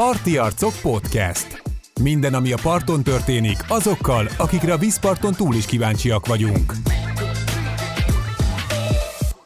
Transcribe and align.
Parti 0.00 0.36
Arcok 0.36 0.72
Podcast. 0.82 1.62
Minden, 2.02 2.34
ami 2.34 2.52
a 2.52 2.58
parton 2.62 3.02
történik, 3.02 3.56
azokkal, 3.68 4.26
akikre 4.38 4.72
a 4.72 4.76
vízparton 4.76 5.32
túl 5.32 5.54
is 5.54 5.66
kíváncsiak 5.66 6.26
vagyunk. 6.26 6.72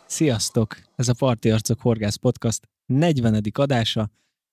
Sziasztok! 0.06 0.76
Ez 0.96 1.08
a 1.08 1.14
Parti 1.18 1.50
Arcok 1.50 1.80
Horgász 1.80 2.16
Podcast 2.16 2.68
40. 2.86 3.42
adása. 3.52 4.10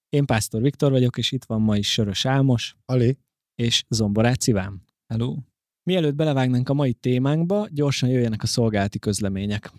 Én 0.09 0.25
Pásztor 0.25 0.61
Viktor 0.61 0.91
vagyok, 0.91 1.17
és 1.17 1.31
itt 1.31 1.45
van 1.45 1.61
ma 1.61 1.77
is 1.77 1.91
Sörös 1.91 2.25
Álmos. 2.25 2.75
Ali. 2.85 3.17
És 3.55 3.83
Zomborát 3.89 4.41
Szivám. 4.41 4.81
Hello! 5.07 5.35
Mielőtt 5.83 6.15
belevágnánk 6.15 6.69
a 6.69 6.73
mai 6.73 6.93
témánkba, 6.93 7.67
gyorsan 7.71 8.09
jöjjenek 8.09 8.43
a 8.43 8.47
szolgálati 8.47 8.99
közlemények. 8.99 9.71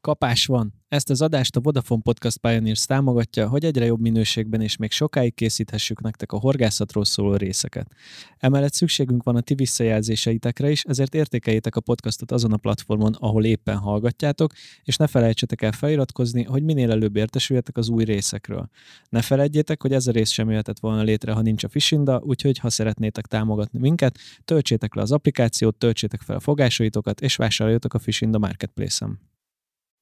Kapás 0.00 0.46
van. 0.46 0.74
Ezt 0.88 1.10
az 1.10 1.22
adást 1.22 1.56
a 1.56 1.60
Vodafone 1.60 2.02
Podcast 2.02 2.38
Pioneers 2.38 2.84
támogatja, 2.84 3.48
hogy 3.48 3.64
egyre 3.64 3.84
jobb 3.84 4.00
minőségben 4.00 4.60
és 4.60 4.76
még 4.76 4.90
sokáig 4.90 5.34
készíthessük 5.34 6.00
nektek 6.00 6.32
a 6.32 6.38
horgászatról 6.38 7.04
szóló 7.04 7.34
részeket. 7.34 7.92
Emellett 8.38 8.72
szükségünk 8.72 9.22
van 9.22 9.36
a 9.36 9.40
ti 9.40 9.54
visszajelzéseitekre 9.54 10.70
is, 10.70 10.82
ezért 10.84 11.14
értékeljétek 11.14 11.76
a 11.76 11.80
podcastot 11.80 12.32
azon 12.32 12.52
a 12.52 12.56
platformon, 12.56 13.14
ahol 13.18 13.44
éppen 13.44 13.76
hallgatjátok, 13.76 14.52
és 14.82 14.96
ne 14.96 15.06
felejtsetek 15.06 15.62
el 15.62 15.72
feliratkozni, 15.72 16.42
hogy 16.42 16.62
minél 16.62 16.90
előbb 16.90 17.16
értesüljetek 17.16 17.76
az 17.76 17.88
új 17.88 18.04
részekről. 18.04 18.68
Ne 19.08 19.22
felejtjétek, 19.22 19.82
hogy 19.82 19.92
ez 19.92 20.06
a 20.06 20.12
rész 20.12 20.30
sem 20.30 20.50
jöhetett 20.50 20.78
volna 20.78 21.02
létre, 21.02 21.32
ha 21.32 21.42
nincs 21.42 21.64
a 21.64 21.68
Fishinda, 21.68 22.20
úgyhogy 22.24 22.58
ha 22.58 22.70
szeretnétek 22.70 23.26
támogatni 23.26 23.78
minket, 23.78 24.18
töltsétek 24.44 24.94
le 24.94 25.02
az 25.02 25.12
applikációt, 25.12 25.76
töltsétek 25.76 26.20
fel 26.20 26.36
a 26.36 26.40
fogásaitokat, 26.40 27.20
és 27.20 27.36
vásároljatok 27.36 27.94
a 27.94 27.98
Fishinda 27.98 28.38
Marketplace-en. 28.38 29.29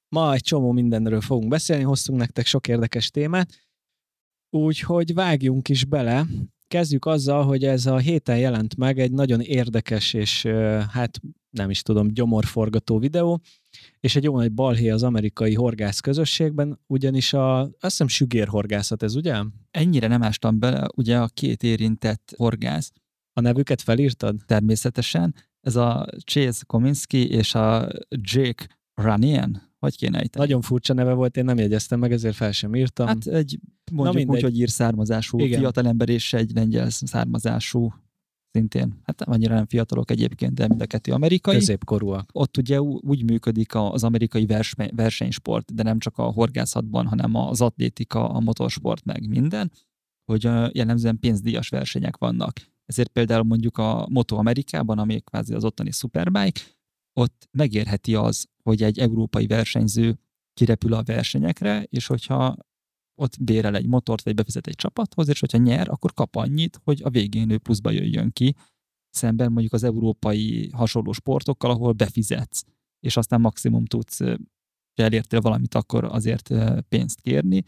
Ma 0.08 0.32
egy 0.32 0.42
csomó 0.42 0.72
mindenről 0.72 1.20
fogunk 1.20 1.48
beszélni, 1.48 1.82
hoztunk 1.82 2.18
nektek 2.18 2.46
sok 2.46 2.68
érdekes 2.68 3.10
témát, 3.10 3.68
úgyhogy 4.50 5.14
vágjunk 5.14 5.68
is 5.68 5.84
bele. 5.84 6.26
Kezdjük 6.66 7.06
azzal, 7.06 7.44
hogy 7.44 7.64
ez 7.64 7.86
a 7.86 7.98
héten 7.98 8.38
jelent 8.38 8.76
meg 8.76 8.98
egy 8.98 9.12
nagyon 9.12 9.40
érdekes 9.40 10.12
és 10.12 10.46
hát 10.90 11.20
nem 11.50 11.70
is 11.70 11.82
tudom, 11.82 12.08
gyomorforgató 12.08 12.98
videó, 12.98 13.40
és 14.00 14.16
egy 14.16 14.24
jó 14.24 14.36
nagy 14.36 14.52
balhé 14.52 14.88
az 14.88 15.02
amerikai 15.02 15.54
horgász 15.54 16.00
közösségben, 16.00 16.80
ugyanis 16.86 17.32
a, 17.32 17.60
azt 17.60 17.76
hiszem 17.80 18.08
sügérhorgászat 18.08 19.02
ez, 19.02 19.14
ugye? 19.14 19.42
Ennyire 19.70 20.06
nem 20.06 20.22
ástam 20.22 20.58
bele, 20.58 20.86
ugye 20.96 21.18
a 21.18 21.28
két 21.28 21.62
érintett 21.62 22.34
horgász. 22.36 22.92
A 23.32 23.40
nevüket 23.40 23.82
felírtad? 23.82 24.36
Természetesen. 24.46 25.34
Ez 25.60 25.76
a 25.76 26.06
Chase 26.24 26.62
Kominski 26.66 27.28
és 27.28 27.54
a 27.54 27.88
Jake 28.08 28.68
Ranian. 28.94 29.67
Hogy 29.78 29.96
kéne 29.96 30.18
ejteni? 30.18 30.44
Nagyon 30.44 30.60
furcsa 30.60 30.94
neve 30.94 31.12
volt, 31.12 31.36
én 31.36 31.44
nem 31.44 31.58
jegyeztem 31.58 31.98
meg, 31.98 32.12
ezért 32.12 32.34
fel 32.34 32.52
sem 32.52 32.74
írtam. 32.74 33.06
Hát 33.06 33.26
egy 33.26 33.58
mondjuk 33.92 34.30
úgy, 34.30 34.42
hogy 34.42 34.58
ír 34.58 34.68
származású 34.68 35.38
Igen. 35.38 35.58
fiatalember 35.58 36.08
és 36.08 36.32
egy 36.32 36.50
lengyel 36.54 36.90
származású 36.90 37.92
szintén, 38.50 39.00
hát 39.02 39.22
annyira 39.22 39.54
nem 39.54 39.66
fiatalok 39.66 40.10
egyébként, 40.10 40.54
de 40.54 40.68
mind 40.68 40.80
a 40.80 40.86
kettő 40.86 41.12
amerikai. 41.12 41.54
Középkorúak. 41.54 42.30
Ott 42.32 42.56
ugye 42.56 42.80
úgy 42.80 43.24
működik 43.24 43.74
az 43.74 44.04
amerikai 44.04 44.46
versenysport, 44.94 45.74
de 45.74 45.82
nem 45.82 45.98
csak 45.98 46.18
a 46.18 46.22
horgászatban, 46.22 47.06
hanem 47.06 47.34
az 47.34 47.60
atlétika, 47.60 48.28
a 48.28 48.40
motorsport, 48.40 49.04
meg 49.04 49.28
minden, 49.28 49.72
hogy 50.24 50.42
jellemzően 50.72 51.18
pénzdíjas 51.18 51.68
versenyek 51.68 52.16
vannak. 52.16 52.52
Ezért 52.86 53.08
például 53.08 53.42
mondjuk 53.42 53.78
a 53.78 54.06
Moto 54.10 54.36
Amerikában, 54.36 54.98
ami 54.98 55.20
kvázi 55.20 55.54
az 55.54 55.64
ottani 55.64 55.90
Superbike, 55.90 56.60
ott 57.19 57.48
megérheti 57.50 58.14
az, 58.14 58.47
hogy 58.62 58.83
egy 58.83 58.98
európai 58.98 59.47
versenyző 59.47 60.19
kirepül 60.54 60.92
a 60.92 61.03
versenyekre, 61.03 61.82
és 61.82 62.06
hogyha 62.06 62.56
ott 63.20 63.42
bérel 63.42 63.76
egy 63.76 63.87
motort, 63.87 64.22
vagy 64.22 64.34
befizet 64.34 64.66
egy 64.66 64.75
csapathoz, 64.75 65.28
és 65.28 65.41
hogyha 65.41 65.59
nyer, 65.59 65.88
akkor 65.88 66.12
kap 66.12 66.37
annyit, 66.37 66.81
hogy 66.84 67.00
a 67.04 67.10
végén 67.10 67.50
ő 67.50 67.59
pluszba 67.59 67.91
jöjjön 67.91 68.31
ki, 68.31 68.54
szemben 69.10 69.53
mondjuk 69.53 69.72
az 69.72 69.82
európai 69.82 70.70
hasonló 70.70 71.12
sportokkal, 71.12 71.70
ahol 71.70 71.92
befizetsz, 71.92 72.62
és 73.00 73.16
aztán 73.16 73.41
maximum 73.41 73.84
tudsz, 73.84 74.19
ha 74.19 75.04
elértél 75.04 75.41
valamit, 75.41 75.75
akkor 75.75 76.04
azért 76.04 76.50
pénzt 76.88 77.21
kérni. 77.21 77.65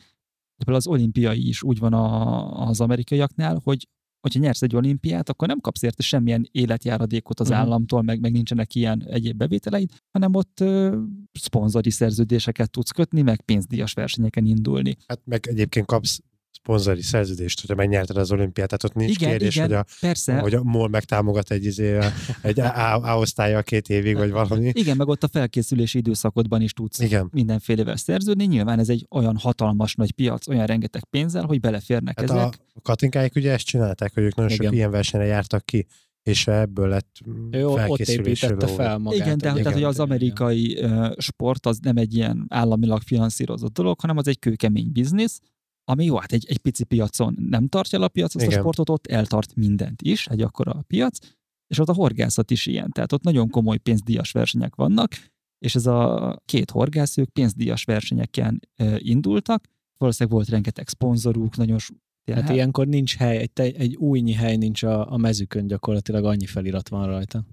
De 0.65 0.75
az 0.75 0.87
olimpiai 0.87 1.49
is 1.49 1.63
úgy 1.63 1.79
van 1.79 1.93
a, 1.93 2.67
az 2.67 2.81
amerikaiaknál, 2.81 3.61
hogy 3.65 3.89
hogyha 4.21 4.41
nyersz 4.41 4.63
egy 4.63 4.77
olimpiát, 4.77 5.29
akkor 5.29 5.49
nem 5.49 5.61
kapsz 5.61 5.83
érte 5.83 6.03
semmilyen 6.03 6.49
életjáradékot 6.53 7.41
az 7.41 7.49
uh-huh. 7.49 7.63
államtól, 7.63 8.03
meg, 8.03 8.21
meg 8.21 8.33
nincsenek 8.33 8.75
ilyen 8.75 9.05
egyéb 9.07 9.37
bevételeid, 9.37 9.91
hanem 10.11 10.35
ott 10.35 10.61
ö, 10.61 10.99
szponzori 11.33 11.91
szerződéseket 11.91 12.71
tudsz 12.71 12.91
kötni, 12.91 13.23
meg 13.23 13.41
pénzdíjas 13.41 13.93
versenyeken 13.93 14.45
indulni. 14.45 14.97
Hát 15.07 15.21
meg 15.25 15.47
egyébként 15.47 15.87
kapsz 15.87 16.21
szponzori 16.63 17.03
szerződést, 17.03 17.61
hogyha 17.61 17.75
megnyerted 17.75 18.17
az 18.17 18.33
olimpiát, 18.33 18.69
tehát 18.69 18.85
ott 18.85 18.95
nincs 18.95 19.17
igen, 19.17 19.31
kérdés, 19.31 19.57
igen, 19.57 19.67
hogy, 19.67 19.77
a, 19.77 19.85
persze. 20.01 20.39
hogy 20.39 20.55
a 20.55 20.63
MOL 20.63 20.89
megtámogat 20.89 21.51
egy, 21.51 21.65
izé, 21.65 21.99
egy 22.43 22.61
A-osztálya 22.61 23.63
két 23.63 23.89
évig, 23.89 24.17
vagy 24.17 24.31
valami. 24.31 24.71
Igen, 24.75 24.97
meg 24.97 25.09
ott 25.09 25.23
a 25.23 25.29
felkészülési 25.29 25.99
időszakodban 25.99 26.61
is 26.61 26.73
tudsz 26.73 26.99
igen. 26.99 27.29
mindenfélevel 27.33 27.97
szerződni. 27.97 28.45
Nyilván 28.45 28.79
ez 28.79 28.89
egy 28.89 29.07
olyan 29.11 29.37
hatalmas 29.37 29.95
nagy 29.95 30.13
piac, 30.13 30.49
olyan 30.49 30.67
rengeteg 30.67 31.05
pénzzel, 31.05 31.45
hogy 31.45 31.61
beleférnek 31.61 32.21
hát 32.21 32.31
ezek. 32.31 32.59
A 32.75 32.81
Katinkáik 32.81 33.35
ugye 33.35 33.53
ezt 33.53 33.65
csinálták, 33.65 34.15
hogy 34.15 34.23
ők 34.23 34.35
nagyon 34.35 34.53
igen. 34.53 34.67
sok 34.67 34.75
ilyen 34.75 34.91
versenyre 34.91 35.27
jártak 35.27 35.65
ki 35.65 35.87
és 36.23 36.47
ebből 36.47 36.89
lett 36.89 37.17
ő 37.51 37.67
ott 37.67 37.99
építette 37.99 38.67
fel 38.67 38.99
magát. 38.99 39.19
Igen, 39.19 39.39
de 39.39 39.51
igen, 39.51 39.63
tehát 39.63 39.73
hogy 39.73 39.83
az 39.83 39.99
amerikai 39.99 40.71
igen. 40.71 41.15
sport 41.19 41.67
az 41.67 41.79
nem 41.83 41.97
egy 41.97 42.15
ilyen 42.15 42.47
államilag 42.49 43.03
finanszírozott 43.03 43.73
dolog, 43.73 44.01
hanem 44.01 44.17
az 44.17 44.29
egy 44.29 44.39
kőkemény 44.39 44.93
biznisz, 44.93 45.41
ami 45.91 46.05
jó, 46.05 46.17
hát 46.17 46.33
egy, 46.33 46.47
egy 46.49 46.59
pici 46.59 46.85
piacon 46.85 47.37
nem 47.49 47.69
tartja 47.69 48.01
a 48.01 48.09
piac 48.09 48.35
azt 48.35 48.45
Igen. 48.45 48.59
a 48.59 48.61
sportot, 48.61 48.91
ott 48.91 49.07
eltart 49.07 49.55
mindent 49.55 50.03
is, 50.03 50.27
egy 50.27 50.41
akkora 50.41 50.85
piac, 50.87 51.19
és 51.67 51.79
ott 51.79 51.89
a 51.89 51.95
horgászat 51.95 52.51
is 52.51 52.67
ilyen, 52.67 52.91
tehát 52.91 53.13
ott 53.13 53.23
nagyon 53.23 53.51
komoly 53.51 53.79
pénzdíjas 53.79 54.33
versenyek 54.33 54.75
vannak, 54.75 55.13
és 55.59 55.75
ez 55.75 55.87
a 55.87 56.37
két 56.45 56.71
horgász, 56.71 57.17
ők 57.17 57.29
pénzdíjas 57.29 57.85
versenyeken 57.85 58.61
indultak, 58.97 59.65
valószínűleg 59.99 60.39
volt 60.39 60.49
rengeteg 60.49 60.89
szponzoruk, 60.89 61.57
nagyon 61.57 61.79
Hát 62.31 62.41
hát 62.41 62.51
ilyenkor 62.51 62.87
nincs 62.87 63.17
hely, 63.17 63.37
egy, 63.37 63.75
egy 63.75 63.97
újnyi 63.97 64.33
hely 64.33 64.57
nincs 64.57 64.83
a, 64.83 65.13
a 65.13 65.17
mezükön, 65.17 65.67
gyakorlatilag 65.67 66.25
annyi 66.25 66.47
felirat 66.47 66.89
van 66.89 67.07
rajta 67.07 67.45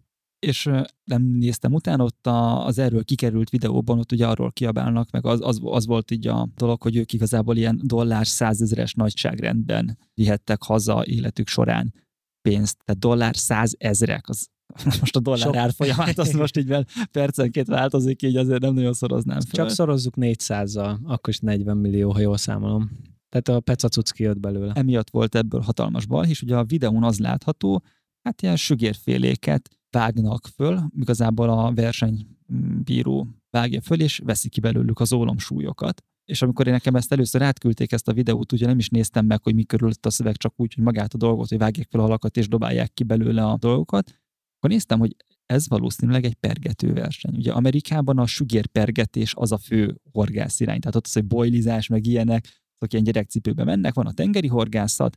és 0.47 0.69
nem 1.03 1.23
néztem 1.23 1.73
utána, 1.73 2.03
ott 2.03 2.27
a, 2.27 2.65
az 2.65 2.77
erről 2.77 3.03
kikerült 3.03 3.49
videóban 3.49 3.99
ott 3.99 4.11
ugye 4.11 4.27
arról 4.27 4.51
kiabálnak, 4.51 5.11
meg 5.11 5.25
az, 5.25 5.39
az, 5.43 5.59
az 5.63 5.85
volt 5.85 6.11
így 6.11 6.27
a 6.27 6.49
dolog, 6.55 6.81
hogy 6.81 6.95
ők 6.95 7.13
igazából 7.13 7.57
ilyen 7.57 7.81
dollár 7.83 8.27
százezeres 8.27 8.93
nagyságrendben 8.93 9.97
vihettek 10.13 10.63
haza 10.63 11.05
életük 11.05 11.47
során 11.47 11.93
pénzt, 12.41 12.77
tehát 12.85 13.01
dollár 13.01 13.35
százezrek, 13.35 14.29
az 14.29 14.47
most 14.99 15.15
a 15.15 15.19
dollár 15.19 15.39
Sok. 15.39 15.55
árfolyamát, 15.55 16.17
az 16.17 16.31
most 16.31 16.57
így 16.57 16.75
percenként 17.11 17.67
változik, 17.67 18.21
így 18.21 18.35
azért 18.35 18.61
nem 18.61 18.73
nagyon 18.73 18.93
szoroznám 18.93 19.39
fel. 19.39 19.51
Csak 19.51 19.69
szorozzuk 19.69 20.13
400-zal, 20.17 20.97
akkor 21.03 21.33
is 21.33 21.39
40 21.39 21.77
millió, 21.77 22.11
ha 22.11 22.19
jól 22.19 22.37
számolom. 22.37 22.89
Tehát 23.29 23.47
a 23.47 23.59
pecacuc 23.59 24.11
kijött 24.11 24.39
belőle. 24.39 24.73
Emiatt 24.73 25.09
volt 25.09 25.35
ebből 25.35 25.61
hatalmas 25.61 26.05
balhés, 26.05 26.41
ugye 26.41 26.55
a 26.55 26.63
videón 26.63 27.03
az 27.03 27.19
látható, 27.19 27.83
hát 28.21 28.41
ilyen 28.41 28.55
sügérféléket 28.55 29.69
vágnak 29.97 30.47
föl, 30.55 30.79
igazából 30.99 31.49
a 31.49 31.73
versenybíró 31.73 33.27
vágja 33.49 33.81
föl, 33.81 34.01
és 34.01 34.21
veszi 34.23 34.49
ki 34.49 34.59
belőlük 34.59 34.99
az 34.99 35.13
ólomsúlyokat. 35.13 36.03
És 36.25 36.41
amikor 36.41 36.67
én 36.67 36.73
nekem 36.73 36.95
ezt 36.95 37.11
először 37.11 37.41
átküldték 37.41 37.91
ezt 37.91 38.07
a 38.07 38.13
videót, 38.13 38.51
ugye 38.51 38.65
nem 38.65 38.77
is 38.77 38.89
néztem 38.89 39.25
meg, 39.25 39.43
hogy 39.43 39.55
mi 39.55 39.63
körülött 39.63 40.05
a 40.05 40.09
szöveg, 40.09 40.35
csak 40.35 40.53
úgy, 40.55 40.73
hogy 40.73 40.83
magát 40.83 41.13
a 41.13 41.17
dolgot, 41.17 41.49
hogy 41.49 41.57
vágják 41.57 41.87
fel 41.89 41.99
a 41.99 42.03
halakat 42.03 42.37
és 42.37 42.47
dobálják 42.47 42.93
ki 42.93 43.03
belőle 43.03 43.45
a 43.45 43.57
dolgokat, 43.57 44.09
akkor 44.57 44.69
néztem, 44.69 44.99
hogy 44.99 45.15
ez 45.45 45.67
valószínűleg 45.67 46.25
egy 46.25 46.33
pergető 46.33 46.93
verseny. 46.93 47.35
Ugye 47.35 47.51
Amerikában 47.51 48.17
a 48.17 48.25
sügérpergetés 48.25 49.33
az 49.35 49.51
a 49.51 49.57
fő 49.57 50.01
horgász 50.11 50.59
irány, 50.59 50.79
tehát 50.79 50.95
ott 50.95 51.05
az, 51.05 51.13
hogy 51.13 51.25
bojlizás, 51.25 51.87
meg 51.87 52.05
ilyenek, 52.05 52.47
azok 52.75 52.93
ilyen 52.93 53.03
gyerekcipőben 53.03 53.65
mennek, 53.65 53.93
van 53.93 54.05
a 54.05 54.13
tengeri 54.13 54.47
horgászat, 54.47 55.15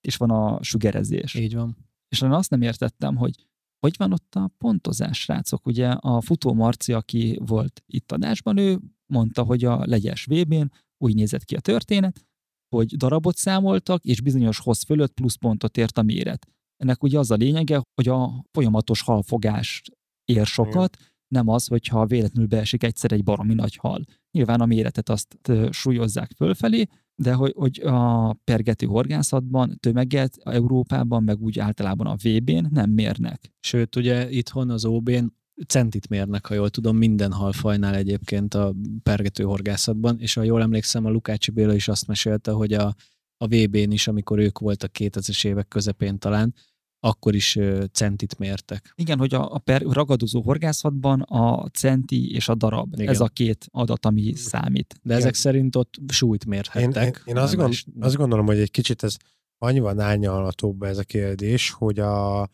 és 0.00 0.16
van 0.16 0.30
a 0.30 0.62
sugerezés. 0.62 1.34
Így 1.34 1.54
van. 1.54 1.76
És 2.08 2.20
én 2.20 2.30
azt 2.30 2.50
nem 2.50 2.62
értettem, 2.62 3.16
hogy 3.16 3.34
hogy 3.82 3.94
van 3.96 4.12
ott 4.12 4.34
a 4.34 4.50
pontozás, 4.58 5.20
srácok? 5.20 5.66
Ugye 5.66 5.88
a 5.88 6.20
futó 6.20 6.52
Marci, 6.52 6.92
aki 6.92 7.38
volt 7.44 7.82
itt 7.86 8.12
adásban, 8.12 8.56
ő 8.56 8.78
mondta, 9.06 9.42
hogy 9.42 9.64
a 9.64 9.86
legyes 9.86 10.24
VB-n 10.24 10.70
úgy 10.98 11.14
nézett 11.14 11.44
ki 11.44 11.54
a 11.54 11.60
történet, 11.60 12.26
hogy 12.68 12.96
darabot 12.96 13.36
számoltak, 13.36 14.04
és 14.04 14.20
bizonyos 14.20 14.58
hossz 14.58 14.84
fölött 14.84 15.12
plusz 15.12 15.34
pontot 15.34 15.76
ért 15.76 15.98
a 15.98 16.02
méret. 16.02 16.46
Ennek 16.76 17.02
ugye 17.02 17.18
az 17.18 17.30
a 17.30 17.34
lényege, 17.34 17.82
hogy 17.94 18.08
a 18.08 18.44
folyamatos 18.52 19.02
halfogás 19.02 19.82
ér 20.24 20.46
sokat, 20.46 20.96
nem 21.28 21.48
az, 21.48 21.66
hogyha 21.66 22.06
véletlenül 22.06 22.48
beesik 22.48 22.82
egyszer 22.82 23.12
egy 23.12 23.24
baromi 23.24 23.54
nagy 23.54 23.76
hal. 23.76 24.04
Nyilván 24.30 24.60
a 24.60 24.66
méretet 24.66 25.08
azt 25.08 25.38
súlyozzák 25.70 26.30
fölfelé, 26.36 26.86
de 27.22 27.34
hogy, 27.34 27.52
hogy 27.56 27.80
a 27.84 28.32
pergető 28.32 28.86
horgászatban 28.86 29.76
tömeget 29.80 30.36
Európában, 30.42 31.22
meg 31.22 31.40
úgy 31.40 31.58
általában 31.58 32.06
a 32.06 32.16
VB-n 32.22 32.66
nem 32.70 32.90
mérnek. 32.90 33.52
Sőt, 33.60 33.96
ugye 33.96 34.30
itthon 34.30 34.70
az 34.70 34.84
OB-n 34.84 35.24
centit 35.66 36.08
mérnek, 36.08 36.46
ha 36.46 36.54
jól 36.54 36.70
tudom, 36.70 36.96
minden 36.96 37.32
halfajnál 37.32 37.94
egyébként 37.94 38.54
a 38.54 38.74
pergető 39.02 39.44
horgászatban, 39.44 40.20
és 40.20 40.34
ha 40.34 40.42
jól 40.42 40.62
emlékszem, 40.62 41.04
a 41.04 41.10
Lukácsi 41.10 41.50
Béla 41.50 41.74
is 41.74 41.88
azt 41.88 42.06
mesélte, 42.06 42.50
hogy 42.50 42.72
a, 42.72 42.94
a 43.36 43.46
VB-n 43.46 43.90
is, 43.90 44.08
amikor 44.08 44.38
ők 44.38 44.58
voltak 44.58 44.90
2000-es 44.98 45.46
évek 45.46 45.68
közepén 45.68 46.18
talán, 46.18 46.54
akkor 47.04 47.34
is 47.34 47.58
centit 47.92 48.38
mértek. 48.38 48.92
Igen, 48.94 49.18
hogy 49.18 49.34
a, 49.34 49.54
a 49.54 49.58
per, 49.58 49.82
ragadozó 49.82 50.42
horgászatban 50.42 51.20
a 51.20 51.68
centi 51.68 52.34
és 52.34 52.48
a 52.48 52.54
darab, 52.54 52.92
Igen. 52.92 53.08
ez 53.08 53.20
a 53.20 53.28
két 53.28 53.66
adat, 53.70 54.06
ami 54.06 54.34
számít. 54.34 54.94
De 54.94 55.00
Igen. 55.04 55.18
ezek 55.18 55.34
szerint 55.34 55.76
ott 55.76 55.94
súlyt 56.08 56.44
mérhettek. 56.44 57.04
Én, 57.04 57.12
én, 57.24 57.36
én 57.36 57.36
azt, 57.36 57.54
gond, 57.54 57.74
azt 58.00 58.16
gondolom, 58.16 58.46
hogy 58.46 58.58
egy 58.58 58.70
kicsit 58.70 59.02
ez 59.02 59.16
annyival 59.58 60.00
árnyalhatóbb 60.00 60.82
ez 60.82 60.98
a 60.98 61.02
kérdés, 61.02 61.70
hogy 61.70 61.98
a 61.98 62.48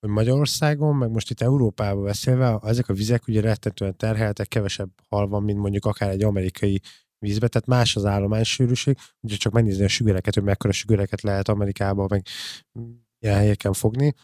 hogy 0.00 0.10
Magyarországon, 0.10 0.96
meg 0.96 1.10
most 1.10 1.30
itt 1.30 1.40
Európában 1.40 2.04
beszélve, 2.04 2.58
ezek 2.62 2.88
a 2.88 2.94
vizek 2.94 3.26
ugye 3.26 3.40
rettetően 3.40 3.96
terheltek, 3.96 4.48
kevesebb 4.48 4.90
hal 5.08 5.28
van, 5.28 5.42
mint 5.42 5.58
mondjuk 5.58 5.84
akár 5.84 6.10
egy 6.10 6.22
amerikai 6.22 6.80
vízbe, 7.18 7.48
tehát 7.48 7.68
más 7.68 7.96
az 7.96 8.04
állománysűrűség, 8.04 8.96
ugye 9.20 9.36
csak 9.36 9.52
megnézni 9.52 9.84
a 9.84 9.88
sügereket, 9.88 10.34
hogy 10.34 10.42
mekkora 10.42 10.72
sügereket 10.72 11.22
lehet 11.22 11.48
Amerikában, 11.48 12.06
meg 12.10 12.26
ilyen 13.18 13.36
helyeken 13.36 13.72
fogni, 13.72 14.14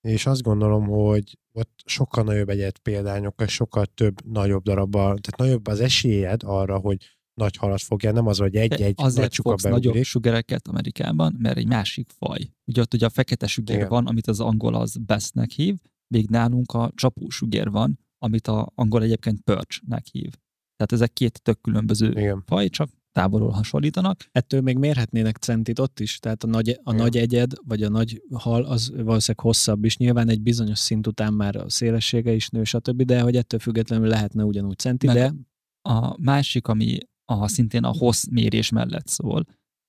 és 0.00 0.26
azt 0.26 0.42
gondolom, 0.42 0.86
hogy 0.86 1.38
ott 1.52 1.82
sokkal 1.84 2.24
nagyobb 2.24 2.48
egyet 2.48 2.78
példányokkal, 2.78 3.46
sokkal 3.46 3.86
több 3.86 4.24
nagyobb 4.24 4.62
darabbal, 4.62 5.18
tehát 5.18 5.36
nagyobb 5.36 5.66
az 5.66 5.80
esélyed 5.80 6.40
arra, 6.44 6.78
hogy 6.78 6.96
nagy 7.34 7.56
halat 7.56 7.80
fogja, 7.80 8.12
nem 8.12 8.26
az, 8.26 8.38
hogy 8.38 8.56
egy-egy 8.56 8.96
nagy 8.96 9.28
csuka 9.28 9.48
fogsz 9.48 9.62
nagyobb 9.62 10.02
sugereket 10.02 10.68
Amerikában, 10.68 11.36
mert 11.38 11.56
egy 11.56 11.66
másik 11.66 12.08
faj. 12.18 12.52
Ugye 12.64 12.80
ott 12.80 12.94
ugye 12.94 13.06
a 13.06 13.10
fekete 13.10 13.46
sugér 13.46 13.76
Igen. 13.76 13.88
van, 13.88 14.06
amit 14.06 14.26
az 14.26 14.40
angol 14.40 14.74
az 14.74 14.96
bestnek 14.96 15.50
hív, 15.50 15.76
még 16.06 16.28
nálunk 16.28 16.72
a 16.72 16.92
csapó 16.94 17.28
sugér 17.28 17.70
van, 17.70 17.98
amit 18.18 18.46
a 18.46 18.72
angol 18.74 19.02
egyébként 19.02 19.40
perchnek 19.40 20.06
hív. 20.06 20.30
Tehát 20.76 20.92
ezek 20.92 21.12
két 21.12 21.42
tök 21.42 21.60
különböző 21.60 22.10
Igen. 22.10 22.42
faj, 22.46 22.68
csak 22.68 22.90
távolról 23.12 23.50
hasonlítanak. 23.50 24.26
Ettől 24.32 24.60
még 24.60 24.78
mérhetnének 24.78 25.36
centit 25.36 25.78
ott 25.78 26.00
is, 26.00 26.18
tehát 26.18 26.44
a 26.44 26.46
nagy, 26.46 26.80
a 26.82 26.92
nagy 26.92 27.16
egyed, 27.16 27.52
vagy 27.66 27.82
a 27.82 27.88
nagy 27.88 28.22
hal, 28.34 28.64
az 28.64 28.90
valószínűleg 28.90 29.40
hosszabb 29.40 29.84
is. 29.84 29.96
Nyilván 29.96 30.28
egy 30.28 30.42
bizonyos 30.42 30.78
szint 30.78 31.06
után 31.06 31.32
már 31.34 31.56
a 31.56 31.70
szélessége 31.70 32.32
is 32.32 32.48
nő, 32.48 32.64
stb., 32.64 33.02
de 33.02 33.20
hogy 33.20 33.36
ettől 33.36 33.60
függetlenül 33.60 34.08
lehetne 34.08 34.44
ugyanúgy 34.44 34.78
centi, 34.78 35.06
Meg 35.06 35.16
de... 35.16 35.32
A 35.88 36.20
másik, 36.20 36.68
ami 36.68 36.98
a, 37.24 37.48
szintén 37.48 37.84
a 37.84 37.92
hossz 37.92 38.24
mérés 38.30 38.70
mellett 38.70 39.06
szól, 39.06 39.44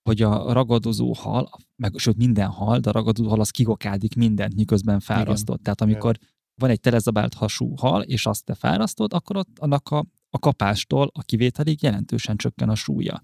hogy 0.10 0.22
a 0.22 0.54
ragadozó 0.54 1.14
hal, 1.14 1.50
meg 1.76 1.98
sőt 1.98 2.18
minden 2.18 2.50
hal, 2.50 2.80
de 2.80 2.90
a 2.90 2.94
ragadozó 2.94 3.30
hal 3.30 3.40
az 3.40 3.50
kigokádik 3.50 4.16
mindent, 4.16 4.56
miközben 4.56 5.00
fárasztott. 5.00 5.60
Igen. 5.60 5.64
Tehát 5.64 5.82
amikor 5.82 6.16
Igen. 6.16 6.30
van 6.62 6.70
egy 6.70 6.80
telezabált 6.80 7.34
hasú 7.34 7.76
hal, 7.76 8.02
és 8.02 8.26
azt 8.26 8.46
te 8.46 8.54
fárasztod, 8.54 9.14
akkor 9.14 9.38
ott 9.38 9.60
annak 9.60 9.90
a 9.90 10.06
a 10.34 10.40
kapástól 10.40 11.10
a 11.14 11.22
kivételig 11.22 11.84
jelentősen 11.84 12.38
csökken 12.38 12.70
a 12.70 12.76
súlya. 12.76 13.24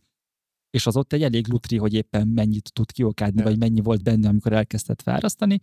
És 0.69 0.85
az 0.85 0.95
ott 0.95 1.13
egy 1.13 1.23
elég 1.23 1.47
lutri, 1.47 1.77
hogy 1.77 1.93
éppen 1.93 2.27
mennyit 2.27 2.73
tud 2.73 2.91
kiokádni, 2.91 3.41
vagy 3.41 3.57
mennyi 3.57 3.81
volt 3.81 4.03
benne, 4.03 4.27
amikor 4.27 4.53
elkezdett 4.53 5.01
fárasztani, 5.01 5.59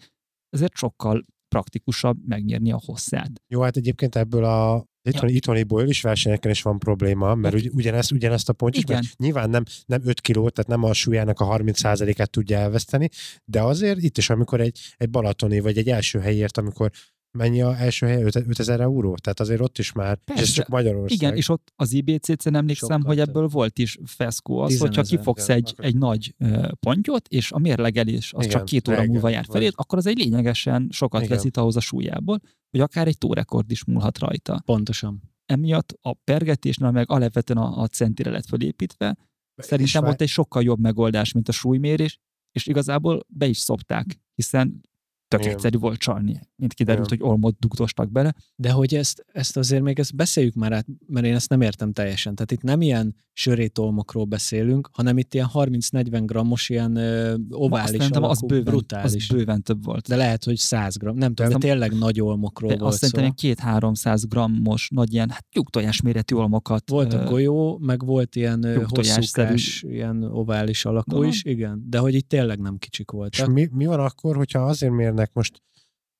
ezért 0.49 0.75
sokkal 0.75 1.25
praktikusabb 1.49 2.27
megnyerni 2.27 2.73
a 2.73 2.81
hosszát. 2.85 3.31
Jó, 3.47 3.61
hát 3.61 3.77
egyébként 3.77 4.17
ebből 4.17 4.45
a 4.45 4.85
itthoni, 5.11 5.65
ja. 5.69 5.85
is 5.85 6.01
versenyeken 6.01 6.51
is 6.51 6.63
van 6.63 6.79
probléma, 6.79 7.35
mert 7.35 7.55
ugy, 7.55 7.71
ugyanezt, 7.73 8.13
ugyanezt 8.13 8.49
a 8.49 8.53
pont 8.53 8.77
is, 8.77 8.85
mert 8.85 9.17
nyilván 9.17 9.51
nem, 9.51 9.63
nem 9.87 10.01
5 10.05 10.21
kiló, 10.21 10.49
tehát 10.49 10.71
nem 10.71 10.83
a 10.91 10.93
súlyának 10.93 11.41
a 11.41 11.57
30%-át 11.57 12.31
tudja 12.31 12.59
elveszteni, 12.59 13.09
de 13.45 13.63
azért 13.63 14.03
itt 14.03 14.19
is, 14.19 14.31
amikor 14.31 14.61
egy, 14.61 14.79
egy 14.97 15.11
balatoni 15.11 15.61
vagy 15.61 15.79
egy 15.79 15.89
első 15.89 16.19
helyért, 16.19 16.59
amikor 16.59 16.91
mennyi 17.37 17.63
a 17.63 17.77
első 17.79 18.07
hely? 18.07 18.23
5000 18.23 18.81
euró? 18.81 19.15
Tehát 19.15 19.41
azért 19.41 19.61
ott 19.61 19.79
is 19.79 19.93
már, 19.93 20.17
Persze. 20.17 20.43
és 20.43 20.49
ez 20.49 20.55
csak 20.55 20.69
Magyarország. 20.69 21.11
Igen, 21.11 21.37
és 21.37 21.49
ott 21.49 21.73
az 21.77 21.93
IBCC-n 21.93 22.55
emlékszem, 22.55 22.89
Sokkal 22.89 23.15
hogy 23.15 23.19
ebből 23.19 23.47
volt 23.47 23.79
is 23.79 23.99
feszkó 24.05 24.59
az, 24.59 24.79
hogyha 24.79 25.03
kifogsz 25.03 25.49
egy, 25.49 25.75
egy 25.77 25.97
nagy 25.97 26.35
pontyot, 26.81 27.29
és 27.29 27.53
a 27.53 27.59
mérlegelés 27.59 28.33
az 28.33 28.45
igen, 28.45 28.57
csak 28.57 28.65
két 28.65 28.89
óra 28.89 29.05
múlva 29.05 29.29
jár 29.29 29.45
felé, 29.51 29.71
akkor 29.75 29.99
az 29.99 30.07
egy 30.07 30.19
lényegesen 30.19 30.89
sokat 30.91 31.23
igen. 31.23 31.37
veszít 31.37 31.57
ahhoz 31.57 31.77
a 31.77 31.81
súlyából, 31.81 32.41
hogy 32.71 32.81
akár 32.81 33.07
egy 33.07 33.19
tórekord 33.19 33.71
is 33.71 33.85
múlhat 33.85 34.19
rajta. 34.19 34.63
Pontosan. 34.65 35.23
Emiatt 35.47 35.99
a 36.01 36.15
pergetésnél 36.15 36.91
meg 36.91 37.11
alapvetően 37.11 37.59
a, 37.59 37.83
a 37.83 37.87
centire 37.87 38.31
lett 38.31 38.47
fölépítve, 38.47 39.17
Szerintem 39.57 40.05
ott 40.05 40.21
egy 40.21 40.29
sokkal 40.29 40.63
jobb 40.63 40.79
megoldás, 40.79 41.33
mint 41.33 41.49
a 41.49 41.53
súlymérés, 41.53 42.19
és 42.53 42.67
igazából 42.67 43.27
be 43.29 43.47
is 43.47 43.59
szopták, 43.59 44.21
hiszen 44.35 44.81
tök 45.29 45.41
Igen. 45.41 45.53
egyszerű 45.53 45.79
volt 45.79 45.99
csalni, 45.99 46.41
mint 46.57 46.75
kiderült, 46.75 47.07
Igen. 47.07 47.19
hogy 47.19 47.29
olmot 47.29 47.59
dugdostak 47.59 48.13
bele. 48.13 48.35
De 48.57 48.71
hogy 48.71 48.95
ezt, 48.95 49.25
ezt 49.33 49.57
azért 49.57 49.83
még 49.83 49.99
ezt 49.99 50.17
beszéljük 50.17 50.55
már 50.55 50.73
át, 50.73 50.87
mert 51.07 51.27
én 51.27 51.35
ezt 51.35 51.49
nem 51.49 51.61
értem 51.61 51.93
teljesen. 51.93 52.35
Tehát 52.35 52.53
itt 52.53 52.63
nem 52.63 52.81
ilyen 52.81 53.15
sörétolmokról 53.33 54.25
beszélünk, 54.25 54.89
hanem 54.93 55.19
itt 55.19 55.35
ilyen 55.35 55.49
30-40 55.55 56.23
grammos, 56.25 56.69
ilyen 56.69 56.97
ö, 56.97 57.35
ovális 57.51 58.01
azt 58.01 58.17
alakú, 58.17 58.31
az 58.31 58.41
bőven, 58.41 58.65
brutális. 58.65 59.31
Az 59.31 59.37
bőven 59.37 59.63
több 59.63 59.85
volt. 59.85 60.09
De 60.09 60.17
lehet, 60.17 60.45
hogy 60.45 60.57
100 60.57 60.97
gramm. 60.97 61.17
Nem 61.17 61.35
tudom, 61.35 61.53
de 61.53 61.59
tényleg 61.59 61.99
nagy 61.99 62.21
olmokról 62.21 62.71
de 62.71 62.77
volt 62.77 62.93
azt 62.93 63.05
szerintem 63.05 63.57
szóval. 63.59 63.91
2-300 63.93 64.23
grammos, 64.29 64.89
nagy 64.95 65.13
ilyen 65.13 65.31
hát, 65.31 65.45
tyúktojás 65.51 66.01
méretű 66.01 66.35
olmokat. 66.35 66.91
Volt 66.91 67.13
a 67.13 67.25
golyó, 67.25 67.79
meg 67.83 68.05
volt 68.05 68.37
ilyen 68.37 68.87
hosszúkás, 68.89 69.83
ilyen 69.89 70.23
ovális 70.23 70.85
alakú 70.85 71.11
Dolog. 71.11 71.27
is, 71.27 71.45
igen. 71.45 71.85
De 71.89 71.99
hogy 71.99 72.15
itt 72.15 72.29
tényleg 72.29 72.61
nem 72.61 72.77
kicsik 72.77 73.11
voltak. 73.11 73.49
És 73.49 73.53
mi, 73.55 73.69
mi 73.73 73.87
van 73.87 74.01
akkor, 74.01 74.37
hogyha 74.37 74.61
azért 74.61 74.93
mérnek 75.17 75.35
most 75.35 75.63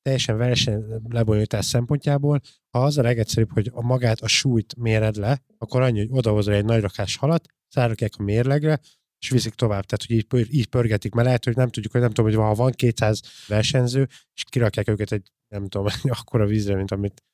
teljesen 0.03 0.37
verseny 0.37 0.85
lebonyolítás 1.09 1.65
szempontjából, 1.65 2.41
ha 2.71 2.85
az 2.85 2.99
a 2.99 3.03
legegyszerűbb, 3.03 3.53
hogy 3.53 3.71
a 3.73 3.83
magát, 3.83 4.21
a 4.21 4.29
súlyt 4.29 4.77
méred 4.77 5.17
le, 5.17 5.43
akkor 5.59 5.83
annyi, 5.83 5.99
hogy 5.99 6.09
odahozol 6.11 6.55
egy 6.55 6.65
nagy 6.65 6.81
rakás 6.81 7.17
halat, 7.17 7.47
szárakják 7.69 8.13
a 8.19 8.23
mérlegre, 8.23 8.81
és 9.19 9.31
viszik 9.31 9.55
tovább. 9.55 9.85
Tehát, 9.85 10.07
hogy 10.07 10.41
így, 10.41 10.55
így 10.55 10.67
pörgetik, 10.67 11.15
mert 11.15 11.27
lehet, 11.27 11.45
hogy 11.45 11.57
nem 11.57 11.69
tudjuk, 11.69 11.93
hogy 11.93 12.01
nem 12.01 12.11
tudom, 12.11 12.31
hogy 12.31 12.41
ha 12.41 12.55
van 12.55 12.73
200 12.73 13.21
versenyző, 13.47 14.09
és 14.35 14.45
kirakják 14.45 14.89
őket 14.89 15.13
egy, 15.13 15.31
nem 15.49 15.69
tudom, 15.69 15.87
akkora 16.19 16.47
vízre, 16.47 16.75
mint 16.77 16.91
amit 16.91 17.25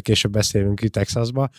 később 0.00 0.32
beszélünk 0.32 0.80
itt 0.80 0.92
Texasba, 0.92 1.50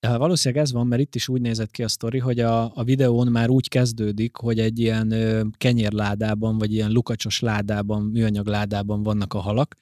valószínűleg 0.00 0.64
ez 0.64 0.72
van, 0.72 0.86
mert 0.86 1.02
itt 1.02 1.14
is 1.14 1.28
úgy 1.28 1.40
nézett 1.40 1.70
ki 1.70 1.82
a 1.82 1.88
sztori, 1.88 2.18
hogy 2.18 2.40
a, 2.40 2.76
a 2.76 2.84
videón 2.84 3.26
már 3.26 3.48
úgy 3.48 3.68
kezdődik, 3.68 4.36
hogy 4.36 4.58
egy 4.58 4.78
ilyen 4.78 5.10
ö, 5.10 5.42
kenyérládában, 5.56 6.58
vagy 6.58 6.72
ilyen 6.72 6.90
lukacsos 6.90 7.40
ládában, 7.40 8.02
műanyag 8.02 8.46
ládában 8.46 9.02
vannak 9.02 9.34
a 9.34 9.38
halak, 9.38 9.76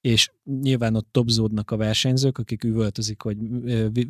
és 0.00 0.30
nyilván 0.60 0.94
ott 0.94 1.08
topzódnak 1.10 1.70
a 1.70 1.76
versenyzők, 1.76 2.38
akik 2.38 2.64
üvöltözik, 2.64 3.22
hogy 3.22 3.36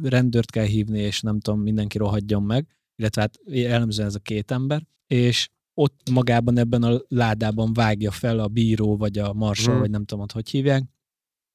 rendőrt 0.03 0.50
kell 0.50 0.65
hívni, 0.65 0.99
és 0.99 1.21
nem 1.21 1.41
tudom, 1.41 1.61
mindenki 1.61 1.99
rohadjon 1.99 2.43
meg, 2.43 2.67
illetve 2.97 3.21
hát 3.21 3.38
jellemzően 3.47 4.09
ez 4.09 4.15
a 4.15 4.19
két 4.19 4.50
ember, 4.50 4.87
és 5.07 5.49
ott 5.75 6.11
magában 6.11 6.59
ebben 6.59 6.83
a 6.83 7.00
ládában 7.09 7.73
vágja 7.73 8.11
fel 8.11 8.38
a 8.38 8.49
bíró, 8.49 8.97
vagy 8.97 9.19
a 9.19 9.33
marsal, 9.33 9.77
mm. 9.77 9.79
vagy 9.79 9.91
nem 9.91 10.05
tudom, 10.05 10.25
hogy 10.33 10.50
hívják, 10.50 10.85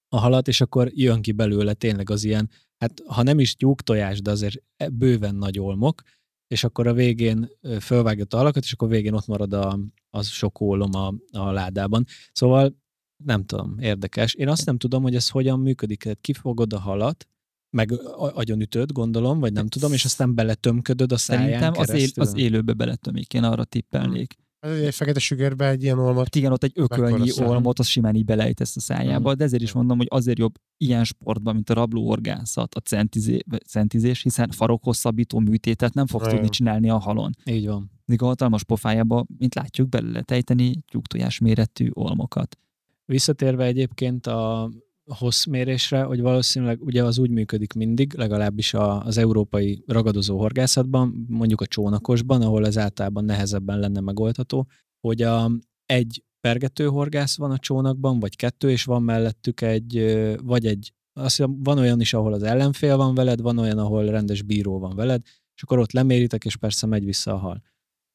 a 0.10 0.20
halat, 0.20 0.48
és 0.48 0.62
akkor 0.62 0.92
jön 0.94 1.22
ki 1.22 1.32
belőle 1.32 1.74
tényleg 1.74 2.10
az 2.10 2.24
ilyen, 2.24 2.50
hát 2.84 3.02
ha 3.06 3.24
nem 3.24 3.40
is 3.40 3.56
tyúk 3.56 3.82
tojás, 3.82 4.22
de 4.22 4.32
azért 4.32 4.64
e, 4.78 4.90
bőven 4.90 5.36
nagy 5.36 5.60
olmok, 5.60 6.02
és 6.48 6.64
akkor 6.64 6.88
a 6.88 6.94
végén 6.94 7.50
fölvágja 7.80 8.26
a 8.30 8.36
halakat, 8.36 8.64
és 8.64 8.74
akkor 8.74 8.88
a 8.88 8.92
végén 8.92 9.14
ott 9.14 9.28
marad 9.28 9.54
a, 9.54 9.80
az 10.10 10.28
sok 10.28 10.62
ólom 10.62 10.90
a, 10.94 11.14
a 11.32 11.52
ládában. 11.52 12.06
Szóval 12.32 12.76
nem 13.24 13.46
tudom, 13.46 13.80
érdekes. 13.80 14.34
Én 14.34 14.50
azt 14.50 14.66
nem 14.66 14.78
tudom, 14.78 15.04
hogy 15.04 15.16
ez 15.16 15.30
hogyan 15.30 15.60
működik. 15.60 16.04
Tehát 16.04 16.18
kifogod 16.22 16.74
a 16.74 16.80
halat, 16.80 17.28
meg 17.70 17.92
agyonütöd, 18.18 18.92
gondolom, 18.92 19.40
vagy 19.40 19.54
nem 19.54 19.68
tudom, 19.68 19.94
és 19.94 20.06
aztán 20.06 20.36
beletömködöd 20.36 21.12
a 21.12 21.18
száján 21.18 21.44
Szerintem 21.44 21.82
az, 21.82 21.90
él, 21.90 22.10
az 22.16 22.38
élőbe 22.38 22.74
beletömik, 22.74 23.34
én 23.34 23.44
arra 23.44 23.64
tippelnék. 23.64 24.36
Egy 24.64 24.96
fekete 24.96 25.20
sugárbe 25.20 25.70
egy 25.70 25.84
ilyen 25.84 26.00
olmot. 26.00 26.24
Hát 26.24 26.36
igen, 26.36 26.52
ott 26.52 26.64
egy 26.64 26.72
ökölnyi 26.76 27.32
olmot, 27.42 27.80
az 27.80 27.88
simán 27.88 28.16
így 28.16 28.26
belejtesz 28.26 28.76
a 28.76 28.80
szájába, 28.80 29.32
mm. 29.32 29.38
de 29.38 29.44
ezért 29.44 29.62
is 29.64 29.72
mondom, 29.72 29.98
hogy 29.98 30.08
azért 30.10 30.38
jobb 30.38 30.56
ilyen 30.78 31.04
sportban, 31.04 31.54
mint 31.54 31.70
a 31.70 31.74
rablóorgászat, 31.74 32.76
a 32.76 32.80
centizé, 32.80 33.40
centizés, 33.68 34.22
hiszen 34.22 34.50
farokhosszabbító 34.52 35.40
műtétet 35.40 35.94
nem 35.94 36.08
fogsz 36.08 36.28
tudni 36.28 36.50
csinálni 36.50 36.90
a 36.90 36.98
halon. 36.98 37.32
Így 37.46 37.68
van. 37.68 37.92
Míg 38.06 38.22
a 38.22 38.26
hatalmas 38.26 38.64
pofájába, 38.64 39.26
mint 39.38 39.56
látjuk, 39.56 39.90
bele 39.90 40.10
lehet 40.10 40.32
ejteni 40.32 40.84
tyúktojás 40.92 41.40
méretű 41.40 41.90
olmokat. 41.94 42.58
Visszatérve 43.06 43.66
egyébként 43.66 44.28
a 44.28 44.72
hosszmérésre, 45.06 46.04
hogy 46.04 46.22
valószínűleg 46.22 46.82
ugye 46.84 47.04
az 47.04 47.18
úgy 47.18 47.30
működik 47.30 47.74
mindig, 47.74 48.14
legalábbis 48.14 48.74
az 48.74 49.18
európai 49.18 49.84
ragadozó 49.88 50.38
horgászatban, 50.38 51.26
mondjuk 51.30 51.62
a 51.62 51.66
csónakosban, 51.66 52.42
ahol 52.42 52.66
ez 52.66 52.78
általában 52.78 53.26
nehezebben 53.26 53.80
lenne 53.80 54.00
megoldható, 54.00 54.68
hogy 55.00 55.22
a, 55.22 55.52
egy 55.86 56.24
pergető 56.48 56.86
horgász 56.88 57.38
van 57.38 57.52
a 57.52 57.58
csónakban, 57.58 58.20
vagy 58.20 58.36
kettő, 58.36 58.70
és 58.70 58.84
van 58.84 59.04
mellettük 59.04 59.62
egy, 59.62 60.16
vagy 60.44 60.66
egy, 60.66 60.94
azt 61.14 61.36
hiszem, 61.36 61.64
van 61.64 61.78
olyan 61.78 62.00
is, 62.00 62.14
ahol 62.14 62.34
az 62.34 62.44
ellenfél 62.44 62.98
van 62.98 63.16
veled, 63.16 63.42
van 63.42 63.58
olyan, 63.58 63.78
ahol 63.78 64.06
rendes 64.06 64.42
bíró 64.42 64.80
van 64.80 64.96
veled, 64.96 65.22
és 65.56 65.64
akkor 65.64 65.80
ott 65.80 65.92
leméritek, 65.92 66.46
és 66.46 66.58
persze 66.58 66.88
megy 66.88 67.06
vissza 67.06 67.34
a 67.34 67.38
hal. 67.38 67.62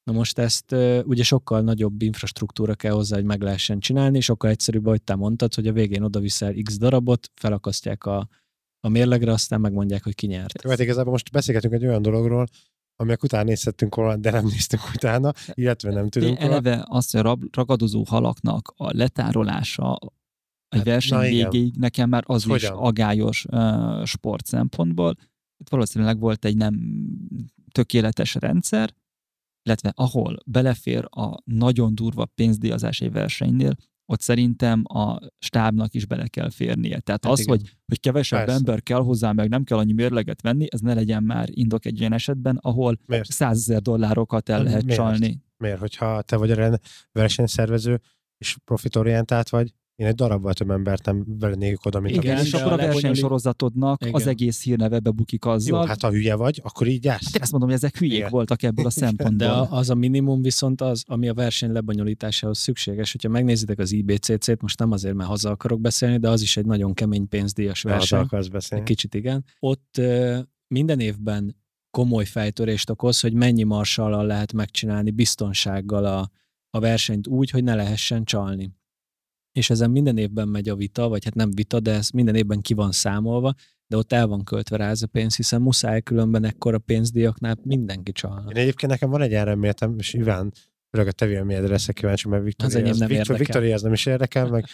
Na 0.08 0.14
most 0.14 0.38
ezt 0.38 0.74
ugye 1.04 1.22
sokkal 1.22 1.60
nagyobb 1.60 2.02
infrastruktúra 2.02 2.74
kell 2.74 2.92
hozzá, 2.92 3.16
hogy 3.16 3.24
meg 3.24 3.42
lehessen 3.42 3.78
csinálni, 3.78 4.20
sokkal 4.20 4.50
egyszerűbb, 4.50 4.86
ahogy 4.86 5.02
te 5.02 5.14
mondtad, 5.14 5.54
hogy 5.54 5.66
a 5.66 5.72
végén 5.72 6.02
oda 6.02 6.20
viszel 6.20 6.54
x 6.62 6.78
darabot, 6.78 7.30
felakasztják 7.34 8.04
a, 8.04 8.28
a 8.80 8.88
mérlegre, 8.88 9.32
aztán 9.32 9.60
megmondják, 9.60 10.04
hogy 10.04 10.14
ki 10.14 10.26
nyert. 10.26 10.68
Hát 10.68 10.78
igazából 10.78 11.12
most 11.12 11.30
beszélgetünk 11.30 11.72
egy 11.72 11.86
olyan 11.86 12.02
dologról, 12.02 12.46
amelyek 12.96 13.22
után 13.22 13.44
nézhettünk 13.44 13.94
volna, 13.94 14.16
de 14.16 14.30
nem 14.30 14.44
néztünk 14.44 14.82
utána, 14.94 15.32
illetve 15.52 15.92
nem 15.92 16.08
tudunk 16.08 16.38
De 16.38 16.44
eleve 16.44 16.84
azt, 16.88 17.16
hogy 17.16 17.26
a 17.26 17.38
ragadozó 17.52 18.04
halaknak 18.08 18.72
a 18.76 18.96
letárolása 18.96 19.92
a 19.94 20.76
Hát, 20.76 20.84
verseny 20.84 21.18
na 21.18 21.26
igen. 21.26 21.50
végéig 21.50 21.74
nekem 21.76 22.08
már 22.08 22.24
az 22.26 22.44
is 22.44 22.50
Hogyan? 22.50 22.76
agályos 22.76 23.44
uh, 23.50 24.04
sport 24.04 24.46
szempontból. 24.46 25.14
Itt 25.56 25.68
valószínűleg 25.68 26.18
volt 26.18 26.44
egy 26.44 26.56
nem 26.56 26.74
tökéletes 27.72 28.34
rendszer, 28.34 28.94
illetve 29.68 29.92
ahol 29.94 30.36
belefér 30.46 31.04
a 31.10 31.34
nagyon 31.44 31.94
durva 31.94 32.24
pénzdíjazás 32.24 33.00
egy 33.00 33.12
versenynél, 33.12 33.76
ott 34.06 34.20
szerintem 34.20 34.82
a 34.84 35.18
stábnak 35.38 35.94
is 35.94 36.06
bele 36.06 36.26
kell 36.26 36.50
férnie. 36.50 37.00
Tehát 37.00 37.24
Hát 37.24 37.32
az, 37.32 37.40
igen. 37.40 37.56
hogy, 37.56 37.76
hogy 37.86 38.00
kevesebb 38.00 38.38
Persze. 38.38 38.54
ember 38.54 38.82
kell 38.82 39.00
hozzá, 39.00 39.32
meg 39.32 39.48
nem 39.48 39.64
kell 39.64 39.78
annyi 39.78 39.92
mérleget 39.92 40.42
venni, 40.42 40.66
ez 40.70 40.80
ne 40.80 40.94
legyen 40.94 41.22
már 41.22 41.48
indok 41.50 41.84
egy 41.84 42.00
olyan 42.00 42.12
esetben, 42.12 42.56
ahol 42.62 42.98
százezer 43.22 43.80
dollárokat 43.80 44.48
el 44.48 44.56
Hát 44.56 44.64
lehet 44.64 44.84
miért? 44.84 45.00
csalni. 45.00 45.42
Miért? 45.56 45.78
Hogyha 45.78 46.22
te 46.22 46.36
vagy 46.36 46.50
a 46.50 46.78
versenyszervező, 47.12 48.00
és 48.38 48.56
profitorientált 48.64 49.48
vagy, 49.48 49.74
én 49.98 50.06
egy 50.06 50.14
darabbal 50.14 50.52
több 50.52 50.70
embert 50.70 51.04
nem 51.04 51.24
vennék 51.38 51.84
oda, 51.84 52.00
mint 52.00 52.16
Igen, 52.16 52.36
a 52.36 52.40
és 52.40 52.52
akkor 52.52 52.72
a 52.72 52.76
versenysorozatodnak 52.76 54.00
az 54.12 54.26
egész 54.26 54.62
hírneve 54.62 54.98
bebukik 54.98 55.44
Jó, 55.44 55.50
azzal. 55.50 55.86
hát 55.86 56.02
ha 56.02 56.10
hülye 56.10 56.34
vagy, 56.34 56.60
akkor 56.64 56.86
így 56.86 57.04
jársz. 57.04 57.32
Hát 57.32 57.42
azt 57.42 57.50
mondom, 57.50 57.68
hogy 57.68 57.78
ezek 57.78 57.98
hülyék 57.98 58.16
Igen. 58.16 58.30
voltak 58.30 58.62
ebből 58.62 58.86
a 58.86 58.90
szempontból. 59.04 59.48
De 59.48 59.76
az 59.76 59.90
a 59.90 59.94
minimum 59.94 60.42
viszont 60.42 60.80
az, 60.80 61.04
ami 61.06 61.28
a 61.28 61.34
verseny 61.34 61.72
lebonyolításához 61.72 62.58
szükséges. 62.58 63.12
Hogyha 63.12 63.28
megnézitek 63.28 63.78
az 63.78 63.92
IBCC-t, 63.92 64.62
most 64.62 64.78
nem 64.78 64.90
azért, 64.92 65.14
mert 65.14 65.28
haza 65.28 65.50
akarok 65.50 65.80
beszélni, 65.80 66.18
de 66.18 66.28
az 66.28 66.42
is 66.42 66.56
egy 66.56 66.66
nagyon 66.66 66.94
kemény 66.94 67.28
pénzdíjas 67.28 67.82
verseny. 67.82 68.18
akarsz 68.20 68.46
Egy 68.46 68.52
beszélni. 68.52 68.84
kicsit 68.84 69.14
igen. 69.14 69.44
Ott 69.58 70.00
minden 70.68 71.00
évben 71.00 71.56
komoly 71.90 72.24
fejtörést 72.24 72.90
okoz, 72.90 73.20
hogy 73.20 73.32
mennyi 73.32 73.62
marsallal 73.62 74.26
lehet 74.26 74.52
megcsinálni 74.52 75.10
biztonsággal 75.10 76.04
a, 76.04 76.30
a 76.70 76.80
versenyt 76.80 77.26
úgy, 77.26 77.50
hogy 77.50 77.64
ne 77.64 77.74
lehessen 77.74 78.24
csalni. 78.24 78.76
És 79.58 79.70
ezen 79.70 79.90
minden 79.90 80.16
évben 80.16 80.48
megy 80.48 80.68
a 80.68 80.76
vita, 80.76 81.08
vagy 81.08 81.24
hát 81.24 81.34
nem 81.34 81.50
vita, 81.50 81.80
de 81.80 81.92
ez 81.92 82.10
minden 82.10 82.34
évben 82.34 82.60
ki 82.60 82.74
van 82.74 82.92
számolva, 82.92 83.54
de 83.86 83.96
ott 83.96 84.12
el 84.12 84.26
van 84.26 84.44
költve 84.44 84.76
rá 84.76 84.90
ez 84.90 85.02
a 85.02 85.06
pénz, 85.06 85.36
hiszen 85.36 85.60
muszáj 85.60 86.00
különben 86.00 86.44
ekkora 86.44 86.78
pénzdíjaknál 86.78 87.56
mindenki 87.62 88.12
csalna. 88.12 88.50
Én 88.50 88.56
egyébként 88.56 88.92
nekem 88.92 89.10
van 89.10 89.22
egy 89.22 89.34
elméletem, 89.34 89.94
és 89.98 90.14
Iván, 90.14 90.52
főleg 90.90 91.08
a 91.08 91.12
te 91.12 91.26
véleményedre 91.26 91.68
leszek 91.68 91.94
kíváncsi, 91.94 92.28
mert 92.28 92.42
Az 92.42 92.46
Viktória, 92.46 92.78
enyém 92.78 92.92
az, 92.92 92.98
nem 92.98 93.08
Viktor, 93.08 93.24
érdekel. 93.24 93.44
Viktória 93.44 93.74
az 93.74 93.82
nem 93.82 93.92
is 93.92 94.06
érdekel, 94.06 94.46
meg, 94.48 94.64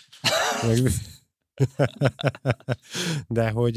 meg 0.66 0.90
de 3.28 3.50
hogy 3.50 3.76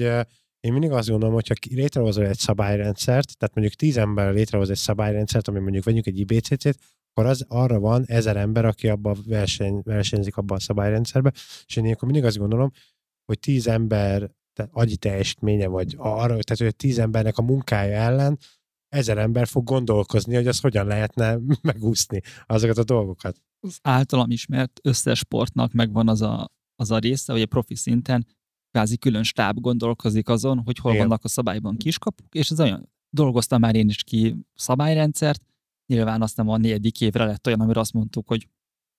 én 0.59 0.71
mindig 0.71 0.91
azt 0.91 1.09
gondolom, 1.09 1.33
hogyha 1.33 1.55
létrehozol 1.69 2.25
egy 2.25 2.37
szabályrendszert, 2.37 3.37
tehát 3.37 3.55
mondjuk 3.55 3.75
tíz 3.75 3.97
ember 3.97 4.33
létrehoz 4.33 4.69
egy 4.69 4.77
szabályrendszert, 4.77 5.47
ami 5.47 5.59
mondjuk 5.59 5.83
vegyünk 5.83 6.05
egy 6.05 6.19
IBCC-t, 6.19 6.79
akkor 7.17 7.29
az 7.29 7.45
arra 7.47 7.79
van 7.79 8.03
ezer 8.07 8.37
ember, 8.37 8.65
aki 8.65 8.87
abba 8.87 9.15
verseny, 9.25 9.81
versenyzik 9.83 10.37
abba 10.37 10.55
a 10.55 10.59
szabályrendszerbe, 10.59 11.31
és 11.65 11.75
én 11.75 11.83
ilyenkor 11.83 12.09
mindig 12.09 12.25
azt 12.27 12.37
gondolom, 12.37 12.71
hogy 13.25 13.39
tíz 13.39 13.67
ember 13.67 14.31
tehát 14.53 14.71
agyi 14.73 14.97
teljesítménye, 14.97 15.67
vagy 15.67 15.95
arra, 15.97 16.25
tehát 16.25 16.57
hogy 16.57 16.75
tíz 16.75 16.99
embernek 16.99 17.37
a 17.37 17.41
munkája 17.41 17.97
ellen 17.97 18.37
ezer 18.89 19.17
ember 19.17 19.47
fog 19.47 19.63
gondolkozni, 19.63 20.35
hogy 20.35 20.47
az 20.47 20.59
hogyan 20.59 20.87
lehetne 20.87 21.37
megúszni 21.61 22.21
azokat 22.45 22.77
a 22.77 22.83
dolgokat. 22.83 23.41
az 23.59 23.79
általam 23.81 24.31
ismert 24.31 24.79
összes 24.83 25.19
sportnak 25.19 25.71
megvan 25.71 26.09
az 26.09 26.21
a, 26.21 26.51
az 26.75 26.91
a 26.91 26.97
része, 26.97 27.31
hogy 27.31 27.41
a 27.41 27.45
profi 27.45 27.75
szinten 27.75 28.25
kvázi 28.71 28.97
külön 28.97 29.23
stáb 29.23 29.59
gondolkozik 29.59 30.29
azon, 30.29 30.59
hogy 30.59 30.77
hol 30.77 30.93
Igen. 30.93 31.07
vannak 31.07 31.23
a 31.23 31.27
szabályban 31.27 31.77
kiskapuk, 31.77 32.35
és 32.35 32.49
ez 32.49 32.59
olyan, 32.59 32.89
dolgoztam 33.09 33.59
már 33.59 33.75
én 33.75 33.89
is 33.89 34.03
ki 34.03 34.35
szabályrendszert, 34.53 35.41
nyilván 35.87 36.21
azt 36.21 36.37
nem 36.37 36.49
a 36.49 36.57
negyedik 36.57 37.01
évre 37.01 37.25
lett 37.25 37.47
olyan, 37.47 37.61
amire 37.61 37.79
azt 37.79 37.93
mondtuk, 37.93 38.27
hogy 38.27 38.47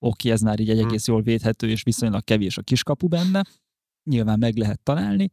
oké, 0.05 0.31
ez 0.31 0.41
már 0.41 0.59
így 0.59 0.69
egy 0.69 0.77
Hmm. 0.77 0.87
egész 0.87 1.07
jól 1.07 1.21
védhető, 1.21 1.69
és 1.69 1.83
viszonylag 1.83 2.23
kevés 2.23 2.57
a 2.57 2.61
kiskapu 2.61 3.07
benne, 3.07 3.43
nyilván 4.09 4.39
meg 4.39 4.57
lehet 4.57 4.83
találni, 4.83 5.29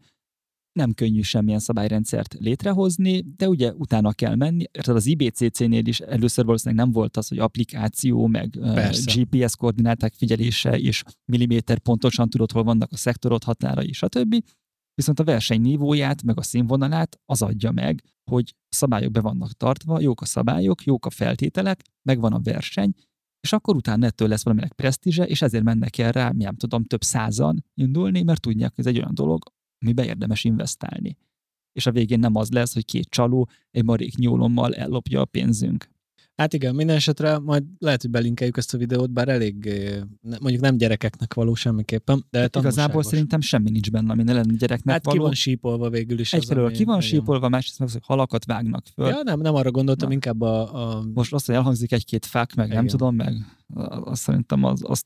nem 0.72 0.92
könnyű 0.92 1.20
semmilyen 1.20 1.58
szabályrendszert 1.58 2.34
létrehozni, 2.34 3.20
de 3.36 3.48
ugye 3.48 3.72
utána 3.74 4.12
kell 4.12 4.34
menni. 4.34 4.64
Érted, 4.72 4.96
az 4.96 5.06
IBCC-nél 5.06 5.86
is 5.86 6.00
először 6.00 6.44
valószínűleg 6.44 6.84
nem 6.84 6.92
volt 6.92 7.16
az, 7.16 7.28
hogy 7.28 7.38
applikáció, 7.38 8.26
meg 8.26 8.58
Persze. 8.60 9.12
GPS 9.20 9.56
koordináták 9.56 10.14
figyelése, 10.14 10.78
és 10.78 11.02
milliméter 11.24 11.78
pontosan 11.78 12.30
tudod, 12.30 12.52
hol 12.52 12.62
vannak 12.64 12.92
a 12.92 12.96
szektorod 12.96 13.44
határai, 13.44 13.92
stb. 13.92 14.44
Viszont 14.96 15.20
a 15.20 15.24
verseny 15.24 15.60
nívóját, 15.60 16.22
meg 16.22 16.38
a 16.38 16.42
színvonalát 16.42 17.20
az 17.26 17.42
adja 17.42 17.70
meg, 17.70 18.02
hogy 18.30 18.54
szabályok 18.68 19.12
be 19.12 19.20
vannak 19.20 19.52
tartva, 19.52 20.00
jók 20.00 20.20
a 20.20 20.24
szabályok, 20.24 20.84
jók 20.84 21.06
a 21.06 21.10
feltételek, 21.10 21.82
megvan 22.02 22.32
a 22.32 22.40
verseny, 22.40 22.94
és 23.40 23.52
akkor 23.52 23.76
utána 23.76 24.06
ettől 24.06 24.28
lesz 24.28 24.44
valaminek 24.44 24.72
presztízse, 24.72 25.26
és 25.26 25.42
ezért 25.42 25.64
mennek 25.64 25.98
el 25.98 26.12
rá, 26.12 26.30
nem 26.30 26.56
tudom, 26.56 26.84
több 26.84 27.02
százan 27.02 27.64
indulni, 27.74 28.22
mert 28.22 28.40
tudják, 28.40 28.74
hogy 28.74 28.86
ez 28.86 28.92
egy 28.92 28.98
olyan 28.98 29.14
dolog, 29.14 29.44
amiben 29.78 30.06
érdemes 30.06 30.44
investálni. 30.44 31.16
És 31.72 31.86
a 31.86 31.92
végén 31.92 32.18
nem 32.18 32.34
az 32.34 32.50
lesz, 32.50 32.74
hogy 32.74 32.84
két 32.84 33.08
csaló 33.08 33.48
egy 33.70 33.84
marék 33.84 34.16
nyúlommal 34.16 34.74
ellopja 34.74 35.20
a 35.20 35.24
pénzünk. 35.24 35.88
Hát 36.36 36.52
igen, 36.54 36.74
minden 36.74 36.96
esetre 36.96 37.38
majd 37.38 37.64
lehet, 37.78 38.02
hogy 38.02 38.10
belinkeljük 38.10 38.56
ezt 38.56 38.74
a 38.74 38.78
videót, 38.78 39.10
bár 39.10 39.28
elég, 39.28 39.66
eh, 39.66 40.00
mondjuk 40.40 40.62
nem 40.62 40.76
gyerekeknek 40.76 41.34
való 41.34 41.54
semmiképpen, 41.54 42.16
de 42.30 42.38
Igazából 42.38 42.60
tanulságos. 42.72 43.06
szerintem 43.06 43.40
semmi 43.40 43.70
nincs 43.70 43.90
benne, 43.90 44.12
ami 44.12 44.22
ne 44.22 44.32
lenne 44.32 44.54
gyereknek 44.56 44.94
Hát 44.94 45.02
ki 45.02 45.08
való. 45.10 45.22
van 45.22 45.32
sípolva 45.34 45.90
végül 45.90 46.18
is. 46.18 46.32
Egyfelől 46.32 46.70
ki 46.70 46.84
van 46.84 46.96
igen. 46.96 47.08
sípolva, 47.08 47.48
másrészt 47.48 47.78
meg 47.78 47.88
hogy 47.90 48.00
halakat 48.04 48.44
vágnak 48.44 48.86
föl. 48.94 49.06
Ja, 49.08 49.20
nem, 49.22 49.40
nem 49.40 49.54
arra 49.54 49.70
gondoltam, 49.70 50.08
Na. 50.08 50.14
inkább 50.14 50.40
a, 50.40 50.82
a 50.98 51.04
Most 51.14 51.32
azt, 51.32 51.46
hogy 51.46 51.54
elhangzik 51.54 51.92
egy-két 51.92 52.26
fák, 52.26 52.54
meg 52.54 52.68
nem 52.68 52.76
Igen. 52.76 52.86
tudom, 52.86 53.14
meg 53.14 53.34
azt 54.04 54.22
szerintem 54.22 54.64
az, 54.64 54.80
azt, 54.84 55.04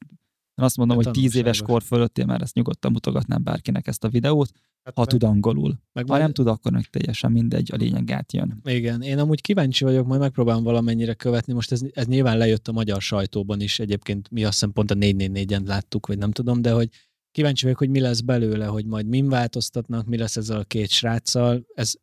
én 0.61 0.67
azt 0.67 0.77
mondom, 0.77 0.97
hogy 0.97 1.11
tíz 1.11 1.35
éves 1.35 1.63
kor 1.63 1.83
fölött 1.83 2.19
én 2.19 2.27
már 2.27 2.43
ezt 2.43 2.55
nyugodtan 2.55 2.93
mutogatnám 2.93 3.43
bárkinek 3.43 3.87
ezt 3.87 4.05
a 4.05 4.09
videót, 4.09 4.51
Hát 4.83 4.95
ha 4.95 5.01
meg- 5.01 5.11
tud 5.11 5.23
angolul. 5.23 5.81
meg 5.93 6.05
Ha 6.05 6.11
majd- 6.11 6.23
nem 6.23 6.33
tud, 6.33 6.47
akkor 6.47 6.73
meg 6.73 6.85
teljesen 6.85 7.33
mindegy, 7.33 7.69
a 7.73 7.77
lényeg 7.77 8.11
átjön. 8.11 8.61
Igen, 8.65 9.03
én 9.03 9.19
amúgy 9.19 9.41
kíváncsi 9.41 9.85
vagyok, 9.85 10.07
majd 10.07 10.21
megpróbálom 10.21 10.63
valamennyire 10.63 11.15
követni. 11.15 11.53
Most 11.53 11.73
ez, 11.73 11.81
ez 11.93 12.07
nyilván 12.07 12.39
lejött 12.39 12.69
a 12.69 12.73
magyar 12.73 13.03
sajtóban 13.03 13.61
is, 13.61 13.79
egyébként 13.79 14.31
mi 14.31 14.45
azt 14.45 14.53
hiszem 14.53 14.73
pont 14.73 14.91
a 14.91 14.95
444-en 14.95 15.65
láttuk, 15.67 16.07
vagy 16.07 16.19
nem 16.19 16.31
tudom, 16.31 16.63
de 16.63 16.73
hogy 16.73 16.89
kíváncsi 17.31 17.63
vagyok, 17.63 17.79
hogy 17.79 17.91
mi 17.91 18.01
lesz 18.01 18.21
belőle, 18.21 18.67
hogy 18.67 18.87
majd 18.87 19.07
min 19.07 19.29
változtatnak, 19.29 20.07
mi 20.07 20.17
lesz 20.17 20.37
ezzel 20.37 20.59
a 20.59 20.65
két 20.65 20.89
sráccal. 20.89 21.67
Ez 21.75 21.95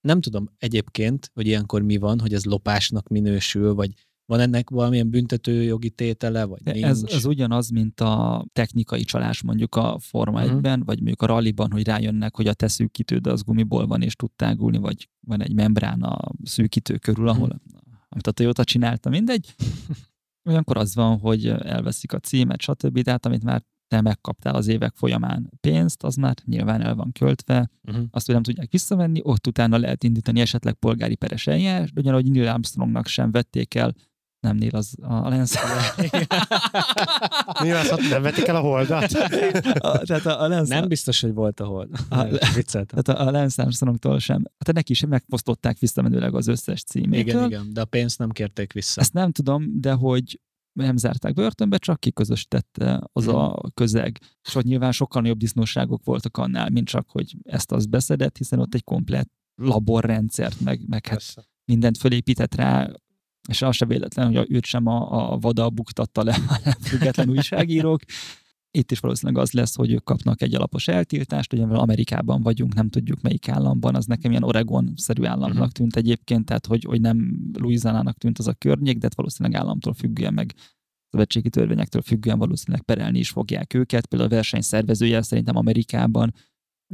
nem 0.00 0.20
tudom 0.20 0.50
egyébként, 0.58 1.30
hogy 1.34 1.46
ilyenkor 1.46 1.82
mi 1.82 1.96
van, 1.96 2.20
hogy 2.20 2.34
ez 2.34 2.44
lopásnak 2.44 3.08
minősül, 3.08 3.74
vagy 3.74 3.92
van 4.30 4.40
ennek 4.40 4.70
valamilyen 4.70 5.10
büntető 5.10 5.62
jogi 5.62 5.90
tétele, 5.90 6.44
vagy 6.44 6.60
De 6.62 6.72
nincs. 6.72 6.84
ez, 6.84 7.02
ez 7.08 7.24
ugyanaz, 7.24 7.70
mint 7.70 8.00
a 8.00 8.44
technikai 8.52 9.02
csalás 9.04 9.42
mondjuk 9.42 9.74
a 9.74 9.98
Forma. 9.98 10.40
1-ben, 10.42 10.82
vagy 10.84 10.96
mondjuk 10.96 11.22
a 11.22 11.26
ralliban, 11.26 11.70
hogy 11.70 11.84
rájönnek, 11.86 12.36
hogy 12.36 12.46
a 12.46 12.54
te 12.54 12.68
szűkítőd 12.68 13.26
az 13.26 13.42
gumiból 13.42 13.86
van, 13.86 14.02
és 14.02 14.14
tud 14.16 14.30
tágulni, 14.30 14.78
vagy 14.78 15.08
van 15.20 15.42
egy 15.42 15.54
membrán 15.54 16.02
a 16.02 16.18
szűkítő 16.44 16.96
körül, 16.96 17.24
Mhm. 17.24 17.34
ahol 17.36 17.60
amit 18.08 18.26
a 18.26 18.30
Toyota 18.30 18.64
csinálta, 18.64 19.08
mindegy. 19.10 19.54
Olyankor 20.48 20.76
az 20.76 20.94
van, 20.94 21.18
hogy 21.18 21.46
elveszik 21.46 22.12
a 22.12 22.18
címet, 22.18 22.60
stb. 22.60 23.02
Tehát 23.02 23.26
amit 23.26 23.44
már 23.44 23.62
te 23.88 24.00
megkaptál 24.00 24.54
az 24.54 24.66
évek 24.66 24.92
folyamán 24.96 25.50
pénzt, 25.60 26.02
az 26.02 26.14
már 26.14 26.36
nyilván 26.44 26.80
el 26.80 26.94
van 26.94 27.12
költve, 27.12 27.70
Uh-huh. 27.88 28.04
azt, 28.10 28.26
hogy 28.26 28.34
nem 28.34 28.44
tudják 28.44 28.70
visszavenni, 28.70 29.20
ott 29.22 29.46
utána 29.46 29.78
lehet 29.78 30.04
indítani 30.04 30.40
esetleg 30.40 30.74
polgári 30.74 31.14
peres 31.14 31.46
eljárás, 31.46 31.90
ugyanúgy 31.96 32.30
Neil 32.30 32.48
Armstrongnak 32.48 33.06
sem 33.06 33.30
vették 33.30 33.74
el, 33.74 33.94
nem 34.40 34.56
Neil, 34.56 34.74
az 34.76 34.94
a 35.02 35.28
Lance. 35.28 35.60
Mi 37.62 37.70
az, 37.70 37.88
hogy 37.88 38.08
nem 38.10 38.22
vetik 38.22 38.46
el 38.46 38.56
a 38.56 38.60
holdat? 38.60 39.12
a, 39.78 39.98
tehát 39.98 40.26
a, 40.26 40.42
a 40.42 40.48
Lance, 40.48 40.78
Nem 40.78 40.88
biztos, 40.88 41.20
hogy 41.20 41.34
volt. 41.34 41.60
A- 41.60 42.26
Vicceltem. 42.54 43.02
tehát 43.02 43.20
a, 43.20 43.26
a 43.26 43.30
Lance 43.30 43.62
Armstrongtól 43.62 44.18
sem. 44.18 44.42
Hát 44.64 44.74
neki 44.74 44.94
sem 44.94 45.08
megfosztották 45.08 45.78
visszamenőleg 45.78 46.34
az 46.34 46.46
összes 46.46 46.82
címétől. 46.82 47.18
Igen, 47.34 47.44
igen, 47.46 47.72
de 47.72 47.80
a 47.80 47.84
pénzt 47.84 48.18
nem 48.18 48.30
kérték 48.30 48.72
vissza. 48.72 49.00
Ezt 49.00 49.12
nem 49.12 49.32
tudom, 49.32 49.80
de 49.80 49.92
hogy 49.92 50.40
nem 50.72 50.96
zárták 50.96 51.34
börtönbe, 51.34 51.76
csak 51.78 52.00
kiközösítette 52.00 53.00
az 53.12 53.24
Mhm. 53.26 53.34
a 53.34 53.60
közeg. 53.74 54.18
És 54.48 54.54
ott 54.54 54.64
nyilván 54.64 54.92
sokkal 54.92 55.22
nagyobb 55.22 55.38
disznóságok 55.38 56.04
voltak 56.04 56.36
annál, 56.36 56.68
mint 56.70 56.88
csak, 56.88 57.10
hogy 57.10 57.36
ezt 57.42 57.72
az 57.72 57.86
beszedett, 57.86 58.36
hiszen 58.36 58.58
ott 58.58 58.74
egy 58.74 58.84
komplet 58.84 59.28
laborrendszert, 59.62 60.60
meg, 60.60 60.80
meg 60.88 61.06
hát 61.06 61.34
mindent 61.64 61.98
fölépített 61.98 62.54
rá, 62.54 62.90
és 63.48 63.62
az 63.62 63.76
se 63.76 63.86
véletlen, 63.86 64.36
hogy 64.36 64.50
őt 64.50 64.64
sem 64.64 64.86
a, 64.86 65.32
a 65.32 65.38
vada 65.38 65.70
buktatta 65.70 66.22
le, 66.22 66.34
hanem 66.46 66.74
független 66.80 67.30
újságírók. 67.30 68.00
Itt 68.70 68.90
is 68.90 68.98
valószínűleg 68.98 69.42
az 69.42 69.52
lesz, 69.52 69.74
hogy 69.74 69.92
ők 69.92 70.04
kapnak 70.04 70.42
egy 70.42 70.54
alapos 70.54 70.88
eltiltást, 70.88 71.52
ugye 71.52 71.64
mivel 71.64 71.80
Amerikában 71.80 72.42
vagyunk, 72.42 72.74
nem 72.74 72.88
tudjuk 72.88 73.20
melyik 73.20 73.48
államban, 73.48 73.94
az 73.94 74.06
nekem 74.06 74.30
ilyen 74.30 74.42
Oregon-szerű 74.42 75.24
államnak 75.24 75.64
Mhm. 75.64 75.72
tűnt 75.72 75.96
egyébként, 75.96 76.44
tehát 76.44 76.66
hogy, 76.66 76.84
hogy 76.84 77.00
nem 77.00 77.40
Louisiana-nak 77.58 78.18
tűnt 78.18 78.38
az 78.38 78.46
a 78.46 78.52
környék, 78.52 78.96
de 78.96 79.02
hát 79.02 79.14
valószínűleg 79.14 79.60
államtól 79.60 79.94
függően, 79.94 80.34
meg 80.34 80.54
szövetségi 81.10 81.50
törvényektől 81.50 82.02
függően 82.02 82.38
valószínűleg 82.38 82.82
perelni 82.82 83.18
is 83.18 83.30
fogják 83.30 83.74
őket. 83.74 84.06
Például 84.06 84.30
a 84.30 84.34
verseny 84.34 84.60
szervezője 84.60 85.22
szerintem 85.22 85.56
Amerikában 85.56 86.34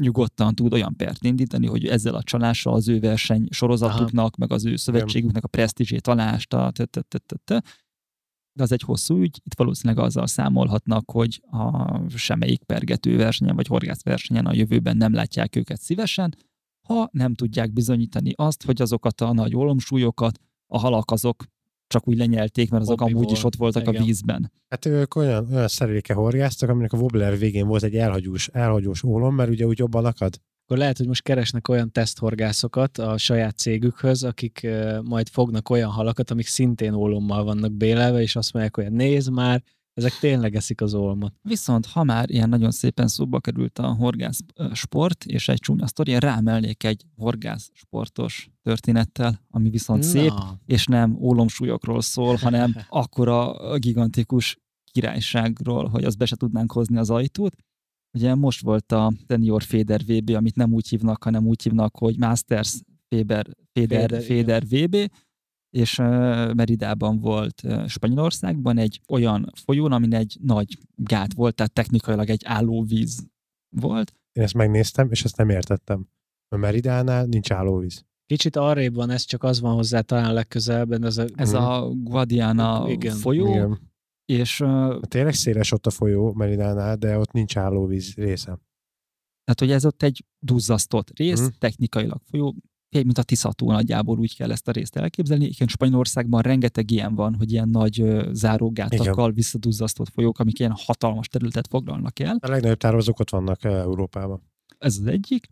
nyugodtan 0.01 0.55
tud 0.55 0.73
olyan 0.73 0.97
pert 0.97 1.25
indítani, 1.25 1.67
hogy 1.67 1.87
ezzel 1.87 2.15
a 2.15 2.23
csalással 2.23 2.75
az 2.75 2.89
ő 2.89 3.01
verseny 3.01 3.47
sorozatuknak, 3.51 4.37
meg 4.37 4.53
az 4.53 4.65
ő 4.65 4.77
szövetségüknek 4.77 5.45
a 5.45 5.49
presztízsét 5.49 6.07
alásta, 6.07 6.73
de 8.53 8.63
az 8.63 8.73
egy 8.73 8.83
hosszú 8.83 9.21
ügy, 9.21 9.41
itt 9.45 9.55
valószínűleg 9.57 10.05
azzal 10.05 10.27
számolhatnak, 10.27 11.11
hogy 11.11 11.43
a 11.51 12.01
semmelyik 12.09 12.63
pergető 12.63 13.17
versenyen 13.17 13.57
vagy 13.57 13.67
horgász 13.67 14.03
versenyen 14.03 14.47
a 14.47 14.55
jövőben 14.55 14.97
nem 14.97 15.13
látják 15.13 15.57
őket 15.57 15.81
szívesen, 15.81 16.35
ha 16.89 17.09
nem 17.13 17.35
tudják 17.35 17.73
bizonyítani 17.73 18.33
azt, 18.37 18.65
hogy 18.65 18.83
azokat 18.83 19.21
a 19.21 19.33
nagy 19.33 19.55
olomsúlyokat 19.55 20.39
a 20.67 20.79
halak 20.79 21.11
azok 21.11 21.45
csak 21.97 22.09
úgy 22.09 22.17
lenyelték, 22.17 22.71
mert 22.71 22.83
azok 22.83 23.01
Hobbiból. 23.01 23.23
amúgy 23.23 23.37
is 23.37 23.45
ott 23.45 23.57
voltak 23.57 23.83
Igen. 23.89 24.03
a 24.03 24.05
vízben. 24.05 24.53
Hát 24.69 24.87
ők 24.87 25.15
olyan, 25.15 25.53
olyan 25.53 25.69
szereléke 25.69 26.15
horgáztak, 26.15 26.69
aminek 26.69 26.93
a 26.93 26.97
wobbler 26.97 27.39
végén 27.39 27.67
volt 27.67 27.83
egy 27.83 27.95
elhagyós, 27.95 28.49
elhagyós 28.49 29.03
ólom, 29.03 29.35
mert 29.35 29.51
ugye 29.51 29.67
úgy 29.67 29.79
jobban 29.79 30.05
akad. 30.05 30.41
Akkor 30.65 30.79
lehet, 30.79 30.97
hogy 30.97 31.07
most 31.07 31.23
keresnek 31.23 31.69
olyan 31.69 31.93
teszthorgászokat 31.93 32.99
a 32.99 33.19
saját 33.19 33.57
cégükhöz, 33.57 34.23
akik 34.23 34.67
majd 35.03 35.29
fognak 35.29 35.71
olyan 35.71 35.91
halakat, 35.91 36.31
amik 36.31 36.47
szintén 36.47 36.93
ólommal 36.93 37.45
vannak 37.45 37.73
bélelve, 37.73 38.21
és 38.21 38.37
azt 38.37 38.53
mondják, 38.53 38.77
hogy 38.77 38.93
nézd 38.93 39.33
már, 39.33 39.63
ezek 39.97 40.19
tényleg 40.19 40.55
eszik 40.55 40.81
az 40.81 40.95
olmot. 40.95 41.35
Viszont 41.43 41.87
ha 41.87 42.05
már 42.05 42.31
ilyen 42.31 42.49
nagyon 42.49 42.71
szépen 42.71 43.09
szóba 43.09 43.41
került 43.41 43.79
a 43.79 43.93
horgász 43.93 44.41
sport, 44.73 45.25
és 45.25 45.49
egy 45.49 45.59
csúnya 45.59 45.87
sztori, 45.87 46.19
rámelnék 46.19 46.85
egy 46.85 47.05
horgász 47.17 47.71
sportos 47.73 48.51
történettel, 48.63 49.41
ami 49.51 49.71
viszont 49.71 50.03
Na. 50.03 50.09
szép, 50.09 50.33
és 50.67 50.87
nem 50.87 51.17
ólomsúlyokról 51.21 52.01
szól, 52.01 52.37
hanem 52.37 52.75
akkora 52.89 53.55
gigantikus 53.79 54.59
királyságról, 54.93 55.89
hogy 55.89 56.05
azt 56.05 56.19
be 56.19 56.25
se 56.25 56.37
tudnánk 56.37 56.73
hozni 56.73 56.97
az 56.97 57.11
ajtót. 57.11 57.57
Ugye 58.13 58.35
most 58.35 58.63
volt 58.63 58.93
a 58.93 59.13
Senior 59.29 59.63
Féder 59.63 60.01
VB, 60.07 60.31
amit 60.31 60.57
nem 60.57 60.73
úgy 60.73 60.89
hívnak, 60.89 61.25
hanem 61.25 61.47
úgy 61.47 61.63
hívnak, 61.63 61.97
hogy 61.97 62.19
Masters 62.19 62.81
Féder, 63.09 63.47
Féder, 63.73 64.23
Féder, 64.23 64.23
Féder 64.23 64.63
VB, 64.69 65.11
és 65.77 65.97
Meridában 66.55 67.19
volt 67.19 67.63
Spanyolországban 67.87 68.79
egy 68.79 69.01
olyan 69.09 69.53
folyón, 69.55 69.93
amin 69.93 70.15
egy 70.15 70.37
nagy 70.41 70.79
gát 70.95 71.33
volt, 71.35 71.55
tehát 71.55 71.73
technikailag 71.73 72.31
egy 72.31 72.43
állóvíz 72.45 73.27
volt. 73.77 74.15
Én 74.33 74.43
ezt 74.43 74.55
megnéztem, 74.55 75.11
és 75.11 75.25
ezt 75.25 75.37
nem 75.37 75.49
értettem. 75.49 76.09
A 76.49 76.57
Meridánál 76.57 77.25
nincs 77.25 77.51
állóvíz. 77.51 78.05
Kicsit 78.27 78.57
arrébb 78.57 78.95
van, 78.95 79.11
ez 79.11 79.23
csak 79.23 79.43
az 79.43 79.61
van 79.61 79.75
hozzá 79.75 80.01
talán 80.01 80.35
legközelebben. 80.35 81.05
Ez 81.05 81.19
a, 81.19 81.25
ez 81.35 81.53
mm. 81.53 81.57
a 81.57 81.91
Guadiana 81.91 82.89
igen. 82.89 83.17
folyó, 83.17 83.49
igen. 83.49 83.93
és... 84.25 84.61
Uh, 84.61 85.01
Tényleg 85.01 85.35
széles 85.35 85.73
ott 85.73 85.87
a 85.87 85.91
folyó 85.91 86.33
Meridánál, 86.33 86.97
de 86.97 87.19
ott 87.19 87.33
nincs 87.33 87.57
állóvíz 87.57 88.15
része. 88.15 88.59
Tehát, 89.45 89.61
hogy 89.61 89.71
ez 89.71 89.85
ott 89.85 90.03
egy 90.03 90.25
duzzasztott 90.39 91.19
rész, 91.19 91.43
mm. 91.43 91.47
technikailag 91.59 92.21
folyó, 92.25 92.55
mint 93.05 93.19
a 93.19 93.23
Tiszató 93.23 93.73
nagyjából 93.73 94.19
úgy 94.19 94.37
kell 94.37 94.51
ezt 94.51 94.69
a 94.69 94.73
részt 94.73 94.97
elképzelni. 94.97 95.45
Igen, 95.45 95.69
Spanyolországban 95.69 96.43
rengeteg 96.43 96.91
ilyen 96.91 97.15
van, 97.15 97.35
hogy 97.35 97.53
ilyen 97.53 97.69
nagy 97.69 98.05
zárógátakkal 98.33 99.33
visszaduzzasztott 99.33 100.09
folyók, 100.09 100.39
amik 100.39 100.59
ilyen 100.59 100.75
hatalmas 100.77 101.29
területet 101.29 101.67
foglalnak 101.69 102.19
el. 102.19 102.39
A 102.41 102.49
legnagyobb 102.49 102.79
tározók 102.79 103.21
ott 103.21 103.31
vannak 103.31 103.65
Európában. 103.65 104.43
Ez 104.79 104.99
az 104.99 105.07
egyik, 105.07 105.49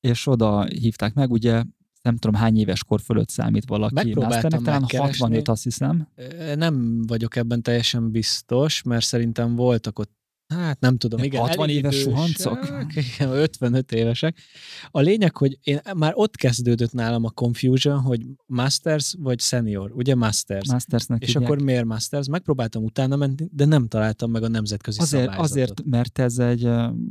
és 0.00 0.26
oda 0.26 0.64
hívták 0.64 1.14
meg, 1.14 1.30
ugye 1.30 1.62
nem 2.02 2.16
tudom 2.16 2.40
hány 2.40 2.58
éves 2.58 2.84
kor 2.84 3.00
fölött 3.00 3.28
számít 3.28 3.68
valaki. 3.68 3.94
Megpróbáltam 3.94 4.62
talán 4.62 4.84
65, 4.96 5.48
azt 5.48 5.62
hiszem. 5.62 6.08
Nem 6.54 7.02
vagyok 7.06 7.36
ebben 7.36 7.62
teljesen 7.62 8.10
biztos, 8.10 8.82
mert 8.82 9.04
szerintem 9.04 9.54
voltak 9.54 9.98
ott 9.98 10.20
Hát 10.52 10.80
nem 10.80 10.96
tudom, 10.96 11.22
igen. 11.22 11.40
60 11.40 11.68
éves 11.68 11.98
suhancok? 11.98 12.58
Igen, 13.16 13.28
55 13.28 13.92
évesek. 13.92 14.38
A 14.90 15.00
lényeg, 15.00 15.36
hogy 15.36 15.58
én 15.62 15.80
már 15.94 16.12
ott 16.14 16.36
kezdődött 16.36 16.92
nálam 16.92 17.24
a 17.24 17.30
confusion, 17.30 18.00
hogy 18.00 18.20
Masters 18.46 19.14
vagy 19.18 19.40
Senior, 19.40 19.92
ugye 19.94 20.14
Masters. 20.14 20.68
Mastersnek 20.68 21.22
És 21.22 21.32
hívják. 21.32 21.50
akkor 21.50 21.62
miért 21.62 21.84
Masters? 21.84 22.28
Megpróbáltam 22.28 22.84
utána 22.84 23.16
menni, 23.16 23.48
de 23.50 23.64
nem 23.64 23.88
találtam 23.88 24.30
meg 24.30 24.42
a 24.42 24.48
nemzetközi 24.48 25.00
azért, 25.00 25.30
szabályzatot. 25.30 25.50
Azért, 25.50 25.84
mert 25.84 26.18
ez 26.18 26.38
egy 26.38 26.68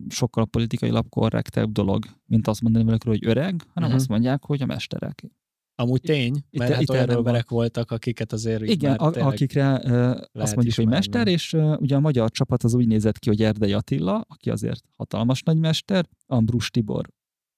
sokkal 0.09 0.45
politikailag 0.45 1.09
korrektebb 1.09 1.71
dolog, 1.71 2.05
mint 2.25 2.47
azt 2.47 2.61
mondani 2.61 2.85
velük, 2.85 3.03
hogy 3.03 3.25
öreg, 3.25 3.61
hanem 3.73 3.89
uh-huh. 3.89 3.93
azt 3.93 4.07
mondják, 4.07 4.43
hogy 4.43 4.61
a 4.61 4.65
mesterek. 4.65 5.25
Amúgy 5.81 6.01
tény, 6.01 6.43
mert 6.51 6.69
itt, 6.69 6.75
hát 6.75 6.81
itt 6.81 6.89
olyan 6.89 7.09
emberek 7.09 7.49
van. 7.49 7.59
voltak, 7.59 7.91
akiket 7.91 8.33
azért 8.33 8.61
Igen, 8.61 8.95
a, 8.95 9.25
akikre 9.25 9.81
uh, 9.83 10.21
azt 10.31 10.55
mondjuk, 10.55 10.75
hogy 10.75 10.87
mester, 10.87 11.27
és 11.27 11.53
uh, 11.53 11.81
ugye 11.81 11.95
a 11.95 11.99
magyar 11.99 12.31
csapat 12.31 12.63
az 12.63 12.73
úgy 12.73 12.87
nézett 12.87 13.19
ki, 13.19 13.29
hogy 13.29 13.41
Erdei 13.41 13.73
Attila, 13.73 14.25
aki 14.27 14.49
azért 14.49 14.83
hatalmas 14.95 15.43
nagy 15.43 15.57
mester, 15.57 16.05
Ambrus 16.25 16.69
Tibor, 16.69 17.09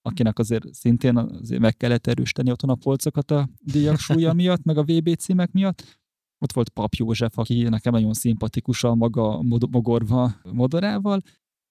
akinek 0.01 0.39
azért 0.39 0.73
szintén 0.73 1.17
azért 1.17 1.61
meg 1.61 1.77
kellett 1.77 2.07
erősíteni 2.07 2.51
otthon 2.51 2.69
a 2.69 2.75
polcokat 2.75 3.31
a 3.31 3.49
díjak 3.59 3.97
súlya 3.97 4.33
miatt, 4.43 4.63
meg 4.63 4.77
a 4.77 4.83
VB 4.83 5.15
címek 5.15 5.51
miatt. 5.51 6.01
Ott 6.39 6.53
volt 6.53 6.69
Pap 6.69 6.93
József, 6.93 7.37
aki 7.37 7.63
nekem 7.63 7.93
nagyon 7.93 8.13
szimpatikus 8.13 8.83
a 8.83 8.95
maga 8.95 9.41
mogorva 9.71 10.35
modorával, 10.51 11.21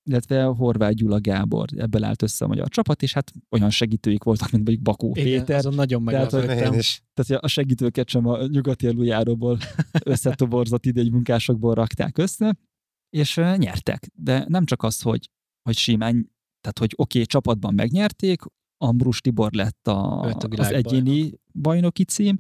illetve 0.05 0.43
Horváth 0.43 0.95
Gyula 0.95 1.21
Gábor, 1.21 1.69
ebből 1.77 2.05
állt 2.05 2.23
össze 2.23 2.45
a 2.45 2.49
magyar 2.49 2.69
csapat, 2.69 3.03
és 3.03 3.13
hát 3.13 3.33
olyan 3.51 3.71
segítőik 3.71 4.23
voltak, 4.23 4.51
mint 4.51 4.65
mondjuk 4.65 4.85
Bakó 4.87 5.13
Igen, 5.15 5.25
Péter. 5.25 5.57
azon 5.57 5.75
nagyon 5.75 6.03
meglepődtem. 6.03 6.79
Tehát 7.15 7.43
a 7.43 7.49
segítőket 7.49 8.09
sem 8.09 8.27
a 8.27 8.47
nyugati 8.47 8.87
előjáróból 8.87 9.59
összetoborzott 10.05 10.87
idei 10.87 11.11
munkásokból 11.11 11.75
rakták 11.75 12.19
össze, 12.19 12.59
és 13.17 13.37
nyertek. 13.37 14.11
De 14.15 14.45
nem 14.49 14.65
csak 14.65 14.83
az, 14.83 15.01
hogy, 15.01 15.31
hogy 15.63 15.77
simán, 15.77 16.33
tehát 16.61 16.79
hogy 16.79 16.93
oké, 16.97 17.19
okay, 17.19 17.27
csapatban 17.27 17.75
megnyerték, 17.75 18.43
Ambrus 18.77 19.21
Tibor 19.21 19.53
lett 19.53 19.89
a, 19.89 20.21
az 20.57 20.73
egyéni 20.73 21.33
bajnoki 21.53 22.05
cím. 22.05 22.39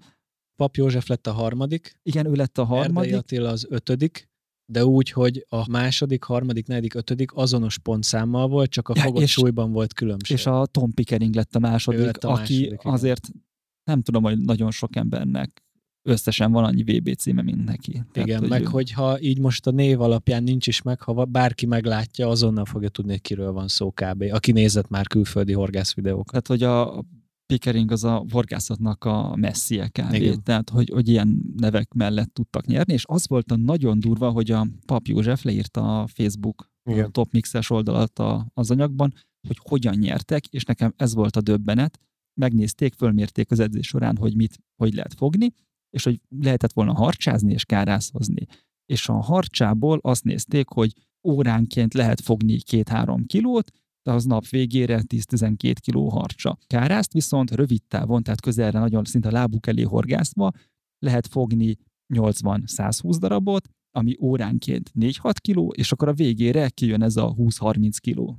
Pap 0.57 0.77
József 0.77 1.07
lett 1.07 1.27
a 1.27 1.33
harmadik. 1.33 1.99
Igen, 2.03 2.27
ő 2.27 2.33
lett 2.33 2.59
a 2.59 2.65
harmadik. 2.65 3.13
Erdei 3.13 3.19
Attila 3.19 3.49
az 3.49 3.67
ötödik 3.69 4.32
de 4.73 4.85
úgy, 4.85 5.11
hogy 5.11 5.47
a 5.49 5.71
második, 5.71 6.23
harmadik, 6.23 6.67
negyedik, 6.67 6.95
ötödik 6.95 7.33
azonos 7.35 7.79
pontszámmal 7.79 8.49
volt, 8.49 8.71
csak 8.71 8.89
a 8.89 8.93
ja, 8.97 9.03
fogott 9.03 9.23
és, 9.23 9.31
súlyban 9.31 9.73
volt 9.73 9.93
különbség. 9.93 10.37
És 10.37 10.47
a 10.47 10.67
Tom 10.67 10.93
Pickering 10.93 11.35
lett 11.35 11.55
a 11.55 11.59
második, 11.59 12.05
lett 12.05 12.25
a 12.25 12.31
aki 12.31 12.59
második, 12.59 12.81
azért 12.83 13.29
igen. 13.29 13.45
nem 13.85 14.03
tudom, 14.03 14.23
hogy 14.23 14.39
nagyon 14.39 14.71
sok 14.71 14.97
embernek 14.97 15.63
összesen 16.03 16.53
van 16.53 16.65
annyi 16.65 16.83
VB 16.83 17.15
címe, 17.15 17.43
mint 17.43 17.65
neki. 17.65 17.91
Igen, 17.91 18.27
Tehát, 18.27 18.49
meg 18.49 18.61
hogy 18.61 18.71
hogyha 18.71 19.21
így 19.21 19.39
most 19.39 19.67
a 19.67 19.71
név 19.71 20.01
alapján 20.01 20.43
nincs 20.43 20.67
is 20.67 20.83
meg, 20.83 21.01
ha 21.01 21.25
bárki 21.25 21.67
meglátja, 21.67 22.29
azonnal 22.29 22.65
fogja 22.65 22.89
tudni, 22.89 23.11
hogy 23.11 23.21
kiről 23.21 23.53
van 23.53 23.69
szó 23.69 23.91
kb. 23.91 24.25
Aki 24.31 24.53
nézett 24.53 24.89
már 24.89 25.07
külföldi 25.07 25.53
horgász 25.53 25.95
videókat. 25.95 26.45
Tehát, 26.45 26.47
hogy 26.47 26.63
a 26.63 27.05
Pickering 27.47 27.91
az 27.91 28.05
a 28.05 28.25
horgászatnak 28.31 29.05
a 29.05 29.37
messie 29.37 29.89
kb. 29.89 30.13
Igen. 30.13 30.43
Tehát, 30.43 30.71
hogy, 30.71 30.91
hogy 30.93 31.09
ilyen 31.09 31.43
nevek 31.57 31.93
mellett 31.93 32.35
tudtak 32.35 32.67
nyerni, 32.67 32.93
és 32.93 33.05
az 33.07 33.29
volt 33.29 33.53
a 33.53 33.57
nagyon 33.57 34.01
durva, 34.01 34.31
hogy 34.31 34.51
a 34.51 34.67
Pap 34.87 35.07
József 35.07 35.43
leírta 35.43 36.01
a 36.01 36.07
Facebook 36.07 36.71
Igen. 36.91 37.05
a 37.05 37.09
Top 37.09 37.33
Mixes 37.33 37.71
oldalat 37.71 38.19
a, 38.19 38.47
az 38.55 38.71
anyagban, 38.71 39.13
hogy 39.49 39.59
hogyan 39.63 39.95
nyertek, 39.95 40.47
és 40.47 40.65
nekem 40.65 40.93
ez 40.97 41.15
volt 41.15 41.37
a 41.37 41.41
döbbenet. 41.41 41.99
Megnézték, 42.41 42.95
fölmérték 42.95 43.51
az 43.51 43.59
edzés 43.59 43.87
során, 43.87 44.17
hogy 44.17 44.37
mit, 44.37 44.59
hogy 44.77 44.95
lehet 44.95 45.15
fogni, 45.15 45.53
és 45.91 46.05
hogy 46.05 46.21
lehetett 46.29 46.73
volna 46.73 46.95
harcsázni 46.95 47.53
és 47.53 47.65
kárászozni. 47.65 48.47
És 48.87 49.09
a 49.09 49.13
harcsából 49.13 49.99
azt 50.03 50.25
nézték, 50.25 50.69
hogy 50.69 50.93
óránként 51.29 51.95
lehet 51.95 52.21
fogni 52.21 52.61
két-három 52.61 53.27
kilót, 53.27 53.71
az 54.11 54.25
nap 54.25 54.49
végére 54.49 55.03
10-12 55.07 55.75
kiló 55.81 56.09
harcsa. 56.09 56.59
Kárászt 56.67 57.13
viszont 57.13 57.51
rövid 57.51 57.83
távon, 57.83 58.23
tehát 58.23 58.41
közelre 58.41 58.79
nagyon 58.79 59.05
szinte 59.05 59.29
a 59.29 59.33
lábuk 59.33 59.67
elé 59.67 59.83
horgászva 59.83 60.51
lehet 60.99 61.27
fogni 61.27 61.77
80-120 62.15 63.17
darabot, 63.19 63.69
ami 63.91 64.17
óránként 64.21 64.93
4-6 65.01 65.33
kiló, 65.41 65.73
és 65.77 65.93
akkor 65.93 66.09
a 66.09 66.13
végére 66.15 66.69
kijön 66.69 67.03
ez 67.03 67.17
a 67.17 67.35
20-30 67.35 67.97
kiló. 68.01 68.39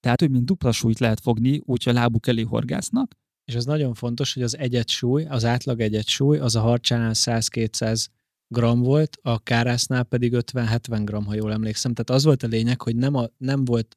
Tehát 0.00 0.18
több 0.18 0.30
mint 0.30 0.44
dupla 0.44 0.72
súlyt 0.72 0.98
lehet 0.98 1.20
fogni, 1.20 1.60
úgyhogy 1.64 1.96
a 1.96 1.98
lábuk 1.98 2.26
elé 2.26 2.42
horgásznak. 2.42 3.14
És 3.44 3.54
az 3.54 3.64
nagyon 3.64 3.94
fontos, 3.94 4.34
hogy 4.34 4.42
az 4.42 4.58
súly, 4.86 5.24
az 5.24 5.44
átlag 5.44 6.00
súly, 6.06 6.38
az 6.38 6.56
a 6.56 6.60
harcsánál 6.60 7.12
100-200 7.14 8.06
gram 8.48 8.80
volt, 8.80 9.18
a 9.22 9.38
kárásznál 9.38 10.02
pedig 10.02 10.32
50-70 10.36 11.02
gram, 11.04 11.24
ha 11.24 11.34
jól 11.34 11.52
emlékszem. 11.52 11.94
Tehát 11.94 12.10
az 12.10 12.24
volt 12.24 12.42
a 12.42 12.46
lényeg, 12.46 12.80
hogy 12.80 12.96
nem, 12.96 13.14
a, 13.14 13.26
nem 13.36 13.64
volt 13.64 13.96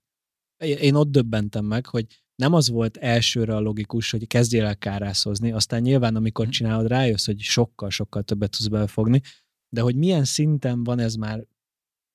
én 0.59 0.93
ott 0.93 1.11
döbbentem 1.11 1.65
meg, 1.65 1.85
hogy 1.85 2.05
nem 2.35 2.53
az 2.53 2.69
volt 2.69 2.97
elsőre 2.97 3.55
a 3.55 3.59
logikus, 3.59 4.11
hogy 4.11 4.27
kezdjél 4.27 4.65
el 4.65 4.77
kárászozni, 4.77 5.51
aztán 5.51 5.81
nyilván, 5.81 6.15
amikor 6.15 6.45
mhm. 6.45 6.53
csinálod, 6.53 6.87
rájössz, 6.87 7.25
hogy 7.25 7.39
sokkal-sokkal 7.39 8.23
többet 8.23 8.49
tudsz 8.49 8.67
belefogni, 8.67 9.21
de 9.69 9.81
hogy 9.81 9.95
milyen 9.95 10.23
szinten 10.23 10.83
van 10.83 10.99
ez 10.99 11.15
már 11.15 11.47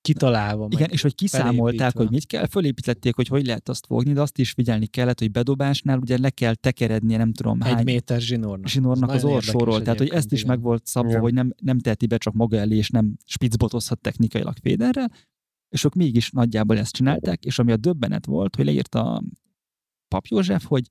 kitalálva. 0.00 0.66
Igen, 0.70 0.90
és 0.90 1.02
hogy 1.02 1.14
kiszámolták, 1.14 1.96
hogy 1.96 2.10
mit 2.10 2.26
kell, 2.26 2.46
fölépítették, 2.46 3.14
hogy 3.14 3.28
hogy 3.28 3.46
lehet 3.46 3.68
azt 3.68 3.86
fogni, 3.86 4.12
de 4.12 4.20
azt 4.20 4.38
is 4.38 4.50
figyelni 4.50 4.86
kellett, 4.86 5.18
hogy 5.18 5.30
bedobásnál 5.30 5.98
ugye 5.98 6.18
le 6.18 6.30
kell 6.30 6.54
tekerednie, 6.54 7.16
nem 7.16 7.32
tudom 7.32 7.62
Egy 7.62 7.72
hány. 7.72 7.84
méter 7.84 8.20
zsinórnak. 8.20 8.68
Zsinórnak 8.68 9.10
az 9.10 9.24
orsóról. 9.24 9.82
Tehát, 9.82 9.98
hogy 9.98 10.08
ezt 10.08 10.32
is 10.32 10.42
igen. 10.42 10.54
meg 10.54 10.62
volt 10.62 10.86
szabva, 10.86 11.10
igen. 11.10 11.20
hogy 11.20 11.34
nem, 11.34 11.54
nem 11.62 11.78
teheti 11.78 12.06
be 12.06 12.16
csak 12.16 12.34
maga 12.34 12.56
elé, 12.56 12.76
és 12.76 12.90
nem 12.90 13.16
spicbotozhat 13.24 14.00
technikailag 14.00 14.54
féderrel, 14.62 15.10
és 15.72 15.84
ők 15.84 15.94
mégis 15.94 16.30
nagyjából 16.30 16.78
ezt 16.78 16.92
csinálták, 16.92 17.44
és 17.44 17.58
ami 17.58 17.72
a 17.72 17.76
döbbenet 17.76 18.26
volt, 18.26 18.56
hogy 18.56 18.64
leírta 18.64 19.22
Pap 20.08 20.26
József, 20.26 20.64
hogy 20.64 20.90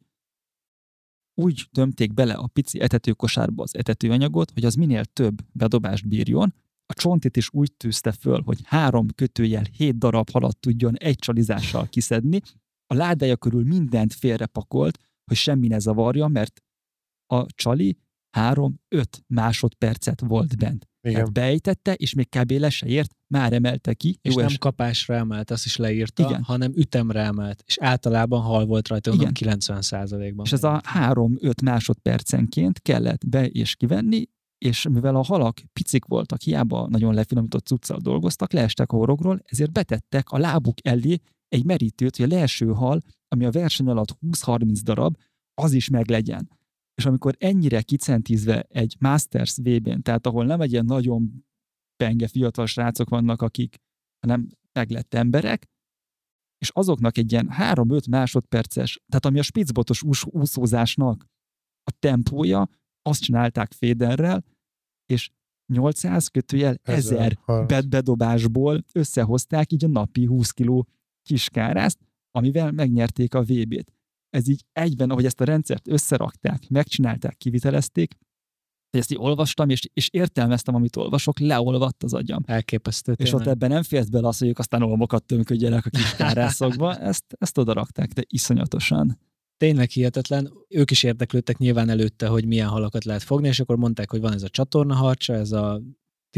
úgy 1.34 1.68
tömték 1.72 2.14
bele 2.14 2.34
a 2.34 2.48
pici 2.48 2.80
etetőkosárba 2.80 3.64
az 3.64 3.76
etetőanyagot, 3.76 4.52
hogy 4.52 4.66
az 4.66 4.76
minél 4.76 5.06
több 5.06 5.42
bedobást 5.52 6.08
bírjon, 6.08 6.54
a 6.86 6.94
csontit 6.94 7.38
is 7.38 7.50
úgy 7.54 7.74
tűzte 7.74 8.12
föl, 8.12 8.42
hogy 8.42 8.60
három 8.64 9.08
kötőjel 9.16 9.64
hét 9.64 9.98
darab 9.98 10.30
halat 10.30 10.60
tudjon 10.60 10.96
egy 10.98 11.16
csalizással 11.16 11.88
kiszedni, 11.90 12.42
a 12.86 12.94
ládája 12.94 13.38
körül 13.38 13.64
mindent 13.64 14.14
félrepakolt, 14.14 14.98
hogy 15.26 15.38
semmi 15.38 15.68
ne 15.68 15.80
zavarja, 15.80 16.28
mert 16.28 16.62
a 17.34 17.46
csali 17.46 17.98
három-öt 18.30 19.24
másodpercet 19.28 20.20
volt 20.20 20.58
bent. 20.58 20.91
Igen. 21.02 21.14
Tehát 21.14 21.32
beejtette, 21.32 21.94
és 21.94 22.14
még 22.14 22.30
kb. 22.30 22.52
le 22.52 22.70
se 22.70 22.86
ért, 22.86 23.16
már 23.28 23.54
emelte 23.54 23.94
ki. 23.94 24.18
És 24.22 24.34
nem 24.34 24.46
es- 24.46 24.58
kapásra 24.58 25.16
emelt, 25.16 25.52
azt 25.52 25.66
is 25.66 25.76
leírta, 25.76 26.24
Igen. 26.24 26.44
hanem 26.44 26.72
ütemre 26.76 27.22
emelt. 27.22 27.64
És 27.66 27.78
általában 27.80 28.42
hal 28.42 28.66
volt 28.66 28.88
rajta, 28.88 29.14
Igen. 29.14 29.24
mondom 29.24 29.54
90%-ban. 29.60 30.46
És 30.46 30.52
ez 30.52 30.64
a 30.64 30.82
3-5 30.94 31.64
másodpercenként 31.64 32.80
kellett 32.80 33.28
be 33.28 33.48
és 33.48 33.76
kivenni, 33.76 34.28
és 34.58 34.88
mivel 34.92 35.16
a 35.16 35.24
halak 35.24 35.62
picik 35.74 36.06
voltak, 36.06 36.42
hiába 36.42 36.88
nagyon 36.90 37.14
lefinomított 37.14 37.66
cuccal 37.66 38.00
dolgoztak, 38.00 38.52
leestek 38.52 38.92
a 38.92 38.96
horogról, 38.96 39.42
ezért 39.46 39.72
betettek 39.72 40.30
a 40.30 40.38
lábuk 40.38 40.88
elé 40.88 41.18
egy 41.48 41.66
merítőt, 41.66 42.16
hogy 42.16 42.26
a 42.32 42.36
leeső 42.36 42.68
hal, 42.68 43.02
ami 43.28 43.46
a 43.46 43.52
verseny 43.52 43.88
alatt 43.88 44.18
20-30 44.22 44.80
darab, 44.84 45.18
az 45.54 45.74
is 45.74 45.90
meglegyen. 45.90 46.50
És 46.96 47.06
amikor 47.06 47.36
ennyire 47.40 47.82
kicentízve 47.82 48.62
egy 48.62 48.96
Masters 49.00 49.56
VB-n, 49.58 50.02
tehát 50.02 50.26
ahol 50.26 50.46
nem 50.46 50.62
egy 50.62 50.72
ilyen 50.72 50.86
nagyon 50.86 51.46
penge 51.96 52.28
fiatal 52.28 52.66
srácok 52.66 53.10
vannak, 53.10 53.42
akik, 53.42 53.76
hanem 54.20 54.48
meglett 54.72 55.14
emberek, 55.14 55.70
és 56.58 56.70
azoknak 56.70 57.18
egy 57.18 57.32
ilyen 57.32 57.50
3-5 57.58 58.10
másodperces, 58.10 59.02
tehát 59.08 59.26
ami 59.26 59.40
a 59.40 59.44
spicbotos 59.44 60.04
ús- 60.04 60.26
úszózásnak 60.26 61.26
a 61.84 61.92
tempója, 62.00 62.70
azt 63.02 63.22
csinálták 63.22 63.72
Féderrel, 63.72 64.44
és 65.06 65.32
800 65.74 66.28
kötőjel 66.28 66.78
1000 66.84 67.38
hal- 67.42 67.68
bed 67.68 67.88
bedobásból 67.88 68.84
összehozták 68.94 69.72
így 69.72 69.84
a 69.84 69.88
napi 69.88 70.26
20 70.26 70.52
kiló 70.52 70.88
kiskárázt, 71.22 72.00
amivel 72.32 72.72
megnyerték 72.72 73.34
a 73.34 73.42
VB-t. 73.44 73.94
Ez 74.32 74.48
így 74.48 74.66
egyben, 74.72 75.10
ahogy 75.10 75.26
ezt 75.26 75.42
a 75.42 75.44
rendszert 75.44 75.88
összerakták, 75.88 76.70
megcsinálták, 76.70 77.38
kivitelezték, 77.38 78.18
hogy 78.92 79.00
ezt 79.00 79.12
így 79.12 79.18
olvastam, 79.18 79.70
és, 79.70 79.90
és 79.94 80.10
értelmeztem, 80.12 80.76
amit 80.76 80.96
olvasok, 80.96 81.40
leolvadt 81.40 82.04
az 82.04 82.14
agyam. 82.14 82.44
Elképesztő. 82.46 83.14
És 83.18 83.34
ott 83.34 83.46
ebben 83.46 83.70
nem 83.70 83.84
fért 83.84 84.12
bele 84.12 84.28
az, 84.28 84.38
hogy 84.38 84.48
ők 84.48 84.60
aztán 84.60 84.82
olmokat 84.82 85.24
tömködjenek 85.24 85.86
a 85.86 85.90
kis 85.90 86.16
kárászokba, 86.22 86.98
ezt, 86.98 87.26
ezt 87.40 87.58
oda 87.58 87.74
rakták, 87.74 88.12
de 88.12 88.24
iszonyatosan. 88.28 89.20
Tényleg 89.58 89.90
hihetetlen. 89.90 90.52
Ők 90.68 90.92
is 90.92 91.04
érdeklődtek 91.04 91.58
nyilván 91.58 91.90
előtte, 91.90 92.28
hogy 92.28 92.46
milyen 92.46 92.68
halakat 92.68 93.04
lehet 93.04 93.24
fogni, 93.24 93.48
és 93.48 93.60
akkor 93.60 93.78
mondták, 93.78 94.10
hogy 94.10 94.22
van 94.22 94.34
ez 94.34 94.44
a 94.44 94.50
csatornaharcsa, 94.50 95.34
ez 95.34 95.52
a 95.52 95.82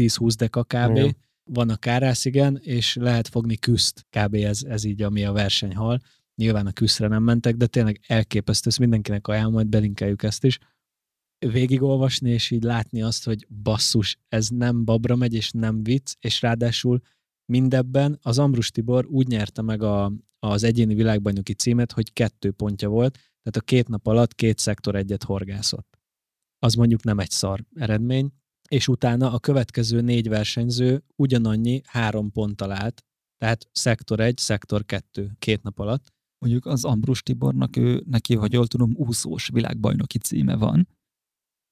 10-20 0.00 0.34
deka 0.36 0.64
kb. 0.64 0.96
Igen. 0.96 1.16
Van 1.50 1.70
a 1.70 1.76
kárász, 1.76 2.24
igen, 2.24 2.58
és 2.62 2.94
lehet 2.94 3.28
fogni 3.28 3.56
küszt. 3.56 4.06
Kb. 4.10 4.34
ez, 4.34 4.62
ez 4.62 4.84
így, 4.84 5.02
ami 5.02 5.24
a 5.24 5.32
versenyhal. 5.32 6.00
Nyilván 6.34 6.66
a 6.66 6.72
küszre 6.72 7.08
nem 7.08 7.22
mentek, 7.22 7.56
de 7.56 7.66
tényleg 7.66 8.00
elképesztő, 8.06 8.68
ezt 8.68 8.78
mindenkinek 8.78 9.28
ajánlom, 9.28 9.52
majd 9.52 9.66
belinkeljük 9.66 10.22
ezt 10.22 10.44
is. 10.44 10.58
Végigolvasni, 11.38 12.30
és 12.30 12.50
így 12.50 12.62
látni 12.62 13.02
azt, 13.02 13.24
hogy 13.24 13.46
basszus, 13.62 14.18
ez 14.28 14.48
nem 14.48 14.84
babra 14.84 15.16
megy, 15.16 15.34
és 15.34 15.50
nem 15.50 15.82
vicc, 15.82 16.14
és 16.20 16.42
ráadásul 16.42 17.00
mindebben 17.52 18.18
az 18.22 18.38
Ambrus 18.38 18.70
Tibor 18.70 19.06
úgy 19.06 19.26
nyerte 19.26 19.62
meg 19.62 19.82
a, 19.82 20.12
az 20.38 20.62
egyéni 20.62 20.94
világbajnoki 20.94 21.54
címet, 21.54 21.92
hogy 21.92 22.12
kettő 22.12 22.50
pontja 22.50 22.88
volt, 22.88 23.12
tehát 23.14 23.56
a 23.56 23.60
két 23.60 23.88
nap 23.88 24.06
alatt 24.06 24.34
két 24.34 24.58
szektor 24.58 24.94
egyet 24.94 25.22
horgászott. 25.22 25.98
Az 26.58 26.74
mondjuk 26.74 27.02
nem 27.02 27.18
egy 27.18 27.30
szar 27.30 27.64
eredmény, 27.74 28.32
és 28.68 28.88
utána 28.88 29.32
a 29.32 29.38
következő 29.38 30.00
négy 30.00 30.28
versenyző 30.28 31.04
ugyanannyi 31.16 31.80
három 31.84 32.32
pont 32.32 32.56
talált, 32.56 33.04
tehát 33.38 33.68
szektor 33.72 34.20
egy, 34.20 34.38
szektor 34.38 34.84
kettő 34.84 35.30
két 35.38 35.62
nap 35.62 35.78
alatt. 35.78 36.13
Mondjuk 36.44 36.66
az 36.66 36.84
Ambrus 36.84 37.22
Tibornak, 37.22 37.76
ő, 37.76 38.02
neki, 38.06 38.34
hogy 38.34 38.52
jól 38.52 38.66
tudom, 38.66 38.92
úszós 38.96 39.48
világbajnoki 39.52 40.18
címe 40.18 40.56
van, 40.56 40.88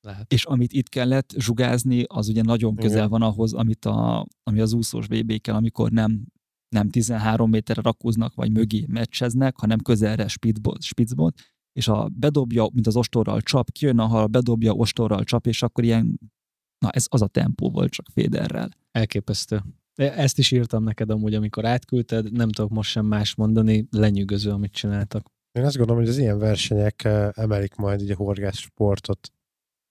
Lehet. 0.00 0.32
és 0.32 0.44
amit 0.44 0.72
itt 0.72 0.88
kellett 0.88 1.34
zsugázni, 1.36 2.02
az 2.06 2.28
ugye 2.28 2.42
nagyon 2.42 2.74
közel 2.74 2.96
Igen. 2.96 3.08
van 3.08 3.22
ahhoz, 3.22 3.52
amit 3.52 3.84
a, 3.84 4.26
ami 4.42 4.60
az 4.60 4.72
úszós 4.72 5.06
vb 5.06 5.40
kell, 5.40 5.54
amikor 5.54 5.90
nem, 5.90 6.24
nem 6.68 6.88
13 6.88 7.50
méterre 7.50 7.82
rakóznak, 7.82 8.34
vagy 8.34 8.52
mögé 8.52 8.84
meccseznek, 8.88 9.56
hanem 9.56 9.78
közelre 9.78 10.28
spitzbot, 10.28 10.82
spitzbot, 10.82 11.40
és 11.72 11.88
a 11.88 12.08
bedobja, 12.08 12.68
mint 12.72 12.86
az 12.86 12.96
ostorral 12.96 13.40
csap, 13.40 13.70
kijön 13.70 13.98
a 13.98 14.06
hal, 14.06 14.26
bedobja, 14.26 14.72
ostorral 14.72 15.24
csap, 15.24 15.46
és 15.46 15.62
akkor 15.62 15.84
ilyen, 15.84 16.20
na 16.78 16.90
ez 16.90 17.06
az 17.08 17.22
a 17.22 17.26
tempó 17.26 17.70
volt 17.70 17.90
csak 17.90 18.06
Féderrel. 18.12 18.68
Elképesztő. 18.90 19.62
De 19.94 20.14
Ezt 20.14 20.38
is 20.38 20.50
írtam 20.50 20.84
neked 20.84 21.10
amúgy, 21.10 21.34
amikor 21.34 21.64
átküldted, 21.64 22.32
nem 22.32 22.48
tudok 22.48 22.70
most 22.70 22.90
sem 22.90 23.06
más 23.06 23.34
mondani, 23.34 23.86
lenyűgöző, 23.90 24.50
amit 24.50 24.72
csináltak. 24.72 25.26
Én 25.52 25.64
azt 25.64 25.76
gondolom, 25.76 26.02
hogy 26.02 26.10
az 26.10 26.18
ilyen 26.18 26.38
versenyek 26.38 27.04
eh, 27.04 27.28
emelik 27.32 27.74
majd 27.74 28.00
így 28.00 28.10
a 28.10 28.16
horgász 28.16 28.58
sportot 28.58 29.32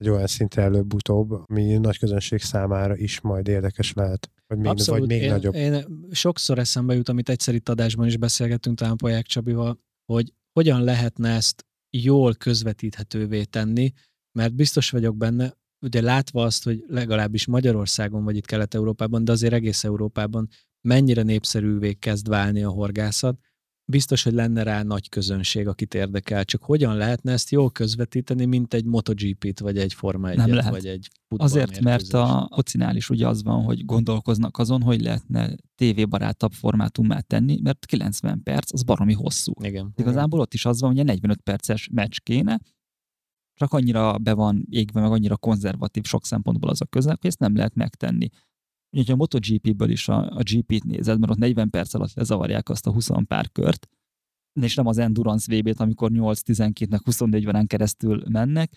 egy 0.01 0.09
olyan 0.09 0.27
szintre 0.27 0.61
előbb-utóbb, 0.61 1.31
ami 1.31 1.77
nagy 1.77 1.97
közönség 1.97 2.39
számára 2.39 2.97
is 2.97 3.21
majd 3.21 3.47
érdekes 3.47 3.93
lehet. 3.93 4.31
Vagy 4.47 4.57
még, 4.57 4.85
vagy 4.85 5.07
még 5.07 5.21
én, 5.21 5.29
nagyobb. 5.29 5.53
Én 5.53 5.85
sokszor 6.11 6.59
eszembe 6.59 6.93
jut, 6.93 7.09
amit 7.09 7.29
egyszer 7.29 7.53
itt 7.53 7.69
adásban 7.69 8.07
is 8.07 8.17
beszélgettünk 8.17 8.77
talán 8.77 8.97
Poják 8.97 9.25
Csabival, 9.25 9.79
hogy 10.05 10.33
hogyan 10.53 10.83
lehetne 10.83 11.35
ezt 11.35 11.65
jól 11.97 12.33
közvetíthetővé 12.33 13.43
tenni, 13.43 13.93
mert 14.31 14.55
biztos 14.55 14.89
vagyok 14.89 15.17
benne, 15.17 15.53
ugye 15.81 16.01
látva 16.01 16.43
azt, 16.43 16.63
hogy 16.63 16.83
legalábbis 16.87 17.45
Magyarországon, 17.45 18.23
vagy 18.23 18.35
itt 18.35 18.45
Kelet-Európában, 18.45 19.23
de 19.23 19.31
azért 19.31 19.53
egész 19.53 19.83
Európában 19.83 20.47
mennyire 20.81 21.21
népszerűvé 21.21 21.93
kezd 21.93 22.27
válni 22.27 22.63
a 22.63 22.69
horgászat, 22.69 23.39
biztos, 23.91 24.23
hogy 24.23 24.33
lenne 24.33 24.63
rá 24.63 24.83
nagy 24.83 25.09
közönség, 25.09 25.67
akit 25.67 25.93
érdekel, 25.93 26.45
csak 26.45 26.63
hogyan 26.63 26.95
lehetne 26.95 27.31
ezt 27.31 27.49
jól 27.49 27.71
közvetíteni, 27.71 28.45
mint 28.45 28.73
egy 28.73 28.85
MotoGP-t, 28.85 29.59
vagy 29.59 29.77
egy 29.77 29.93
Forma 29.93 30.29
1 30.29 30.37
Nem 30.37 30.53
lehet. 30.53 30.71
vagy 30.71 30.85
egy 30.85 31.07
Azért, 31.27 31.79
mert 31.79 32.13
a 32.13 32.47
kocinál 32.51 32.95
is 32.95 33.09
ugye 33.09 33.27
az 33.27 33.43
van, 33.43 33.63
hogy 33.63 33.85
gondolkoznak 33.85 34.57
azon, 34.57 34.81
hogy 34.81 35.01
lehetne 35.01 35.55
tévébarátabb 35.75 36.51
formátummá 36.51 37.19
tenni, 37.19 37.59
mert 37.63 37.85
90 37.85 38.43
perc 38.43 38.73
az 38.73 38.83
baromi 38.83 39.13
hosszú. 39.13 39.53
Igen. 39.63 39.93
Igazából 39.95 40.39
ott 40.39 40.53
is 40.53 40.65
az 40.65 40.81
van, 40.81 40.89
hogy 40.89 40.99
egy 40.99 41.05
45 41.05 41.41
perces 41.41 41.89
meccs 41.91 42.17
kéne, 42.17 42.59
csak 43.53 43.73
annyira 43.73 44.17
be 44.17 44.33
van 44.33 44.65
égve, 44.69 45.01
meg 45.01 45.11
annyira 45.11 45.37
konzervatív 45.37 46.03
sok 46.03 46.25
szempontból 46.25 46.69
az 46.69 46.81
a 46.81 46.85
közel, 46.85 47.17
hogy 47.19 47.29
ezt 47.29 47.39
nem 47.39 47.55
lehet 47.55 47.75
megtenni. 47.75 48.29
Úgyhogy 48.89 49.13
a 49.13 49.15
MotoGP-ből 49.15 49.89
is 49.89 50.07
a, 50.07 50.29
a 50.29 50.41
GP-t 50.43 50.83
nézed, 50.83 51.19
mert 51.19 51.31
ott 51.31 51.37
40 51.37 51.69
perc 51.69 51.93
alatt 51.93 52.13
lezavarják 52.13 52.69
azt 52.69 52.87
a 52.87 52.91
20 52.91 53.09
pár 53.27 53.51
kört, 53.51 53.87
és 54.61 54.75
nem 54.75 54.87
az 54.87 54.97
Endurance 54.97 55.55
VB-t, 55.55 55.79
amikor 55.79 56.11
8-12-nek 56.13 56.99
24 57.03 57.47
órán 57.47 57.67
keresztül 57.67 58.23
mennek, 58.29 58.71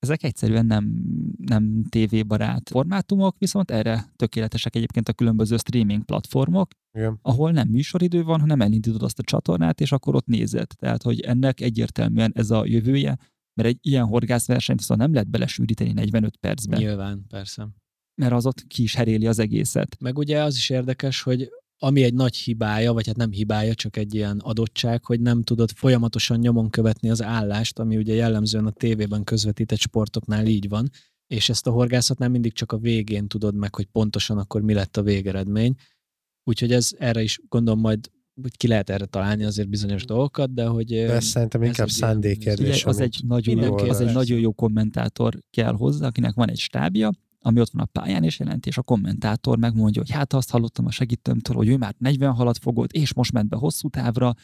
ezek 0.00 0.22
egyszerűen 0.22 0.66
nem, 0.66 1.02
nem 1.36 1.84
tévébarát 1.88 2.68
formátumok, 2.68 3.38
viszont 3.38 3.70
erre 3.70 4.12
tökéletesek 4.16 4.76
egyébként 4.76 5.08
a 5.08 5.12
különböző 5.12 5.56
streaming 5.56 6.04
platformok, 6.04 6.70
Igen. 6.92 7.18
ahol 7.22 7.50
nem 7.50 7.68
műsoridő 7.68 8.22
van, 8.22 8.40
hanem 8.40 8.60
elindítod 8.60 9.02
azt 9.02 9.18
a 9.18 9.22
csatornát, 9.22 9.80
és 9.80 9.92
akkor 9.92 10.14
ott 10.14 10.26
nézed. 10.26 10.66
Tehát, 10.76 11.02
hogy 11.02 11.20
ennek 11.20 11.60
egyértelműen 11.60 12.32
ez 12.34 12.50
a 12.50 12.66
jövője, 12.66 13.18
mert 13.62 13.74
egy 13.74 13.78
ilyen 13.80 14.06
horgászversenyt 14.06 14.80
szóval 14.80 14.96
nem 14.96 15.12
lehet 15.12 15.28
belesűríteni 15.28 15.92
45 15.92 16.36
percben, 16.36 16.80
Nyilván, 16.80 17.24
persze. 17.28 17.68
mert 18.14 18.32
az 18.32 18.46
ott 18.46 18.66
ki 18.66 18.82
is 18.82 18.94
heréli 18.94 19.26
az 19.26 19.38
egészet. 19.38 19.96
Meg 20.00 20.18
ugye 20.18 20.42
az 20.42 20.56
is 20.56 20.70
érdekes, 20.70 21.22
hogy 21.22 21.48
ami 21.82 22.02
egy 22.02 22.14
nagy 22.14 22.36
hibája, 22.36 22.92
vagy 22.92 23.06
hát 23.06 23.16
nem 23.16 23.30
hibája, 23.30 23.74
csak 23.74 23.96
egy 23.96 24.14
ilyen 24.14 24.38
adottság, 24.38 25.04
hogy 25.04 25.20
nem 25.20 25.42
tudod 25.42 25.70
folyamatosan 25.70 26.38
nyomon 26.38 26.70
követni 26.70 27.10
az 27.10 27.22
állást, 27.22 27.78
ami 27.78 27.96
ugye 27.96 28.14
jellemzően 28.14 28.66
a 28.66 28.70
tévében 28.70 29.24
közvetített 29.24 29.78
sportoknál 29.78 30.46
így 30.46 30.68
van, 30.68 30.90
és 31.26 31.48
ezt 31.48 31.66
a 31.66 31.70
horgászatnál 31.70 32.28
mindig 32.28 32.52
csak 32.52 32.72
a 32.72 32.78
végén 32.78 33.28
tudod 33.28 33.54
meg, 33.54 33.74
hogy 33.74 33.86
pontosan 33.86 34.38
akkor 34.38 34.62
mi 34.62 34.74
lett 34.74 34.96
a 34.96 35.02
végeredmény. 35.02 35.74
Úgyhogy 36.44 36.72
ez 36.72 36.90
erre 36.98 37.22
is 37.22 37.40
gondolom 37.48 37.80
majd 37.80 38.10
hogy 38.42 38.56
ki 38.56 38.66
lehet 38.66 38.90
erre 38.90 39.04
találni 39.04 39.44
azért 39.44 39.68
bizonyos 39.68 40.04
dolgokat, 40.04 40.54
de 40.54 40.66
hogy... 40.66 40.86
De 40.86 41.12
ez 41.12 41.24
szerintem 41.24 41.62
inkább 41.62 41.86
egy 41.86 41.92
szándékkérdés. 41.92 42.84
Az 42.84 43.00
egy, 43.00 43.20
nagyon, 43.26 43.54
mindenki 43.54 43.88
az 43.88 44.00
egy 44.00 44.12
nagyon 44.12 44.38
jó 44.38 44.52
kommentátor 44.52 45.38
kell 45.50 45.72
hozzá, 45.72 46.06
akinek 46.06 46.34
van 46.34 46.50
egy 46.50 46.58
stábja, 46.58 47.10
ami 47.40 47.60
ott 47.60 47.70
van 47.70 47.82
a 47.82 48.00
pályán, 48.00 48.24
és 48.24 48.38
jelenti, 48.38 48.68
és 48.68 48.78
a 48.78 48.82
kommentátor 48.82 49.58
megmondja, 49.58 50.00
hogy 50.00 50.10
hát 50.10 50.32
azt 50.32 50.50
hallottam 50.50 50.86
a 50.86 50.90
segítőmtől, 50.90 51.56
hogy 51.56 51.68
ő 51.68 51.76
már 51.76 51.94
40 51.98 52.32
halat 52.32 52.58
fogott, 52.58 52.92
és 52.92 53.14
most 53.14 53.32
ment 53.32 53.48
be 53.48 53.56
hosszú 53.56 53.88
távra. 53.88 54.34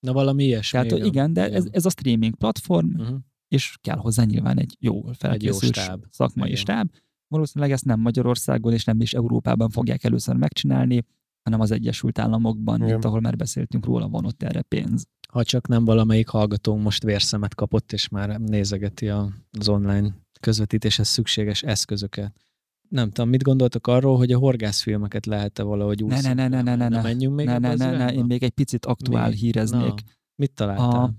Na 0.00 0.12
valami 0.12 0.44
ilyesmi. 0.44 0.78
Tehát 0.78 0.92
hogy 0.92 1.06
igen, 1.06 1.32
de 1.32 1.50
ez, 1.50 1.66
ez 1.70 1.84
a 1.84 1.90
streaming 1.90 2.36
platform, 2.36 3.00
Uh-huh. 3.00 3.16
és 3.48 3.76
kell 3.80 3.96
hozzá 3.96 4.24
nyilván 4.24 4.58
egy 4.58 4.76
jó 4.80 5.02
felkészült 5.12 5.74
stáb. 5.74 6.04
szakmai 6.10 6.48
Igen. 6.48 6.60
stáb. 6.60 6.90
Valószínűleg 7.28 7.72
ezt 7.72 7.84
nem 7.84 8.00
Magyarországon 8.00 8.72
és 8.72 8.84
nem 8.84 9.00
is 9.00 9.14
Európában 9.14 9.70
fogják 9.70 10.04
először 10.04 10.34
megcsinálni, 10.36 11.04
hanem 11.46 11.60
az 11.60 11.70
Egyesült 11.70 12.18
Államokban, 12.18 12.76
Igen. 12.76 12.88
mint 12.88 13.04
ahol 13.04 13.20
már 13.20 13.36
beszéltünk 13.36 13.84
róla, 13.84 14.08
van 14.08 14.24
ott 14.24 14.42
erre 14.42 14.62
pénz. 14.62 15.06
ha 15.28 15.44
csak 15.44 15.68
nem 15.68 15.84
valamelyik 15.84 16.28
hallgatónk 16.28 16.82
most 16.82 17.02
vérszemet 17.02 17.54
kapott, 17.54 17.92
és 17.92 18.08
már 18.08 18.40
nézegeti 18.40 19.08
a, 19.08 19.30
az 19.58 19.68
online 19.68 20.14
közvetítéshez 20.40 21.08
szükséges 21.08 21.62
eszközöket. 21.62 22.40
Nem 22.88 23.10
tudom, 23.10 23.30
mit 23.30 23.42
gondoltok 23.42 23.86
arról, 23.86 24.16
hogy 24.16 24.32
a 24.32 24.38
horgászfilmeket 24.38 25.26
lehet-e 25.26 25.62
valahogy 25.62 26.02
úgy 26.02 26.10
Ne, 26.10 26.20
ne, 26.20 26.34
ne, 26.34 26.48
ne, 26.48 26.62
ne, 26.62 26.74
ne, 26.74 26.88
ne. 26.88 27.02
menjünk 27.02 27.34
még 27.34 27.46
ne, 27.46 27.58
ne, 27.58 27.74
ne, 27.74 27.90
ne, 27.90 28.12
én 28.12 28.24
még 28.24 28.42
egy 28.42 28.50
picit 28.50 28.86
aktuál 28.86 29.28
Mi? 29.28 29.36
híreznék. 29.36 29.94
Na, 30.04 30.12
mit 30.34 30.52
találtál? 30.52 31.02
A 31.02 31.14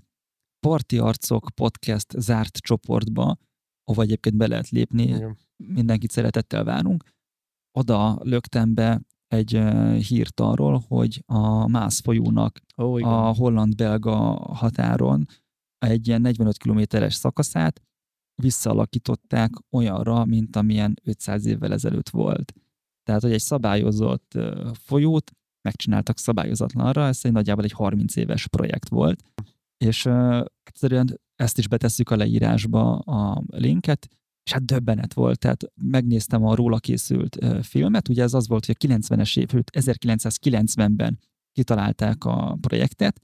Parti 0.60 0.98
Arcok 0.98 1.50
podcast 1.56 2.14
zárt 2.18 2.58
csoportba, 2.58 3.38
ahova 3.84 4.02
egyébként 4.02 4.36
be 4.36 4.48
lehet 4.48 4.70
lépni, 4.70 5.04
Igen. 5.04 5.38
mindenkit 5.56 6.12
szeretettel 6.12 6.64
várunk. 6.64 7.04
Oda 7.72 8.20
löktem 8.24 8.74
be 8.74 9.02
egy 9.28 9.56
ö, 9.56 9.96
hírt 9.96 10.40
arról, 10.40 10.84
hogy 10.88 11.24
a 11.26 11.68
Mász 11.68 12.02
folyónak 12.02 12.60
igen. 12.76 13.10
a 13.10 13.34
holland-belga 13.34 14.16
határon 14.54 15.26
egy 15.78 16.08
ilyen 16.08 16.22
45 16.22 16.58
kilométeres 16.58 17.14
szakaszát 17.14 17.82
visszaalakították 18.42 19.52
olyanra, 19.72 20.26
mint 20.26 20.56
amilyen 20.56 20.94
500 21.04 21.46
évvel 21.46 21.74
ezelőtt 21.74 22.10
volt. 22.10 22.54
Tehát, 23.04 23.22
hogy 23.22 23.32
egy 23.32 23.40
szabályozott 23.40 24.34
ö, 24.36 24.70
folyót 24.74 25.32
megcsináltak 25.62 26.18
szabályozatlanra, 26.18 27.06
ez 27.06 27.20
egy 27.22 27.32
nagyjából 27.32 27.64
egy 27.64 27.72
30 27.72 28.16
éves 28.16 28.48
projekt 28.48 28.90
volt, 28.90 29.24
és 29.78 30.06
ö, 30.06 30.46
egyszerűen 30.64 31.20
ezt 31.36 31.58
is 31.58 31.68
betesszük 31.68 32.10
a 32.10 32.16
leírásba 32.16 32.98
a 32.98 33.44
linket, 33.48 34.17
és 34.48 34.54
hát 34.54 34.66
döbbenet 34.66 35.14
volt, 35.14 35.40
tehát 35.40 35.72
megnéztem 35.82 36.46
a 36.46 36.56
róla 36.56 36.80
készült 36.80 37.38
filmet, 37.62 38.10
ugye 38.10 38.24
ez 38.24 38.34
az 38.34 38.48
volt, 38.48 38.66
hogy 38.66 38.76
a 38.80 38.86
90-es 38.88 39.40
év, 39.40 39.48
1990-ben 39.72 41.20
kitalálták 41.52 42.26
a 42.26 42.58
projektet, 42.62 43.22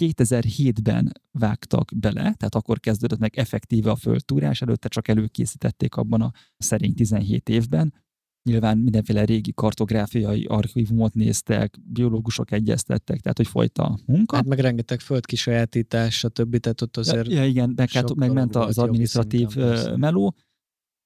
2007-ben 0.00 1.12
vágtak 1.30 1.90
bele, 1.96 2.20
tehát 2.20 2.54
akkor 2.54 2.80
kezdődött 2.80 3.18
meg 3.18 3.38
effektíve 3.38 3.90
a 3.90 3.96
földtúrás, 3.96 4.62
előtte 4.62 4.88
csak 4.88 5.08
előkészítették 5.08 5.94
abban 5.94 6.20
a 6.22 6.32
szerény 6.56 6.94
17 6.94 7.48
évben. 7.48 7.94
Nyilván 8.42 8.78
mindenféle 8.78 9.24
régi 9.24 9.52
kartográfiai 9.54 10.44
archívumot 10.44 11.14
néztek, 11.14 11.78
biológusok 11.84 12.50
egyeztettek, 12.50 13.20
tehát 13.20 13.36
hogy 13.36 13.46
folyt 13.46 13.78
a 13.78 13.98
munka. 14.06 14.36
Hát 14.36 14.46
meg 14.46 14.58
rengeteg 14.58 15.00
földkisajátítás, 15.00 16.18
stb. 16.18 16.56
Tehát 16.56 16.80
ott 16.80 16.96
azért 16.96 17.28
Ja, 17.28 17.44
igen, 17.44 17.72
meg, 17.76 17.90
hát, 17.90 18.08
sok 18.08 18.16
meg 18.16 18.32
ment 18.32 18.50
dolog 18.50 18.68
az 18.68 18.76
volt 18.76 18.86
jogi 18.86 18.98
administratív 18.98 19.48
szinten, 19.48 19.98
meló, 19.98 20.34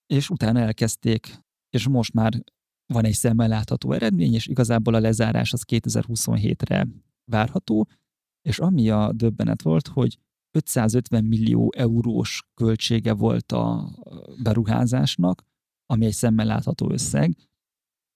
és 0.06 0.30
utána 0.30 0.60
elkezdték, 0.60 1.38
és 1.70 1.88
most 1.88 2.12
már 2.12 2.44
van 2.92 3.04
egy 3.04 3.14
szemmel 3.14 3.48
látható 3.48 3.92
eredmény, 3.92 4.34
és 4.34 4.46
igazából 4.46 4.94
a 4.94 5.00
lezárás 5.00 5.52
az 5.52 5.64
2027-re 5.66 6.88
várható, 7.30 7.88
és 8.48 8.58
ami 8.58 8.90
a 8.90 9.12
döbbenet 9.12 9.62
volt, 9.62 9.86
hogy 9.86 10.18
550 10.56 11.24
millió 11.24 11.72
eurós 11.76 12.42
költsége 12.54 13.12
volt 13.12 13.52
a 13.52 13.90
beruházásnak, 14.42 15.42
ami 15.86 16.04
egy 16.06 16.12
szemmel 16.12 16.46
látható 16.46 16.90
összeg, 16.90 17.36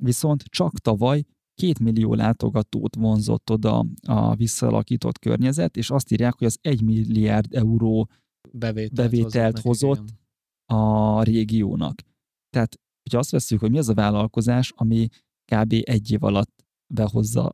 viszont 0.03 0.42
csak 0.42 0.79
tavaly 0.79 1.24
két 1.55 1.79
millió 1.79 2.14
látogatót 2.14 2.94
vonzott 2.94 3.50
oda 3.50 3.87
a 4.03 4.35
visszalakított 4.35 5.18
környezet, 5.18 5.76
és 5.76 5.90
azt 5.90 6.12
írják, 6.12 6.35
hogy 6.38 6.46
az 6.46 6.59
1 6.61 6.83
milliárd 6.83 7.55
euró 7.55 8.11
bevételt, 8.53 9.11
bevételt 9.11 9.53
nekik, 9.53 9.66
hozott. 9.66 10.05
A 10.70 11.22
régiónak. 11.22 12.02
Tehát, 12.50 12.80
hogyha 13.02 13.18
azt 13.18 13.30
veszük, 13.30 13.61
hogy 13.61 13.70
mi 13.70 13.78
az 13.78 13.88
a 13.88 13.94
vállalkozás, 13.94 14.72
ami 14.76 15.09
kb. 15.52 15.74
egy 15.80 16.11
év 16.11 16.22
alatt 16.24 16.64
behozza 16.94 17.44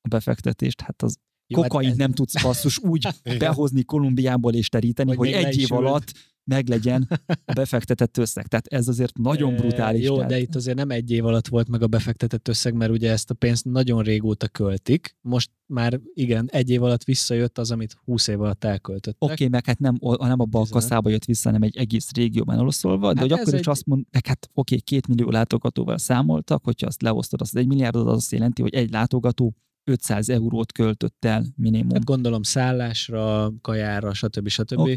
a 0.00 0.08
befektetést, 0.08 0.80
hát 0.80 1.02
az 1.02 1.16
Jó, 1.46 1.60
hát 1.62 1.70
kokain 1.70 1.90
ez- 1.90 1.96
nem 1.96 2.12
tudsz 2.12 2.42
basszus 2.42 2.78
úgy 2.78 3.08
behozni 3.38 3.82
Kolumbiából 3.82 4.54
és 4.54 4.68
teríteni, 4.68 5.14
Hogy 5.14 5.32
hogy, 5.34 5.44
egy 5.44 5.58
év 5.58 5.72
alatt 5.72 6.12
meglegyen 6.48 7.08
a 7.44 7.52
befektetett 7.52 8.16
összeg. 8.16 8.46
Tehát 8.46 8.66
ez 8.66 8.88
azért 8.88 9.18
nagyon 9.18 9.52
E, 9.52 9.56
brutális. 9.56 10.04
Jó, 10.04 10.14
tehát. 10.14 10.30
de 10.30 10.38
itt 10.40 10.54
azért 10.54 10.76
nem 10.76 10.90
egy 10.90 11.10
év 11.10 11.24
alatt 11.26 11.48
volt 11.48 11.68
meg 11.68 11.82
a 11.82 11.86
befektetett 11.86 12.48
összeg, 12.48 12.74
mert 12.74 12.90
ugye 12.90 13.10
ezt 13.10 13.30
a 13.30 13.34
pénzt 13.34 13.64
nagyon 13.64 14.02
régóta 14.02 14.48
költik. 14.48 15.16
Most 15.20 15.50
már 15.66 16.00
igen, 16.14 16.48
egy 16.52 16.70
év 16.70 16.82
alatt 16.82 17.04
visszajött 17.04 17.58
az, 17.58 17.70
amit 17.70 17.96
20 18.04 18.26
év 18.26 18.40
alatt 18.40 18.64
elköltöttek. 18.64 19.16
Oké, 19.22 19.32
okay, 19.32 19.48
meg 19.48 19.66
hát 19.66 19.78
nem, 19.78 19.98
nem 20.18 20.40
abba 20.40 20.60
a 20.60 20.66
kasszába 20.70 21.10
jött 21.10 21.24
vissza, 21.24 21.48
hanem 21.48 21.62
egy 21.62 21.76
egész 21.76 22.12
régióban 22.12 22.56
eloszolva, 22.58 23.12
de 23.12 23.20
Hát 23.20 23.28
hogy 23.30 23.38
akkor 23.40 23.54
is 23.54 23.60
egy- 23.60 23.68
azt 23.68 23.86
mond, 23.86 24.04
meg 24.10 24.26
hát 24.26 24.44
oké, 24.46 24.74
okay, 24.74 24.80
két 24.80 25.06
millió 25.06 25.30
látogatóval 25.30 25.98
számoltak, 25.98 26.64
hogyha 26.64 26.86
azt 26.86 27.02
leosztod, 27.02 27.40
az 27.40 27.56
egy 27.56 27.66
milliárdot, 27.66 28.06
az 28.06 28.16
azt 28.16 28.32
jelenti, 28.32 28.62
hogy 28.62 28.74
egy 28.74 28.90
látogató 28.90 29.54
500 29.84 30.28
eurót 30.28 30.72
költött 30.72 31.24
el 31.24 31.44
minimum. 31.56 31.92
Hát 31.92 32.04
gondolom 32.04 32.42
szállásra, 32.42 33.52
kajára, 33.60 34.14
stb. 34.14 34.48
stb. 34.48 34.78
Oké. 34.78 34.94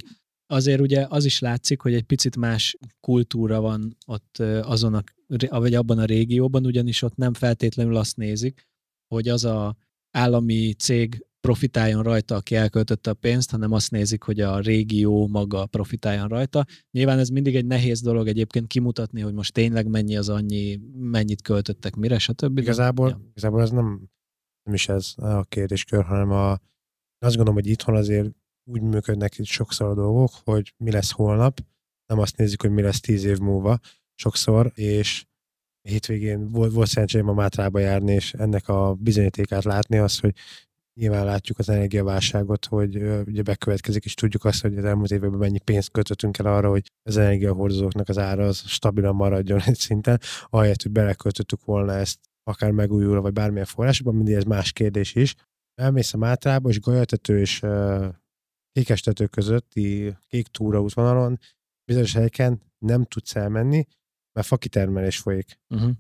Azért 0.52 0.82
ugye 0.82 1.06
az 1.10 1.26
is 1.26 1.40
látszik, 1.40 1.82
hogy 1.82 1.94
egy 1.94 2.04
picit 2.04 2.38
más 2.38 2.78
kultúra 3.00 3.62
van 3.62 3.98
ott 4.06 4.38
azon 4.62 4.94
a, 4.94 5.04
vagy 5.50 5.74
abban 5.74 5.98
a 5.98 6.06
régióban, 6.06 6.66
ugyanis 6.66 7.02
ott 7.02 7.16
nem 7.16 7.34
feltétlenül 7.34 7.96
azt 7.96 8.18
nézik, 8.18 8.68
hogy 9.08 9.28
az 9.28 9.46
a 9.46 9.76
állami 10.12 10.74
cég 10.74 11.26
profitáljon 11.42 12.04
rajta, 12.04 12.36
aki 12.36 12.56
elköltötte 12.56 13.10
a 13.10 13.14
pénzt, 13.14 13.52
hanem 13.52 13.72
azt 13.72 13.92
nézik, 13.92 14.24
hogy 14.24 14.40
a 14.40 14.60
régió 14.60 15.28
maga 15.28 15.66
profitáljon 15.66 16.28
rajta. 16.28 16.66
Nyilván 16.92 17.20
ez 17.20 17.30
mindig 17.30 17.56
egy 17.56 17.66
nehéz 17.66 18.02
dolog 18.02 18.28
egyébként 18.28 18.68
kimutatni, 18.68 19.22
hogy 19.22 19.34
most 19.34 19.54
tényleg 19.54 19.88
mennyi 19.88 20.18
az 20.18 20.30
annyi, 20.30 20.80
mennyit 20.94 21.42
költöttek, 21.42 21.96
mire, 21.96 22.20
stb. 22.20 22.58
Igazából, 22.58 23.10
Ja. 23.10 23.22
igazából 23.30 23.62
ez 23.62 23.70
nem, 23.70 24.10
nem 24.64 24.74
is 24.74 24.90
ez 24.90 25.14
a 25.16 25.44
kérdéskör, 25.44 26.04
hanem 26.04 26.32
a, 26.32 26.52
azt 27.20 27.36
gondolom, 27.36 27.54
hogy 27.54 27.68
itthon 27.68 27.96
azért 27.96 28.30
úgy 28.64 28.82
működnek 28.82 29.38
itt 29.38 29.46
sokszor 29.46 29.90
a 29.90 29.94
dolgok, 29.94 30.32
hogy 30.44 30.74
mi 30.78 30.92
lesz 30.92 31.12
holnap, 31.12 31.60
nem 32.06 32.20
azt 32.20 32.38
nézzük, 32.38 32.62
hogy 32.62 32.72
mi 32.72 32.82
lesz 32.82 33.00
tíz 33.00 33.24
év 33.24 33.38
múlva 33.38 33.80
sokszor, 34.16 34.72
és 34.76 35.26
hétvégén 35.82 36.50
volt, 36.52 36.74
volt 36.74 36.88
szerencsém 36.88 37.28
a 37.28 37.34
Mátrába 37.34 37.80
járni, 37.80 38.14
és 38.14 38.34
ennek 38.34 38.68
a 38.68 38.94
bizonyítékát 38.94 39.64
látni 39.64 39.98
az, 39.98 40.20
hogy 40.20 40.36
nyilván 41.00 41.26
látjuk 41.26 41.60
az 41.60 41.70
energiaválságot, 41.70 42.66
hogy 42.66 42.96
ugye 43.26 43.42
bekövetkezik, 43.42 44.06
és 44.06 44.14
tudjuk 44.14 44.46
azt, 44.46 44.62
hogy 44.62 44.78
az 44.78 44.86
elmúlt 44.86 45.12
években 45.12 45.40
mennyi 45.40 45.60
pénzt 45.60 45.92
költöttünk 45.92 46.38
el 46.38 46.46
arra, 46.46 46.70
hogy 46.70 46.92
az 47.04 47.18
energiahordozóknak 47.18 48.10
az 48.10 48.18
ára 48.18 48.46
az 48.46 48.64
stabilan 48.66 49.16
maradjon 49.16 49.62
egy 49.62 49.76
szinten, 49.76 50.20
ahelyett, 50.50 50.82
hogy 50.82 50.92
beleköltöttük 50.92 51.66
volna 51.66 51.94
ezt 51.94 52.20
akár 52.44 52.72
megújuló, 52.72 53.22
vagy 53.22 53.34
bármilyen 53.34 53.66
forrásban, 53.66 54.16
mindig 54.16 54.34
ez 54.34 54.44
más 54.44 54.72
kérdés 54.72 55.16
is. 55.16 55.36
Elmész 55.76 56.14
a 56.14 56.18
Mátrába, 56.18 56.70
és 56.70 56.80
Golyatető 56.80 57.40
és 57.40 57.60
Kékestető 58.72 59.28
közötti 59.28 60.18
kék 60.28 60.48
túra 60.48 60.82
útvonalon 60.82 61.40
bizonyos 61.86 62.14
helyeken 62.14 62.62
nem 62.78 63.04
tudsz 63.04 63.36
elmenni, 63.36 63.86
mert 64.34 64.48
fakitermelés 64.48 65.18
folyik. 65.18 65.60
Uh-huh. 65.70 65.92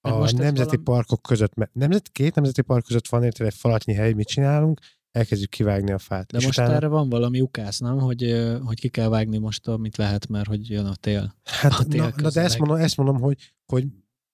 A 0.00 0.18
most 0.18 0.36
nemzeti 0.36 0.64
valami- 0.64 0.82
parkok 0.82 1.22
között, 1.22 1.54
mert 1.54 1.74
nemzet, 1.74 2.08
két 2.08 2.34
nemzeti 2.34 2.62
park 2.62 2.84
között 2.84 3.08
van 3.08 3.22
érted 3.22 3.46
egy 3.46 3.54
falatnyi 3.54 3.94
hely, 3.94 4.12
mit 4.12 4.26
csinálunk? 4.26 4.80
Elkezdjük 5.10 5.50
kivágni 5.50 5.92
a 5.92 5.98
fát. 5.98 6.32
De 6.32 6.38
és 6.38 6.44
most 6.44 6.58
utána, 6.58 6.74
erre 6.74 6.86
van 6.86 7.08
valami 7.08 7.40
ukász, 7.40 7.78
nem? 7.78 7.98
Hogy, 7.98 8.48
hogy 8.64 8.80
ki 8.80 8.88
kell 8.88 9.08
vágni 9.08 9.38
most, 9.38 9.68
amit 9.68 9.96
lehet, 9.96 10.28
mert 10.28 10.46
hogy 10.46 10.70
jön 10.70 10.86
a 10.86 10.94
tél. 10.94 11.34
a 11.44 11.50
hát, 11.50 11.88
tél 11.88 12.02
na, 12.02 12.12
na, 12.16 12.30
de 12.30 12.40
ezt 12.40 12.58
mondom, 12.58 12.76
ezt 12.76 12.96
mondom, 12.96 13.20
hogy, 13.20 13.54
hogy 13.66 13.86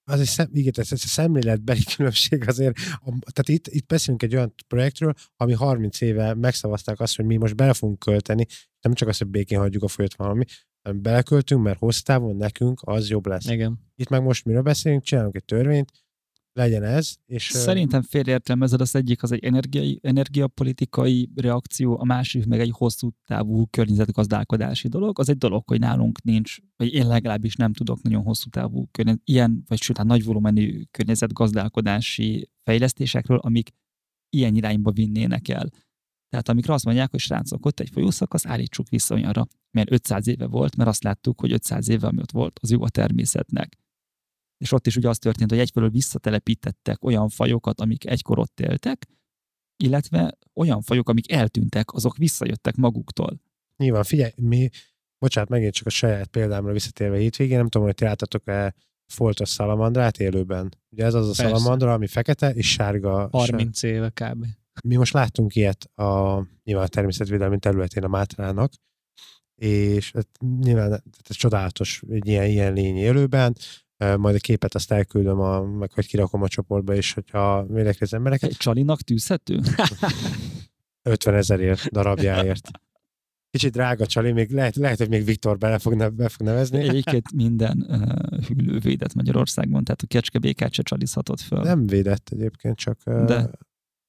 az 0.04 0.20
egy 0.20 0.26
szem, 0.26 0.48
igen, 0.52 0.72
ez, 0.76 0.92
ez 0.92 1.02
a 1.04 1.08
szemléletbeli 1.08 1.84
különbség 1.96 2.48
azért. 2.48 2.78
A, 2.78 3.18
tehát 3.32 3.48
itt, 3.48 3.66
itt 3.66 3.86
beszélünk 3.86 4.22
egy 4.22 4.34
olyan 4.34 4.54
projektről, 4.68 5.12
ami 5.36 5.52
30 5.52 6.00
éve 6.00 6.34
megszavazták 6.34 7.00
azt, 7.00 7.16
hogy 7.16 7.24
mi 7.24 7.36
most 7.36 7.56
bele 7.56 7.72
fogunk 7.72 7.98
költeni, 7.98 8.46
nem 8.80 8.94
csak 8.94 9.08
azt, 9.08 9.18
hogy 9.18 9.28
békén 9.28 9.58
hagyjuk 9.58 9.82
a 9.82 9.88
folyat 9.88 10.14
valami, 10.14 10.44
hanem 10.82 11.02
beleköltünk, 11.02 11.62
mert 11.62 11.78
hosszú 11.78 12.00
távon 12.02 12.36
nekünk 12.36 12.80
az 12.82 13.08
jobb 13.08 13.26
lesz. 13.26 13.46
Igen. 13.48 13.78
Itt 13.94 14.08
meg 14.08 14.22
most 14.22 14.44
miről 14.44 14.62
beszélünk, 14.62 15.02
csinálunk 15.02 15.34
egy 15.34 15.44
törvényt, 15.44 15.92
legyen 16.52 16.82
ez, 16.82 17.14
és 17.26 17.44
Szerintem 17.44 18.02
félreértelmezed, 18.02 18.80
az 18.80 18.94
egyik 18.94 19.22
az 19.22 19.32
egy 19.32 19.44
energiai, 19.44 19.98
energiapolitikai 20.02 21.30
reakció, 21.34 21.98
a 21.98 22.04
másik 22.04 22.46
meg 22.46 22.60
egy 22.60 22.70
hosszú 22.72 23.10
távú 23.24 23.66
környezetgazdálkodási 23.70 24.88
dolog. 24.88 25.18
Az 25.18 25.28
egy 25.28 25.38
dolog, 25.38 25.68
hogy 25.68 25.78
nálunk 25.78 26.22
nincs, 26.22 26.56
vagy 26.76 26.94
én 26.94 27.06
legalábbis 27.06 27.54
nem 27.54 27.72
tudok 27.72 28.02
nagyon 28.02 28.22
hosszú 28.22 28.48
távú 28.48 28.88
környezet, 28.90 29.22
ilyen, 29.24 29.64
vagy 29.66 29.80
sőt, 29.80 29.96
hát 29.96 30.06
nagy 30.06 30.24
volumenű 30.24 30.82
környezetgazdálkodási 30.90 32.50
fejlesztésekről, 32.62 33.38
amik 33.38 33.70
ilyen 34.30 34.54
irányba 34.54 34.90
vinnének 34.90 35.48
el. 35.48 35.68
Tehát 36.28 36.48
amikre 36.48 36.72
azt 36.72 36.84
mondják, 36.84 37.10
hogy 37.10 37.20
srácok, 37.20 37.66
ott 37.66 37.80
egy 37.80 37.90
folyószakasz, 37.90 38.46
állítsuk 38.46 38.88
vissza 38.88 39.14
olyanra, 39.14 39.46
mert 39.70 39.90
500 39.90 40.26
éve 40.26 40.46
volt, 40.46 40.76
mert 40.76 40.88
azt 40.88 41.02
láttuk, 41.02 41.40
hogy 41.40 41.52
500 41.52 41.88
éve, 41.88 42.06
ami 42.06 42.20
ott 42.20 42.30
volt, 42.30 42.58
az 42.62 42.70
jó 42.70 42.82
a 42.82 42.88
természetnek. 42.88 43.76
És 44.61 44.73
ott 44.73 44.87
is 44.87 44.96
ugye 44.96 45.09
az 45.09 45.18
történt, 45.18 45.51
hogy 45.51 45.59
egyfelől 45.59 45.90
visszatelepítettek 45.90 47.05
olyan 47.05 47.29
fajokat, 47.29 47.81
amik 47.81 48.07
egykor 48.07 48.38
ott 48.38 48.61
éltek, 48.61 49.07
illetve 49.77 50.38
olyan 50.55 50.83
fajok, 50.83 51.09
amik 51.09 51.33
eltűntek, 51.33 51.92
azok 51.92 52.16
visszajöttek 52.16 52.77
maguktól. 52.77 53.40
Nyilván, 53.77 54.05
figyelj, 54.05 54.33
mi, 54.37 54.68
bocsánat, 55.18 55.49
megint 55.51 55.75
csak 55.75 55.87
a 55.87 55.90
saját 55.90 56.27
példámra 56.27 56.73
visszatérve 56.73 57.16
hétvégén, 57.16 57.57
nem 57.57 57.68
tudom, 57.68 57.87
hogy 57.87 57.96
ti 57.96 58.05
láttatok-e 58.05 58.75
foltos 59.07 59.49
szalamandrát 59.49 60.18
élőben. 60.18 60.75
Ugye 60.90 61.05
ez 61.05 61.14
az 61.14 61.25
a 61.25 61.27
Persze. 61.27 61.42
szalamandra, 61.42 61.92
ami 61.92 62.07
fekete 62.07 62.51
és 62.51 62.70
sárga. 62.70 63.29
30 63.33 63.83
éve 63.83 64.09
kb. 64.09 64.46
Mi 64.85 64.96
most 64.96 65.12
láttunk 65.12 65.55
ilyet 65.55 65.85
a, 65.85 66.42
nyilván 66.64 66.85
a 66.85 66.88
természetvédelmi 66.88 67.59
területén 67.59 68.05
a 68.05 68.09
Mátrának, 68.09 68.73
és 69.55 70.12
hát 70.12 70.29
nyilván 70.61 71.03
ez 71.29 71.37
csodálatos 71.37 72.03
egy 72.09 72.27
ilyen, 72.27 72.46
ilyen 72.46 72.73
lény 72.73 72.96
élőben, 72.96 73.57
majd 74.16 74.34
a 74.34 74.38
képet 74.38 74.74
azt 74.74 74.92
elküldöm, 74.92 75.40
a, 75.40 75.62
meg 75.62 75.92
hogy 75.92 76.06
kirakom 76.06 76.42
a 76.42 76.48
csoportba, 76.48 76.94
és 76.94 77.12
hogyha 77.12 77.66
védek 77.66 77.96
az 78.00 78.14
embereket. 78.14 78.50
Egy 78.50 78.56
csalinak 78.56 79.00
tűzhető? 79.00 79.60
50 81.02 81.34
ezerért 81.34 81.90
darabjáért. 81.90 82.70
Kicsit 83.50 83.72
drága 83.72 84.06
csali, 84.06 84.32
még 84.32 84.50
lehet, 84.50 84.76
lehet 84.76 84.98
hogy 84.98 85.08
még 85.08 85.24
Viktor 85.24 85.58
bele 85.58 85.78
fog, 85.78 85.94
ne, 85.94 86.08
be 86.08 86.28
fog 86.28 86.46
nevezni. 86.46 86.78
Egyébként 86.88 87.32
minden 87.32 87.86
uh, 87.88 88.44
hűlő 88.44 88.78
védett 88.78 89.14
Magyarországon, 89.14 89.84
tehát 89.84 90.02
a 90.02 90.06
kecskebékát 90.06 90.72
se 90.72 90.82
csalizhatott 90.82 91.40
föl. 91.40 91.62
Nem 91.62 91.86
védett 91.86 92.28
egyébként, 92.32 92.76
csak 92.76 92.98
uh, 93.06 93.24
De. 93.24 93.50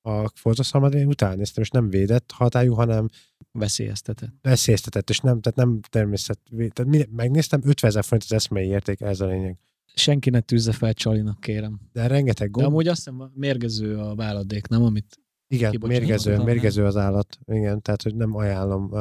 a 0.01 0.29
Forza 0.35 0.91
után 1.05 1.37
néztem, 1.37 1.63
és 1.63 1.69
nem 1.69 1.89
védett 1.89 2.31
hatályú, 2.31 2.73
hanem 2.73 3.07
Veszélyeztetett. 3.51 4.33
veszélyeztetett, 4.41 5.09
és 5.09 5.19
nem, 5.19 5.41
tehát 5.41 5.57
nem 5.57 5.79
természet. 5.89 6.39
Tehát 6.73 7.09
megnéztem, 7.11 7.61
50 7.63 7.89
ezer 7.89 8.03
forint 8.03 8.23
az 8.23 8.35
eszmei 8.35 8.67
érték, 8.67 9.01
ez 9.01 9.19
a 9.19 9.25
lényeg. 9.25 9.57
Senki 9.93 10.29
ne 10.29 10.39
tűzze 10.39 10.71
fel 10.71 10.93
Csalinak, 10.93 11.39
kérem. 11.39 11.79
De 11.91 12.07
rengeteg 12.07 12.51
De 12.51 12.51
gomb. 12.51 12.67
amúgy 12.67 12.87
azt 12.87 12.97
hiszem 12.97 13.31
mérgező 13.33 13.97
a 13.97 14.15
váladék, 14.15 14.67
nem? 14.67 14.83
Amit 14.83 15.19
Igen, 15.47 15.75
mérgező, 15.87 16.37
mérgező 16.37 16.85
az 16.85 16.97
állat. 16.97 17.37
Igen, 17.45 17.81
tehát 17.81 18.01
hogy 18.01 18.15
nem 18.15 18.35
ajánlom 18.35 18.91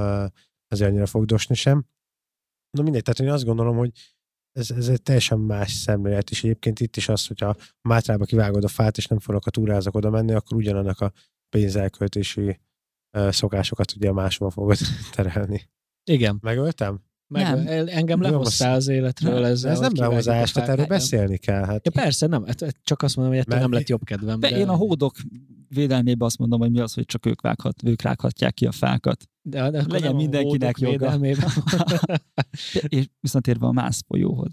azért 0.68 0.90
annyira 0.90 1.06
fogdosni 1.06 1.54
sem. 1.54 1.86
Na 2.70 2.82
mindegy, 2.82 3.02
tehát 3.02 3.20
én 3.20 3.30
azt 3.30 3.44
gondolom, 3.44 3.76
hogy 3.76 3.90
ez, 4.52 4.70
ez 4.70 4.88
egy 4.88 5.02
teljesen 5.02 5.38
más 5.38 5.72
szemlélet, 5.72 6.30
és 6.30 6.44
egyébként 6.44 6.80
itt 6.80 6.96
is 6.96 7.08
az, 7.08 7.26
hogyha 7.26 7.56
Mátrába 7.88 8.24
kivágod 8.24 8.64
a 8.64 8.68
fát, 8.68 8.96
és 8.96 9.06
nem 9.06 9.18
fognak 9.18 9.46
a 9.46 9.50
túrázak 9.50 9.94
oda 9.94 10.10
menni, 10.10 10.32
akkor 10.32 10.56
ugyanannak 10.56 11.00
a 11.00 11.12
pénzelköltési 11.48 12.60
szokásokat 13.28 13.92
ugye 13.96 14.12
máshol 14.12 14.50
fogod 14.50 14.76
terelni. 15.14 15.68
igen, 16.10 16.38
Megöltem? 16.42 17.00
Meg 17.30 17.42
Nem. 17.42 17.66
el- 17.66 17.88
engem 17.88 18.20
lehoztál 18.20 18.74
az 18.74 18.88
életről 18.88 19.34
Nem, 19.34 19.44
ezzel. 19.44 19.70
Ez 19.72 19.78
nem 19.78 19.90
hogy 19.90 20.00
a 20.00 20.08
lehozás, 20.08 20.52
tehát 20.52 20.68
erről 20.68 20.84
fákat. 20.84 20.98
beszélni 20.98 21.36
kell. 21.36 21.64
Hát 21.64 21.84
Ja, 21.86 22.02
persze, 22.02 22.26
nem, 22.26 22.44
hát- 22.44 22.60
hát 22.60 22.76
csak 22.82 23.02
azt 23.02 23.16
mondom, 23.16 23.34
hogy 23.34 23.42
ettől 23.42 23.54
Mert- 23.58 23.68
nem 23.70 23.78
lett 23.78 23.88
jobb 23.88 24.04
kedvem. 24.04 24.40
De 24.40 24.50
én 24.50 24.68
a 24.68 24.74
hódok 24.74 25.16
védelmében 25.68 26.26
azt 26.26 26.38
mondom, 26.38 26.60
hogy 26.60 26.70
mi 26.70 26.80
az, 26.80 26.94
hogy 26.94 27.04
csak 27.04 27.26
ők, 27.26 27.40
vághat, 27.40 27.82
ők 27.84 28.02
rághatják 28.02 28.54
ki 28.54 28.66
a 28.66 28.72
fákat. 28.72 29.28
de, 29.42 29.70
de 29.70 29.84
legyen 29.88 30.12
a 30.12 30.16
mindenkinek 30.16 30.78
joga. 30.78 31.16
De, 31.16 31.36
és 32.88 33.06
visszatérve 33.20 33.66
a 33.66 33.72
Mász 33.72 34.02
folyóhoz. 34.06 34.52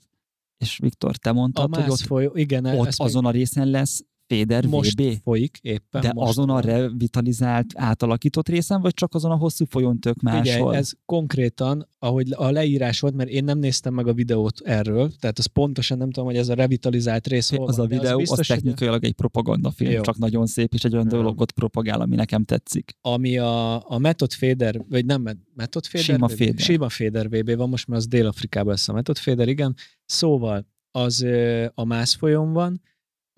És 0.57 0.77
Viktor, 0.77 1.15
te 1.15 1.29
A 1.29 1.33
mondtad, 1.33 1.75
hogy 1.75 1.83
Mász 1.83 1.89
ott, 2.01 2.07
folyó, 2.07 2.31
igen, 2.35 2.65
ott 2.65 2.87
ezt 2.87 2.99
még 2.99 3.07
azon 3.07 3.25
a 3.25 3.31
részen 3.31 3.67
lesz 3.69 4.03
Féder 4.27 4.65
most 4.65 5.01
VB? 5.01 5.13
folyik 5.23 5.57
éppen. 5.61 6.01
De 6.01 6.11
most 6.13 6.29
azon 6.29 6.49
a 6.49 6.59
revitalizált, 6.59 7.65
átalakított 7.75 8.49
részen, 8.49 8.81
vagy 8.81 8.93
csak 8.93 9.13
azon 9.13 9.31
a 9.31 9.35
hosszú 9.35 9.65
folyón 9.65 9.99
tök 9.99 10.21
máshol? 10.21 10.41
Figyelj, 10.41 10.75
ez 10.75 10.91
konkrétan, 11.05 11.89
ahogy 11.99 12.31
a 12.35 12.49
leírás 12.51 12.99
volt, 12.99 13.15
mert 13.15 13.29
én 13.29 13.43
nem 13.43 13.57
néztem 13.57 13.93
meg 13.93 14.07
a 14.07 14.13
videót 14.13 14.59
erről, 14.63 15.11
tehát 15.19 15.37
az 15.37 15.45
pontosan 15.45 15.97
nem 15.97 16.11
tudom, 16.11 16.29
hogy 16.29 16.37
ez 16.37 16.49
a 16.49 16.53
revitalizált 16.53 17.27
rész 17.27 17.49
hol 17.55 17.67
az 17.67 17.73
a 17.73 17.77
van, 17.77 17.87
de 17.87 17.95
videó, 17.95 18.11
az, 18.11 18.17
biztos, 18.17 18.47
hogy 18.47 18.57
technikailag 18.57 19.03
egy 19.03 19.13
propagandafilm, 19.13 19.91
Jó. 19.91 20.01
csak 20.01 20.17
nagyon 20.17 20.45
szép, 20.45 20.73
és 20.73 20.83
egy 20.83 20.93
olyan 20.93 21.07
Jó. 21.11 21.17
dologot 21.17 21.51
propagál, 21.51 22.01
ami 22.01 22.15
nekem 22.15 22.43
tetszik. 22.43 22.97
ami 23.01 23.37
a, 23.37 23.89
a 23.91 23.97
Method 23.97 24.31
Fader, 24.31 24.81
vagy 24.89 25.05
nem 25.05 25.21
Met- 25.21 25.37
Method 25.53 25.85
Fader? 25.85 26.05
Sima 26.05 26.27
VB? 26.27 26.37
Fader. 26.37 26.59
Sima 26.59 26.89
Fader 26.89 27.29
VB 27.29 27.55
van, 27.55 27.69
most 27.69 27.87
már 27.87 27.97
az 27.97 28.07
Dél-Afrikában 28.07 28.69
lesz 28.69 28.87
a 28.89 28.93
Method 28.93 29.17
Fader, 29.17 29.47
igen. 29.47 29.75
Szóval 30.05 30.67
az 30.91 31.25
a 31.73 31.85
Mász 31.85 32.13
folyón 32.13 32.53
van, 32.53 32.81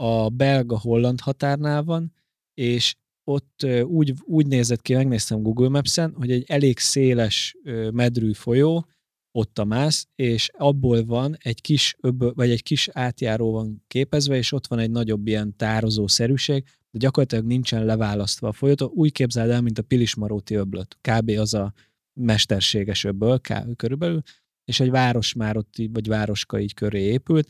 a 0.01 0.29
belga-holland 0.29 1.19
határnál 1.19 1.83
van, 1.83 2.13
és 2.53 2.95
ott 3.23 3.65
úgy, 3.83 4.13
úgy 4.23 4.47
nézett 4.47 4.81
ki, 4.81 4.93
megnéztem 4.93 5.41
Google 5.41 5.69
Maps-en, 5.69 6.13
hogy 6.15 6.31
egy 6.31 6.43
elég 6.47 6.77
széles 6.77 7.55
medrű 7.91 8.33
folyó, 8.33 8.88
ott 9.31 9.59
a 9.59 9.65
mász, 9.65 10.07
és 10.15 10.49
abból 10.57 11.05
van 11.05 11.38
egy 11.39 11.62
kis 11.62 11.95
öböl, 11.99 12.33
vagy 12.33 12.49
egy 12.49 12.63
kis 12.63 12.89
átjáró 12.91 13.51
van 13.51 13.83
képezve, 13.88 14.35
és 14.35 14.51
ott 14.51 14.67
van 14.67 14.79
egy 14.79 14.91
nagyobb 14.91 15.27
ilyen 15.27 15.55
tározószerűség, 15.55 16.63
de 16.91 16.99
gyakorlatilag 16.99 17.45
nincsen 17.45 17.85
leválasztva 17.85 18.47
a 18.47 18.53
folyót. 18.53 18.81
Úgy 18.81 19.12
képzeld 19.12 19.49
el, 19.49 19.62
mint 19.62 19.79
a 19.79 19.83
Pilismaróti 19.83 20.55
öblöt. 20.55 20.97
Kb. 21.01 21.29
az 21.29 21.53
a 21.53 21.73
mesterséges 22.13 23.03
öbből 23.03 23.39
körülbelül, 23.75 24.21
és 24.65 24.79
egy 24.79 24.89
város 24.89 25.33
már 25.33 25.57
ott, 25.57 25.73
vagy 25.93 26.07
városka 26.07 26.59
így 26.59 26.73
köré 26.73 27.01
épült, 27.01 27.49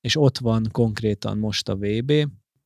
és 0.00 0.16
ott 0.16 0.38
van 0.38 0.68
konkrétan 0.72 1.38
most 1.38 1.68
a 1.68 1.76
VB, 1.76 2.12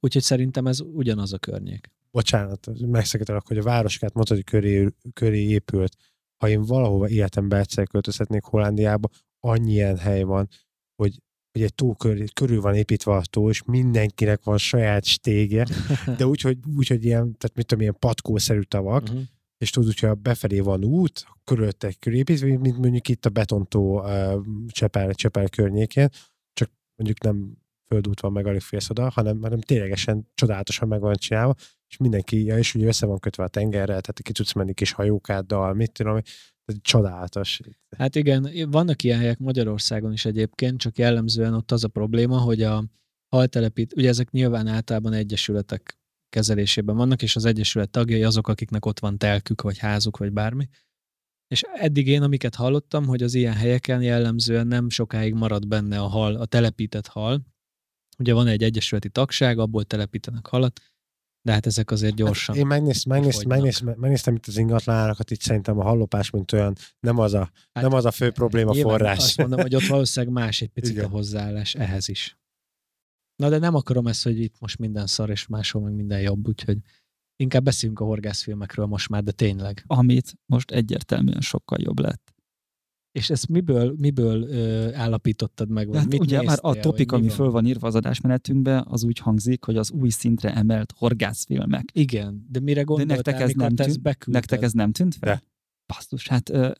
úgyhogy 0.00 0.22
szerintem 0.22 0.66
ez 0.66 0.80
ugyanaz 0.80 1.32
a 1.32 1.38
környék. 1.38 1.90
bocsánat, 2.10 2.68
megszeketelek, 2.86 3.46
hogy 3.46 3.58
a 3.58 3.62
városkát 3.62 4.28
hogy 4.28 4.44
köré, 4.44 4.88
köré 5.12 5.40
épült. 5.40 5.96
Ha 6.36 6.48
én 6.48 6.62
valahova 6.62 7.08
életemben 7.08 7.60
egyszer 7.60 7.86
költözhetnék 7.86 8.42
Hollandiába, 8.42 9.08
annyi 9.40 9.72
ilyen 9.72 9.96
hely 9.96 10.22
van, 10.22 10.48
hogy, 10.94 11.18
hogy 11.52 11.62
egy 11.62 11.74
tó 11.74 11.94
körül, 11.94 12.28
körül 12.32 12.60
van 12.60 12.74
építve 12.74 13.14
a 13.14 13.22
tó, 13.30 13.48
és 13.48 13.62
mindenkinek 13.62 14.44
van 14.44 14.58
saját 14.58 15.04
stégje, 15.04 15.66
de 16.18 16.26
úgy, 16.26 16.40
hogy, 16.40 16.58
úgy, 16.76 16.88
hogy 16.88 17.04
ilyen, 17.04 17.36
tehát 17.38 17.56
mit 17.56 17.66
tudom, 17.66 17.82
ilyen 17.82 17.96
patkószerű 17.98 18.60
tavak, 18.60 19.02
Uh-huh. 19.02 19.22
és 19.58 19.70
tudod, 19.70 19.92
hogyha 19.92 20.14
befelé 20.14 20.60
van 20.60 20.84
út, 20.84 21.26
körülötte 21.44 21.92
körépítve, 21.98 22.58
mint 22.58 22.78
mondjuk 22.78 23.08
itt 23.08 23.26
a 23.26 23.30
betontó 23.30 24.00
uh, 24.00 24.42
Csepel, 24.68 25.14
Csepel 25.14 25.48
környékén, 25.48 26.08
mondjuk 27.02 27.22
nem 27.22 27.56
földút 27.86 28.20
van 28.20 28.32
meg 28.32 28.46
alig 28.46 28.60
félsz 28.60 28.90
oda, 28.90 29.08
hanem, 29.08 29.42
hanem 29.42 29.60
ténylegesen 29.60 30.28
csodálatosan 30.34 30.88
meg 30.88 31.00
van 31.00 31.14
csinálva, 31.14 31.54
és 31.88 31.96
mindenki, 31.96 32.44
ja, 32.44 32.58
és 32.58 32.74
ugye 32.74 32.86
össze 32.86 33.06
van 33.06 33.18
kötve 33.18 33.44
a 33.44 33.48
tengerrel, 33.48 34.00
tehát 34.00 34.22
ki 34.22 34.32
tudsz 34.32 34.52
menni 34.52 34.74
kis 34.74 34.92
hajókáddal, 34.92 35.74
mit 35.74 35.92
tudom, 35.92 36.20
csodálatos. 36.80 37.60
Hát 37.96 38.16
igen, 38.16 38.70
vannak 38.70 39.02
ilyen 39.02 39.18
helyek 39.18 39.38
Magyarországon 39.38 40.12
is 40.12 40.24
egyébként, 40.24 40.78
csak 40.78 40.98
jellemzően 40.98 41.54
ott 41.54 41.70
az 41.72 41.84
a 41.84 41.88
probléma, 41.88 42.38
hogy 42.38 42.62
a 42.62 42.84
haltelepít, 43.28 43.92
ugye 43.96 44.08
ezek 44.08 44.30
nyilván 44.30 44.66
általában 44.66 45.12
egyesületek 45.12 45.98
kezelésében 46.28 46.96
vannak, 46.96 47.22
és 47.22 47.36
az 47.36 47.44
egyesület 47.44 47.90
tagjai 47.90 48.22
azok, 48.22 48.48
akiknek 48.48 48.86
ott 48.86 48.98
van 48.98 49.18
telkük, 49.18 49.62
vagy 49.62 49.78
házuk, 49.78 50.16
vagy 50.16 50.32
bármi. 50.32 50.68
És 51.52 51.62
eddig 51.74 52.06
én, 52.06 52.22
amiket 52.22 52.54
hallottam, 52.54 53.06
hogy 53.06 53.22
az 53.22 53.34
ilyen 53.34 53.54
helyeken 53.54 54.02
jellemzően 54.02 54.66
nem 54.66 54.88
sokáig 54.88 55.34
marad 55.34 55.68
benne 55.68 56.00
a 56.00 56.06
hal, 56.06 56.34
a 56.34 56.46
telepített 56.46 57.06
hal. 57.06 57.40
Ugye 58.18 58.34
van 58.34 58.46
egy 58.46 58.62
egyesületi 58.62 59.08
tagság, 59.08 59.58
abból 59.58 59.84
telepítenek 59.84 60.46
halat, 60.46 60.80
de 61.42 61.52
hát 61.52 61.66
ezek 61.66 61.90
azért 61.90 62.14
gyorsan. 62.14 62.54
Hát 62.54 62.64
én 62.64 62.68
megnéz, 62.68 63.04
megnéz, 63.04 63.42
megnéz, 63.42 63.80
megnéztem 63.80 64.34
itt 64.34 64.46
az 64.46 64.56
ingatlanárakat, 64.56 65.30
itt 65.30 65.40
szerintem 65.40 65.78
a 65.78 65.82
hallopás, 65.82 66.30
mint 66.30 66.52
olyan, 66.52 66.76
nem 67.00 67.18
az 67.18 67.34
a, 67.34 67.50
Hát 67.72 67.84
nem 67.84 67.92
az 67.92 68.04
a 68.04 68.10
fő 68.10 68.30
probléma 68.30 68.74
forrás. 68.74 69.18
Azt 69.18 69.36
mondom, 69.36 69.60
hogy 69.60 69.74
ott 69.74 69.86
valószínűleg 69.86 70.34
más 70.34 70.60
egy 70.60 70.70
picit 70.70 70.92
Igen. 70.92 71.04
a 71.04 71.08
hozzáállás 71.08 71.74
ehhez 71.74 72.08
is. 72.08 72.38
Na 73.36 73.48
de 73.48 73.58
nem 73.58 73.74
akarom 73.74 74.06
ezt, 74.06 74.22
hogy 74.22 74.40
itt 74.40 74.54
most 74.58 74.78
minden 74.78 75.06
szar, 75.06 75.30
és 75.30 75.46
máshol 75.46 75.82
meg 75.82 75.92
minden 75.92 76.20
jobb, 76.20 76.48
úgyhogy 76.48 76.78
inkább 77.42 77.64
beszéljünk 77.64 78.00
a 78.00 78.04
horgászfilmekről 78.04 78.86
most 78.86 79.08
már, 79.08 79.22
de 79.22 79.32
tényleg. 79.32 79.84
Amit 79.86 80.38
most 80.46 80.70
egyértelműen 80.70 81.40
sokkal 81.40 81.78
jobb 81.80 81.98
lett. 81.98 82.34
És 83.12 83.30
ezt 83.30 83.48
miből, 83.48 83.94
miből 83.98 84.42
ö, 84.42 84.94
állapítottad 84.94 85.68
meg? 85.68 85.88
Vagy 85.88 85.96
Hát 85.96 86.08
mit 86.08 86.20
ugye 86.20 86.36
már 86.36 86.46
néztél, 86.46 86.70
a 86.70 86.74
topik, 86.74 87.12
ami 87.12 87.28
föl 87.28 87.50
van 87.50 87.66
írva 87.66 87.86
az 87.86 87.94
adásmenetünkbe, 87.94 88.84
az 88.86 89.04
úgy 89.04 89.18
hangzik, 89.18 89.64
hogy 89.64 89.76
az 89.76 89.90
új 89.90 90.08
szintre 90.08 90.54
emelt 90.54 90.92
horgászfilmek. 90.96 91.84
Igen, 91.92 92.46
de 92.50 92.60
mire 92.60 92.80
De 92.80 92.84
gondoltál, 92.84 93.16
nektek 93.16 93.40
ez 93.40 93.52
nem 93.54 93.72
ezt 93.76 93.88
tűnt? 93.88 94.02
beküldted? 94.02 94.32
Nektek 94.32 94.62
ez 94.62 94.72
nem 94.72 94.92
tűnt 94.92 95.14
fel? 95.14 95.34
De. 95.34 95.42
Basszus, 95.86 96.28
hát 96.28 96.48
ö, 96.50 96.70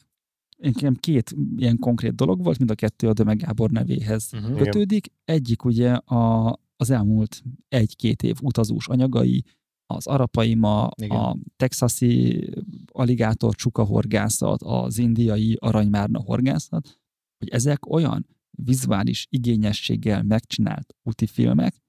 nekem 0.57 0.95
két 0.95 1.35
ilyen 1.57 1.79
konkrét 1.79 2.15
dolog 2.15 2.43
volt, 2.43 2.59
mind 2.59 2.71
a 2.71 2.75
kettő 2.75 3.09
a 3.09 3.13
Döme 3.13 3.35
Gábor 3.35 3.71
nevéhez 3.71 4.31
Uh-huh. 4.33 4.59
Kötődik. 4.59 5.13
Egyik 5.25 5.65
ugye 5.65 5.93
a, 5.93 6.53
az 6.77 6.91
elmúlt 6.91 7.43
egy-két 7.69 8.23
év 8.23 8.37
utazós 8.43 8.89
anyagai, 8.89 9.45
az 9.87 10.07
arapaima, 10.07 10.91
Igen. 11.03 11.17
a 11.17 11.37
texasi 11.57 12.45
aligátor 12.93 13.55
csuka 13.55 13.85
horgászat, 13.85 14.63
az 14.63 14.99
indiai 14.99 15.57
aranymárna 15.61 16.21
horgászat, 16.21 17.01
hogy 17.39 17.49
ezek 17.49 17.87
olyan 17.87 18.27
vizuális 18.51 19.27
igényességgel 19.31 20.23
megcsinált 20.23 20.97
úti 21.03 21.27
filmek, 21.27 21.83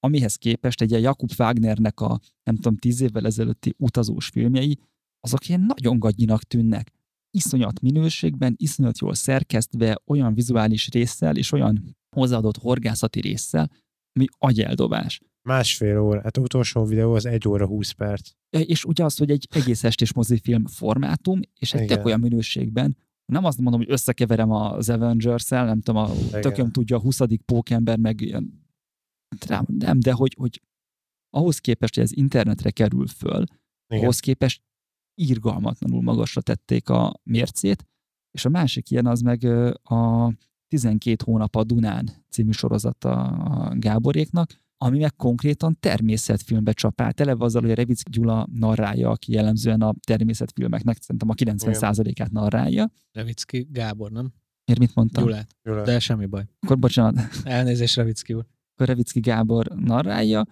amihez 0.00 0.36
képest 0.36 0.80
egy 0.80 0.90
ilyen 0.90 1.02
Jakub 1.02 1.30
Wagnernek 1.38 2.00
a 2.00 2.20
nem 2.42 2.54
tudom, 2.54 2.76
tíz 2.76 3.00
évvel 3.00 3.26
ezelőtti 3.26 3.74
utazós 3.78 4.28
filmjei, 4.28 4.78
azok 5.20 5.48
ilyen 5.48 5.60
nagyon 5.60 5.98
gagyinak 5.98 6.42
tűnnek. 6.42 6.92
Iszonyat 7.30 7.80
minőségben, 7.80 8.54
iszonyat 8.56 8.98
jól 8.98 9.14
szerkesztve, 9.14 10.02
olyan 10.06 10.34
vizuális 10.34 10.88
résszel 10.88 11.36
és 11.36 11.52
olyan 11.52 11.96
hozzáadott 12.16 12.56
horgászati 12.56 13.20
résszel, 13.20 13.70
ami 14.12 14.26
agyeldobás. 14.38 15.20
Másfél 15.48 15.98
óra, 15.98 16.20
hát 16.22 16.38
utolsó 16.38 16.84
videó 16.84 17.14
az 17.14 17.26
egy 17.26 17.48
óra 17.48 17.66
20 17.66 17.90
perc. 17.90 18.30
És 18.50 18.84
ugye 18.84 19.04
az, 19.04 19.16
hogy 19.16 19.30
egy 19.30 19.48
egész 19.50 19.84
estés 19.84 20.12
mozifilm 20.12 20.66
formátum, 20.66 21.40
és 21.58 21.74
egy 21.74 21.86
tök 21.86 22.04
olyan 22.04 22.20
minőségben, 22.20 22.96
nem 23.32 23.44
azt 23.44 23.58
mondom, 23.58 23.80
hogy 23.80 23.90
összekeverem 23.90 24.50
az 24.50 24.88
Avengers-el, 24.88 25.64
nem 25.64 25.80
tudom, 25.80 26.02
a 26.02 26.12
Igen. 26.28 26.40
tököm 26.40 26.70
tudja, 26.70 26.96
a 26.96 27.00
20. 27.00 27.20
pókember, 27.44 27.98
meg 27.98 28.20
ilyen, 28.20 28.66
nem, 29.46 29.64
nem, 29.78 30.00
de 30.00 30.12
hogy, 30.12 30.34
hogy 30.38 30.62
ahhoz 31.30 31.58
képest, 31.58 31.94
hogy 31.94 32.02
ez 32.02 32.12
internetre 32.12 32.70
kerül 32.70 33.06
föl, 33.06 33.44
Igen. 33.88 34.02
Ahhoz 34.02 34.20
képest 34.20 34.62
irgalmatlanul 35.14 36.02
magasra 36.02 36.40
tették 36.40 36.88
a 36.88 37.20
mércét, 37.22 37.86
és 38.30 38.44
a 38.44 38.48
másik 38.48 38.90
ilyen 38.90 39.06
az 39.06 39.20
meg 39.20 39.44
a 39.82 40.32
12 40.68 41.24
hónap 41.24 41.56
a 41.56 41.64
Dunán 41.64 42.10
című 42.28 42.50
sorozata 42.50 43.22
a 43.22 43.74
Gáboréknak, 43.78 44.60
ami 44.78 44.98
meg 44.98 45.16
konkrétan 45.16 45.76
természetfilmbe 45.80 46.72
csapált. 46.72 47.20
Eleve 47.20 47.44
azzal, 47.44 47.62
hogy 47.62 47.70
a 47.70 47.74
Revicki 47.74 48.10
Gyula 48.10 48.46
narrálja, 48.52 49.10
aki 49.10 49.32
jellemzően 49.32 49.82
a 49.82 49.94
természetfilmeknek 50.06 50.96
szerintem 51.00 51.28
a 51.28 51.34
90%-át 51.34 52.30
narrálja. 52.30 52.90
Revicki 53.12 53.68
Gábor, 53.70 54.10
nem? 54.10 54.32
Miért 54.64 54.80
mit 54.80 54.94
mondtam? 54.94 55.24
Gyulát. 55.24 55.54
De 55.62 55.98
semmi 55.98 56.26
baj. 56.26 56.44
Akkor 56.60 56.78
bocsánat, 56.78 57.28
Elnézést, 57.44 57.96
Revicki 57.96 58.34
úr. 58.34 58.46
akkor 58.74 58.86
Revicki 58.86 59.20
Gábor 59.20 59.66
narrálja, 59.66 60.44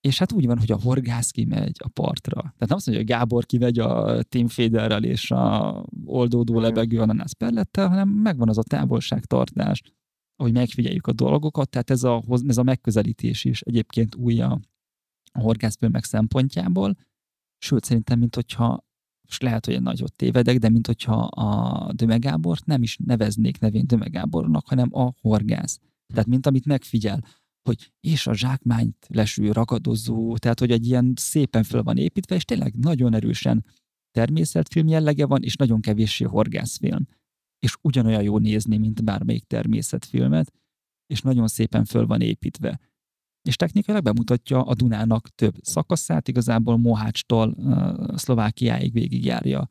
és 0.00 0.18
hát 0.18 0.32
úgy 0.32 0.46
van, 0.46 0.58
hogy 0.58 0.72
a 0.72 0.80
horgász 0.82 1.30
kimegy 1.30 1.76
a 1.84 1.88
partra. 1.88 2.40
Tehát 2.40 2.58
nem 2.58 2.76
azt 2.76 2.86
mondja, 2.86 3.04
hogy 3.04 3.14
Gábor 3.14 3.46
kimegy 3.46 3.78
a 3.78 4.22
Tim 4.22 4.48
Federrel 4.48 5.04
és 5.04 5.30
a 5.30 5.84
oldódó 6.04 6.60
lebegő 6.60 7.00
ananász 7.00 7.32
pellettel, 7.32 7.88
hanem 7.88 8.08
megvan 8.08 8.48
az 8.48 8.58
a 8.58 8.62
távolságtartás, 8.62 9.82
hogy 10.36 10.52
megfigyeljük 10.52 11.06
a 11.06 11.12
dolgokat, 11.12 11.70
tehát 11.70 11.90
ez 11.90 12.02
a, 12.02 12.24
ez 12.46 12.56
a 12.56 12.62
megközelítés 12.62 13.44
is 13.44 13.60
egyébként 13.60 14.14
új 14.14 14.40
a, 14.40 14.60
a 15.32 15.40
horgászfilmek 15.40 16.04
szempontjából, 16.04 16.96
sőt 17.58 17.84
szerintem, 17.84 18.18
mint 18.18 18.34
hogyha 18.34 18.84
és 19.28 19.40
lehet, 19.40 19.64
hogy 19.64 19.74
egy 19.74 19.82
nagyot 19.82 20.16
tévedek, 20.16 20.58
de 20.58 20.68
mint 20.68 20.86
hogyha 20.86 21.16
a 21.16 21.92
Döme 21.92 22.16
Gábort 22.16 22.66
nem 22.66 22.82
is 22.82 22.96
neveznék 23.04 23.58
nevén 23.58 23.86
Döme 23.86 24.06
Gábornak, 24.06 24.68
hanem 24.68 24.88
a 24.92 25.14
horgász. 25.20 25.80
Tehát 26.06 26.28
mint 26.28 26.46
amit 26.46 26.66
megfigyel, 26.66 27.24
hogy 27.68 27.92
és 28.00 28.26
a 28.26 28.34
zsákmányt 28.34 29.06
leső, 29.08 29.52
ragadozó, 29.52 30.36
tehát 30.36 30.58
hogy 30.58 30.70
egy 30.70 30.86
ilyen 30.86 31.12
szépen 31.16 31.62
föl 31.62 31.82
van 31.82 31.96
építve, 31.96 32.34
és 32.34 32.44
tényleg 32.44 32.74
nagyon 32.74 33.14
erősen 33.14 33.64
természetfilm 34.10 34.86
jellege 34.88 35.26
van, 35.26 35.42
és 35.42 35.56
nagyon 35.56 35.80
kevéssé 35.80 36.24
horgászfilm. 36.24 37.06
És 37.64 37.76
ugyanolyan 37.80 38.22
jó 38.22 38.38
nézni, 38.38 38.76
mint 38.76 39.04
bármelyik 39.04 39.44
természetfilmet, 39.44 40.52
és 41.06 41.20
nagyon 41.20 41.48
szépen 41.48 41.84
föl 41.84 42.06
van 42.06 42.20
építve. 42.20 42.80
És 43.48 43.56
technikailag 43.56 44.02
bemutatja 44.02 44.62
a 44.62 44.74
Dunának 44.74 45.28
több 45.28 45.54
szakaszát, 45.60 46.28
igazából 46.28 46.76
Mohácstól 46.76 47.48
uh, 47.50 48.16
Szlovákiáig 48.16 48.92
végigjárja 48.92 49.68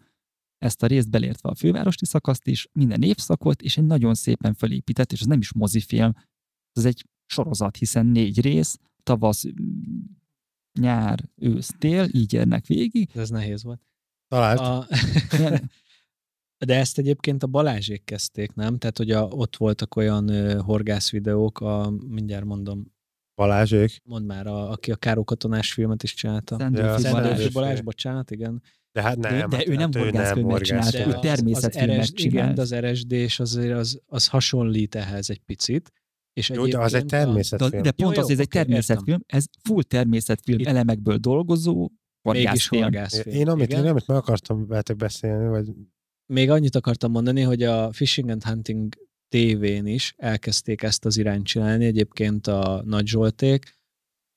ezt 0.58 0.84
a 0.84 0.88
részt 0.88 1.10
belértve 1.10 1.50
a 1.50 1.56
fővárosi 1.56 2.06
szakaszt 2.06 2.48
is, 2.48 2.68
minden 2.72 3.02
évszakot, 3.02 3.62
és 3.62 3.78
egy 3.78 3.86
nagyon 3.86 4.14
szépen 4.14 4.54
felépített, 4.54 5.12
és 5.12 5.20
ez 5.20 5.28
nem 5.28 5.40
is 5.40 5.54
mozifilm, 5.54 6.14
ez 6.72 6.86
egy 6.86 7.06
sorozat, 7.26 7.78
hiszen 7.78 8.06
négy 8.06 8.42
rész, 8.42 8.80
tavasz, 9.04 9.44
nyár, 10.80 11.30
ősz, 11.36 11.72
tél, 11.78 12.08
így 12.12 12.34
érnek 12.34 12.66
végig. 12.66 13.10
Ez 13.14 13.30
nehéz 13.30 13.64
volt. 13.64 13.82
Talált. 14.28 14.60
A... 14.60 14.88
De 16.66 16.76
ezt 16.78 16.98
egyébként 16.98 17.44
a 17.44 17.48
Balázsék 17.48 18.04
kezdték, 18.04 18.54
nem? 18.54 18.78
Tehát, 18.78 18.98
hogy 18.98 19.12
a, 19.12 19.22
ott 19.24 19.56
voltak 19.58 19.96
olyan 19.96 20.28
ö, 20.30 20.58
horgász 20.60 21.12
videók, 21.12 21.60
a, 21.60 21.94
mindjárt 22.08 22.46
mondom, 22.46 22.92
Balázsék. 23.36 24.02
mondd 24.04 24.26
már, 24.26 24.48
a, 24.48 24.72
aki 24.72 24.92
a 24.92 24.96
Káró 24.96 25.24
katonás 25.24 25.74
filmet 25.74 26.04
is 26.04 26.14
csinálta. 26.14 26.56
Szendőfi 26.58 27.04
Ja, 27.04 27.12
Balázs. 27.12 27.48
Balázs. 27.48 27.82
Bocsánat, 27.82 28.32
igen. 28.32 28.62
De 28.92 29.02
hát 29.02 29.18
nem. 29.18 29.32
De- 29.40 29.48
de 29.48 29.56
hát 29.56 29.68
ő 29.68 29.76
nem 29.76 29.90
horgászfilmet 29.94 30.62
csinált, 30.62 30.96
ő 30.96 31.04
az- 31.04 31.18
természetfilmet 31.22 32.00
az 32.00 32.06
RSD, 32.06 32.20
Igen, 32.20 32.32
csinált. 32.32 32.56
de 32.56 32.62
az 32.62 32.76
RSD 32.76 33.12
és 33.12 33.40
azért 33.40 33.78
az, 33.78 34.02
az 34.06 34.28
hasonlít 34.28 34.96
ehhez 34.96 35.30
egy 35.30 35.40
picit. 35.46 35.92
És 36.34 36.50
Jó, 36.50 36.66
de 36.68 36.78
az 36.80 36.94
egy 36.94 37.00
egyébként 37.00 37.12
a- 37.12 37.18
De, 37.18 37.24
természetfilm. 37.26 37.82
de 37.84 37.92
pont 37.92 38.16
Jó, 38.16 38.22
az, 38.22 38.28
hogy 38.28 38.34
ez 38.34 38.40
egy 38.40 38.46
oké, 38.46 38.58
természetfilm, 38.58 39.24
ez 39.26 39.46
full 39.64 39.84
természetfilm 39.84 40.60
Itt- 40.60 40.68
elemekből 40.68 41.18
dolgozó 41.18 41.90
Mégis 42.22 42.44
horgászfilm. 42.44 42.84
horgászfilm. 42.84 43.36
Én 43.36 43.48
amit, 43.50 43.68
igen. 43.70 43.84
én 43.84 43.90
amit 43.90 44.08
meg 44.08 44.18
akartam 44.18 44.68
veletek 44.68 44.96
beszélni, 44.96 45.48
vagy 45.48 45.68
Még 46.34 46.50
annyit 46.50 46.76
akartam 46.76 47.12
mondani, 47.12 47.42
hogy 47.42 47.64
a 47.64 47.92
Fishing 47.92 48.30
and 48.30 48.44
Hunting 48.44 48.94
tévén 49.30 49.86
is 49.86 50.14
elkezdték 50.18 50.82
ezt 50.82 51.06
az 51.06 51.18
irányt 51.18 51.46
csinálni, 51.46 51.86
egyébként 51.86 52.48
a 52.48 52.82
Nagy 52.86 53.08
Zsolték, 53.08 53.78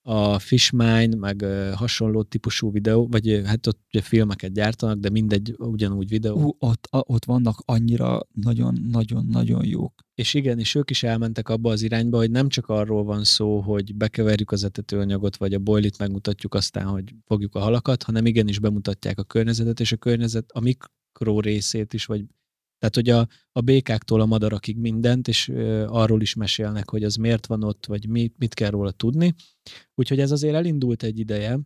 a 0.03 0.39
Fishmine, 0.39 1.17
meg 1.17 1.45
hasonló 1.75 2.23
típusú 2.23 2.73
videó, 2.73 3.07
vagy 3.07 3.43
hát 3.45 3.67
ott 3.67 3.81
ugye 3.93 4.03
filmeket 4.03 4.53
gyártanak, 4.53 4.99
de 4.99 5.11
mindegy, 5.11 5.55
ugyanúgy 5.59 6.09
videó. 6.09 6.43
Ú, 6.43 6.57
ott, 6.59 6.89
ott 6.91 7.25
vannak 7.25 7.63
annyira 7.65 8.21
nagyon-nagyon-nagyon 8.33 9.65
jók. 9.65 10.05
És 10.15 10.35
igen, 10.35 10.59
és 10.59 10.75
ők 10.75 10.91
is 10.91 11.03
elmentek 11.03 11.49
abba 11.49 11.71
az 11.71 11.83
irányba, 11.83 12.17
hogy 12.17 12.31
nem 12.31 12.49
csak 12.49 12.69
arról 12.69 13.05
van 13.05 13.25
szó, 13.25 13.61
hogy 13.61 13.95
bekeverjük 13.95 14.51
az 14.51 14.65
etetőanyagot, 14.65 15.37
vagy 15.37 15.55
a 15.55 15.59
boilit 15.59 15.99
megmutatjuk 15.99 16.55
aztán, 16.55 16.87
hogy 16.87 17.15
fogjuk 17.25 17.55
a 17.55 17.61
halakat, 17.61 18.03
hanem 18.03 18.27
igenis 18.27 18.59
bemutatják 18.59 19.19
a 19.19 19.25
környezetet, 19.25 19.81
és 19.81 19.93
a 19.93 19.97
környezet 19.97 20.51
a 20.51 20.61
mikro 21.19 21.41
részét 21.41 21.93
is, 21.93 22.07
vagy 22.07 22.25
tehát, 22.79 22.95
hogy 22.95 23.09
a, 23.09 23.29
a 23.53 23.61
békáktól 23.61 24.21
a 24.21 24.27
madarakig 24.27 24.79
mindent, 24.79 25.29
és 25.29 25.49
ö, 25.49 25.87
arról 25.89 26.21
is 26.21 26.35
mesélnek, 26.35 26.91
hogy 26.91 27.05
az 27.05 27.17
miért 27.17 27.47
van 27.47 27.65
ott, 27.65 27.87
vagy 27.87 28.09
mit, 28.09 28.35
mit 28.39 28.55
kell 28.55 28.71
róla 28.71 28.91
tudni. 28.91 29.35
Úgyhogy 29.95 30.21
ez 30.21 30.31
azért 30.31 30.55
elindult 30.55 31.03
egy 31.03 31.19
ideje. 31.19 31.59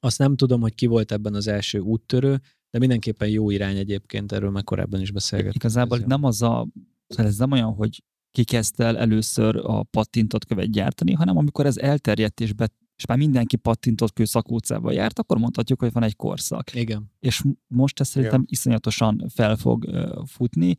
Azt 0.00 0.18
nem 0.18 0.36
tudom, 0.36 0.60
hogy 0.60 0.74
ki 0.74 0.86
volt 0.86 1.12
ebben 1.12 1.34
az 1.34 1.46
első 1.46 1.78
úttörő, 1.78 2.40
de 2.70 2.78
mindenképpen 2.78 3.28
jó 3.28 3.50
irány 3.50 3.76
egyébként, 3.76 4.32
erről 4.32 4.50
már 4.50 4.64
korábban 4.64 5.00
is 5.00 5.10
beszélgettünk. 5.10 5.56
Igazából 5.64 5.98
nem 5.98 6.24
az 6.24 6.42
a, 6.42 6.66
ez 7.16 7.36
nem 7.36 7.50
olyan, 7.50 7.74
hogy 7.74 8.02
ki 8.30 8.44
kezdte 8.44 8.84
el 8.84 8.98
először 8.98 9.56
a 9.56 9.82
pattintott 9.82 10.44
követ 10.44 10.70
gyártani, 10.70 11.12
hanem 11.12 11.36
amikor 11.36 11.66
ez 11.66 11.76
elterjedt 11.76 12.40
és, 12.40 12.52
be, 12.52 12.68
és 12.96 13.06
már 13.06 13.18
mindenki 13.18 13.56
pattintott 13.56 14.12
kő 14.12 14.24
szakócával 14.24 14.92
járt, 14.92 15.18
akkor 15.18 15.38
mondhatjuk, 15.38 15.80
hogy 15.80 15.92
van 15.92 16.02
egy 16.02 16.16
korszak. 16.16 16.74
Igen. 16.74 17.10
És 17.20 17.42
most 17.66 18.00
ez 18.00 18.08
szerintem 18.08 18.44
iszonyatosan 18.46 19.24
fel 19.28 19.56
fog 19.56 19.86
futni. 20.26 20.76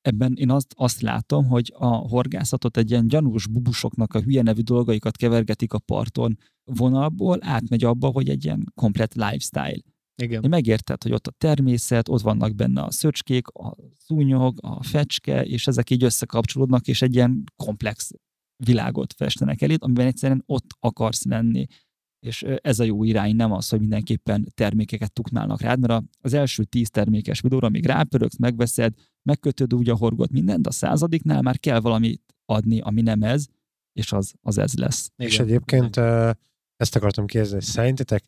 Ebben 0.00 0.34
én 0.36 0.50
azt, 0.50 0.74
azt 0.76 1.00
látom, 1.00 1.46
hogy 1.46 1.72
a 1.76 1.86
horgászatot 1.86 2.76
egy 2.76 2.90
ilyen 2.90 3.08
gyanús 3.08 3.46
bubusoknak 3.46 4.14
a 4.14 4.20
hülye 4.20 4.42
nevű 4.42 4.60
dolgaikat 4.60 5.16
kevergetik 5.16 5.72
a 5.72 5.78
parton 5.78 6.38
vonalból, 6.64 7.38
átmegy 7.40 7.84
abba, 7.84 8.08
hogy 8.08 8.28
egy 8.28 8.44
ilyen 8.44 8.72
komplet 8.74 9.14
lifestyle. 9.14 9.80
Igen. 10.22 10.42
Én 10.42 10.48
megérted, 10.48 11.02
hogy 11.02 11.12
ott 11.12 11.26
a 11.26 11.34
természet, 11.38 12.08
ott 12.08 12.20
vannak 12.20 12.54
benne 12.54 12.82
a 12.82 12.90
szöcskék, 12.90 13.48
a 13.48 13.76
szúnyog, 13.98 14.58
a 14.62 14.82
fecske, 14.82 15.44
és 15.44 15.66
ezek 15.66 15.90
így 15.90 16.04
összekapcsolódnak, 16.04 16.86
és 16.86 17.02
egy 17.02 17.14
ilyen 17.14 17.44
komplex 17.56 18.10
világot 18.64 19.12
festenek 19.12 19.62
elét, 19.62 19.82
amiben 19.82 20.06
egyszerűen 20.06 20.42
ott 20.46 20.66
akarsz 20.80 21.24
lenni. 21.24 21.66
És 22.26 22.42
ez 22.42 22.78
a 22.78 22.84
jó 22.84 23.04
irány, 23.04 23.36
nem 23.36 23.52
az, 23.52 23.68
hogy 23.68 23.80
mindenképpen 23.80 24.46
termékeket 24.54 25.12
tuknálnak 25.12 25.60
rád, 25.60 25.80
mert 25.80 25.92
a- 25.92 26.04
az 26.20 26.32
első 26.32 26.64
tíz 26.64 26.90
termékes 26.90 27.40
videóra 27.40 27.68
még 27.68 27.86
rápörögsz, 27.86 28.36
megveszed, 28.36 28.94
megkötöd 29.22 29.74
úgy 29.74 29.88
a 29.88 29.96
horgot 29.96 30.30
mindent, 30.30 30.62
de 30.62 30.68
a 30.68 30.72
századiknál 30.72 31.42
már 31.42 31.58
kell 31.58 31.80
valamit 31.80 32.22
adni, 32.44 32.80
ami 32.80 33.02
nem 33.02 33.22
ez, 33.22 33.46
és 33.92 34.12
az, 34.12 34.34
az 34.40 34.58
ez 34.58 34.74
lesz. 34.74 35.10
És 35.16 35.34
Igen. 35.34 35.46
egyébként 35.46 35.96
ö, 35.96 36.30
ezt 36.76 36.96
akartam 36.96 37.26
kérdezni, 37.26 37.60
szerintetek, 37.62 38.24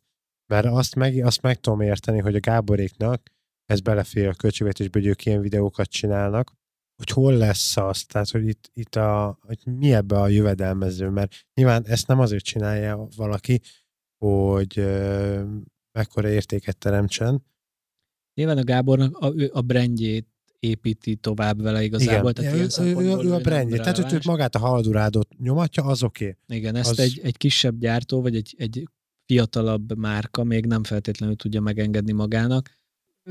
mert 0.53 0.67
azt 0.67 0.95
meg, 0.95 1.25
azt 1.25 1.43
meg 1.43 1.61
tudom 1.61 1.81
érteni, 1.81 2.19
hogy 2.19 2.35
a 2.35 2.41
Gáboréknak 2.41 3.23
ez 3.65 3.81
belefér 3.81 4.29
a 4.29 4.35
költségvetésbe, 4.35 4.99
hogy 4.99 5.09
ők 5.09 5.25
ilyen 5.25 5.41
videókat 5.41 5.89
csinálnak, 5.89 6.53
hogy 6.99 7.11
hol 7.11 7.37
lesz 7.37 7.77
az, 7.77 8.05
tehát 8.05 8.31
hogy 8.31 8.49
itt, 8.49 8.71
itt 8.73 8.97
a, 8.97 9.39
hogy 9.41 9.59
mi 9.65 9.93
ebbe 9.93 10.21
a 10.21 10.29
jövedelmező, 10.29 11.09
mert 11.09 11.47
nyilván 11.55 11.87
ezt 11.87 12.07
nem 12.07 12.19
azért 12.21 12.45
csinálja 12.45 13.09
valaki, 13.17 13.61
hogy 14.25 14.79
ö, 14.79 15.43
mekkora 15.99 16.29
értéket 16.29 16.79
teremtsen. 16.79 17.45
Nyilván 18.35 18.59
a 18.59 18.65
Gábornak 18.65 19.17
a, 19.17 19.33
a 19.53 19.61
brandjét 19.61 20.27
építi 20.59 21.17
tovább 21.17 21.63
vele 21.63 21.83
igazából. 21.83 22.33
Tehát 22.33 22.53
ő, 22.53 22.57
ilyen 22.57 22.71
ő, 22.81 23.01
ő, 23.01 23.29
ő, 23.29 23.33
a 23.33 23.39
brandje, 23.41 23.79
tehát 23.79 24.11
hogy 24.11 24.25
magát 24.25 24.55
a 24.55 24.59
haladurádot 24.59 25.39
nyomatja, 25.39 25.85
az 25.85 26.03
oké. 26.03 26.25
Okay. 26.25 26.59
Igen, 26.59 26.75
ezt 26.75 26.91
az- 26.91 26.99
egy, 26.99 27.21
egy 27.23 27.37
kisebb 27.37 27.79
gyártó, 27.79 28.21
vagy 28.21 28.37
egy, 28.37 28.55
egy 28.59 28.89
fiatalabb 29.25 29.99
márka 29.99 30.45
még 30.45 30.67
nem 30.67 30.85
feltétlenül 30.85 31.37
tudja 31.37 31.61
megengedni 31.61 32.13
magának. 32.13 32.71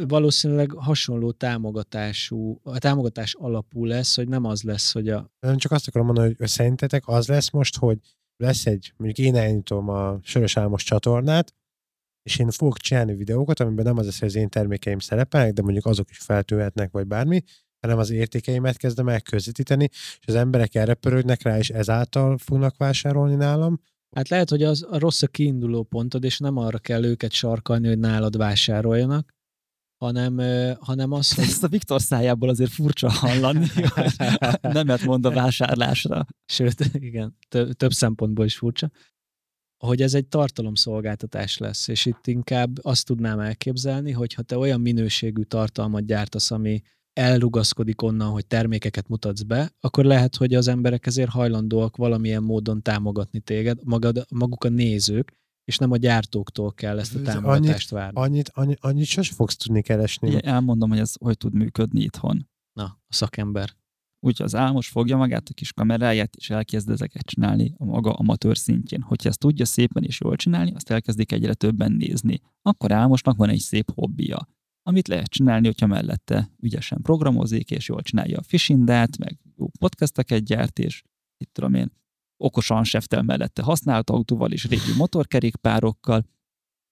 Valószínűleg 0.08 0.72
hasonló 0.72 1.32
támogatású, 1.32 2.60
a 2.64 2.78
támogatás 2.78 3.34
alapú 3.34 3.86
lesz, 3.86 4.16
hogy 4.16 4.28
nem 4.28 4.46
az 4.46 4.62
lesz, 4.62 4.94
hogy 4.94 5.10
a... 5.10 5.32
Nem 5.40 5.58
csak 5.58 5.72
azt 5.72 5.88
akarom 5.88 6.08
mondani, 6.08 6.36
hogy 6.38 6.48
szerintetek 6.48 7.08
az 7.08 7.28
lesz 7.28 7.50
most, 7.50 7.78
hogy 7.78 8.00
lesz 8.38 8.66
egy, 8.66 8.94
mondjuk 8.98 9.28
én 9.28 9.36
elindítom 9.36 9.90
a 9.90 10.20
Sörös 10.22 10.58
Álmos 10.58 10.84
csatornát, 10.84 11.54
és 12.24 12.40
én 12.40 12.50
fogok 12.50 12.78
csinálni 12.78 13.16
videókat, 13.16 13.60
amiben 13.60 13.86
nem 13.86 13.98
az 13.98 14.06
lesz, 14.06 14.20
hogy 14.20 14.28
az 14.28 14.36
én 14.36 14.50
termékeim 14.50 15.00
szerepelnek, 15.00 15.54
de 15.54 15.62
mondjuk 15.62 15.86
azok 15.86 16.10
is 16.10 16.18
feltűnhetnek, 16.18 16.92
vagy 16.92 17.08
bármi, 17.08 17.44
hanem 17.80 17.98
az 17.98 18.10
értékeimet 18.10 18.78
kezdem 18.78 19.08
el 19.08 19.22
közvetíteni, 19.22 19.90
és 19.92 20.28
az 20.28 20.36
emberek 20.36 20.76
erre 20.76 20.94
pörögnek 20.94 21.42
rá, 21.42 21.58
és 21.58 21.70
ezáltal 21.70 22.38
fognak 22.38 22.78
vásárolni 22.78 23.36
nálam. 23.36 23.80
Hát 24.16 24.30
lehet, 24.30 24.50
hogy 24.50 24.64
az 24.64 24.86
a 24.90 25.00
rossz 25.00 25.22
a 25.22 25.28
kiinduló 25.28 25.84
pontod, 25.84 26.24
és 26.24 26.40
nem 26.40 26.58
arra 26.58 26.78
kell 26.78 27.04
őket 27.04 27.32
sarkalni, 27.32 27.88
hogy 27.88 28.00
nálad 28.00 28.38
vásároljanak, 28.38 29.36
hanem, 29.98 30.38
hanem 30.80 31.12
az, 31.12 31.34
hogy 31.34 31.44
Ezt 31.44 31.64
a 31.64 31.68
Viktor 31.68 32.02
szájából 32.02 32.50
azért 32.50 32.72
furcsa 32.72 33.10
hallani, 33.10 33.68
hogy 33.68 34.14
nemet 34.62 35.04
mond 35.04 35.26
a 35.26 35.32
vásárlásra. 35.32 36.26
Sőt, 36.46 36.90
igen, 36.94 37.38
tö- 37.48 37.78
több 37.78 37.92
szempontból 37.92 38.46
is 38.46 38.58
furcsa. 38.58 38.92
hogy 39.78 40.02
ez 40.02 40.14
egy 40.14 40.28
tartalomszolgáltatás 40.28 41.58
lesz, 41.58 41.88
és 41.88 42.06
itt 42.06 42.28
inkább 42.28 42.78
azt 42.82 43.06
tudnám 43.06 43.40
elképzelni, 43.40 44.12
hogy 44.12 44.34
ha 44.34 44.42
te 44.42 44.58
olyan 44.58 44.82
minőségű 44.82 45.42
tartalmat 45.42 46.06
gyártasz, 46.06 46.52
ami 46.52 46.82
elrugaszkodik 47.14 48.02
onnan, 48.02 48.30
hogy 48.30 48.48
termékeket 48.48 49.08
mutatsz 49.08 49.42
be, 49.42 49.72
akkor 49.80 50.06
lehet, 50.06 50.36
hogy 50.36 50.54
az 50.54 50.68
emberek 50.68 51.06
ezért 51.06 51.30
hajlandóak 51.30 51.96
valamilyen 51.96 52.44
módon 52.44 52.82
támogatni 52.82 53.40
téged, 53.40 53.80
magad, 53.84 54.26
maguk 54.30 54.64
a 54.64 54.70
nézők, 54.70 55.34
és 55.68 55.78
nem 55.78 55.92
a 55.92 55.98
gyártóktól 55.98 56.74
kell 56.74 57.00
ezt 57.00 57.16
a 57.16 57.22
támogatást 57.22 57.66
annyit, 57.66 57.90
várni. 57.90 58.20
Annyit, 58.20 58.50
annyit, 58.54 58.78
annyit 58.82 59.06
sose 59.06 59.34
fogsz 59.34 59.56
tudni 59.56 59.82
keresni. 59.82 60.28
Ugye 60.28 60.40
elmondom, 60.40 60.90
hogy 60.90 61.00
ez 61.00 61.14
hogy 61.20 61.38
tud 61.38 61.54
működni 61.54 62.02
itthon. 62.02 62.50
Na, 62.74 62.84
a 62.84 63.14
szakember. 63.14 63.76
Úgyhogy 64.20 64.46
az 64.46 64.56
álmos 64.56 64.88
fogja 64.88 65.18
magát 65.18 65.50
a 65.50 65.54
kis 65.54 65.74
kameráját, 65.74 66.36
és 66.36 66.50
elkezd 66.50 66.90
ezeket 66.90 67.26
csinálni 67.26 67.74
a 67.78 67.86
maga 67.86 68.14
amatőr 68.14 68.58
szintjén. 68.58 69.02
Hogyha 69.02 69.30
ezt 69.30 69.40
tudja 69.40 69.66
szépen 69.66 70.04
és 70.04 70.20
jól 70.20 70.36
csinálni, 70.36 70.74
azt 70.74 70.90
elkezdik 70.90 71.32
egyre 71.32 71.54
többen 71.54 71.92
nézni. 71.92 72.42
Akkor 72.62 72.92
álmosnak 72.92 73.38
van 73.38 73.50
egy 73.50 73.60
szép 73.60 73.92
hobbija, 73.94 74.48
amit 74.84 75.08
lehet 75.08 75.30
csinálni, 75.30 75.66
hogyha 75.66 75.88
mellette 75.88 76.52
ügyesen 76.60 77.02
programozik, 77.02 77.72
és 77.72 77.88
jól 77.88 78.02
csinálja 78.02 78.38
a 78.38 78.44
fishindát, 78.44 79.18
meg 79.18 79.40
jó 79.56 79.68
podcasteket 79.80 80.44
gyárt, 80.44 80.80
és 80.80 81.04
itt 81.38 81.54
tudom 81.54 81.74
én, 81.74 81.92
okosan 82.38 82.84
seftel 82.84 83.22
mellette 83.22 83.62
használt 83.62 84.10
autóval 84.10 84.52
és 84.52 84.66
régi 84.66 84.94
motorkerékpárokkal, 84.98 86.26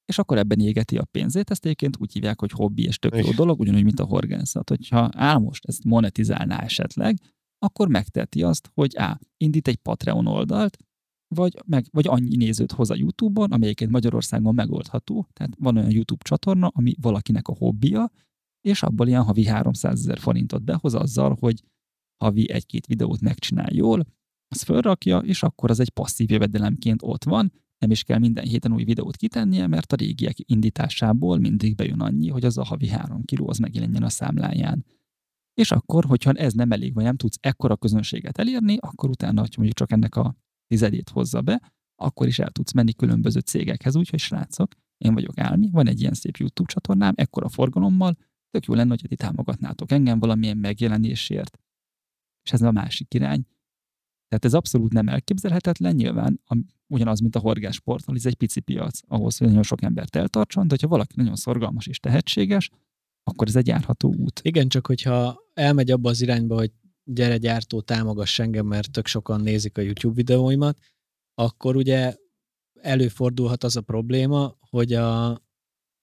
és 0.06 0.18
akkor 0.18 0.38
ebben 0.38 0.60
égeti 0.60 0.98
a 0.98 1.06
pénzét. 1.12 1.50
Ezt 1.50 1.66
egyébként 1.66 1.98
úgy 2.00 2.14
hívják, 2.14 2.40
hogy 2.40 2.52
hobbi 2.52 2.84
és 2.84 3.00
tök 3.00 3.18
jó 3.18 3.32
dolog, 3.32 3.60
ugyanúgy, 3.60 3.84
mint 3.84 4.00
a 4.00 4.06
horgászat. 4.06 4.70
Hogyha 4.70 5.10
Álmost 5.14 5.66
ezt 5.66 5.84
monetizálná 5.84 6.58
esetleg, 6.58 7.20
akkor 7.58 7.88
megteheti 7.88 8.44
azt, 8.44 8.72
hogy 8.74 8.96
á, 8.96 9.20
indít 9.38 9.68
egy 9.68 9.76
Patreon 9.78 10.28
oldalt, 10.28 10.78
vagy, 11.36 11.54
meg, 11.66 11.86
vagy 11.92 12.08
annyi 12.08 12.36
nézőt 12.36 12.72
hoz 12.72 12.90
a 12.90 12.96
YouTube-on, 12.96 13.52
ami 13.52 13.64
egyébként 13.64 13.92
Magyarországon 13.92 14.54
megoldható. 14.54 15.28
Tehát 15.34 15.56
van 15.60 15.78
olyan 15.78 15.92
YouTube 15.92 16.24
csatorna, 16.24 16.68
ami 16.68 16.96
valakinek 17.02 17.48
a 17.48 17.56
hobbija, 17.56 18.12
és 18.62 18.84
abból 18.84 19.08
ilyen 19.08 19.24
havi 19.24 19.46
300 19.46 20.00
ezer 20.00 20.20
forintot 20.20 20.64
behoz 20.64 20.94
azzal, 20.94 21.38
hogy 21.40 21.64
havi 22.24 22.52
egy-két 22.52 22.86
videót 22.86 23.22
megcsinál 23.22 23.74
jól, 23.74 24.06
azt 24.48 24.64
fölrakja, 24.64 25.18
és 25.18 25.44
akkor 25.44 25.70
az 25.70 25.80
egy 25.80 25.90
passzív 25.90 26.32
jövedelemként 26.32 27.02
ott 27.04 27.24
van, 27.24 27.52
nem 27.78 27.92
is 27.92 28.04
kell 28.04 28.20
minden 28.20 28.46
héten 28.46 28.74
új 28.74 28.84
videót 28.84 29.16
kitennie, 29.16 29.68
mert 29.68 29.94
a 29.94 29.96
régiek 29.96 30.36
indításából 30.38 31.38
mindig 31.38 31.76
bejön 31.76 32.02
annyi, 32.02 32.30
hogy 32.30 32.46
az 32.46 32.58
a 32.58 32.64
havi 32.64 32.88
három 32.88 33.24
kiló 33.24 33.50
az 33.50 33.58
megjelenjen 33.58 34.04
a 34.04 34.10
számláján. 34.10 34.86
És 35.54 35.72
akkor, 35.72 36.06
hogyha 36.06 36.32
ez 36.32 36.54
nem 36.54 36.72
elég, 36.72 36.94
vagy 36.94 37.04
nem 37.04 37.16
tudsz 37.16 37.38
ekkora 37.42 37.78
közönséget 37.78 38.38
elérni, 38.38 38.78
akkor 38.80 39.10
utána, 39.10 39.40
hogy 39.40 39.54
mondjuk 39.56 39.78
csak 39.78 39.92
ennek 39.92 40.16
a 40.16 40.36
tizedét 40.68 41.10
hozza 41.10 41.42
be, 41.42 41.74
akkor 41.96 42.28
is 42.28 42.40
el 42.40 42.52
tudsz 42.52 42.74
menni 42.74 42.94
különböző 42.94 43.40
cégekhez, 43.40 43.96
úgyhogy 43.96 44.20
srácok, 44.20 44.74
én 44.98 45.14
vagyok 45.14 45.38
Álmi, 45.38 45.70
van 45.70 45.88
egy 45.88 46.02
ilyen 46.02 46.14
szép 46.14 46.38
YouTube 46.38 46.72
csatornám, 46.72 47.14
ekkora 47.18 47.50
forgalommal, 47.50 48.18
tök 48.50 48.66
jó 48.66 48.74
lenne, 48.74 48.90
hogy 48.90 49.06
ti 49.08 49.16
támogatnátok 49.16 49.92
engem 49.92 50.20
valamilyen 50.20 50.58
megjelenésért. 50.58 51.60
És 52.44 52.52
ez 52.52 52.62
a 52.62 52.72
másik 52.72 53.14
irány. 53.14 53.46
Tehát 54.28 54.46
ez 54.46 54.54
abszolút 54.54 54.94
nem 54.94 55.08
elképzelhetetlen, 55.08 55.96
nyilván 55.96 56.42
a, 56.46 56.58
ugyanaz, 56.88 57.20
mint 57.20 57.36
a 57.36 57.40
horgásport, 57.40 58.04
ez 58.14 58.26
egy 58.26 58.36
pici 58.36 58.60
piac 58.60 59.00
ahhoz, 59.08 59.38
hogy 59.38 59.48
nagyon 59.48 59.64
sok 59.64 59.82
embert 59.82 60.16
eltartson, 60.16 60.64
de 60.64 60.70
hogyha 60.70 60.88
valaki 60.88 61.14
nagyon 61.16 61.36
szorgalmas 61.36 61.88
és 61.88 62.00
tehetséges, 62.00 62.70
akkor 63.24 63.48
ez 63.48 63.56
egy 63.56 63.68
járható 63.68 64.14
út. 64.14 64.40
Igen, 64.44 64.68
csak 64.68 64.88
hogyha 64.88 65.40
elmegy 65.54 65.92
abba 65.92 66.10
az 66.10 66.22
irányba, 66.22 66.56
hogy 66.56 66.72
gyere 67.04 67.38
gyártó, 67.38 67.82
támogass 67.82 68.40
engem, 68.40 68.66
mert 68.66 68.92
tök 68.92 69.08
sokan 69.08 69.42
nézik 69.42 69.78
a 69.78 69.82
YouTube 69.82 70.16
videóimat, 70.16 70.80
akkor 71.34 71.76
ugye 71.76 72.16
előfordulhat 72.82 73.64
az 73.64 73.76
a 73.76 73.82
probléma, 73.82 74.58
hogy 74.60 74.94
a, 74.94 75.42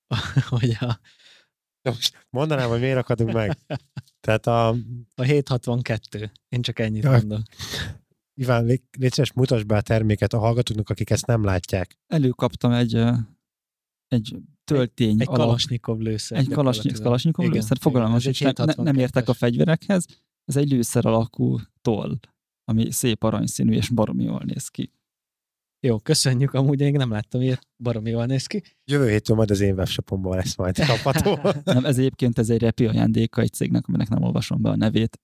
hogy 0.48 0.76
a, 0.80 1.00
most 1.82 2.26
mondanám, 2.30 2.68
hogy 2.68 2.80
miért 2.80 2.98
akadunk 2.98 3.32
meg. 3.32 3.58
Tehát 4.26 4.46
a, 4.46 4.68
a 5.14 5.22
762. 5.22 6.32
Én 6.48 6.62
csak 6.62 6.78
ennyit 6.78 7.02
Ja. 7.02 7.10
mondok. 7.10 7.42
Iván, 8.35 8.64
légy, 8.64 8.83
szíves, 8.99 9.33
mutasd 9.33 9.66
be 9.66 9.76
a 9.76 9.80
terméket 9.80 10.33
a 10.33 10.39
hallgatóknak, 10.39 10.89
akik 10.91 11.11
ezt 11.11 11.26
nem 11.26 11.45
látják. 11.45 11.99
Előkaptam 12.07 12.72
egy, 12.72 12.95
egy 14.09 14.37
töltény 14.64 15.20
Egy 15.20 15.28
alak, 15.28 15.41
kalasnyikov 15.41 15.99
lőszer. 15.99 16.39
egy 16.39 16.49
kalasny, 16.49 17.03
kalasnyikov 17.03 17.47
lőszer, 17.47 17.76
fogalmam 17.80 18.18
egy 18.24 18.39
ne, 18.57 18.64
ne- 18.64 18.83
nem 18.83 18.97
értek 18.99 19.28
a 19.28 19.33
762-es. 19.33 19.37
fegyverekhez, 19.37 20.07
ez 20.45 20.57
egy 20.57 20.70
lőszer 20.70 21.07
alakú 21.07 21.59
toll, 21.80 22.18
ami 22.64 22.91
szép 22.91 23.22
aranyszínű 23.22 23.72
és 23.72 23.89
baromi 23.89 24.24
jól 24.24 24.43
néz 24.45 24.68
ki. 24.68 24.93
Jó, 25.87 25.99
köszönjük, 25.99 26.53
amúgy 26.55 26.80
én 26.80 26.93
nem 26.93 27.11
láttam 27.11 27.41
ilyet, 27.41 27.66
baromi 27.83 28.11
jól 28.11 28.26
néz 28.26 28.47
ki. 28.47 28.62
Jövő 28.91 29.09
héttől 29.09 29.37
majd 29.37 29.51
az 29.51 29.61
én 29.61 29.74
webshopomban 29.74 30.37
lesz 30.37 30.57
majd 30.57 30.87
kapható. 30.87 31.39
Nem, 31.72 31.85
ez 31.85 31.99
egyébként 31.99 32.39
ez 32.39 32.51
egy 32.51 32.61
repi 32.61 32.87
ajándéka 32.87 33.41
egy 33.41 33.53
cégnek, 33.53 33.87
aminek 33.87 34.09
nem 34.09 34.22
olvasom 34.22 34.62
be 34.62 34.68
a 34.70 34.76
nevét. 34.76 35.20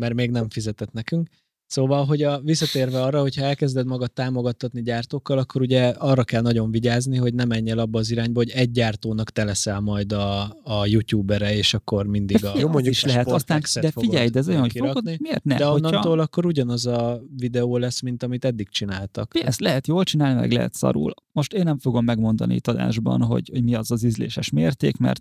mert 0.00 0.14
még 0.14 0.30
nem 0.30 0.48
fizetett 0.48 0.92
nekünk. 0.92 1.28
Szóval, 1.72 2.04
hogy 2.04 2.22
a, 2.22 2.40
visszatérve 2.40 3.02
arra, 3.02 3.20
hogyha 3.20 3.44
elkezded 3.44 3.86
magad 3.86 4.12
támogattatni 4.12 4.82
gyártókkal, 4.82 5.38
akkor 5.38 5.60
ugye 5.60 5.88
arra 5.88 6.24
kell 6.24 6.40
nagyon 6.40 6.70
vigyázni, 6.70 7.16
hogy 7.16 7.34
ne 7.34 7.44
menj 7.44 7.70
el 7.70 7.78
abba 7.78 7.98
az 7.98 8.10
irányba, 8.10 8.38
hogy 8.38 8.50
egy 8.50 8.70
gyártónak 8.70 9.30
te 9.30 9.44
leszel 9.44 9.80
majd 9.80 10.12
a, 10.12 10.42
a 10.62 10.86
youtubere, 10.86 11.54
és 11.56 11.74
akkor 11.74 12.06
mindig 12.06 12.44
a 12.44 12.58
Jó, 12.58 12.68
mondjuk 12.68 12.94
is 12.94 13.04
lehet. 13.04 13.28
Aztán, 13.28 13.60
de 13.80 13.90
figyelj, 13.90 14.28
de 14.28 14.38
ez 14.38 14.48
olyan, 14.48 14.60
hogy 14.60 14.72
fogod, 14.76 15.04
miért 15.20 15.44
ne? 15.44 15.56
De 15.56 15.64
Hogyha- 15.64 15.88
onnantól 15.88 16.18
akkor 16.18 16.46
ugyanaz 16.46 16.86
a 16.86 17.22
videó 17.36 17.76
lesz, 17.76 18.00
mint 18.00 18.22
amit 18.22 18.44
eddig 18.44 18.68
csináltak. 18.68 19.40
Ezt 19.44 19.60
lehet 19.60 19.86
jól 19.86 20.04
csinálni, 20.04 20.40
meg 20.40 20.52
lehet 20.52 20.74
szarul. 20.74 21.14
Most 21.32 21.52
én 21.52 21.64
nem 21.64 21.78
fogom 21.78 22.04
megmondani 22.04 22.54
itt 22.54 22.68
adásban, 22.68 23.22
hogy, 23.22 23.48
hogy 23.52 23.62
mi 23.62 23.74
az 23.74 23.90
az 23.90 24.02
ízléses 24.02 24.50
mérték, 24.50 24.96
mert 24.96 25.20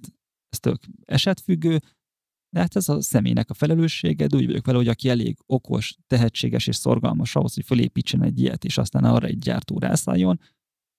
ez 0.50 0.60
tök 0.60 0.80
esetfüggő, 1.06 1.80
de 2.54 2.60
hát 2.60 2.76
ez 2.76 2.90
a 2.90 3.02
személynek 3.02 3.50
a 3.50 3.54
felelőssége, 3.54 4.28
de 4.28 4.36
úgy 4.36 4.46
vagyok 4.46 4.66
vele, 4.66 4.78
hogy 4.78 4.88
aki 4.88 5.10
elég 5.10 5.38
okos, 5.46 5.96
tehetséges 6.08 6.68
és 6.68 6.76
szorgalmas 6.76 7.36
ahhoz, 7.36 7.54
hogy 7.54 7.66
fölépítsen 7.66 8.24
egy 8.24 8.40
ilyet, 8.40 8.64
és 8.64 8.78
aztán 8.78 9.04
arra 9.04 9.28
egy 9.28 9.40
gyártó 9.40 9.80
rászálljon, 9.80 10.40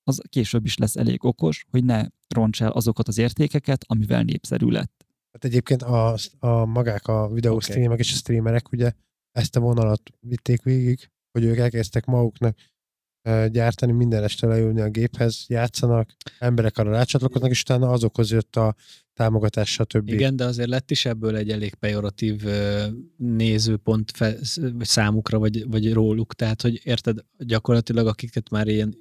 az 0.05 0.23
később 0.29 0.65
is 0.65 0.77
lesz 0.77 0.97
elég 0.97 1.25
okos, 1.25 1.67
hogy 1.71 1.85
ne 1.85 2.07
ronts 2.29 2.63
el 2.63 2.71
azokat 2.71 3.09
az 3.09 3.19
értékeket, 3.19 3.85
amivel 3.87 4.23
népszerű 4.23 4.67
lett. 4.67 5.07
Hát 5.33 5.45
egyébként 5.45 5.83
a, 5.83 6.17
a 6.39 6.65
magák 6.65 7.07
a 7.07 7.29
videó 7.29 7.55
okay. 7.55 7.71
streamek 7.71 7.99
és 7.99 8.13
a 8.13 8.17
streamerek 8.17 8.73
ugye 8.73 8.93
ezt 9.33 9.57
a 9.57 9.61
vonalat 9.61 10.03
vitték 10.21 10.63
végig, 10.63 11.11
hogy 11.33 11.45
ők 11.45 11.57
elkezdtek 11.57 12.05
maguknak 12.05 12.57
gyártani, 13.51 13.93
minden 13.93 14.23
este 14.23 14.47
leülni 14.47 14.81
a 14.81 14.89
géphez, 14.89 15.45
játszanak, 15.49 16.11
emberek 16.39 16.79
arra 16.79 16.91
rácsatlakoznak, 16.91 17.51
és 17.51 17.61
utána 17.61 17.91
azokhoz 17.91 18.31
jött 18.31 18.57
a 18.57 18.75
támogatás, 19.15 19.71
stb. 19.71 20.09
Igen, 20.09 20.37
de 20.37 20.45
azért 20.45 20.69
lett 20.69 20.91
is 20.91 21.07
ebből 21.07 21.37
egy 21.37 21.51
elég 21.51 21.75
pejoratív 21.75 22.45
nézőpont 23.17 24.11
fe, 24.15 24.37
vagy 24.57 24.87
számukra, 24.87 25.39
vagy, 25.39 25.69
vagy 25.69 25.93
róluk. 25.93 26.35
Tehát, 26.35 26.63
hogy 26.63 26.81
érted, 26.85 27.19
gyakorlatilag 27.39 28.07
akiket 28.07 28.51
már 28.51 28.69
ilyen 28.69 28.97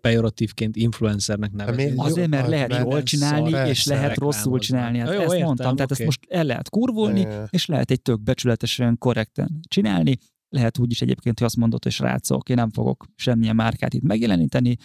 pejoratívként 0.00 0.76
influencernek 0.76 1.52
nevezik. 1.52 1.76
miért? 1.76 1.96
Jó, 1.96 2.02
Azért, 2.02 2.28
mert 2.28 2.48
lehet 2.48 2.68
benne 2.68 2.82
jól 2.82 3.02
csinálni, 3.02 3.50
szar, 3.50 3.68
és 3.68 3.86
lehet 3.86 4.16
rosszul 4.16 4.58
csinálni. 4.58 4.98
Hát 4.98 5.08
jó, 5.08 5.20
ezt 5.20 5.32
értem, 5.32 5.46
mondtam, 5.46 5.76
tehát 5.76 5.90
oké. 5.90 6.02
ezt 6.02 6.04
most 6.04 6.20
el 6.28 6.44
lehet 6.44 6.68
kurvolni, 6.70 7.24
Ö, 7.24 7.42
és 7.50 7.66
lehet 7.66 7.90
egy 7.90 8.02
tök 8.02 8.22
becsületesen, 8.22 8.98
korrekten 8.98 9.60
csinálni. 9.68 10.18
Lehet 10.54 10.78
úgy 10.78 10.90
is 10.90 11.02
egyébként, 11.02 11.38
hogy 11.38 11.46
azt 11.46 11.56
mondod, 11.56 11.82
hogy 11.82 11.92
srácok, 11.92 12.48
én 12.48 12.56
nem 12.56 12.70
fogok 12.70 13.06
semmilyen 13.16 13.56
márkát 13.56 13.94
itt 13.94 14.02
megjeleníteni, 14.02 14.76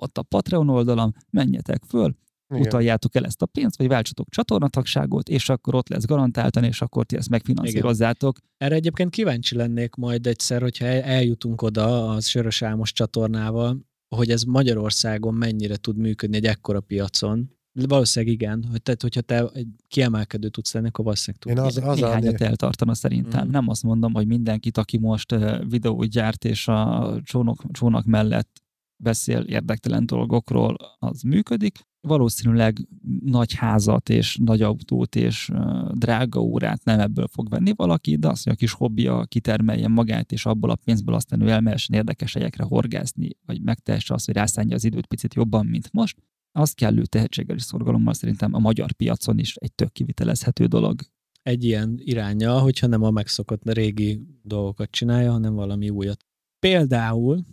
ott 0.00 0.18
a 0.18 0.22
Patreon 0.22 0.68
oldalam, 0.68 1.12
menjetek 1.30 1.82
föl, 1.84 2.14
igen. 2.48 2.66
utaljátok 2.66 3.14
el 3.14 3.24
ezt 3.24 3.42
a 3.42 3.46
pénzt, 3.46 3.78
vagy 3.78 3.88
váltsatok 3.88 4.28
csatornatagságot, 4.28 5.28
és 5.28 5.48
akkor 5.48 5.74
ott 5.74 5.88
lesz 5.88 6.04
garantáltan, 6.04 6.64
és 6.64 6.82
akkor 6.82 7.06
ti 7.06 7.16
ezt 7.16 7.28
megfinanszírozzátok. 7.28 8.38
Erre 8.56 8.74
egyébként 8.74 9.10
kíváncsi 9.10 9.56
lennék 9.56 9.94
majd 9.94 10.26
egyszer, 10.26 10.60
hogyha 10.62 10.84
el- 10.84 11.02
eljutunk 11.02 11.62
oda 11.62 12.10
a 12.10 12.20
Sörös 12.20 12.62
Álmos 12.62 12.92
csatornával, 12.92 13.86
hogy 14.16 14.30
ez 14.30 14.42
Magyarországon 14.42 15.34
mennyire 15.34 15.76
tud 15.76 15.96
működni 15.96 16.36
egy 16.36 16.46
ekkora 16.46 16.80
piacon. 16.80 17.57
Valószínűleg 17.86 18.34
igen, 18.34 18.64
hogy 18.70 18.82
tehát, 18.82 19.02
hogyha 19.02 19.20
te 19.20 19.48
egy 19.52 19.68
kiemelkedő 19.88 20.48
tudsz 20.48 20.72
lenni, 20.72 20.86
akkor 20.88 21.04
valószínűleg 21.04 21.46
Én 21.46 21.54
tudsz. 21.54 21.76
az, 21.76 21.90
az 21.90 22.02
a, 22.02 22.06
Néhányat 22.06 22.40
eltartana 22.40 22.94
szerintem. 22.94 23.42
Mhm. 23.42 23.50
Nem 23.50 23.68
azt 23.68 23.82
mondom, 23.82 24.14
hogy 24.14 24.26
mindenkit, 24.26 24.78
aki 24.78 24.98
most 24.98 25.34
videót 25.68 26.08
gyárt 26.08 26.44
és 26.44 26.68
a 26.68 27.20
csónok, 27.24 27.62
csónak 27.70 28.04
mellett 28.04 28.62
beszél 29.02 29.40
érdektelen 29.40 30.06
dolgokról, 30.06 30.76
az 30.98 31.22
működik. 31.22 31.86
Valószínűleg 32.00 32.88
nagy 33.24 33.54
házat 33.54 34.08
és 34.08 34.38
nagy 34.44 34.62
autót 34.62 35.16
és 35.16 35.50
drága 35.92 36.40
órát 36.40 36.84
nem 36.84 37.00
ebből 37.00 37.26
fog 37.26 37.48
venni 37.48 37.72
valaki, 37.76 38.16
de 38.16 38.28
az, 38.28 38.42
hogy 38.42 38.52
a 38.52 38.56
kis 38.56 38.72
hobbija 38.72 39.24
kitermeljen 39.24 39.90
magát, 39.90 40.32
és 40.32 40.46
abból 40.46 40.70
a 40.70 40.78
pénzből 40.84 41.14
aztán 41.14 41.40
ő 41.40 41.48
elmehessen 41.48 41.96
érdekes 41.96 42.34
helyekre 42.34 42.64
horgászni, 42.64 43.30
vagy 43.46 43.62
megtehesse 43.62 44.14
azt, 44.14 44.26
hogy 44.26 44.34
rászánja 44.34 44.74
az 44.74 44.84
időt 44.84 45.06
picit 45.06 45.34
jobban, 45.34 45.66
mint 45.66 45.92
most, 45.92 46.16
az 46.58 46.72
kellő 46.72 47.04
tehetséggel 47.04 47.56
és 47.56 47.62
szorgalommal 47.62 48.14
szerintem 48.14 48.54
a 48.54 48.58
magyar 48.58 48.92
piacon 48.92 49.38
is 49.38 49.56
egy 49.56 49.72
tök 49.72 49.92
kivitelezhető 49.92 50.66
dolog. 50.66 51.00
Egy 51.42 51.64
ilyen 51.64 51.98
iránya, 52.02 52.58
hogyha 52.58 52.86
nem 52.86 53.02
a 53.02 53.10
megszokott 53.10 53.72
régi 53.72 54.22
dolgokat 54.42 54.90
csinálja, 54.90 55.30
hanem 55.30 55.54
valami 55.54 55.90
újat. 55.90 56.24
Például 56.58 57.46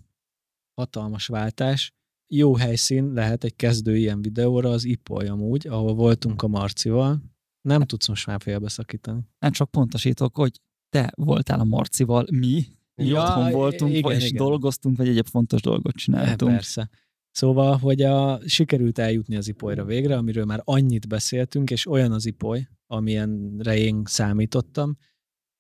hatalmas 0.82 1.28
váltás, 1.28 1.94
jó 2.28 2.56
helyszín 2.56 3.14
lehet 3.14 3.44
egy 3.44 3.56
kezdő 3.56 3.98
ilyen 3.98 4.22
videóra 4.22 4.70
az 4.70 4.84
Ipoly 4.84 5.28
amúgy, 5.28 5.68
ahol 5.68 5.94
voltunk 5.94 6.42
a 6.42 6.48
Marcival. 6.48 7.22
Nem 7.62 7.82
tudsz 7.82 8.08
most 8.08 8.28
már 8.28 8.42
félbeszakítani. 8.42 9.22
Nem 9.40 9.52
csak 9.52 9.72
pontosítok, 9.72 10.36
hogy 10.36 10.60
te 10.90 11.12
voltál 11.16 11.60
a 11.60 11.64
Marcival, 11.64 12.26
mi, 12.32 12.66
mi 12.96 13.06
Ja, 13.06 13.22
otthon 13.22 13.52
voltunk, 13.52 13.94
igen, 13.96 14.12
és 14.12 14.30
igen. 14.30 14.46
dolgoztunk, 14.46 14.98
vagy 14.98 15.08
egyéb 15.08 15.28
fontos 15.28 15.62
dolgot 15.62 15.96
csináltunk. 15.96 16.52
Persze. 16.52 16.90
Szóval, 17.36 17.78
hogy 17.78 18.02
a, 18.02 18.40
sikerült 18.46 18.98
eljutni 18.98 19.36
az 19.36 19.48
ipolyra 19.48 19.86
végre, 19.86 20.18
amiről 20.18 20.46
már 20.46 20.62
annyit 20.64 21.08
beszéltünk, 21.08 21.70
és 21.72 21.88
olyan 21.88 22.12
az 22.12 22.26
ipoly, 22.26 22.68
amilyenre 22.88 23.78
én 23.78 24.02
számítottam. 24.06 24.98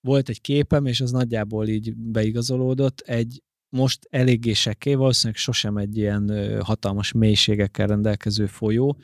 Volt 0.08 0.30
egy 0.30 0.42
képem, 0.42 0.86
és 0.86 1.02
az 1.02 1.12
nagyjából 1.12 1.68
így 1.68 1.96
beigazolódott. 1.96 3.00
Egy 3.00 3.44
most 3.76 4.08
eléggé 4.10 4.54
sekély, 4.54 4.94
valószínűleg 4.94 5.42
sosem 5.42 5.78
egy 5.78 5.98
ilyen 5.98 6.58
hatalmas 6.64 7.12
mélységekkel 7.12 7.88
rendelkező 7.88 8.46
folyó, 8.46 8.98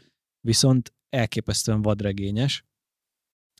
viszont 0.47 0.93
elképesztően 1.09 1.81
vadregényes, 1.81 2.65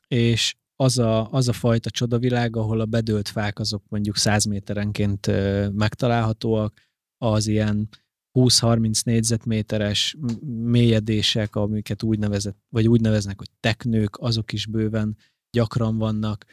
és 0.08 0.54
az 0.76 0.98
a, 0.98 1.32
az 1.32 1.48
a 1.48 1.52
fajta 1.52 1.90
csodavilág, 1.90 2.56
ahol 2.56 2.80
a 2.80 2.86
bedőlt 2.86 3.28
fák 3.28 3.58
azok 3.58 3.84
mondjuk 3.88 4.16
100 4.16 4.44
méterenként 4.44 5.26
megtalálhatóak, 5.72 6.80
az 7.18 7.46
ilyen 7.46 7.88
20-30 8.34 9.04
négyzetméteres 9.04 10.16
mélyedések, 10.64 11.56
amiket 11.56 12.02
úgy 12.02 12.18
nevezett, 12.18 12.56
vagy 12.68 12.88
úgy 12.88 13.00
neveznek, 13.00 13.38
hogy 13.38 13.50
teknők, 13.60 14.16
azok 14.18 14.52
is 14.52 14.66
bőven 14.66 15.16
gyakran 15.50 15.98
vannak, 15.98 16.44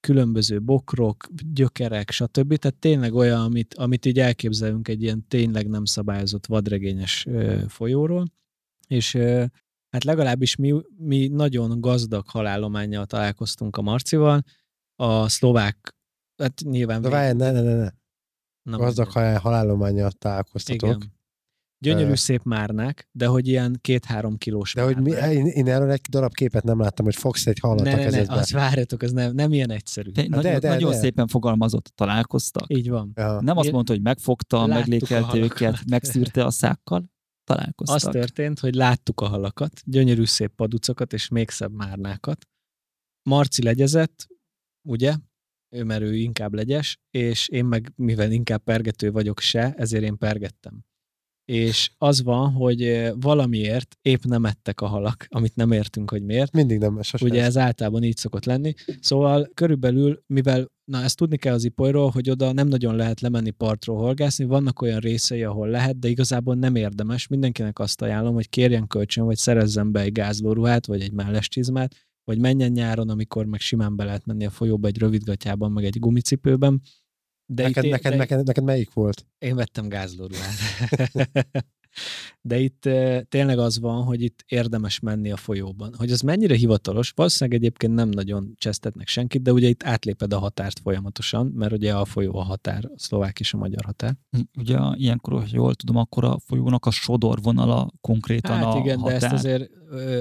különböző 0.00 0.60
bokrok, 0.60 1.26
gyökerek, 1.52 2.10
stb. 2.10 2.54
Tehát 2.54 2.78
tényleg 2.78 3.14
olyan, 3.14 3.40
amit, 3.40 3.74
amit 3.74 4.06
így 4.06 4.18
elképzelünk 4.18 4.88
egy 4.88 5.02
ilyen 5.02 5.26
tényleg 5.28 5.68
nem 5.68 5.84
szabályozott 5.84 6.46
vadregényes 6.46 7.26
ö, 7.26 7.62
folyóról, 7.68 8.26
és 8.86 9.14
ö, 9.14 9.44
hát 9.90 10.04
legalábbis 10.04 10.56
mi, 10.56 10.74
mi 10.96 11.26
nagyon 11.26 11.80
gazdag 11.80 12.28
halállományjal 12.28 13.06
találkoztunk 13.06 13.76
a 13.76 13.82
Marcival, 13.82 14.42
a 14.96 15.28
szlovák, 15.28 15.94
hát 16.36 16.60
nyilván... 16.64 17.02
De 17.02 17.08
várj, 17.08 17.36
ne, 17.36 17.50
ne, 17.50 17.60
ne, 17.60 17.74
ne. 17.74 17.88
Na, 18.62 18.76
Gazdag 18.76 19.10
halál, 19.10 19.38
halálományjal 19.38 20.10
találkoztatok. 20.10 20.96
Igen. 20.96 21.18
Gyönyörű 21.82 22.14
szép 22.14 22.42
márnák, 22.44 23.08
de 23.12 23.26
hogy 23.26 23.48
ilyen 23.48 23.78
két-három 23.80 24.36
kilós 24.36 24.74
De 24.74 24.82
hogy 24.82 24.96
mi, 24.96 25.10
márnák. 25.10 25.32
én, 25.32 25.46
én 25.46 25.68
erről 25.68 25.90
egy 25.90 26.00
darab 26.00 26.32
képet 26.32 26.64
nem 26.64 26.80
láttam, 26.80 27.04
hogy 27.04 27.14
fogsz 27.14 27.46
egy 27.46 27.58
halat 27.58 27.84
ne, 27.84 27.92
a 27.92 27.96
ne, 27.96 27.98
ne, 27.98 28.04
kezedbe. 28.04 28.34
azt 28.34 28.50
várjatok, 28.50 29.02
az 29.02 29.12
nem, 29.12 29.34
nem 29.34 29.52
ilyen 29.52 29.70
egyszerű. 29.70 30.10
De, 30.10 30.22
de, 30.22 30.28
nagyon, 30.28 30.60
de, 30.60 30.68
nagyon 30.68 30.90
de. 30.90 30.96
szépen 30.96 31.26
fogalmazott, 31.26 31.92
találkoztak. 31.94 32.64
Így 32.68 32.90
van. 32.90 33.12
Ja. 33.14 33.40
Nem 33.40 33.56
azt 33.56 33.72
mondta, 33.72 33.92
hogy 33.92 34.02
megfogta, 34.02 34.66
meglékelte 34.66 35.38
őket, 35.38 35.84
megszűrte 35.86 36.44
a 36.44 36.50
szákkal, 36.50 37.10
találkoztak. 37.44 37.96
Az 37.96 38.02
történt, 38.02 38.58
hogy 38.58 38.74
láttuk 38.74 39.20
a 39.20 39.26
halakat, 39.26 39.82
gyönyörű 39.84 40.24
szép 40.24 40.52
paducokat 40.54 41.12
és 41.12 41.28
még 41.28 41.50
szebb 41.50 41.72
márnákat. 41.72 42.46
Marci 43.22 43.62
legyezett, 43.62 44.28
ugye? 44.88 45.14
Ő, 45.70 45.84
mert 45.84 46.02
ő 46.02 46.14
inkább 46.14 46.54
legyes, 46.54 46.98
és 47.10 47.48
én 47.48 47.64
meg, 47.64 47.92
mivel 47.96 48.32
inkább 48.32 48.62
pergető 48.62 49.10
vagyok 49.10 49.40
se, 49.40 49.74
ezért 49.76 50.04
én 50.04 50.18
pergettem. 50.18 50.84
És 51.44 51.90
az 51.98 52.22
van, 52.22 52.52
hogy 52.52 53.10
valamiért 53.14 53.96
épp 54.02 54.22
nem 54.24 54.44
ettek 54.44 54.80
a 54.80 54.86
halak, 54.86 55.26
amit 55.28 55.54
nem 55.54 55.72
értünk, 55.72 56.10
hogy 56.10 56.22
miért. 56.22 56.52
Mindig 56.52 56.78
nem, 56.78 57.02
sosem. 57.02 57.28
Ugye 57.28 57.42
ez 57.42 57.56
általában 57.56 58.02
így 58.02 58.16
szokott 58.16 58.44
lenni. 58.44 58.74
Szóval 59.00 59.50
körülbelül, 59.54 60.22
mivel, 60.26 60.70
na 60.84 61.02
ezt 61.02 61.16
tudni 61.16 61.36
kell 61.36 61.54
az 61.54 61.64
ipolyról, 61.64 62.10
hogy 62.10 62.30
oda 62.30 62.52
nem 62.52 62.68
nagyon 62.68 62.96
lehet 62.96 63.20
lemenni 63.20 63.50
partról 63.50 63.98
horgászni, 63.98 64.44
vannak 64.44 64.82
olyan 64.82 64.98
részei, 64.98 65.42
ahol 65.42 65.68
lehet, 65.68 65.98
de 65.98 66.08
igazából 66.08 66.54
nem 66.54 66.74
érdemes. 66.74 67.26
Mindenkinek 67.26 67.78
azt 67.78 68.02
ajánlom, 68.02 68.34
hogy 68.34 68.48
kérjen 68.48 68.86
kölcsön, 68.86 69.24
vagy 69.24 69.36
szerezzen 69.36 69.92
be 69.92 70.00
egy 70.00 70.12
gázlóruhát, 70.12 70.86
vagy 70.86 71.00
egy 71.00 71.12
mellescsizmát, 71.12 71.94
vagy 72.24 72.38
menjen 72.38 72.72
nyáron, 72.72 73.08
amikor 73.08 73.46
meg 73.46 73.60
simán 73.60 73.96
be 73.96 74.04
lehet 74.04 74.26
menni 74.26 74.46
a 74.46 74.50
folyóba 74.50 74.88
egy 74.88 74.98
rövidgatjában, 74.98 75.72
meg 75.72 75.84
egy 75.84 75.98
gumicipőben. 75.98 76.80
De 77.46 77.62
neked, 77.62 77.84
itt, 77.84 77.90
neked, 77.90 78.12
de, 78.12 78.18
neked, 78.18 78.44
neked 78.44 78.64
melyik 78.64 78.92
volt? 78.92 79.26
én 79.38 79.56
vettem 79.56 79.88
gázlóruhát. 79.88 80.54
De 82.40 82.58
itt 82.58 82.88
tényleg 83.28 83.58
az 83.58 83.78
van, 83.78 84.02
hogy 84.02 84.22
itt 84.22 84.44
érdemes 84.46 85.00
menni 85.00 85.30
a 85.30 85.36
folyóban. 85.36 85.94
Hogy 85.96 86.10
az 86.10 86.20
mennyire 86.20 86.54
hivatalos, 86.54 87.12
valószínűleg 87.16 87.60
egyébként 87.60 87.94
nem 87.94 88.08
nagyon 88.08 88.54
csesztetnek 88.56 89.08
senkit, 89.08 89.42
de 89.42 89.52
ugye 89.52 89.68
itt 89.68 89.82
átléped 89.82 90.32
a 90.32 90.38
határt 90.38 90.78
folyamatosan, 90.78 91.46
mert 91.46 91.72
ugye 91.72 91.94
a 91.94 92.04
folyó 92.04 92.38
a 92.38 92.42
határ, 92.42 92.84
a 92.84 92.92
szlovák 92.96 93.40
és 93.40 93.54
a 93.54 93.56
magyar 93.56 93.84
határ. 93.84 94.16
Ugye 94.58 94.78
ilyenkor, 94.92 95.40
hogy 95.40 95.52
jól 95.52 95.74
tudom, 95.74 95.96
akkor 95.96 96.24
a 96.24 96.38
folyónak 96.46 96.86
a 96.86 96.90
sodorvonala 96.90 97.90
konkrétan 98.00 98.56
Hát 98.56 98.74
a 98.74 98.78
igen, 98.78 98.98
határ. 98.98 99.18
de 99.18 99.26
ezt 99.26 99.34
azért 99.34 99.70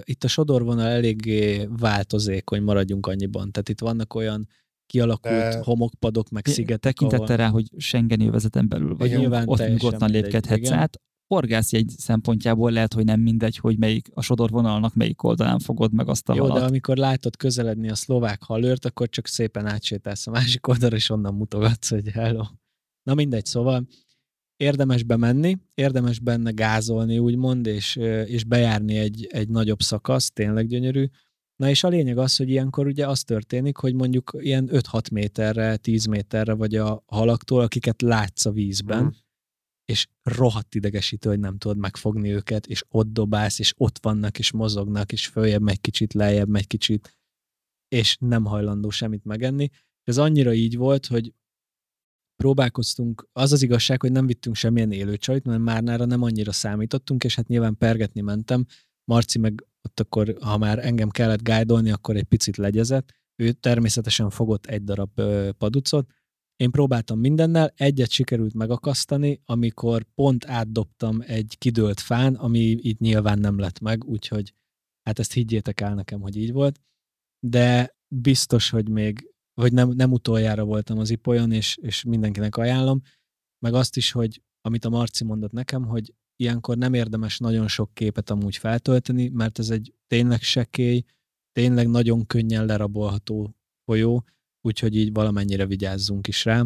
itt 0.04 0.24
a 0.24 0.28
sodorvonal 0.28 0.88
eléggé 0.88 1.68
változékony, 1.80 2.62
maradjunk 2.62 3.08
annyiban. 3.08 3.52
Tehát 3.52 3.70
itt 3.70 3.80
vannak 3.80 4.14
olyan 4.14 4.48
kialakult 4.86 5.34
De- 5.34 5.62
homokpadok, 5.64 6.30
meg 6.30 6.46
szigetek, 6.46 6.94
Tekintettel 6.94 7.26
ahol... 7.26 7.36
rá, 7.36 7.48
hogy 7.48 7.70
Schengeni 7.78 8.28
övezeten 8.28 8.68
belül 8.68 8.96
vagyunk, 8.96 9.20
nyilván 9.20 9.48
ott 9.48 9.68
nyugodtan 9.68 10.10
lépkedhetsz 10.10 10.60
igen. 10.60 10.74
át. 10.74 11.02
Horgászjegy 11.30 11.90
szempontjából 11.98 12.72
lehet, 12.72 12.94
hogy 12.94 13.06
nem 13.06 13.20
mindegy, 13.20 13.58
hogy 13.58 13.78
melyik 13.78 14.08
a 14.14 14.22
sodorvonalnak 14.22 14.94
melyik 14.96 15.24
oldalán 15.24 15.60
fogod 15.60 15.94
meg 15.94 16.08
azt 16.08 16.30
a 16.30 16.34
Jó, 16.36 16.46
de 16.46 16.52
halat. 16.52 16.70
amikor 16.70 16.98
látod 16.98 17.38
közeledni 17.38 17.90
a 17.90 17.96
szlovák 17.96 18.44
halőrt, 18.44 18.86
akkor 18.86 19.10
csak 19.10 19.28
szépen 19.28 19.66
átsétálsz 19.68 20.28
a 20.28 20.32
másik 20.32 20.68
oldalra, 20.68 20.96
és 20.96 21.10
onnan 21.10 21.34
mutogatsz, 21.34 21.90
hogy 21.90 22.10
hello. 22.10 22.44
Na 23.04 23.14
mindegy, 23.14 23.46
szóval 23.46 23.88
érdemes 24.58 25.04
bemenni, 25.04 25.58
érdemes 25.74 26.20
benne 26.20 26.52
gázolni, 26.52 27.18
úgymond, 27.20 27.66
és, 27.66 27.96
és 28.26 28.44
bejárni 28.44 28.98
egy, 28.98 29.28
egy 29.32 29.50
nagyobb 29.50 29.82
szakasz, 29.82 30.32
tényleg 30.32 30.68
gyönyörű. 30.68 31.06
Na 31.56 31.70
és 31.70 31.84
a 31.84 31.88
lényeg 31.88 32.18
az, 32.18 32.36
hogy 32.36 32.50
ilyenkor 32.50 32.88
ugye 32.88 33.08
az 33.08 33.24
történik, 33.24 33.78
hogy 33.78 33.94
mondjuk 33.94 34.38
ilyen 34.40 34.70
5-6 34.72 35.12
méterre, 35.12 35.78
10 35.78 36.06
méterre 36.06 36.54
vagy 36.54 36.76
a 36.76 37.04
halaktól, 37.08 37.62
akiket 37.62 38.02
látsz 38.02 38.46
a 38.46 38.52
vízben, 38.52 39.04
Mhm. 39.04 39.14
És 39.90 40.08
rohadt 40.24 40.76
idegesítő, 40.76 41.30
hogy 41.30 41.40
nem 41.40 41.58
tudod 41.58 41.78
megfogni 41.78 42.30
őket, 42.30 42.68
és 42.68 42.84
ott 42.90 43.12
dobálsz, 43.12 43.60
és 43.60 43.74
ott 43.78 44.00
vannak, 44.02 44.40
és 44.40 44.52
mozognak, 44.52 45.12
és 45.12 45.28
följebb 45.28 45.62
megy 45.62 45.82
kicsit, 45.82 46.14
lejjebb 46.14 46.48
megy 46.50 46.68
kicsit, 46.68 47.18
és 47.88 48.18
nem 48.20 48.46
hajlandó 48.46 48.90
semmit 48.90 49.24
megenni. 49.24 49.70
Ez 50.04 50.18
annyira 50.18 50.54
így 50.54 50.78
volt, 50.78 51.06
hogy 51.06 51.34
próbálkoztunk, 52.36 53.30
az 53.32 53.52
az 53.52 53.62
igazság, 53.62 54.02
hogy 54.02 54.12
nem 54.12 54.26
vittünk 54.26 54.56
semmilyen 54.56 54.92
élőcsajt, 54.92 55.46
mert 55.46 55.62
Márnára 55.62 56.06
nem 56.06 56.22
annyira 56.22 56.52
számítottunk, 56.52 57.24
és 57.24 57.36
hát 57.36 57.48
nyilván 57.48 57.78
pergetni 57.78 58.22
mentem. 58.22 58.66
Marci 59.04 59.40
meg 59.40 59.68
ott 59.82 60.00
akkor, 60.00 60.38
ha 60.42 60.58
már 60.58 60.86
engem 60.86 61.10
kellett 61.10 61.44
guide 61.44 61.94
akkor 61.94 62.16
egy 62.16 62.24
picit 62.24 62.58
legyezett. 62.58 63.14
Ő 63.36 63.52
természetesen 63.52 64.30
fogott 64.30 64.66
egy 64.66 64.84
darab 64.84 65.22
paducot, 65.58 66.12
én 66.60 66.72
próbáltam 66.72 67.20
mindennel, 67.20 67.74
egyet 67.76 68.10
sikerült 68.10 68.54
megakasztani, 68.54 69.42
amikor 69.46 70.06
pont 70.16 70.46
átdobtam 70.46 71.22
egy 71.22 71.56
kidőlt 71.58 72.00
fán, 72.00 72.36
ami 72.36 72.60
itt 72.60 73.00
nyilván 73.00 73.40
nem 73.40 73.60
lett 73.60 73.80
meg, 73.80 74.04
úgyhogy 74.04 74.54
hát 75.02 75.20
ezt 75.20 75.34
higgyétek 75.34 75.82
el 75.82 75.96
nekem, 75.96 76.22
hogy 76.22 76.36
így 76.36 76.52
volt. 76.52 76.80
De 77.46 77.96
biztos, 78.08 78.70
hogy 78.70 78.90
még, 78.90 79.34
vagy 79.54 79.74
nem, 79.74 79.90
nem 79.90 80.12
utoljára 80.12 80.64
voltam 80.64 81.00
az 81.00 81.10
ipolyon, 81.10 81.52
és, 81.52 81.78
és 81.82 82.04
mindenkinek 82.04 82.58
ajánlom, 82.58 83.02
meg 83.60 83.74
azt 83.74 83.98
is, 83.98 84.12
hogy 84.12 84.42
amit 84.62 84.86
a 84.86 84.90
Marci 84.90 85.24
mondott 85.24 85.52
nekem, 85.52 85.86
hogy 85.86 86.14
ilyenkor 86.36 86.78
nem 86.78 86.94
érdemes 86.94 87.38
nagyon 87.38 87.68
sok 87.68 87.94
képet 87.94 88.30
amúgy 88.30 88.58
feltölteni, 88.58 89.30
mert 89.30 89.60
ez 89.60 89.70
egy 89.70 89.94
tényleg 90.08 90.42
sekély, 90.42 91.04
tényleg 91.52 91.90
nagyon 91.90 92.26
könnyen 92.26 92.66
lerabolható 92.66 93.56
folyó, 93.86 94.26
úgyhogy 94.62 94.96
így 94.96 95.14
valamennyire 95.14 95.66
vigyázzunk 95.66 96.28
is 96.28 96.46
rá. 96.46 96.66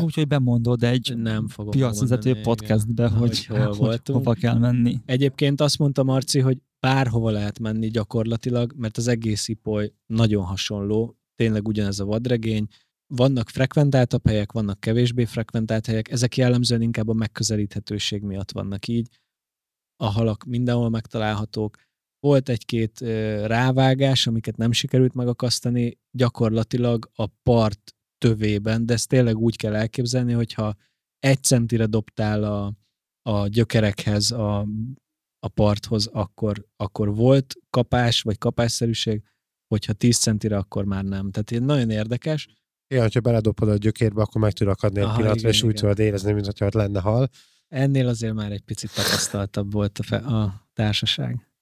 Úgyhogy 0.00 0.26
bemondod 0.26 0.82
egy 0.82 1.16
Nem 1.16 1.48
fogom 1.48 1.70
piacvezető 1.70 2.40
podcastbe, 2.40 3.04
igen, 3.04 3.18
hogy, 3.18 3.46
hogy 3.46 3.56
hol 3.56 3.66
hogy 3.66 3.76
voltunk. 3.76 4.18
hova 4.18 4.32
kell 4.34 4.58
menni. 4.58 5.00
Egyébként 5.04 5.60
azt 5.60 5.78
mondta 5.78 6.02
Marci, 6.02 6.40
hogy 6.40 6.58
bárhova 6.80 7.30
lehet 7.30 7.58
menni 7.58 7.88
gyakorlatilag, 7.88 8.72
mert 8.76 8.96
az 8.96 9.08
egész 9.08 9.48
ipoly 9.48 9.92
nagyon 10.06 10.44
hasonló, 10.44 11.16
tényleg 11.34 11.68
ugyanez 11.68 12.00
a 12.00 12.04
vadregény. 12.04 12.66
Vannak 13.06 13.48
frekventáltabb 13.48 14.26
helyek, 14.26 14.52
vannak 14.52 14.80
kevésbé 14.80 15.24
frekventált 15.24 15.86
helyek, 15.86 16.10
ezek 16.10 16.36
jellemzően 16.36 16.82
inkább 16.82 17.08
a 17.08 17.12
megközelíthetőség 17.12 18.22
miatt 18.22 18.50
vannak 18.50 18.88
így. 18.88 19.08
A 19.96 20.06
halak 20.06 20.44
mindenhol 20.44 20.90
megtalálhatók. 20.90 21.76
Volt 22.24 22.48
egy-két 22.48 23.00
rávágás, 23.46 24.26
amiket 24.26 24.56
nem 24.56 24.72
sikerült 24.72 25.14
megakasztani, 25.14 25.98
gyakorlatilag 26.10 27.10
a 27.14 27.26
part 27.26 27.94
tövében, 28.18 28.86
de 28.86 28.92
ezt 28.92 29.08
tényleg 29.08 29.36
úgy 29.36 29.56
kell 29.56 29.74
elképzelni, 29.74 30.32
hogyha 30.32 30.74
egy 31.18 31.42
centire 31.42 31.86
dobtál 31.86 32.44
a, 32.44 32.72
a 33.30 33.46
gyökerekhez, 33.46 34.30
a, 34.30 34.66
a 35.38 35.48
parthoz, 35.48 36.06
akkor, 36.06 36.66
akkor 36.76 37.14
volt 37.14 37.54
kapás, 37.70 38.22
vagy 38.22 38.38
kapásszerűség, 38.38 39.22
hogyha 39.66 39.92
10 39.92 40.18
centire, 40.18 40.56
akkor 40.56 40.84
már 40.84 41.04
nem. 41.04 41.30
Tehát 41.30 41.64
nagyon 41.64 41.90
érdekes. 41.90 42.48
Igen, 42.86 43.02
hogyha 43.02 43.20
beledobod 43.20 43.68
a 43.68 43.76
gyökérbe, 43.76 44.22
akkor 44.22 44.40
meg 44.40 44.52
tud 44.52 44.68
akadni 44.68 44.98
egy 44.98 45.04
Aha, 45.04 45.14
pillanatra, 45.16 45.40
igen, 45.40 45.52
és 45.52 45.62
úgy 45.62 45.68
igen. 45.68 45.80
tudod 45.80 45.98
érezni, 45.98 46.32
mint 46.32 46.46
hogyha 46.46 46.66
ott 46.66 46.74
lenne 46.74 47.00
hal. 47.00 47.28
Ennél 47.68 48.08
azért 48.08 48.34
már 48.34 48.52
egy 48.52 48.64
picit 48.64 48.94
tapasztaltabb 48.94 49.72
volt 49.72 49.98
a, 49.98 50.02
fe- 50.02 50.24
a 50.24 50.68
társaság. 50.72 51.53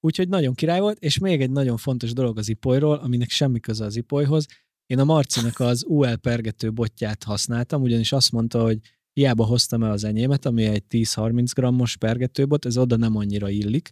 Úgyhogy 0.00 0.28
nagyon 0.28 0.54
király 0.54 0.80
volt, 0.80 0.98
és 0.98 1.18
még 1.18 1.40
egy 1.40 1.50
nagyon 1.50 1.76
fontos 1.76 2.12
dolog 2.12 2.38
az 2.38 2.48
ipolyról, 2.48 2.96
aminek 2.96 3.30
semmi 3.30 3.60
köze 3.60 3.84
az 3.84 3.96
ipolyhoz. 3.96 4.46
Én 4.86 4.98
a 4.98 5.04
Marcinak 5.04 5.60
az 5.60 5.84
UL 5.86 6.16
pergető 6.16 6.72
botját 6.72 7.24
használtam, 7.24 7.82
ugyanis 7.82 8.12
azt 8.12 8.32
mondta, 8.32 8.62
hogy 8.62 8.80
hiába 9.12 9.44
hoztam 9.44 9.82
el 9.82 9.90
az 9.90 10.04
enyémet, 10.04 10.44
ami 10.44 10.64
egy 10.64 10.84
10-30 10.90 11.50
grammos 11.54 11.96
pergetőbot, 11.96 12.64
ez 12.64 12.78
oda 12.78 12.96
nem 12.96 13.16
annyira 13.16 13.48
illik, 13.48 13.90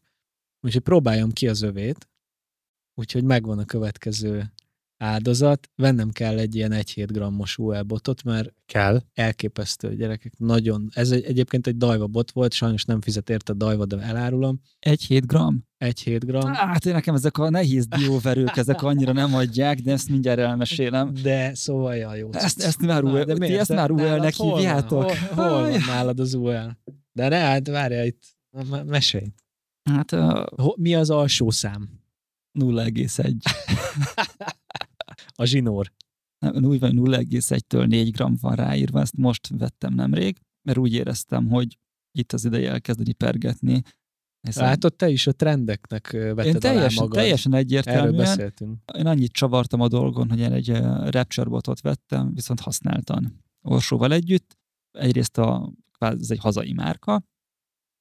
úgyhogy 0.61 0.83
próbáljam 0.83 1.33
ki 1.33 1.49
az 1.49 1.63
övét, 1.63 2.09
úgyhogy 2.95 3.25
megvan 3.25 3.59
a 3.59 3.65
következő 3.65 4.53
áldozat. 4.99 5.71
Vennem 5.75 6.11
kell 6.11 6.39
egy 6.39 6.55
ilyen 6.55 6.73
1-7 6.75 7.07
grammos 7.13 7.59
UL 7.59 7.83
botot, 7.83 8.23
mert 8.23 8.53
Kell. 8.67 9.03
elképesztő 9.15 9.97
gyerekek. 9.97 10.33
Nagyon. 10.39 10.89
Ez 10.95 11.11
egy, 11.11 11.25
egyébként 11.25 11.67
egy 11.67 11.77
dajva 11.77 12.07
bot 12.07 12.31
volt, 12.31 12.53
sajnos 12.53 12.85
nem 12.85 13.01
fizet 13.01 13.31
érte 13.31 13.53
dajva, 13.53 13.85
de 13.87 13.99
elárulom. 13.99 14.61
Egy 14.79 15.03
7 15.03 15.27
gram? 15.27 15.65
1-7 15.85 16.21
gram. 16.27 16.53
Hát 16.55 16.87
én 16.87 16.93
nekem 16.93 17.15
ezek 17.15 17.39
a 17.39 17.51
nehéz 17.51 17.87
dióverők, 17.87 18.57
ezek 18.57 18.83
annyira 18.83 19.13
nem 19.13 19.35
adják, 19.35 19.79
de 19.79 19.93
ezt 19.93 20.09
mindjárt 20.09 20.39
elmesélem. 20.39 21.13
De 21.23 21.55
szóval 21.55 21.97
jaj, 21.97 22.19
jó. 22.19 22.29
Ezt, 22.33 22.63
ezt 22.63 22.81
már 22.81 23.05
UL, 23.05 23.25
de 23.25 23.33
ti 23.33 23.39
miért? 23.39 23.61
ezt 23.61 23.73
már 23.73 23.91
UL-nek 23.91 24.35
hol 24.35 24.57
hívjátok? 24.57 25.03
Hol, 25.11 25.49
hol 25.49 25.61
van 25.61 25.81
nálad 25.87 26.21
az 26.21 26.35
UL? 26.35 26.79
De 27.13 27.29
ne, 27.29 27.39
hát 27.39 27.69
várjál 27.69 28.07
itt. 28.07 28.23
Me- 28.71 28.85
Mesélj. 28.85 29.27
Hát 29.91 30.13
uh, 30.13 30.45
Ho- 30.57 30.77
Mi 30.77 30.95
az 30.95 31.11
alsó 31.11 31.51
szám? 31.51 31.89
0,1. 32.59 33.35
A 35.37 35.45
zsinór. 35.45 35.93
Nem, 36.39 36.65
úgy 36.65 36.81
van 36.81 36.93
0,1-től 36.95 37.87
4 37.87 38.11
gram 38.11 38.37
van 38.41 38.55
ráírva, 38.55 39.01
ezt 39.01 39.17
most 39.17 39.49
vettem 39.49 39.95
nemrég, 39.95 40.39
mert 40.63 40.79
úgy 40.79 40.93
éreztem, 40.93 41.49
hogy 41.49 41.79
itt 42.19 42.33
az 42.33 42.45
ideje 42.45 42.71
elkezdeni 42.71 43.13
pergetni. 43.13 43.83
Hiszen 44.41 44.65
Látod, 44.65 44.95
te 44.95 45.09
is 45.09 45.27
a 45.27 45.33
trendeknek 45.33 46.13
ö, 46.13 46.35
vetted 46.35 46.55
én 46.55 46.61
teljesen, 46.61 46.99
alá 46.99 47.01
magad. 47.01 47.19
teljesen 47.19 47.53
Erről 47.53 47.65
egyértelműen, 47.65 48.17
beszéltünk. 48.17 48.81
én 48.99 49.07
annyit 49.07 49.33
csavartam 49.33 49.81
a 49.81 49.89
dolgon, 49.89 50.29
hogy 50.29 50.39
én 50.39 50.53
egy 50.53 50.69
Rapture 51.11 51.49
botot 51.49 51.81
vettem, 51.81 52.35
viszont 52.35 52.61
használtan. 52.61 53.45
Orsóval 53.63 54.13
együtt. 54.13 54.59
Egyrészt 54.91 55.39
a, 55.39 55.73
ez 55.99 56.31
egy 56.31 56.39
hazai 56.39 56.73
márka, 56.73 57.15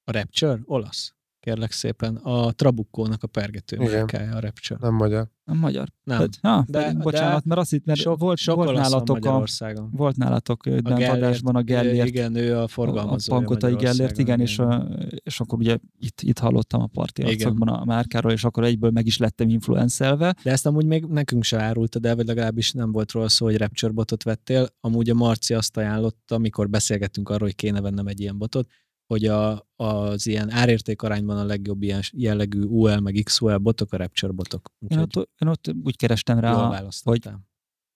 A 0.04 0.12
Rapture? 0.12 0.60
Olasz. 0.64 1.15
Kérlek 1.46 1.72
szépen. 1.72 2.16
A 2.16 2.52
Trabukkónak 2.52 3.22
a 3.22 3.26
pergető 3.26 3.76
márkája 3.78 4.36
a 4.36 4.40
Rapture. 4.40 4.78
Nem 4.80 4.94
magyar. 4.94 5.28
nem 5.44 5.58
magyar. 5.58 5.88
Nem. 6.04 6.16
Tehát, 6.16 6.38
ha, 6.42 6.64
De- 6.68 6.78
de, 6.80 6.92
de 6.92 6.98
bocsánat, 6.98 7.44
mert 7.44 7.60
azt 7.60 7.72
itt, 7.72 7.84
mert 7.84 7.98
sok, 7.98 8.18
volt, 8.18 8.38
sok 8.38 8.56
volt 8.56 8.76
nálatok 8.76 9.24
a, 9.24 9.44
volt 9.90 10.16
nálatok 10.16 10.66
A 10.66 10.90
adásban 10.90 11.56
a 11.56 11.62
Gellért, 11.62 12.06
Igen, 12.06 12.34
ő 12.34 12.56
a 12.56 12.62
a 12.62 12.68
forgalmazója 12.68 13.38
Pankotai 13.38 13.74
Gellért, 13.74 14.18
igen, 14.18 14.40
és, 14.40 14.58
a, 14.58 14.88
és 15.24 15.40
akkor 15.40 15.58
ugye 15.58 15.78
itt, 15.98 16.20
itt 16.20 16.38
hallottam 16.38 16.80
a 16.80 16.86
parti 16.86 17.22
arcokban 17.22 17.68
a 17.68 17.84
márkáról, 17.84 18.32
és 18.32 18.44
akkor 18.44 18.64
egyből 18.64 18.90
meg 18.90 19.06
is 19.06 19.18
lettem 19.18 19.48
influencelve. 19.48 20.34
De 20.42 20.50
ezt 20.50 20.66
amúgy 20.66 20.86
még 20.86 21.04
nekünk 21.04 21.44
se 21.44 21.60
árultad 21.60 22.06
el, 22.06 22.16
vagy 22.16 22.26
legalábbis 22.26 22.72
nem 22.72 22.92
volt 22.92 23.12
róla 23.12 23.28
szó, 23.28 23.44
hogy 23.44 23.56
Rapture 23.56 23.92
botot 23.92 24.22
vettél. 24.22 24.68
Amúgy 24.80 25.10
a 25.10 25.14
Marci 25.14 25.54
azt 25.54 25.76
ajánlotta, 25.76 26.34
amikor 26.34 26.68
beszélgettünk 26.68 27.28
arról, 27.28 27.46
hogy 27.46 27.56
kéne 27.56 27.80
vennem 27.80 28.06
egy 28.06 28.20
ilyen 28.20 28.38
botot, 28.38 28.68
hogy 29.06 29.24
a, 29.24 29.66
az 29.76 30.26
ilyen 30.26 30.50
árérték 30.50 31.02
arányban 31.02 31.36
a 31.36 31.44
legjobb 31.44 31.82
ilyen 31.82 32.02
jellegű 32.12 32.62
UL 32.62 33.00
meg 33.00 33.20
XUL 33.24 33.58
botok 33.58 33.92
a 33.92 33.96
Rapture 33.96 34.32
botok. 34.32 34.72
Én 34.88 34.98
ott, 34.98 35.14
én 35.42 35.48
ott 35.48 35.74
úgy 35.82 35.96
kerestem 35.96 36.38
rá, 36.38 36.68
választottál. 36.68 37.46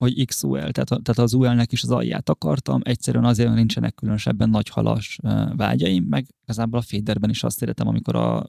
hogy 0.04 0.24
XUL, 0.26 0.58
tehát, 0.58 0.88
tehát 0.88 1.18
az 1.18 1.32
UL-nek 1.32 1.72
is 1.72 1.82
az 1.82 1.90
alját 1.90 2.28
akartam, 2.28 2.80
egyszerűen 2.84 3.24
azért, 3.24 3.54
nincsenek 3.54 3.94
különösebben 3.94 4.50
nagy 4.50 4.68
halas 4.68 5.18
vágyaim, 5.56 6.04
meg 6.04 6.26
igazából 6.42 6.78
a 6.78 6.82
féderben 6.82 7.30
is 7.30 7.44
azt 7.44 7.58
szeretem, 7.58 7.88
amikor 7.88 8.16
a 8.16 8.46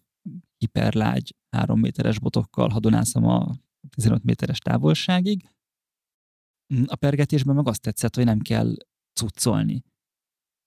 hiperlágy 0.57 1.35
három 1.55 1.79
méteres 1.79 2.19
botokkal 2.19 2.69
hadonászom 2.69 3.25
a 3.25 3.55
15 3.95 4.23
méteres 4.23 4.59
távolságig. 4.59 5.49
Mm, 6.73 6.83
A 6.85 6.95
pergetésben 6.95 7.55
meg 7.55 7.67
azt 7.67 7.81
tetszett, 7.81 8.15
hogy 8.15 8.25
nem 8.25 8.39
kell 8.39 8.73
cuccolni. 9.13 9.83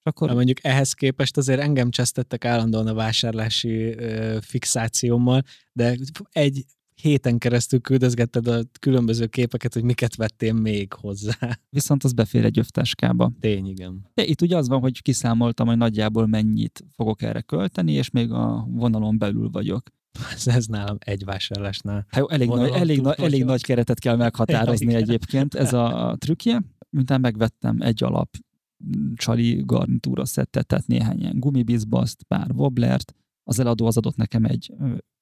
Akkor 0.07 0.29
Na, 0.29 0.35
mondjuk 0.35 0.65
ehhez 0.65 0.93
képest 0.93 1.37
azért 1.37 1.61
engem 1.61 1.91
csesztettek 1.91 2.45
állandóan 2.45 2.87
a 2.87 2.95
vásárlási 2.95 3.99
ö, 3.99 4.39
fixációmmal, 4.41 5.43
de 5.73 5.97
egy 6.31 6.65
héten 6.95 7.39
keresztül 7.39 7.81
küldözgetted 7.81 8.47
a 8.47 8.63
különböző 8.81 9.27
képeket, 9.27 9.75
hogy 9.75 9.83
miket 9.83 10.17
vettél 10.17 10.53
még 10.53 10.93
hozzá. 10.93 11.37
viszont 11.71 12.05
az 12.05 12.13
befér 12.13 12.45
egy 12.45 12.59
övtáskába. 12.59 13.33
Tény, 13.41 13.67
igen. 13.67 14.11
De 14.15 14.25
itt 14.25 14.43
ugye 14.43 14.57
az 14.57 14.69
van, 14.69 14.81
hogy 14.81 15.03
kiszámoltam, 15.03 15.67
hogy 15.67 15.77
nagyjából 15.77 16.27
mennyit 16.27 16.85
fogok 16.97 17.23
erre 17.23 17.41
költeni, 17.41 17.93
és 17.93 18.11
még 18.11 18.33
a 18.33 18.67
vonalon 18.69 19.19
belül 19.19 19.51
vagyok. 19.51 19.89
Ez, 20.35 20.47
ez 20.47 20.67
nálam 20.67 20.97
egy 21.01 21.25
vásárlásnál. 21.25 22.07
Hát 22.09 22.21
jó, 22.21 22.29
elég, 22.29 22.49
nagy, 22.49 22.71
elég, 22.71 22.97
túl 22.97 23.05
na, 23.05 23.15
elég 23.25 23.45
nagy 23.45 23.63
keretet 23.63 23.99
kell 23.99 24.17
meghatározni 24.27 24.93
Ja, 24.93 24.99
egyébként. 24.99 25.55
Ez 25.55 25.73
a, 25.73 26.17
trükkje. 26.19 26.63
Miután 26.91 27.21
megvettem 27.21 27.81
egy 27.81 28.03
alap 28.03 28.37
csali 29.14 29.62
garnitúra 29.64 30.24
szettet, 30.24 30.66
tehát 30.66 30.87
néhány 30.87 31.20
ilyen 31.20 31.41
gumibizbaszt, 31.41 32.22
pár 32.22 32.51
wobblert. 32.51 33.14
Az 33.43 33.59
eladó 33.59 33.87
az 33.87 33.97
adott 33.97 34.16
nekem 34.16 34.45
egy 34.45 34.72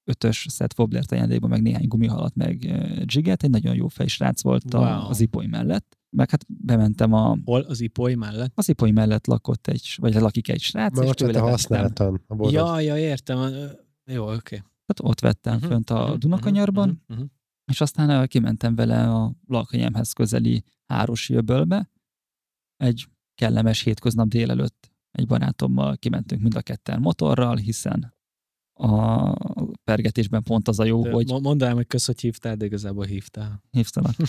ötös 0.05 0.47
szett 0.49 0.79
wobblert 0.79 1.13
ajándékba, 1.13 1.47
meg 1.47 1.63
néhány 1.63 1.89
gumihalat, 1.89 2.35
meg 2.35 2.65
ö, 2.65 3.03
jiget. 3.07 3.43
Egy 3.43 3.51
nagyon 3.51 3.75
jó 3.75 3.89
fejsrác 3.89 4.43
volt 4.43 4.75
Wow. 4.75 4.83
a, 4.83 5.09
az 5.09 5.21
ipoly 5.21 5.47
mellett. 5.47 5.99
Meg 6.17 6.31
hát 6.31 6.45
bementem 6.49 7.13
a, 7.13 7.39
Hol? 7.45 7.61
Az 7.61 7.81
ipoly 7.81 8.15
mellett? 8.15 8.53
az 8.55 8.69
ipoly 8.69 8.91
mellett 8.91 9.27
lakott 9.27 9.67
egy, 9.67 9.97
vagy 10.01 10.15
lakik 10.15 10.49
egy 10.49 10.61
srác, 10.61 10.99
Mert 10.99 11.21
és 11.21 11.27
ott 11.27 11.33
te 11.33 11.41
használtan 11.41 12.21
a 12.27 12.35
botot. 12.35 12.53
Ja, 12.53 12.81
ja, 12.81 12.99
értem. 12.99 13.39
Jó, 14.05 14.23
oké. 14.25 14.35
Okay. 14.35 14.59
Tehát 14.87 15.13
ott 15.13 15.21
vettem 15.21 15.57
Mhm, 15.57 15.67
fönt 15.67 15.91
a 15.91 16.07
mhm, 16.09 16.19
Dunakanyarban, 16.19 17.03
mhm, 17.07 17.19
mhm. 17.19 17.27
és 17.73 17.81
aztán 17.81 18.27
kimentem 18.27 18.75
vele 18.75 19.11
a 19.11 19.33
lakanyemhez 19.47 20.13
közeli 20.13 20.65
Hárosi 20.87 21.35
öbölbe. 21.35 21.91
Egy 22.77 23.07
kellemes 23.35 23.81
hétköznap 23.83 24.29
délelőtt 24.29 24.93
egy 25.11 25.27
barátommal 25.27 25.97
kimentünk 25.97 26.43
mind 26.43 26.57
a 26.57 26.63
ketten 26.63 27.01
motorral, 27.01 27.57
hiszen 27.57 28.15
a 28.73 29.33
pergetésben 29.85 30.43
pont 30.43 30.69
az 30.69 30.79
a 30.79 30.85
jó, 30.85 31.03
De 31.03 31.11
hogy 31.11 31.29
mo- 31.29 31.43
Mondd 31.43 31.65
el, 31.65 31.75
hogy 31.75 31.87
kösz, 31.87 32.07
hogy 32.07 32.21
hívtál, 32.21 32.57
de 32.57 32.65
igazából 32.65 33.05
hívtál. 33.05 33.63
hívtalak. 33.71 34.15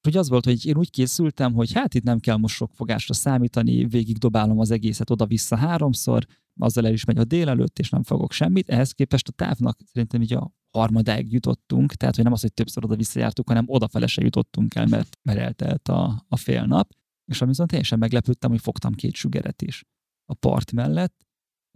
Hogy 0.00 0.16
az 0.16 0.28
volt, 0.28 0.44
hogy 0.44 0.66
én 0.66 0.76
úgy 0.76 0.90
készültem, 0.90 1.52
hogy 1.54 1.72
hát 1.72 1.94
itt 1.94 2.02
nem 2.02 2.18
kell 2.18 2.36
most 2.36 2.54
sok 2.54 2.70
fogásra 2.74 3.14
számítani, 3.14 3.86
végig 3.86 4.18
dobálom 4.18 4.58
az 4.58 4.70
egészet 4.70 5.10
oda-vissza 5.10 5.56
háromszor, 5.56 6.26
azzal 6.58 6.86
el 6.86 6.92
is 6.92 7.04
megy 7.04 7.18
a 7.18 7.24
délelőtt, 7.24 7.78
és 7.78 7.90
nem 7.90 8.02
fogok 8.02 8.32
semmit. 8.32 8.68
Ehhez 8.68 8.92
képest 8.92 9.28
a 9.28 9.32
távnak 9.32 9.78
szerintem 9.92 10.22
így 10.22 10.32
a 10.32 10.52
harmadáig 10.70 11.32
jutottunk, 11.32 11.94
tehát 11.94 12.14
hogy 12.14 12.24
nem 12.24 12.32
az, 12.32 12.40
hogy 12.40 12.52
többször 12.52 12.84
oda-vissza 12.84 13.18
jártuk, 13.18 13.48
hanem 13.48 13.64
odafele 13.68 14.06
se 14.06 14.22
jutottunk 14.22 14.74
el, 14.74 14.86
mert, 14.86 15.18
mert 15.22 15.38
eltelt 15.38 15.88
a, 15.88 16.24
a 16.28 16.36
fél 16.36 16.64
nap. 16.64 16.92
És 17.26 17.40
ami 17.40 17.50
viszont 17.50 17.70
teljesen 17.70 17.98
meglepődtem, 17.98 18.50
hogy 18.50 18.60
fogtam 18.60 18.92
két 18.92 19.14
sugeret 19.14 19.62
is 19.62 19.84
a 20.24 20.34
part 20.34 20.72
mellett, 20.72 21.26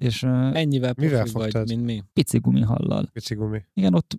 és 0.03 0.23
Ennyivel 0.23 0.95
Mivel 0.97 1.23
profi 1.23 1.33
vagy, 1.33 1.43
fogtad? 1.53 1.69
mint 1.69 1.85
mi. 1.85 2.03
pici 2.13 2.39
gumihallal. 2.39 3.09
Pici 3.13 3.35
gumi. 3.35 3.65
Igen, 3.73 3.95
ott, 3.95 4.17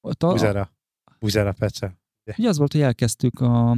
ott 0.00 0.22
a, 0.22 0.30
Buzera. 0.30 0.72
Buzera 1.18 1.52
Pece. 1.52 2.00
Ugye 2.38 2.48
az 2.48 2.58
volt, 2.58 2.72
hogy 2.72 2.80
elkezdtük 2.80 3.40
a, 3.40 3.76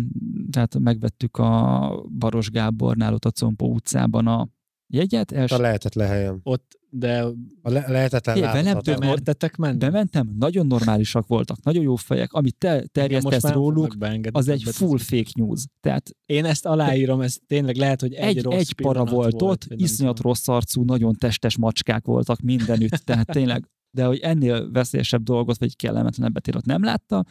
tehát 0.50 0.78
megvettük 0.78 1.36
a 1.36 2.04
Baros 2.18 2.50
Gábornál 2.50 3.14
ott 3.14 3.24
a 3.24 3.30
Compó 3.30 3.74
utcában 3.74 4.26
a 4.26 4.48
jegyet, 4.86 5.30
A 5.30 5.34
els, 5.34 5.50
lehetetlen 5.50 6.08
helyen. 6.08 6.40
Ott, 6.42 6.78
de 6.96 7.22
A 7.62 7.70
le- 7.70 7.84
lehetetlen 7.88 8.34
Hé, 8.34 8.40
velem 8.40 8.98
mertetek 8.98 9.56
menni? 9.56 9.78
bementem, 9.78 10.34
nagyon 10.38 10.66
normálisak 10.66 11.26
voltak, 11.26 11.62
nagyon 11.62 11.82
jó 11.82 11.96
fejek, 11.96 12.32
amit 12.32 12.56
te 12.56 12.84
terjesztesz 12.92 13.50
róluk, 13.50 13.96
az 14.30 14.48
egy 14.48 14.62
full 14.62 14.98
fake 14.98 15.30
news. 15.34 15.64
Tehát 15.80 16.10
Én 16.26 16.44
ezt 16.44 16.66
aláírom, 16.66 17.20
ez 17.20 17.36
tényleg 17.46 17.76
lehet, 17.76 18.00
hogy 18.00 18.12
egy, 18.12 18.36
egy, 18.36 18.42
rossz 18.42 18.54
egy 18.54 18.74
para 18.74 19.04
volt, 19.04 19.42
ott, 19.42 19.66
iszonyat 19.68 20.14
tudom. 20.14 20.30
rossz 20.32 20.48
arcú, 20.48 20.84
nagyon 20.84 21.14
testes 21.14 21.56
macskák 21.56 22.04
voltak 22.06 22.40
mindenütt, 22.40 22.90
tehát 23.04 23.26
tényleg, 23.26 23.68
de 23.96 24.04
hogy 24.04 24.18
ennél 24.18 24.70
veszélyesebb 24.70 25.22
dolgot, 25.22 25.58
vagy 25.58 25.76
kellemetlenebbet 25.76 26.48
én 26.48 26.54
ott 26.56 26.64
nem 26.64 26.84
látta, 26.84 27.24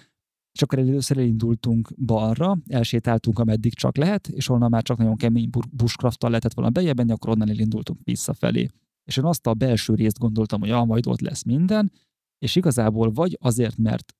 és 0.54 0.62
akkor 0.62 0.80
először 0.80 1.18
elindultunk 1.18 1.90
balra, 2.06 2.58
elsétáltunk, 2.68 3.40
ameddig 3.40 3.74
csak 3.74 3.98
lehet, 3.98 4.28
és 4.28 4.50
onnan 4.50 4.70
már 4.70 4.84
csak 4.84 4.98
nagyon 4.98 5.16
kemény 5.16 5.50
bu- 5.50 5.76
bushcrafttal 5.76 6.30
lehetett 6.30 6.54
volna 6.54 6.70
bejebb 6.72 6.98
menni, 6.98 7.12
akkor 7.12 7.30
onnan 7.30 7.50
elindultunk 7.50 8.00
visszafelé. 8.04 8.70
És 9.04 9.18
én 9.18 9.24
azt 9.24 9.48
a 9.48 9.54
belső 9.54 9.94
részt 9.94 10.20
gondoltam, 10.20 10.60
hogy 10.60 10.70
ah, 10.70 10.86
majd 10.86 11.08
ott 11.08 11.20
lesz 11.20 11.44
minden, 11.44 11.92
és 12.38 12.56
igazából 12.56 13.12
vagy 13.12 13.38
azért, 13.42 13.78
mert 13.78 14.14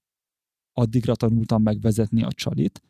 addigra 0.74 1.16
tanultam 1.16 1.62
megvezetni 1.62 2.24
a 2.24 2.32
csalit, 2.32 2.82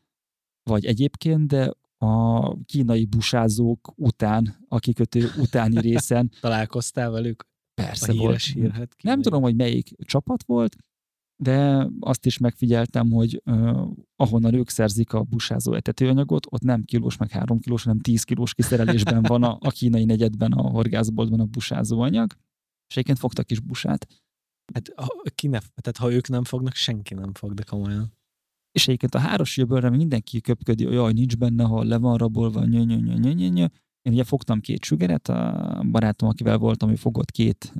vagy 0.63 0.85
egyébként, 0.85 1.47
de 1.47 1.71
a 1.97 2.55
kínai 2.63 3.05
busázók 3.05 3.93
után, 3.95 4.65
a 4.67 4.79
kikötő 4.79 5.29
utáni 5.37 5.79
részen 5.89 6.31
Találkoztál 6.39 7.11
velük? 7.11 7.51
persze 7.73 8.11
a 8.11 8.15
híres 8.15 8.53
volt. 8.53 8.65
hírhet 8.65 8.95
Nem 9.01 9.21
tudom, 9.21 9.41
hogy 9.41 9.55
melyik 9.55 9.95
csapat 9.97 10.43
volt, 10.43 10.75
de 11.35 11.87
azt 11.99 12.25
is 12.25 12.37
megfigyeltem, 12.37 13.11
hogy 13.11 13.41
uh, 13.45 13.87
ahonnan 14.15 14.53
ők 14.53 14.69
szerzik 14.69 15.13
a 15.13 15.23
busázó 15.23 15.73
etetőanyagot, 15.73 16.45
ott 16.49 16.61
nem 16.61 16.83
kilós, 16.83 17.17
meg 17.17 17.29
három 17.29 17.59
kilós, 17.59 17.83
hanem 17.83 17.99
tíz 17.99 18.23
kilós 18.23 18.53
kiszerelésben 18.53 19.21
van 19.21 19.43
a, 19.43 19.57
a 19.59 19.69
kínai 19.69 20.05
negyedben, 20.05 20.51
a 20.51 20.61
horgászboltban 20.61 21.39
a 21.39 21.45
busázó 21.45 22.01
anyag, 22.01 22.33
és 22.87 22.95
egyébként 22.95 23.19
fogtak 23.19 23.51
is 23.51 23.59
busát. 23.59 24.07
Hát, 24.73 24.91
ha, 24.95 25.21
ki 25.35 25.47
ne, 25.47 25.59
tehát 25.59 25.97
ha 25.97 26.13
ők 26.13 26.27
nem 26.27 26.43
fognak, 26.43 26.73
senki 26.73 27.13
nem 27.13 27.33
fog, 27.33 27.53
de 27.53 27.63
komolyan. 27.63 28.13
És 28.71 28.87
egyébként 28.87 29.15
a 29.15 29.19
háros 29.19 29.57
jövőre 29.57 29.89
mindenki 29.89 30.41
köpködi, 30.41 30.83
hogy 30.83 30.93
jaj, 30.93 31.13
nincs 31.13 31.37
benne, 31.37 31.63
ha 31.63 31.83
le 31.83 31.97
van 31.97 32.17
rabolva, 32.17 32.65
nyö, 32.65 32.83
nyö, 32.83 32.95
nyö, 32.95 33.13
nyö, 33.13 33.31
nyö, 33.31 33.47
nyö. 33.47 33.65
Én 34.01 34.13
ugye 34.13 34.23
fogtam 34.23 34.59
két 34.59 34.83
sügeret, 34.83 35.27
a 35.27 35.83
barátom, 35.91 36.29
akivel 36.29 36.57
voltam, 36.57 36.89
ő 36.89 36.95
fogott 36.95 37.31
két 37.31 37.73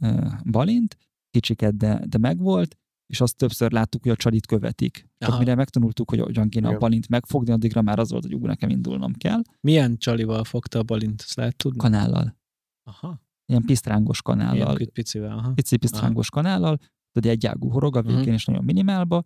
balint, 0.43 0.97
kicsiket, 1.30 1.78
de, 1.78 2.06
de 2.08 2.18
megvolt, 2.18 2.78
és 3.06 3.22
azt 3.22 3.36
többször 3.36 3.72
láttuk, 3.72 4.01
hogy 4.01 4.12
a 4.12 4.16
csalit 4.16 4.45
követik. 4.45 4.97
Aha. 4.97 5.12
Tehát 5.18 5.39
mire 5.39 5.56
megtanultuk, 5.56 6.10
hogy 6.10 6.20
hogyan 6.20 6.49
kéne 6.49 6.66
Igen. 6.66 6.78
a 6.78 6.80
balint 6.80 7.08
megfogni, 7.08 7.51
addigra 7.51 7.82
már 7.82 7.99
az 7.99 8.12
volt, 8.12 8.24
hogy 8.24 8.34
ú, 8.34 8.45
nekem 8.45 8.70
indulnom 8.70 9.14
kell. 9.14 9.41
Milyen 9.62 9.97
csalival 9.97 10.43
fogta 10.43 10.80
a 10.80 10.84
balint, 10.84 11.22
ezt 11.22 11.36
lehet 11.36 11.56
tudni? 11.56 11.78
Kanállal. 11.78 12.38
Aha. 12.84 13.22
Ilyen 13.45 13.62
pisztrángos 13.66 14.22
kanállal. 14.22 14.78
Ilyen 14.78 14.91
picivel, 14.93 15.38
aha. 15.38 15.54
Pici 15.54 15.78
pisztrángos 15.78 16.30
aha. 16.30 16.41
kanállal, 16.41 16.78
tudod, 17.12 17.32
egy 17.32 17.45
ágú 17.45 17.70
horog 17.70 17.95
a 17.95 18.01
végén, 18.01 18.20
uh-huh. 18.20 18.34
és 18.34 18.45
nagyon 18.45 18.64
minimálba, 18.64 19.24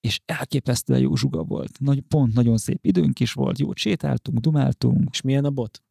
és 0.00 0.20
elképesztően 0.24 1.00
jó 1.00 1.16
zsuga 1.16 1.42
volt. 1.42 1.80
Nagy, 1.80 2.00
pont 2.00 2.34
nagyon 2.34 2.56
szép 2.56 2.84
időnk 2.84 3.20
is 3.20 3.32
volt, 3.32 3.58
jó 3.58 3.74
sétáltunk, 3.74 4.38
dumáltunk. 4.38 5.08
És 5.10 5.20
milyen 5.20 5.44
a 5.44 5.50
bot? 5.50 5.82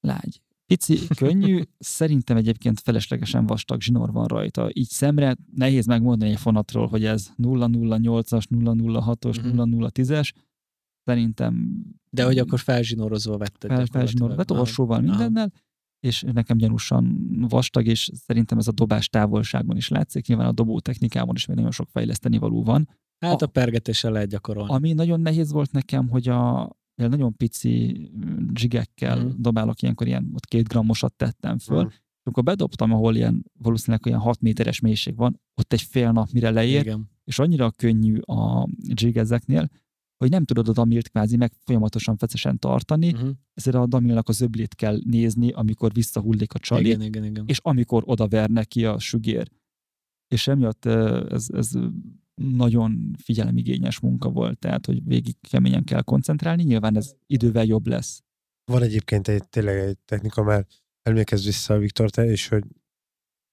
Lágy. 0.00 0.42
Pici, 0.66 0.98
könnyű, 1.16 1.62
szerintem 1.78 2.36
egyébként 2.36 2.80
feleslegesen 2.80 3.46
vastag 3.46 3.80
zsinór 3.80 4.12
van 4.12 4.26
rajta. 4.26 4.68
Így 4.72 4.88
szemre 4.88 5.36
nehéz 5.54 5.86
megmondani 5.86 6.30
egy 6.30 6.38
fonatról, 6.38 6.86
hogy 6.86 7.04
ez 7.04 7.30
008-as, 7.42 8.42
006-os, 8.50 9.36
uh-huh. 9.38 9.90
010-es. 9.92 10.32
Szerintem... 11.04 11.82
De 12.10 12.24
hogy 12.24 12.38
akkor 12.38 12.58
felzsinórozva 12.58 13.36
vetted. 13.36 13.70
Fel, 13.70 13.86
felzsinórozva, 13.86 14.36
vett 14.36 14.58
orsóval, 14.58 15.00
mindennel, 15.00 15.52
és 16.00 16.24
nekem 16.32 16.56
gyanúsan 16.56 17.26
vastag, 17.48 17.86
és 17.86 18.10
szerintem 18.26 18.58
ez 18.58 18.68
a 18.68 18.72
dobás 18.72 19.08
távolságon 19.08 19.76
is 19.76 19.88
látszik. 19.88 20.26
Nyilván 20.26 20.46
a 20.46 20.52
dobó 20.52 20.80
technikában 20.80 21.34
is 21.34 21.46
még 21.46 21.56
nagyon 21.56 21.70
sok 21.70 21.88
fejleszteni 21.88 22.38
való 22.38 22.62
van. 22.62 22.88
Hát 23.18 23.42
a, 23.42 23.44
a 23.44 23.48
pergetéssel 23.48 24.12
lehet 24.12 24.28
gyakorolni. 24.28 24.72
Ami 24.72 24.92
nagyon 24.92 25.20
nehéz 25.20 25.52
volt 25.52 25.72
nekem, 25.72 26.08
hogy 26.08 26.28
a, 26.28 26.70
mivel 26.96 27.10
nagyon 27.10 27.36
pici 27.36 28.10
zsigekkel 28.54 29.24
mm. 29.24 29.30
dobálok, 29.36 29.82
ilyenkor 29.82 30.06
ilyen 30.06 30.30
ott 30.34 30.46
két 30.46 30.68
grammosat 30.68 31.14
tettem 31.14 31.58
föl, 31.58 31.84
mm. 31.84 31.88
és 31.88 32.22
amikor 32.22 32.42
bedobtam, 32.42 32.92
ahol 32.92 33.16
ilyen 33.16 33.44
valószínűleg 33.58 34.06
olyan 34.06 34.20
6 34.20 34.40
méteres 34.40 34.80
mélység 34.80 35.16
van, 35.16 35.40
ott 35.54 35.72
egy 35.72 35.82
fél 35.82 36.12
nap 36.12 36.30
mire 36.32 36.50
leér, 36.50 36.80
Igen. 36.80 37.10
és 37.24 37.38
annyira 37.38 37.70
könnyű 37.70 38.18
a 38.18 38.68
jig 38.94 39.16
ezeknél, 39.16 39.68
hogy 40.16 40.30
nem 40.30 40.44
tudod 40.44 40.68
a 40.68 40.72
damilt 40.72 41.08
kvázi 41.08 41.36
meg 41.36 41.52
folyamatosan 41.58 42.16
feszesen 42.16 42.58
tartani, 42.58 43.12
uh-huh. 43.12 43.30
ezért 43.54 43.76
a 43.76 43.86
damilnak 43.86 44.28
az 44.28 44.40
öblét 44.40 44.74
kell 44.74 44.98
nézni, 45.04 45.50
amikor 45.50 45.92
visszahullik 45.92 46.54
a 46.54 46.58
csali, 46.58 46.86
igen, 46.86 47.02
igen, 47.02 47.24
igen. 47.24 47.44
és 47.46 47.58
amikor 47.62 48.02
odaver 48.06 48.50
neki 48.50 48.84
a 48.84 48.98
sügér. 48.98 49.50
És 50.28 50.48
emiatt 50.48 50.84
ez, 50.84 51.46
ez 51.52 51.70
nagyon 52.40 53.14
figyelemigényes 53.22 54.00
munka 54.00 54.30
volt, 54.30 54.58
tehát 54.58 54.86
hogy 54.86 55.04
végig 55.04 55.34
keményen 55.40 55.84
kell 55.84 56.02
koncentrálni, 56.02 56.62
nyilván 56.62 56.96
ez 56.96 57.12
idővel 57.26 57.64
jobb 57.64 57.86
lesz. 57.86 58.22
Van 58.64 58.82
egyébként 58.82 59.28
egy, 59.28 59.48
tényleg 59.48 59.76
egy 59.76 59.98
technika, 59.98 60.42
mert 60.42 60.68
emlékezz 61.02 61.44
vissza 61.44 61.74
a 61.74 61.78
Viktor, 61.78 62.10
te 62.10 62.30
is, 62.30 62.48
hogy 62.48 62.64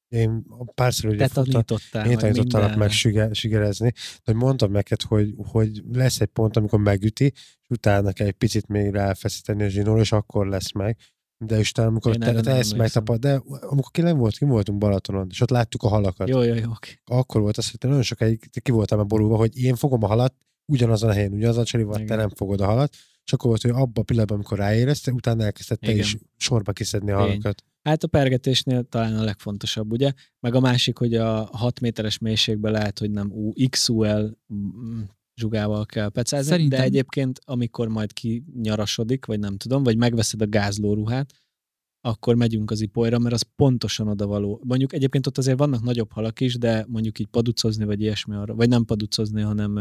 én 0.08 0.46
párszor 0.74 1.10
ugye 1.10 1.28
Te 1.28 1.34
tanítottál, 1.34 2.10
én 2.10 2.18
tanítottalak 2.18 2.76
meg 2.76 2.92
sigerezni, 3.32 3.92
de 3.92 4.22
hogy 4.24 4.36
mondtam 4.36 4.72
neked, 4.72 5.02
hogy, 5.02 5.34
hogy 5.38 5.84
lesz 5.92 6.22
egy 6.22 6.28
pont, 6.28 6.58
amikor 6.58 6.80
megüti, 6.80 7.26
és 7.62 7.70
utána 7.70 8.12
kell 8.12 8.28
egy 8.28 8.34
picit 8.34 8.68
még 8.68 8.92
ráfeszíteni 8.92 9.64
a 9.64 9.68
zsinór, 9.68 10.00
és 10.00 10.12
akkor 10.12 10.48
lesz 10.48 10.72
meg 10.72 10.98
de 11.38 11.60
Isten, 11.60 11.88
amikor 11.88 12.16
te, 12.16 12.42
te 12.42 12.52
ezt 12.52 12.76
megtapad, 12.76 13.20
de 13.20 13.42
amikor 13.46 13.92
ki 13.92 14.02
nem 14.02 14.18
volt, 14.18 14.38
ki 14.38 14.46
voltunk 14.46 14.78
Balatonon, 14.78 15.28
és 15.30 15.42
ott 15.42 15.50
láttuk 15.50 15.84
a 15.84 15.88
halakat. 15.88 16.30
Jó, 16.30 16.42
jó, 16.42 16.54
jó. 16.54 16.72
Akkor 17.06 17.42
volt 17.42 17.58
az, 17.58 17.70
hogy 17.70 17.80
te 17.80 17.88
nagyon 17.88 18.04
sokáig 18.04 18.50
ki 18.62 18.72
voltam 18.72 19.00
a 19.00 19.04
borulva, 19.04 19.36
hogy 19.36 19.58
én 19.58 19.76
fogom 19.76 20.04
a 20.04 20.08
halat, 20.08 20.34
ugyanazon 20.66 21.10
a 21.10 21.14
helyen, 21.14 21.34
ugyanazon 21.34 21.62
a 21.62 21.66
csalival, 21.66 22.04
te 22.04 22.16
nem 22.16 22.30
fogod 22.30 22.62
a 22.62 22.66
halat, 22.66 22.96
és 23.26 23.34
akkor 23.34 23.50
volt, 23.50 23.62
hogy 23.62 23.72
abban 23.72 23.92
a 23.94 24.02
pillanatban, 24.02 24.38
amikor 24.38 24.58
ráérezte, 24.58 25.12
utána 25.12 25.44
elkezdett 25.44 25.80
te 25.80 25.92
is 25.92 26.18
sorba 26.38 26.72
kiszedni 26.72 27.12
a 27.12 27.18
halakat. 27.18 27.64
Hát 27.84 28.04
a 28.04 28.08
pergetésnél 28.08 28.84
talán 28.84 29.18
a 29.18 29.24
legfontosabb, 29.24 29.92
ugye? 29.92 30.12
Meg 30.40 30.56
a 30.56 30.60
másik, 30.60 30.98
hogy 30.98 31.16
a 31.16 31.50
6 31.52 31.80
méteres 31.80 32.18
mélységben 32.18 32.72
lehet, 32.72 33.00
hogy 33.00 33.12
nem 33.12 33.34
XUL 33.70 34.38
zsugával 35.36 35.86
kell 35.86 36.10
pecázni, 36.10 36.50
Szerintem... 36.50 36.80
de 36.80 36.86
egyébként 36.86 37.40
amikor 37.46 37.88
majd 37.88 38.14
kinyarasodik, 38.14 39.26
vagy 39.26 39.40
nem 39.40 39.58
tudom, 39.58 39.84
vagy 39.84 39.98
megveszed 39.98 40.42
a 40.42 40.48
gázlóruhát, 40.48 41.34
akkor 42.06 42.36
megyünk 42.36 42.72
az 42.72 42.82
ipolyra, 42.82 43.20
mert 43.20 43.34
az 43.34 43.46
pontosan 43.56 44.08
oda 44.08 44.28
való. 44.28 44.62
Mondjuk 44.64 44.94
egyébként 44.94 45.28
ott 45.28 45.38
azért 45.38 45.58
vannak 45.58 45.84
nagyobb 45.84 46.12
halak 46.12 46.40
is, 46.40 46.58
de 46.58 46.86
mondjuk 46.88 47.20
így 47.20 47.28
paducozni, 47.28 47.86
vagy 47.86 48.02
ilyesmi 48.02 48.36
arra, 48.36 48.56
vagy 48.56 48.70
nem 48.70 48.86
paducozni, 48.86 49.42
hanem 49.42 49.80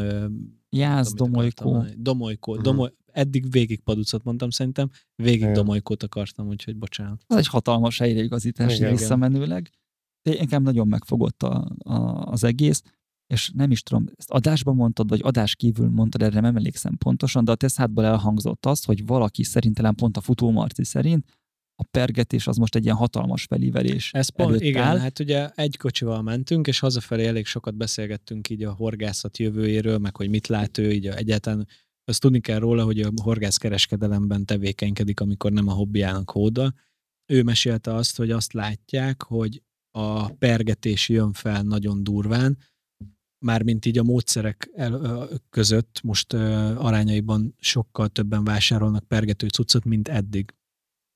Jász, 0.71 1.15
domolykó. 1.15 1.85
Domolykó. 1.97 2.51
Uh-huh. 2.53 2.67
Domoly, 2.67 2.93
eddig 3.07 3.51
végig 3.51 3.81
paducot 3.81 4.25
mondtam 4.25 4.51
szerintem, 4.51 4.91
végig 5.15 5.41
Igen. 5.41 5.53
domolykót 5.53 6.03
akartam, 6.03 6.49
úgyhogy 6.49 6.77
bocsánat. 6.77 7.25
Ez 7.27 7.37
egy 7.37 7.47
hatalmas 7.47 7.99
helyreigazítás 7.99 8.79
visszamenőleg. 8.79 9.71
De 10.23 10.35
nekem 10.39 10.63
nagyon 10.63 10.89
megfogott 10.89 11.43
a, 11.43 11.73
a, 11.79 12.23
az 12.23 12.45
egész 12.45 12.83
és 13.33 13.51
nem 13.55 13.71
is 13.71 13.83
tudom, 13.83 14.09
ezt 14.17 14.31
adásban 14.31 14.75
mondtad, 14.75 15.09
vagy 15.09 15.21
adás 15.23 15.57
kívül 15.57 15.89
mondtad, 15.89 16.23
erre 16.23 16.41
nem 16.41 16.57
emlékszem 16.57 16.97
pontosan, 16.97 17.45
de 17.45 17.51
a 17.51 17.55
teszádból 17.55 18.05
elhangzott 18.05 18.67
az, 18.67 18.85
hogy 18.85 19.07
valaki 19.07 19.43
szerintem 19.43 19.95
pont 19.95 20.17
a 20.17 20.21
futómarci 20.21 20.85
szerint 20.85 21.25
a 21.75 21.85
pergetés 21.91 22.47
az 22.47 22.57
most 22.57 22.75
egy 22.75 22.85
ilyen 22.85 22.97
hatalmas 22.97 23.45
felívelés 23.45 24.13
Ez 24.13 24.29
pont, 24.29 24.61
igen, 24.61 24.83
áll. 24.83 24.99
hát 24.99 25.19
ugye 25.19 25.49
egy 25.55 25.77
kocsival 25.77 26.23
mentünk, 26.23 26.67
és 26.67 26.79
hazafelé 26.79 27.27
elég 27.27 27.47
sokat 27.47 27.75
beszélgettünk 27.75 28.51
így 28.51 28.63
a 28.63 28.73
horgászat 28.73 29.39
jövőjéről, 29.39 29.99
meg 29.99 30.17
hogy 30.17 30.29
mit 30.29 30.47
lát 30.47 30.79
ő, 30.79 30.93
így 30.93 31.07
a, 31.07 31.17
egyáltalán 31.17 31.69
azt 32.05 32.21
tudni 32.21 32.41
kell 32.41 32.59
róla, 32.59 32.85
hogy 32.85 33.01
a 33.01 33.11
horgászkereskedelemben 33.23 34.45
tevékenykedik, 34.45 35.21
amikor 35.21 35.53
nem 35.53 35.69
a 35.69 35.73
hobbiának 35.73 36.31
hóda. 36.31 36.75
Ő 37.27 37.43
mesélte 37.43 37.95
azt, 37.95 38.17
hogy 38.17 38.31
azt 38.31 38.53
látják, 38.53 39.23
hogy 39.23 39.63
a 39.91 40.29
pergetés 40.29 41.09
jön 41.09 41.33
fel 41.33 41.63
nagyon 41.63 42.05
durván, 42.05 42.59
mármint 43.43 43.87
így 43.87 43.99
a 43.99 44.03
módszerek 44.03 44.71
el, 44.75 45.29
között 45.51 46.01
most 46.03 46.33
arányaiban 46.33 47.55
sokkal 47.59 48.09
többen 48.09 48.45
vásárolnak 48.45 49.05
pergető 49.05 49.49
cuccot, 49.49 49.85
mint 49.85 50.09
eddig. 50.09 50.55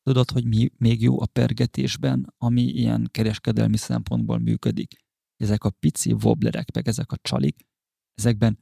Tudod, 0.02 0.30
hogy 0.30 0.44
mi 0.44 0.70
még 0.78 1.02
jó 1.02 1.20
a 1.20 1.26
pergetésben, 1.26 2.34
ami 2.38 2.62
ilyen 2.62 3.08
kereskedelmi 3.10 3.76
szempontból 3.76 4.38
működik? 4.38 5.04
Ezek 5.36 5.64
a 5.64 5.70
pici 5.70 6.12
wobblerek, 6.12 6.74
meg 6.74 6.88
ezek 6.88 7.12
a 7.12 7.16
csalik, 7.22 7.66
ezekben 8.14 8.58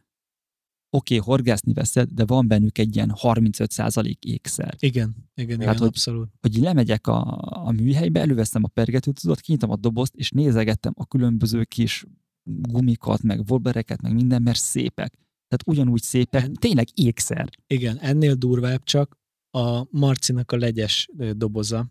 oké, 0.95 1.17
okay, 1.17 1.27
horgászni 1.27 1.73
veszed, 1.73 2.11
de 2.11 2.25
van 2.25 2.49
bennük 2.49 2.79
egy 2.79 2.97
ilyen 2.97 3.13
35% 3.15 4.15
ékszer. 4.19 4.75
Igen, 4.79 5.17
igen, 5.35 5.59
Tehát, 5.59 5.75
igen, 5.75 5.87
abszolút. 5.87 6.29
Hogy 6.41 6.57
lemegyek 6.57 7.07
a, 7.07 7.39
a 7.67 7.71
műhelybe, 7.71 8.21
előveszem 8.21 8.65
a 8.65 8.69
pergetőt, 8.69 9.21
tudod, 9.21 9.41
kinyitom 9.41 9.71
a 9.71 9.77
dobozt, 9.77 10.15
és 10.15 10.31
nézegettem 10.31 10.93
a 10.97 11.07
különböző 11.07 11.65
kis 11.65 12.05
gumikat, 12.45 13.23
meg 13.23 13.51
wolbereket, 13.51 14.03
meg 14.03 14.15
minden, 14.15 14.43
mert 14.43 14.59
szépek. 14.59 15.13
Tehát 15.49 15.63
ugyanúgy 15.67 16.03
szépek, 16.03 16.51
tényleg 16.53 16.87
ékszer. 16.95 17.49
Igen, 17.67 17.99
ennél 17.99 18.35
durvább 18.35 18.83
csak 18.83 19.17
a 19.51 19.87
Marcinak 19.91 20.53
a 20.53 20.57
legyes 20.57 21.09
doboza, 21.33 21.91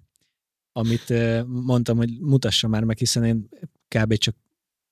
amit 0.71 1.13
mondtam, 1.45 1.97
hogy 1.97 2.19
mutassa 2.19 2.67
már 2.67 2.83
meg, 2.83 2.97
hiszen 2.97 3.23
én 3.23 3.49
kb. 3.95 4.13
csak 4.13 4.35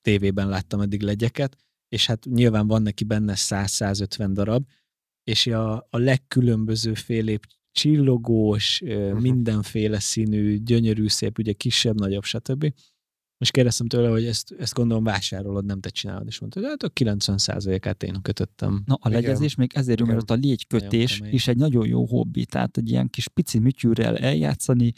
tévében 0.00 0.48
láttam 0.48 0.80
eddig 0.80 1.02
legyeket, 1.02 1.56
és 1.88 2.06
hát 2.06 2.24
nyilván 2.24 2.66
van 2.66 2.82
neki 2.82 3.04
benne 3.04 3.34
100-150 3.36 4.30
darab, 4.32 4.66
és 5.24 5.46
a, 5.46 5.74
a 5.90 5.98
legkülönböző 5.98 6.94
félébb 6.94 7.42
csillogós, 7.72 8.82
mindenféle 9.14 9.98
színű, 9.98 10.58
gyönyörű, 10.58 11.08
szép, 11.08 11.38
ugye 11.38 11.52
kisebb, 11.52 11.98
nagyobb, 11.98 12.24
stb. 12.24 12.72
Most 13.42 13.54
kérdeztem 13.54 13.86
tőle, 13.86 14.08
hogy 14.08 14.24
ezt, 14.24 14.54
ezt 14.58 14.74
gondolom 14.74 15.04
vásárolod, 15.04 15.64
nem 15.64 15.80
te 15.80 15.88
csinálod, 15.88 16.26
és 16.26 16.40
mondta, 16.40 16.60
hogy 16.60 16.68
hát 16.68 16.82
a 16.82 16.90
90%-át 16.90 18.02
én 18.02 18.22
kötöttem. 18.22 18.82
Na, 18.86 18.98
a 19.00 19.08
legyezés 19.08 19.54
még 19.54 19.70
ezért 19.74 20.00
jó, 20.00 20.06
mert 20.06 20.20
ott 20.22 20.30
a 20.30 20.34
légykötés 20.34 21.22
is 21.30 21.48
egy 21.48 21.56
nagyon 21.56 21.86
jó 21.86 22.06
hobbi, 22.06 22.46
tehát 22.46 22.76
egy 22.76 22.90
ilyen 22.90 23.10
kis 23.10 23.28
pici 23.28 23.58
műtyűrrel 23.58 24.16
eljátszani, 24.16 24.92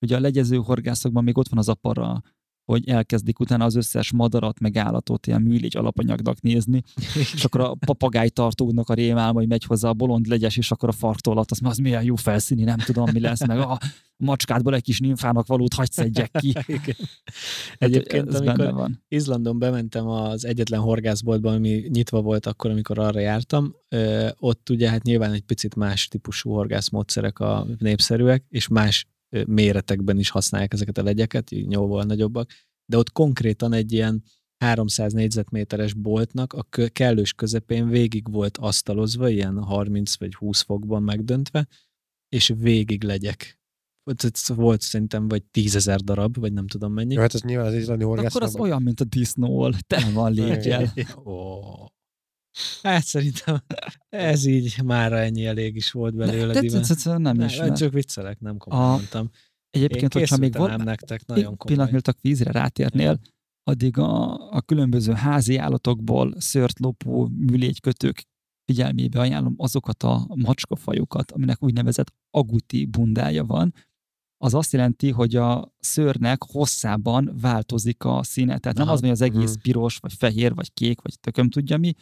ugye 0.00 0.16
a 0.16 0.20
legyező 0.20 0.56
horgászokban 0.56 1.24
még 1.24 1.38
ott 1.38 1.48
van 1.48 1.58
az 1.58 1.68
a 1.68 1.74
para 1.74 2.22
hogy 2.64 2.88
elkezdik 2.88 3.40
utána 3.40 3.64
az 3.64 3.74
összes 3.74 4.12
madarat, 4.12 4.60
meg 4.60 4.76
állatot 4.76 5.26
ilyen 5.26 5.42
műlégy 5.42 5.76
alapanyagnak 5.76 6.40
nézni, 6.40 6.82
és 7.34 7.44
akkor 7.44 7.60
a 7.60 7.74
papagáj 7.86 8.28
tartónak 8.28 8.88
a 8.88 8.94
rémálma, 8.94 9.38
hogy 9.38 9.48
megy 9.48 9.64
hozzá 9.64 9.88
a 9.88 9.94
bolond 9.94 10.26
legyes, 10.26 10.56
és 10.56 10.70
akkor 10.70 10.88
a 10.88 10.92
fartolat, 10.92 11.50
az, 11.50 11.58
az 11.62 11.78
milyen 11.78 12.02
jó 12.02 12.14
felszíni, 12.14 12.64
nem 12.64 12.78
tudom, 12.78 13.10
mi 13.12 13.20
lesz, 13.20 13.46
meg 13.46 13.58
a 13.58 13.78
macskádból 14.16 14.74
egy 14.74 14.82
kis 14.82 15.00
nymfának 15.00 15.46
valót 15.46 15.74
hagy 15.74 15.92
szedjek 15.92 16.30
ki. 16.30 16.48
Igen. 16.66 16.96
Hát 17.68 17.76
Egyébként, 17.78 18.30
benne 18.30 18.50
amikor 18.50 18.72
van. 18.72 19.04
Izlandon 19.08 19.58
bementem 19.58 20.06
az 20.06 20.44
egyetlen 20.44 20.80
horgászboltba, 20.80 21.52
ami 21.52 21.84
nyitva 21.88 22.20
volt 22.20 22.46
akkor, 22.46 22.70
amikor 22.70 22.98
arra 22.98 23.20
jártam, 23.20 23.74
ott 24.38 24.70
ugye 24.70 24.90
hát 24.90 25.02
nyilván 25.02 25.32
egy 25.32 25.42
picit 25.42 25.74
más 25.74 26.08
típusú 26.08 26.50
horgászmódszerek 26.50 27.38
a 27.38 27.66
népszerűek, 27.78 28.44
és 28.48 28.68
más 28.68 29.06
méretekben 29.46 30.18
is 30.18 30.30
használják 30.30 30.72
ezeket 30.72 30.98
a 30.98 31.02
legyeket, 31.02 31.50
így 31.50 31.70
jóval 31.70 32.04
nagyobbak, 32.04 32.50
de 32.86 32.96
ott 32.96 33.12
konkrétan 33.12 33.72
egy 33.72 33.92
ilyen 33.92 34.22
300 34.58 35.12
négyzetméteres 35.12 35.94
boltnak 35.94 36.52
a 36.52 36.66
kellős 36.92 37.32
közepén 37.32 37.88
végig 37.88 38.30
volt 38.30 38.56
asztalozva, 38.56 39.28
ilyen 39.28 39.62
30 39.62 40.18
vagy 40.18 40.34
20 40.34 40.60
fokban 40.60 41.02
megdöntve, 41.02 41.68
és 42.28 42.52
végig 42.56 43.02
legyek. 43.04 43.58
Volt 44.54 44.80
szerintem 44.80 45.28
vagy 45.28 45.42
tízezer 45.42 46.00
darab, 46.00 46.38
vagy 46.38 46.52
nem 46.52 46.66
tudom 46.66 46.92
mennyi. 46.92 47.14
Jó, 47.14 47.20
hát 47.20 47.34
ez 47.34 47.42
nyilván 47.42 47.66
az 47.66 47.74
izlandi 47.74 48.04
Akkor 48.04 48.16
horgászat. 48.16 48.42
az 48.42 48.56
olyan, 48.56 48.82
mint 48.82 49.00
a 49.00 49.04
disznóol, 49.04 49.74
tele 49.86 50.10
van 50.10 50.32
légyel. 50.32 50.92
Ó. 51.24 51.62
Hát 52.82 53.04
szerintem 53.04 53.62
ez 54.08 54.44
így 54.44 54.82
már 54.84 55.12
ennyi 55.12 55.46
elég 55.46 55.76
is 55.76 55.90
volt 55.90 56.14
belőle. 56.14 56.52
De, 56.52 56.60
de, 56.60 56.94
de, 57.04 57.18
nem 57.18 57.40
is. 57.40 57.56
Ne, 57.56 57.64
mert- 57.64 57.76
csak 57.76 57.92
viccelek, 57.92 58.40
nem 58.40 58.56
komolyan 58.56 58.88
A- 58.88 58.92
mondtam. 58.92 59.30
Én 59.70 59.82
Egyébként, 59.82 60.12
hogyha 60.12 60.36
még 60.36 60.54
van, 60.56 60.80
nektek, 60.80 61.26
Nagyon 61.26 61.42
nagyon 61.42 61.56
pillanat, 61.56 61.58
komoly. 61.58 61.84
mielőtt 61.84 62.08
a 62.08 62.14
vízre 62.20 62.50
rátérnél, 62.50 63.20
addig 63.62 63.98
a, 63.98 64.34
a 64.50 64.60
különböző 64.60 65.12
házi 65.12 65.56
állatokból 65.56 66.34
szört 66.40 66.78
lopó 66.78 67.26
műlégykötők 67.26 68.22
figyelmébe 68.64 69.20
ajánlom 69.20 69.54
azokat 69.56 70.02
a 70.02 70.26
macskafajokat, 70.34 71.32
aminek 71.32 71.62
úgynevezett 71.62 72.12
aguti 72.30 72.84
bundája 72.86 73.44
van. 73.44 73.74
Az 74.36 74.54
azt 74.54 74.72
jelenti, 74.72 75.10
hogy 75.10 75.36
a 75.36 75.74
szőrnek 75.78 76.42
hosszában 76.42 77.36
változik 77.40 78.04
a 78.04 78.22
színe. 78.22 78.58
Tehát 78.58 78.76
nem 78.76 78.86
Aha. 78.86 78.94
az, 78.96 79.00
hogy 79.00 79.10
az 79.10 79.20
egész 79.20 79.54
piros, 79.62 79.96
vagy 79.96 80.12
fehér, 80.12 80.54
vagy 80.54 80.72
kék, 80.72 81.00
vagy 81.00 81.20
tököm 81.20 81.48
tudja 81.50 81.76
mi, 81.78 81.92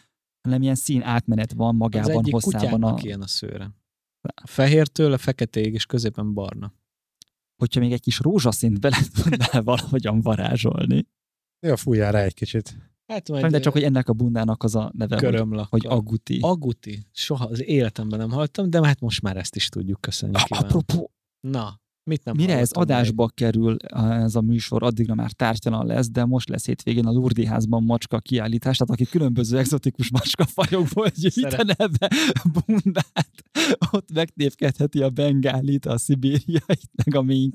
hanem 0.42 0.62
ilyen 0.62 0.74
szín 0.74 1.02
átmenet 1.02 1.52
van 1.52 1.68
Az 1.68 1.76
magában 1.76 2.18
egyik 2.18 2.32
hosszában. 2.32 2.82
A, 2.82 2.98
ilyen 3.02 3.22
a 3.22 3.26
szőre. 3.26 3.70
A 4.20 4.46
fehértől 4.46 5.12
a 5.12 5.18
feketéig, 5.18 5.74
és 5.74 5.86
középen 5.86 6.32
barna. 6.34 6.72
hogyha 7.56 7.80
még 7.80 7.92
egy 7.92 8.00
kis 8.00 8.18
rózsaszint 8.18 8.80
bele 8.80 8.96
tudnál 9.22 9.62
valahogyan 9.72 10.20
varázsolni. 10.20 11.06
Jó, 11.66 11.76
fújjál 11.76 12.12
rá 12.12 12.20
egy 12.22 12.34
kicsit. 12.34 12.76
Hát 13.06 13.28
majd 13.28 13.46
De 13.46 13.60
csak, 13.60 13.72
hogy 13.72 13.82
ennek 13.82 14.08
a 14.08 14.12
bundának 14.12 14.62
az 14.62 14.74
a 14.74 14.90
neve, 14.94 15.14
hogy, 15.14 15.24
körömlak. 15.24 15.68
hogy 15.70 15.86
aguti. 15.86 16.38
Aguti. 16.42 17.06
Soha 17.12 17.44
az 17.44 17.62
életemben 17.62 18.18
nem 18.18 18.30
hallottam, 18.30 18.70
de 18.70 18.86
hát 18.86 19.00
most 19.00 19.22
már 19.22 19.36
ezt 19.36 19.56
is 19.56 19.68
tudjuk. 19.68 20.00
Köszönjük, 20.00 20.38
Ah, 20.38 20.44
Iván. 20.48 20.62
apropó, 20.62 21.10
Na, 21.40 21.80
mit 22.04 22.24
nem 22.24 22.36
mire 22.36 22.58
ez 22.58 22.70
adásba 22.72 23.28
kerül 23.34 23.76
ez 23.96 24.34
a 24.34 24.40
műsor, 24.40 24.82
addigra 24.82 25.14
már 25.14 25.32
tárgyalan 25.32 25.86
lesz, 25.86 26.10
de 26.10 26.24
most 26.24 26.48
lesz 26.48 26.66
hétvégén 26.66 27.06
a 27.06 27.10
Lurdi 27.10 27.46
házban 27.46 27.82
macska 27.82 28.18
kiállítás, 28.18 28.76
tehát 28.76 28.92
aki 28.92 29.10
különböző 29.10 29.58
exotikus 29.58 30.10
macskafajokból 30.10 31.06
gyűjtene 31.14 31.74
be 31.98 32.10
bundát, 32.52 33.44
ott 33.90 34.12
megtépkedheti 34.12 35.02
a 35.02 35.10
bengálit, 35.10 35.86
a 35.86 35.98
szibériait, 35.98 36.90
meg 37.04 37.14
a 37.14 37.22
még? 37.22 37.52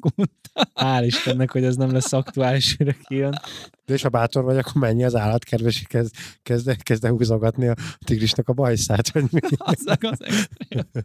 Hál' 0.76 1.04
Istennek, 1.06 1.52
hogy 1.52 1.64
ez 1.64 1.76
nem 1.76 1.91
lesz 1.91 2.14
aktuális, 2.14 2.78
mire 2.78 2.98
kijön. 3.08 3.39
De 3.86 3.93
és 3.93 4.02
ha 4.02 4.10
bátor 4.10 4.43
vagy, 4.43 4.58
akkor 4.58 4.82
menj 4.82 5.04
az 5.04 5.16
állatkertbe, 5.16 5.68
és 5.68 5.84
kezd, 5.88 6.14
kezd, 6.43 6.84
kezd 6.84 7.08
húzogatni 7.08 7.68
a 7.68 7.76
tigrisnek 8.06 8.50
a 8.50 8.54
bajszát, 8.54 9.12
vagy 9.12 9.24
mi. 9.32 9.39
Az, 9.58 9.98
az. 10.00 10.18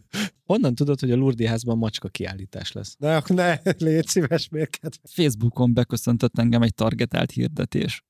Honnan 0.45 0.75
tudod, 0.75 0.99
hogy 0.99 1.11
a 1.11 1.15
Lurdi 1.15 1.45
házban 1.45 1.77
macska 1.77 2.07
kiállítás 2.07 2.71
lesz? 2.71 2.95
Ne, 2.99 3.15
akkor 3.15 3.32
ne, 3.39 3.59
légy 3.77 4.07
szíves, 4.07 4.49
miért 4.49 4.77
kedves. 4.77 5.11
Facebookon 5.13 5.73
beköszöntött 5.73 6.39
engem 6.39 6.61
egy 6.61 6.73
targetált 6.73 7.31
hirdetés. 7.31 8.03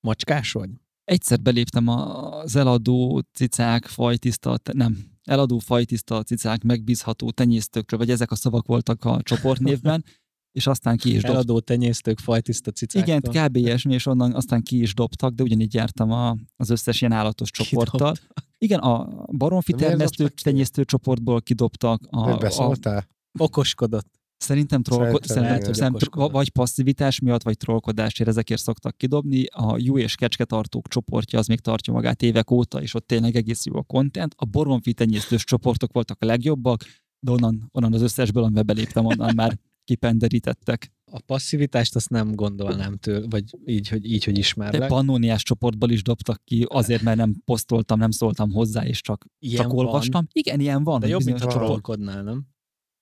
Macskás 0.00 0.52
vagy? 0.52 0.70
egyszer 1.04 1.40
beléptem 1.40 1.88
az 1.88 2.56
eladó 2.56 3.22
cicák, 3.32 3.86
fajtiszta, 3.86 4.58
nem, 4.72 4.96
eladó 5.24 5.58
fajtiszta 5.58 6.22
cicák, 6.22 6.62
megbízható 6.62 7.30
tenyésztőkről, 7.30 7.98
vagy 7.98 8.10
ezek 8.10 8.30
a 8.30 8.34
szavak 8.34 8.66
voltak 8.66 9.04
a 9.04 9.22
csoportnévben, 9.22 10.04
és 10.58 10.66
aztán 10.66 10.96
ki 10.96 11.08
is 11.08 11.14
dobtak. 11.14 11.30
Eladó 11.30 11.60
tenyésztők, 11.60 12.18
fajtiszta 12.18 12.70
cicáktól. 12.70 13.14
Igen, 13.32 13.46
kb. 13.48 13.56
ilyesmi, 13.56 13.94
és 13.94 14.06
onnan 14.06 14.34
aztán 14.34 14.62
ki 14.62 14.80
is 14.80 14.94
dobtak, 14.94 15.32
de 15.32 15.42
ugyanígy 15.42 15.74
jártam 15.74 16.10
a, 16.10 16.36
az 16.56 16.70
összes 16.70 17.00
ilyen 17.00 17.12
állatos 17.12 17.50
csoporttal. 17.50 18.14
Igen, 18.58 18.78
a 18.78 19.24
baromfi 19.26 19.72
termesztő, 19.72 20.28
tenyésztő 20.28 20.84
csoportból 20.84 21.42
kidobtak. 21.42 22.02
A, 22.10 22.30
a, 22.30 22.36
beszóltál? 22.36 23.08
Okoskodott. 23.38 24.08
Szerintem, 24.44 24.82
trollko- 24.82 25.24
Szerintem 25.26 25.58
szerintem, 25.58 25.72
szerintem 25.72 26.28
vagy 26.32 26.50
passzivitás 26.50 27.20
miatt, 27.20 27.42
vagy 27.42 27.56
trollkodásért 27.56 28.28
ezekért 28.28 28.60
szoktak 28.60 28.96
kidobni. 28.96 29.44
A 29.44 29.76
jó 29.78 29.98
és 29.98 30.14
kecsketartók 30.14 30.88
csoportja 30.88 31.38
az 31.38 31.46
még 31.46 31.60
tartja 31.60 31.92
magát 31.92 32.22
évek 32.22 32.50
óta, 32.50 32.82
és 32.82 32.94
ott 32.94 33.06
tényleg 33.06 33.36
egész 33.36 33.64
jó 33.66 33.76
a 33.76 33.82
content. 33.82 34.34
A 34.36 34.44
boromfi 34.44 34.92
tenyésztős 34.92 35.44
csoportok 35.44 35.92
voltak 35.92 36.16
a 36.20 36.26
legjobbak, 36.26 36.84
de 37.18 37.30
onnan, 37.30 37.68
onnan 37.72 37.92
az 37.92 38.02
összesből, 38.02 38.42
amiben 38.42 38.66
beléptem, 38.66 39.04
onnan 39.04 39.34
már 39.34 39.58
kipenderítettek. 39.84 40.92
A 41.12 41.20
passzivitást 41.26 41.94
azt 41.94 42.10
nem 42.10 42.34
gondolnám 42.34 42.96
tőle, 42.96 43.26
vagy 43.30 43.44
így, 43.64 43.88
hogy, 43.88 44.04
így, 44.04 44.24
hogy 44.24 44.32
De 44.32 44.38
ismerlek. 44.40 44.88
pannóniás 44.88 45.42
csoportból 45.42 45.90
is 45.90 46.02
dobtak 46.02 46.40
ki, 46.44 46.66
azért, 46.68 47.02
mert 47.02 47.16
nem 47.16 47.34
posztoltam, 47.44 47.98
nem 47.98 48.10
szóltam 48.10 48.50
hozzá, 48.52 48.86
és 48.86 49.00
csak, 49.00 49.26
Ilyen 49.38 49.62
csak 49.62 49.72
olvastam. 49.72 50.26
Igen, 50.32 50.60
ilyen 50.60 50.74
van. 50.74 50.84
Van, 50.84 51.00
de 51.00 51.08
jobb, 51.08 51.24
mint 51.24 51.40
ha 51.40 51.46
van. 51.46 51.54
trollkodnál, 51.56 52.22
nem? 52.22 52.46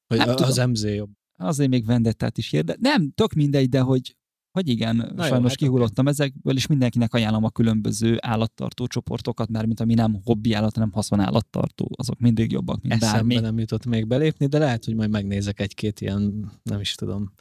Hogy 0.07 0.18
Nem 0.18 0.28
az 0.28 0.55
tudom. 0.55 0.70
MZ 0.70 0.82
jobb. 0.82 1.11
Azért 1.43 1.70
még 1.70 1.84
vendettát 1.84 2.38
is 2.38 2.53
ér, 2.53 2.64
de 2.64 2.76
nem, 2.80 3.11
tök 3.11 3.32
mindegy, 3.32 3.68
de 3.68 3.80
hogy, 3.80 4.16
hogy 4.51 4.68
igen, 4.68 4.97
jó, 4.97 5.03
Na 5.03 5.09
sajnos 5.09 5.30
hát 5.30 5.43
hát 5.43 5.55
kihullottam 5.55 6.09
ezekből, 6.09 6.57
és 6.57 6.66
mindenkinek 6.66 7.14
ajánlom 7.14 7.45
a 7.45 7.51
különböző 7.51 8.16
állattartó 8.20 8.86
csoportokat, 8.86 9.49
mert 9.49 9.66
mint 9.66 9.80
ami 9.80 9.95
nem 9.95 10.20
hobbi 10.24 10.53
állat, 10.53 10.74
hanem 10.74 10.93
haszon 10.93 11.20
állattartó, 11.20 11.90
azok 11.97 12.18
mindig 12.18 12.51
jobbak, 12.51 12.82
mint 12.82 12.95
Eszembe 12.95 13.16
bármi. 13.16 13.34
nem 13.34 13.59
jutott 13.59 13.86
még 13.86 14.07
belépni, 14.07 14.47
de 14.47 14.59
lehet, 14.59 14.84
hogy 14.84 14.95
majd 14.95 15.11
megnézek 15.11 15.61
egy-két 15.61 16.01
ilyen, 16.01 16.51
nem 16.62 16.80
is 16.80 16.95
tudom, 16.95 17.32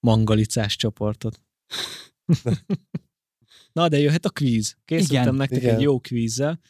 mangalicás 0.00 0.76
csoportot. 0.76 1.40
Na, 3.72 3.88
de 3.88 3.98
jöhet 3.98 4.24
a 4.24 4.30
kvíz. 4.30 4.76
Készültem 4.84 5.22
Igen. 5.22 5.34
nektek 5.34 5.62
Igen. 5.62 5.74
egy 5.74 5.80
jó 5.80 6.00
kvízzel, 6.00 6.60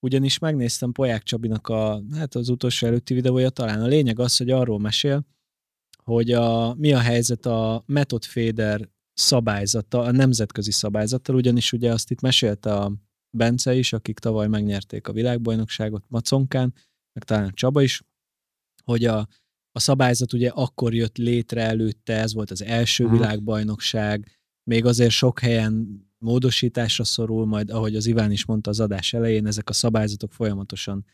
ugyanis 0.00 0.38
megnéztem 0.38 0.92
Poják 0.92 1.22
Csabinak 1.22 1.68
a, 1.68 2.02
hát 2.12 2.34
az 2.34 2.48
utolsó 2.48 2.86
előtti 2.86 3.14
videója 3.14 3.50
talán. 3.50 3.80
A 3.80 3.86
lényeg 3.86 4.18
az, 4.18 4.36
hogy 4.36 4.50
arról 4.50 4.78
mesél, 4.78 5.26
hogy 6.04 6.32
a, 6.32 6.74
mi 6.74 6.92
a 6.92 6.98
helyzet 6.98 7.46
a 7.46 7.82
Method 7.86 8.24
Fader 8.24 8.88
szabályzata, 9.12 10.00
a 10.00 10.10
nemzetközi 10.10 10.70
szabályzattal, 10.70 11.34
ugyanis 11.34 11.72
ugye 11.72 11.92
azt 11.92 12.10
itt 12.10 12.20
mesélte 12.20 12.74
a 12.74 12.92
Bence 13.36 13.74
is, 13.74 13.92
akik 13.92 14.18
tavaly 14.18 14.48
megnyerték 14.48 15.08
a 15.08 15.12
világbajnokságot 15.12 16.04
Maconkán, 16.08 16.74
meg 17.12 17.24
talán 17.24 17.52
Csaba 17.54 17.82
is, 17.82 18.02
hogy 18.84 19.04
a, 19.04 19.28
a 19.72 19.80
szabályzat 19.80 20.32
ugye 20.32 20.48
akkor 20.48 20.94
jött 20.94 21.16
létre 21.16 21.62
előtte, 21.62 22.14
ez 22.14 22.34
volt 22.34 22.50
az 22.50 22.62
első 22.62 23.04
Mhm. 23.04 23.12
világbajnokság, 23.12 24.40
még 24.70 24.84
azért 24.84 25.10
sok 25.10 25.40
helyen 25.40 26.04
módosításra 26.18 27.04
szorul, 27.04 27.46
majd 27.46 27.70
ahogy 27.70 27.96
az 27.96 28.06
Iván 28.06 28.30
is 28.30 28.44
mondta 28.44 28.70
az 28.70 28.80
adás 28.80 29.12
elején, 29.12 29.46
ezek 29.46 29.68
a 29.68 29.72
szabályzatok 29.72 30.32
folyamatosan 30.32 31.04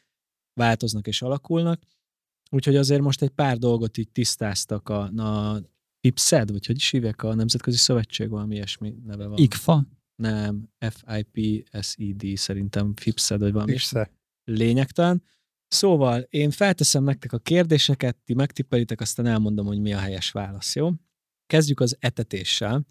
változnak 0.54 1.06
és 1.06 1.22
alakulnak. 1.22 1.82
Úgyhogy 2.48 2.76
azért 2.76 3.00
most 3.00 3.22
egy 3.22 3.30
pár 3.30 3.58
dolgot 3.58 3.96
így 3.98 4.10
tisztáztak 4.10 4.88
a, 4.88 5.02
a 5.02 5.60
FIPSED, 6.00 6.50
vagy 6.50 6.66
hogy 6.66 6.76
is 6.76 6.90
hívják 6.90 7.22
a 7.22 7.34
Nemzetközi 7.34 7.76
Szövetség, 7.76 8.28
valami 8.28 8.54
ilyesmi 8.54 8.94
neve 9.04 9.26
van. 9.26 9.38
IKFA? 9.38 9.86
Nem, 10.22 10.68
FIPSED 10.78 12.36
szerintem 12.36 12.94
FIPSED, 12.96 13.40
vagy 13.40 13.52
valami 13.52 13.70
Persze. 13.70 14.10
lényegtelen. 14.44 15.22
Szóval 15.68 16.20
én 16.20 16.50
felteszem 16.50 17.04
nektek 17.04 17.32
a 17.32 17.38
kérdéseket, 17.38 18.16
ti 18.24 18.34
megtippelitek, 18.34 19.00
aztán 19.00 19.26
elmondom, 19.26 19.66
hogy 19.66 19.80
mi 19.80 19.92
a 19.92 19.98
helyes 19.98 20.30
válasz, 20.30 20.74
jó? 20.74 20.90
Kezdjük 21.46 21.80
az 21.80 21.96
etetéssel. 22.00 22.86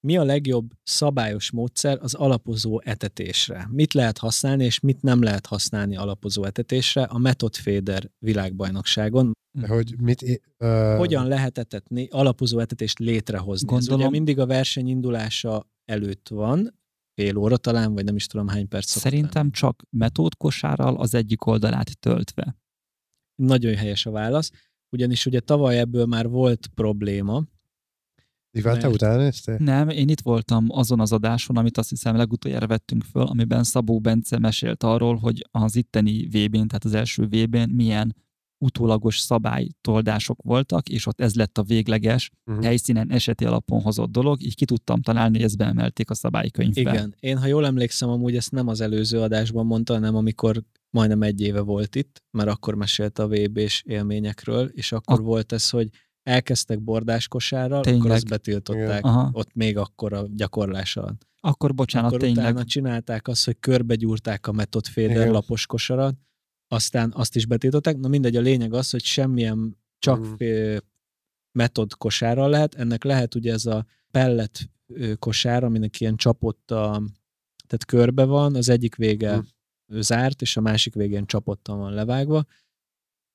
Mi 0.00 0.16
a 0.16 0.24
legjobb 0.24 0.70
szabályos 0.82 1.50
módszer 1.50 1.98
az 2.02 2.14
alapozó 2.14 2.80
etetésre? 2.84 3.68
Mit 3.70 3.92
lehet 3.92 4.18
használni, 4.18 4.64
és 4.64 4.80
mit 4.80 5.02
nem 5.02 5.22
lehet 5.22 5.46
használni 5.46 5.96
alapozó 5.96 6.44
etetésre 6.44 7.02
a 7.02 7.18
Method 7.18 7.54
Fader 7.54 8.10
világbajnokságon? 8.18 9.32
Hogy 9.66 9.94
mit... 10.00 10.40
Ö, 10.56 10.94
Hogyan 10.98 11.26
lehet 11.26 11.58
etetni, 11.58 12.08
alapozó 12.10 12.58
etetést 12.58 12.98
létrehozni? 12.98 13.68
Ez 13.68 13.74
Gondolom- 13.74 14.00
ugye 14.00 14.10
mindig 14.10 14.38
a 14.38 14.46
verseny 14.46 14.88
indulása 14.88 15.70
előtt 15.84 16.28
van, 16.28 16.78
fél 17.14 17.36
óra 17.36 17.56
talán, 17.56 17.92
vagy 17.94 18.04
nem 18.04 18.16
is 18.16 18.26
tudom 18.26 18.48
hány 18.48 18.68
perc. 18.68 18.86
szokott 18.88 19.10
lenni. 19.10 19.16
Szerintem 19.16 19.50
csak 19.50 19.82
metódkosárral 19.90 20.96
az 20.96 21.14
egyik 21.14 21.46
oldalát 21.46 21.98
töltve. 21.98 22.56
Nagyon 23.42 23.74
helyes 23.74 24.06
a 24.06 24.10
válasz, 24.10 24.50
ugyanis 24.92 25.26
ugye 25.26 25.40
tavaly 25.40 25.78
ebből 25.78 26.06
már 26.06 26.28
volt 26.28 26.66
probléma, 26.74 27.44
Mert- 28.52 28.86
utána 28.86 29.22
néztél? 29.22 29.56
Nem, 29.58 29.88
én 29.88 30.08
itt 30.08 30.20
voltam 30.20 30.66
azon 30.68 31.00
az 31.00 31.12
adáson, 31.12 31.56
amit 31.56 31.78
azt 31.78 31.88
hiszem 31.88 32.16
legutoljára 32.16 32.66
vettünk 32.66 33.02
föl, 33.04 33.22
amiben 33.22 33.64
Szabó 33.64 33.98
Bence 34.00 34.38
mesélt 34.38 34.82
arról, 34.82 35.16
hogy 35.16 35.46
az 35.50 35.76
itteni 35.76 36.26
VB-n, 36.26 36.66
tehát 36.66 36.84
az 36.84 36.94
első 36.94 37.26
VB-n 37.26 37.70
milyen 37.74 38.16
utólagos 38.64 39.18
szabálytoldások 39.18 40.42
voltak, 40.42 40.88
és 40.88 41.06
ott 41.06 41.20
ez 41.20 41.34
lett 41.34 41.58
a 41.58 41.62
végleges, 41.62 42.30
Mhm. 42.44 42.62
helyszínen 42.62 43.10
eseti 43.10 43.44
alapon 43.44 43.80
hozott 43.80 44.10
dolog, 44.10 44.42
így 44.42 44.54
ki 44.54 44.64
tudtam 44.64 45.00
találni, 45.02 45.36
hogy 45.36 45.44
ezt 45.44 45.56
beemelték 45.56 46.10
a 46.10 46.14
szabálykönyvbe. 46.14 46.80
Igen. 46.80 47.14
Én, 47.20 47.38
ha 47.38 47.46
jól 47.46 47.66
emlékszem, 47.66 48.08
amúgy 48.08 48.36
ezt 48.36 48.50
nem 48.50 48.68
az 48.68 48.80
előző 48.80 49.20
adásban 49.20 49.66
mondta, 49.66 49.92
hanem 49.94 50.14
amikor 50.16 50.62
majdnem 50.90 51.22
egy 51.22 51.40
éve 51.40 51.60
volt 51.60 51.94
itt, 51.94 52.22
mert 52.30 52.48
akkor 52.50 52.74
mesélte 52.74 53.22
a 53.22 53.28
VB-s 53.28 53.82
élményekről, 53.86 54.66
és 54.72 54.92
akkor 54.92 55.14
Ak- 55.18 55.26
volt 55.26 55.52
ez, 55.52 55.70
hogy 55.70 55.88
elkezdtek 56.22 56.80
bordáskosárral, 56.82 57.78
akkor 57.78 57.92
Tényleg. 57.92 58.10
azt 58.10 58.28
betiltották, 58.28 59.04
Aha. 59.04 59.30
ott 59.32 59.54
még 59.54 59.76
akkor 59.76 60.12
a 60.12 60.26
gyakorlás 60.34 60.96
alatt. 60.96 61.26
Akkor 61.40 61.74
bocsánat, 61.74 62.08
akkor 62.08 62.20
tényleg. 62.20 62.44
utána 62.44 62.64
csinálták 62.64 63.28
azt, 63.28 63.44
hogy 63.44 63.56
körbegyúrták 63.60 64.46
a 64.46 64.52
Method 64.52 64.86
Fader 64.86 65.10
Igen. 65.10 65.30
lapos 65.30 65.66
kosarat, 65.66 66.14
aztán 66.68 67.12
azt 67.14 67.36
is 67.36 67.46
betiltották. 67.46 67.96
Na 67.96 68.08
mindegy, 68.08 68.36
a 68.36 68.40
lényeg 68.40 68.72
az, 68.72 68.90
hogy 68.90 69.04
semmilyen 69.04 69.78
csak 69.98 70.26
Mm. 70.42 70.76
metod 71.52 71.94
kosárral 71.94 72.50
lehet. 72.50 72.74
Ennek 72.74 73.04
lehet 73.04 73.34
ugye 73.34 73.52
ez 73.52 73.66
a 73.66 73.86
pellet 74.10 74.70
kosár, 75.18 75.64
aminek 75.64 76.00
ilyen 76.00 76.16
csapott 76.16 76.70
a, 76.70 77.02
tehát 77.66 77.84
körbe 77.86 78.24
van, 78.24 78.54
az 78.54 78.68
egyik 78.68 78.94
vége 78.94 79.36
mm. 79.36 79.40
zárt, 80.00 80.42
és 80.42 80.56
a 80.56 80.60
másik 80.60 80.94
végén 80.94 81.26
csapottan 81.26 81.78
van 81.78 81.92
levágva. 81.92 82.44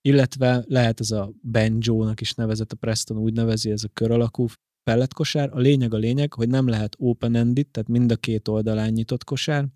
Illetve 0.08 0.64
lehet 0.68 1.00
ez 1.00 1.12
a 1.12 1.32
banjo-nak 1.52 2.22
is 2.22 2.34
nevezett, 2.34 2.72
a 2.72 2.76
Preston 2.76 3.18
úgy 3.18 3.34
nevezi, 3.34 3.72
ez 3.72 3.84
a 3.84 3.88
kör 3.88 4.12
alakú 4.12 4.48
pelletkosár. 4.84 5.50
A 5.54 5.60
lényeg 5.60 5.94
a 5.94 5.98
lényeg, 5.98 6.34
hogy 6.34 6.50
nem 6.50 6.68
lehet 6.68 6.96
open-ended, 7.00 7.68
tehát 7.68 7.90
mind 7.90 8.12
a 8.12 8.16
két 8.16 8.48
oldalán 8.48 8.92
nyitott 8.92 9.24
kosár, 9.24 9.68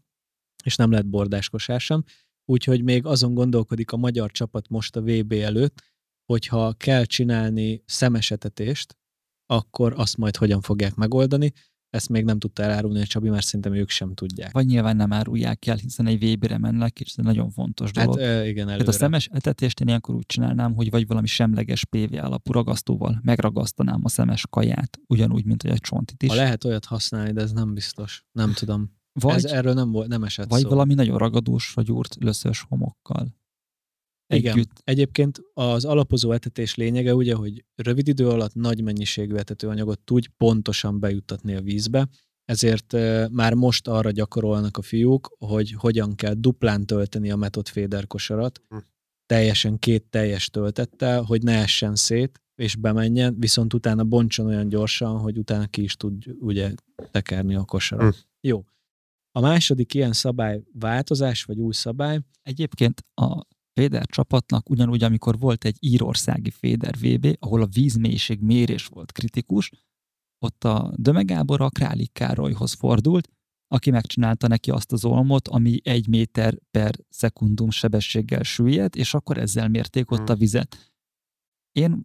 és 0.63 0.75
nem 0.75 0.91
lehet 0.91 1.09
bordás 1.09 1.49
kosár 1.49 1.79
sem. 1.79 2.03
Úgyhogy 2.45 2.83
még 2.83 3.05
azon 3.05 3.33
gondolkodik 3.33 3.91
a 3.91 3.97
magyar 3.97 4.31
csapat 4.31 4.69
most 4.69 4.95
a 4.95 5.01
VB 5.01 5.31
előtt, 5.31 5.81
hogyha 6.25 6.73
kell 6.73 7.03
csinálni 7.05 7.83
szemesetetést, 7.85 8.97
akkor 9.45 9.93
azt 9.97 10.17
majd 10.17 10.35
hogyan 10.35 10.61
fogják 10.61 10.95
megoldani. 10.95 11.53
Ezt 11.89 12.09
még 12.09 12.23
nem 12.23 12.39
tudta 12.39 12.63
elárulni 12.63 13.01
a 13.01 13.05
Csabi, 13.05 13.29
mert 13.29 13.45
szerintem 13.45 13.73
ők 13.73 13.89
sem 13.89 14.13
tudják. 14.13 14.51
Vagy 14.51 14.65
nyilván 14.65 14.95
nem 14.95 15.13
árulják 15.13 15.67
el, 15.67 15.75
hiszen 15.75 16.07
egy 16.07 16.33
VB-re 16.33 16.57
mennek, 16.57 16.99
és 16.99 17.07
ez 17.09 17.15
egy 17.17 17.25
nagyon 17.25 17.49
fontos 17.49 17.91
Hát 17.95 18.05
dolog. 18.05 18.19
ö, 18.19 18.45
igen, 18.45 18.69
előre. 18.69 18.87
a 18.87 18.91
szemes 18.91 19.29
etetést 19.31 19.79
én 19.79 19.87
ilyenkor 19.87 20.15
úgy 20.15 20.25
csinálnám, 20.25 20.73
hogy 20.75 20.89
vagy 20.89 21.07
valami 21.07 21.27
semleges 21.27 21.85
PV 21.85 22.13
alapú 22.13 22.51
ragasztóval 22.51 23.19
megragasztanám 23.23 23.99
a 24.03 24.09
szemes 24.09 24.45
kaját, 24.49 24.99
ugyanúgy, 25.07 25.45
mint 25.45 25.61
hogy 25.61 25.71
a 25.71 25.77
csontit 25.77 26.23
is. 26.23 26.29
Ha 26.29 26.35
lehet 26.35 26.63
olyat 26.65 26.85
használni, 26.85 27.31
de 27.31 27.41
ez 27.41 27.51
nem 27.51 27.73
biztos. 27.73 28.25
Nem 28.31 28.53
tudom. 28.53 28.97
vagy, 29.13 29.35
Ez, 29.35 29.45
erről 29.45 29.73
nem, 29.73 29.91
volt, 29.91 30.07
nem 30.07 30.23
esett 30.23 30.49
vagy 30.49 30.61
szó. 30.61 30.69
valami 30.69 30.93
nagyon 30.93 31.17
ragadósra 31.17 31.81
gyúrt 31.81 32.15
löszös 32.19 32.65
homokkal. 32.69 33.37
Igen. 34.33 34.53
Együtt. 34.53 34.81
Egyébként 34.83 35.41
az 35.53 35.85
alapozó 35.85 36.31
etetés 36.31 36.75
lényege 36.75 37.15
ugye, 37.15 37.35
hogy 37.35 37.65
rövid 37.75 38.07
idő 38.07 38.27
alatt 38.27 38.53
nagy 38.53 38.83
mennyiségű 38.83 39.35
etetőanyagot 39.35 39.99
tudj 39.99 40.27
pontosan 40.37 40.99
bejuttatni 40.99 41.55
a 41.55 41.61
vízbe, 41.61 42.07
ezért 42.45 42.93
már 43.31 43.53
most 43.53 43.87
arra 43.87 44.11
gyakorolnak 44.11 44.77
a 44.77 44.81
fiúk, 44.81 45.35
hogy 45.39 45.71
hogyan 45.71 46.15
kell 46.15 46.33
duplán 46.33 46.85
tölteni 46.85 47.31
a 47.31 47.35
Method 47.35 47.67
Fader 47.67 48.07
kosarat, 48.07 48.61
Hm. 48.69 48.77
teljesen 49.25 49.79
két 49.79 50.03
teljes 50.09 50.49
töltettel, 50.49 51.21
hogy 51.21 51.43
ne 51.43 51.61
essen 51.61 51.95
szét, 51.95 52.41
és 52.55 52.75
bemenjen, 52.75 53.35
viszont 53.39 53.73
utána 53.73 54.03
bontson 54.03 54.45
olyan 54.45 54.69
gyorsan, 54.69 55.19
hogy 55.19 55.37
utána 55.37 55.67
ki 55.67 55.83
is 55.83 55.95
tud 55.95 56.23
ugye 56.39 56.73
tekerni 57.11 57.55
a 57.55 57.63
kosarat. 57.63 58.15
Hm. 58.15 58.21
Jó. 58.41 58.63
A 59.31 59.39
második 59.39 59.93
ilyen 59.93 60.13
szabály 60.13 60.61
változás, 60.73 61.43
vagy 61.43 61.57
új 61.59 61.73
szabály, 61.73 62.19
Egyébként 62.41 63.05
a 63.13 63.45
Féder 63.73 64.05
csapatnak 64.05 64.69
ugyanúgy, 64.69 65.03
amikor 65.03 65.39
volt 65.39 65.65
egy 65.65 65.77
írországi 65.79 66.49
Féder 66.49 66.95
VB, 66.99 67.35
ahol 67.39 67.61
a 67.61 67.65
vízmélység 67.65 68.41
mérés 68.41 68.85
volt 68.85 69.11
kritikus, 69.11 69.71
ott 70.45 70.63
a 70.63 70.93
Döme 70.95 71.21
Gábor 71.21 71.61
a 71.61 71.69
Králik 71.69 72.11
Károlyhoz 72.11 72.73
fordult, 72.73 73.29
aki 73.67 73.91
megcsinálta 73.91 74.47
neki 74.47 74.71
azt 74.71 74.91
az 74.91 75.05
olmot, 75.05 75.47
ami 75.47 75.79
egy 75.83 76.07
méter 76.07 76.57
per 76.71 76.95
szekundum 77.09 77.69
sebességgel 77.69 78.43
süllyed, 78.43 78.95
és 78.95 79.13
akkor 79.13 79.37
ezzel 79.37 79.67
mérték 79.67 80.11
ott 80.11 80.17
Hmm. 80.17 80.35
a 80.35 80.35
vizet. 80.35 80.91
Én 81.71 82.03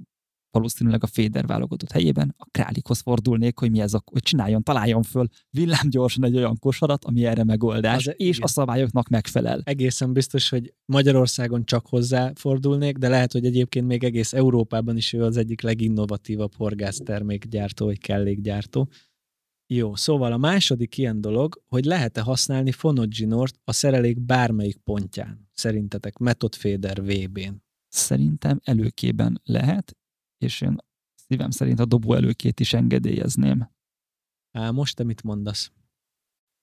valószínűleg 0.54 1.02
a 1.02 1.06
Féder 1.06 1.46
válogatott 1.46 1.92
helyében 1.92 2.34
a 2.38 2.46
Králikhoz 2.50 3.00
fordulnék, 3.00 3.58
hogy 3.58 3.70
mi 3.70 3.80
ez 3.80 3.94
a, 3.94 4.02
hogy 4.04 4.22
csináljon, 4.22 4.62
találjon 4.62 5.02
föl 5.02 5.26
villámgyorsan 5.50 6.24
egy 6.24 6.36
olyan 6.36 6.58
kosarat, 6.58 7.04
ami 7.04 7.24
erre 7.24 7.44
megoldás, 7.44 8.06
Az- 8.06 8.14
és 8.16 8.28
igen. 8.28 8.42
a 8.42 8.46
szabályoknak 8.46 9.08
megfelel. 9.08 9.60
egészen 9.64 10.12
biztos, 10.12 10.48
hogy 10.48 10.74
Magyarországon 10.84 11.64
csak 11.64 11.86
hozzá 11.86 12.32
fordulnék, 12.34 12.96
de 12.96 13.08
lehet, 13.08 13.32
hogy 13.32 13.44
egyébként 13.44 13.86
még 13.86 14.04
egész 14.04 14.32
Európában 14.32 14.96
is 14.96 15.12
ő 15.12 15.22
az 15.24 15.36
egyik 15.36 15.60
leginnovatívabb 15.60 16.54
horgásztermékgyártó, 16.54 17.84
vagy 17.86 17.98
kellékgyártó. 17.98 18.88
Jó, 19.66 19.94
szóval 19.94 20.32
a 20.32 20.36
második 20.36 20.98
ilyen 20.98 21.20
dolog, 21.20 21.62
hogy 21.68 21.84
lehet-e 21.84 22.20
használni 22.20 22.72
fonogginort 22.72 23.58
a 23.64 23.72
szerelék 23.72 24.20
bármelyik 24.20 24.76
pontján, 24.76 25.48
szerintetek 25.52 26.18
Method 26.18 26.54
Fader 26.54 27.02
VB-n. 27.02 27.62
Szerintem 27.88 28.60
előkében 28.64 29.40
lehet, 29.44 29.96
és 30.44 30.60
én 30.60 30.76
szívem 31.14 31.50
szerint 31.50 31.80
a 31.80 31.84
dobó 31.84 32.14
előkét 32.14 32.60
is 32.60 32.72
engedélyezném. 32.72 33.70
Most 34.72 34.96
te 34.96 35.04
mit 35.04 35.22
mondasz? 35.22 35.72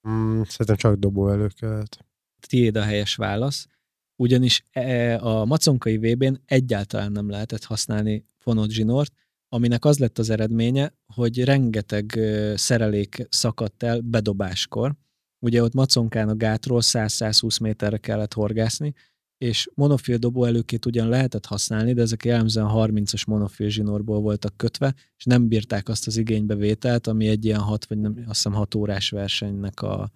Mm, 0.09 0.41
szerintem 0.41 0.75
csak 0.75 0.95
dobó 0.95 1.29
elő 1.29 1.47
kellett. 1.47 2.05
Tiéd 2.47 2.75
a 2.75 2.81
helyes 2.81 3.15
válasz, 3.15 3.67
ugyanis 4.15 4.65
e- 4.71 5.19
a 5.19 5.45
maconkai 5.45 5.97
VB-n 5.97 6.41
egyáltalán 6.45 7.11
nem 7.11 7.29
lehetett 7.29 7.63
használni 7.63 8.25
fonogginort, 8.37 9.13
aminek 9.49 9.85
az 9.85 9.97
lett 9.97 10.17
az 10.17 10.29
eredménye, 10.29 10.93
hogy 11.13 11.43
rengeteg 11.43 12.19
szerelék 12.55 13.27
szakadt 13.29 13.83
el 13.83 13.99
bedobáskor. 14.01 14.95
Ugye 15.39 15.63
ott 15.63 15.73
maconkán 15.73 16.29
a 16.29 16.35
gátról 16.35 16.79
100-120 16.83 17.61
méterre 17.61 17.97
kellett 17.97 18.33
horgászni, 18.33 18.93
és 19.41 19.69
monofil 19.73 20.17
dobó 20.17 20.45
előkét 20.45 20.85
ugyan 20.85 21.09
lehetett 21.09 21.45
használni, 21.45 21.93
de 21.93 22.01
ezek 22.01 22.25
jellemzően 22.25 22.67
30-as 22.69 23.27
monofil 23.27 23.69
zsinórból 23.69 24.19
voltak 24.19 24.57
kötve, 24.57 24.95
és 25.17 25.25
nem 25.25 25.47
bírták 25.47 25.89
azt 25.89 26.07
az 26.07 26.17
igénybevételt, 26.17 27.07
ami 27.07 27.27
egy 27.27 27.45
ilyen 27.45 27.59
6 27.59 27.85
vagy 27.85 27.97
nem, 27.97 28.15
azt 28.17 28.25
hiszem 28.27 28.53
6 28.53 28.75
órás 28.75 29.09
versenynek 29.09 29.81
a, 29.81 30.11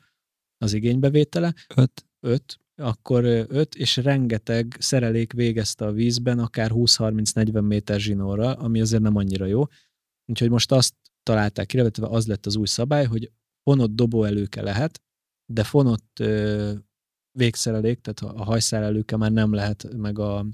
az 0.57 0.73
igénybevétele. 0.73 1.53
Öt. 1.75 2.05
5, 2.19 2.59
akkor 2.75 3.23
5, 3.23 3.75
és 3.75 3.95
rengeteg 3.97 4.75
szerelék 4.79 5.33
végezte 5.33 5.85
a 5.85 5.91
vízben, 5.91 6.39
akár 6.39 6.71
20-30-40 6.73 7.67
méter 7.67 7.99
zsinórral, 7.99 8.53
ami 8.53 8.81
azért 8.81 9.01
nem 9.01 9.15
annyira 9.15 9.45
jó. 9.45 9.63
Úgyhogy 10.25 10.49
most 10.49 10.71
azt 10.71 10.93
találták 11.23 11.65
ki, 11.65 11.79
az 11.79 12.27
lett 12.27 12.45
az 12.45 12.55
új 12.55 12.65
szabály, 12.65 13.05
hogy 13.05 13.31
fonott 13.63 13.91
dobóelőke 13.91 14.61
lehet, 14.61 15.01
de 15.45 15.63
fonott 15.63 16.19
ö, 16.19 16.73
végszerelék, 17.35 17.99
tehát 18.01 18.35
a 18.37 18.43
hajszálelőke 18.43 19.17
már 19.17 19.31
nem 19.31 19.53
lehet, 19.53 19.93
meg 19.97 20.19
a, 20.19 20.45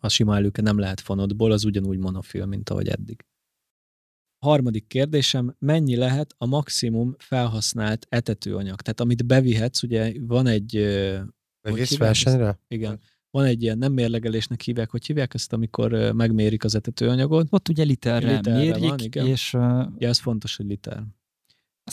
a 0.00 0.08
sima 0.08 0.36
előke 0.36 0.62
nem 0.62 0.78
lehet 0.78 1.00
fonottból, 1.00 1.52
az 1.52 1.64
ugyanúgy 1.64 1.98
monofil, 1.98 2.46
mint 2.46 2.70
ahogy 2.70 2.88
eddig. 2.88 3.24
Harmadik 4.38 4.86
kérdésem, 4.86 5.56
mennyi 5.58 5.96
lehet 5.96 6.34
a 6.38 6.46
maximum 6.46 7.14
felhasznált 7.18 8.06
etetőanyag? 8.08 8.80
Tehát 8.80 9.00
amit 9.00 9.26
bevihetsz, 9.26 9.82
ugye 9.82 10.12
van 10.20 10.46
egy, 10.46 10.76
ezt? 11.62 11.96
versenyre? 11.96 12.58
igen, 12.68 13.00
van 13.30 13.44
egy 13.44 13.62
ilyen 13.62 13.78
nem 13.78 13.92
mérlegelésnek 13.92 14.60
hívják, 14.60 14.90
hogy 14.90 15.06
hívják 15.06 15.34
ezt, 15.34 15.52
amikor 15.52 16.12
megmérik 16.12 16.64
az 16.64 16.74
etetőanyagot. 16.74 17.46
Ott 17.50 17.68
ugye 17.68 17.82
literre, 17.82 18.36
Literre 18.36 18.58
mérjik, 18.58 18.88
van, 18.88 18.98
igen. 18.98 19.26
és 19.26 19.54
uh, 19.54 19.60
Ja, 19.98 20.08
ez 20.08 20.18
fontos, 20.18 20.56
hogy 20.56 20.66
liter. 20.66 21.04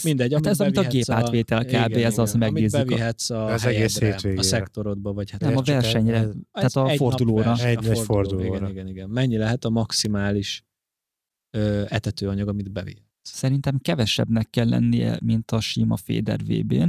Mindegy, 0.02 0.32
hát 0.34 0.46
ez, 0.46 0.60
amit 0.60 0.76
a 0.76 0.86
gépátvétel 0.86 1.64
kb. 1.64 1.92
ez 1.96 2.18
az, 2.18 2.32
hogy 2.32 2.42
Amit 2.42 2.52
megnézzük. 2.52 2.80
A, 2.80 2.84
bevihetsz 2.84 3.30
a, 3.30 3.44
Az 3.46 3.64
egész 3.66 3.98
hétvégére. 3.98 4.40
a 4.40 4.42
szektorodba, 4.42 5.12
vagy 5.12 5.30
hát 5.30 5.40
nem, 5.40 5.56
a 5.56 5.62
versenyre, 5.62 6.16
ez- 6.16 6.34
tehát 6.52 6.76
a 6.76 6.88
egy 6.88 6.96
fordulóra. 6.96 7.56
Egy- 7.56 7.60
a 7.60 7.68
egy 7.68 7.84
forduló, 7.84 8.02
fordulóra. 8.04 8.56
Igen, 8.56 8.70
igen, 8.70 8.88
igen. 8.88 9.08
Mennyi 9.10 9.36
lehet 9.36 9.64
a 9.64 9.70
maximális 9.70 10.64
ö, 11.56 11.84
etetőanyag, 11.88 12.48
amit 12.48 12.70
bevihetsz? 12.72 13.04
Szerintem 13.22 13.78
kevesebbnek 13.78 14.50
kell 14.50 14.68
lennie, 14.68 15.18
mint 15.22 15.50
a 15.50 15.60
sima 15.60 15.96
Féder 15.96 16.40
VB-n, 16.44 16.88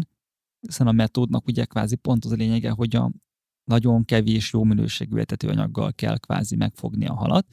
hiszen 0.60 0.88
a 0.88 0.92
metódnak 0.92 1.48
ugye 1.48 1.66
kvázi 1.66 1.96
pont 1.96 2.26
az 2.26 2.32
a 2.32 2.36
lényege, 2.36 2.70
hogy 2.70 2.96
a 2.96 3.12
nagyon 3.64 4.06
kevés 4.06 4.54
jó 4.54 4.64
minőségű 4.64 5.18
etetőanyaggal 5.18 5.94
kell 5.94 6.18
kvázi 6.18 6.56
megfogni 6.56 7.06
a 7.06 7.14
halat, 7.14 7.48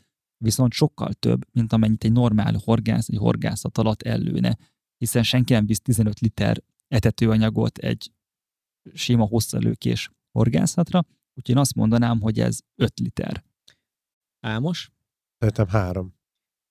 viszont 0.44 0.72
sokkal 0.72 1.12
több, 1.12 1.46
mint 1.52 1.72
amennyit 1.72 2.04
egy 2.04 2.12
normál 2.12 2.54
horgász, 2.64 3.08
egy 3.08 3.16
horgászat 3.18 3.78
alatt 3.78 4.02
ellőne, 4.02 4.58
hiszen 4.98 5.22
senki 5.22 5.52
nem 5.52 5.66
visz 5.66 5.80
15 5.80 6.20
liter 6.20 6.62
etetőanyagot 6.88 7.78
egy 7.78 8.12
sima 8.94 9.24
hosszalőkés 9.24 10.10
horgászatra, 10.30 11.04
úgyhogy 11.34 11.54
én 11.54 11.60
azt 11.60 11.74
mondanám, 11.74 12.20
hogy 12.20 12.40
ez 12.40 12.58
5 12.74 12.98
liter. 12.98 13.44
Ámos? 14.40 14.90
Szerintem 15.38 15.68
három. 15.68 16.16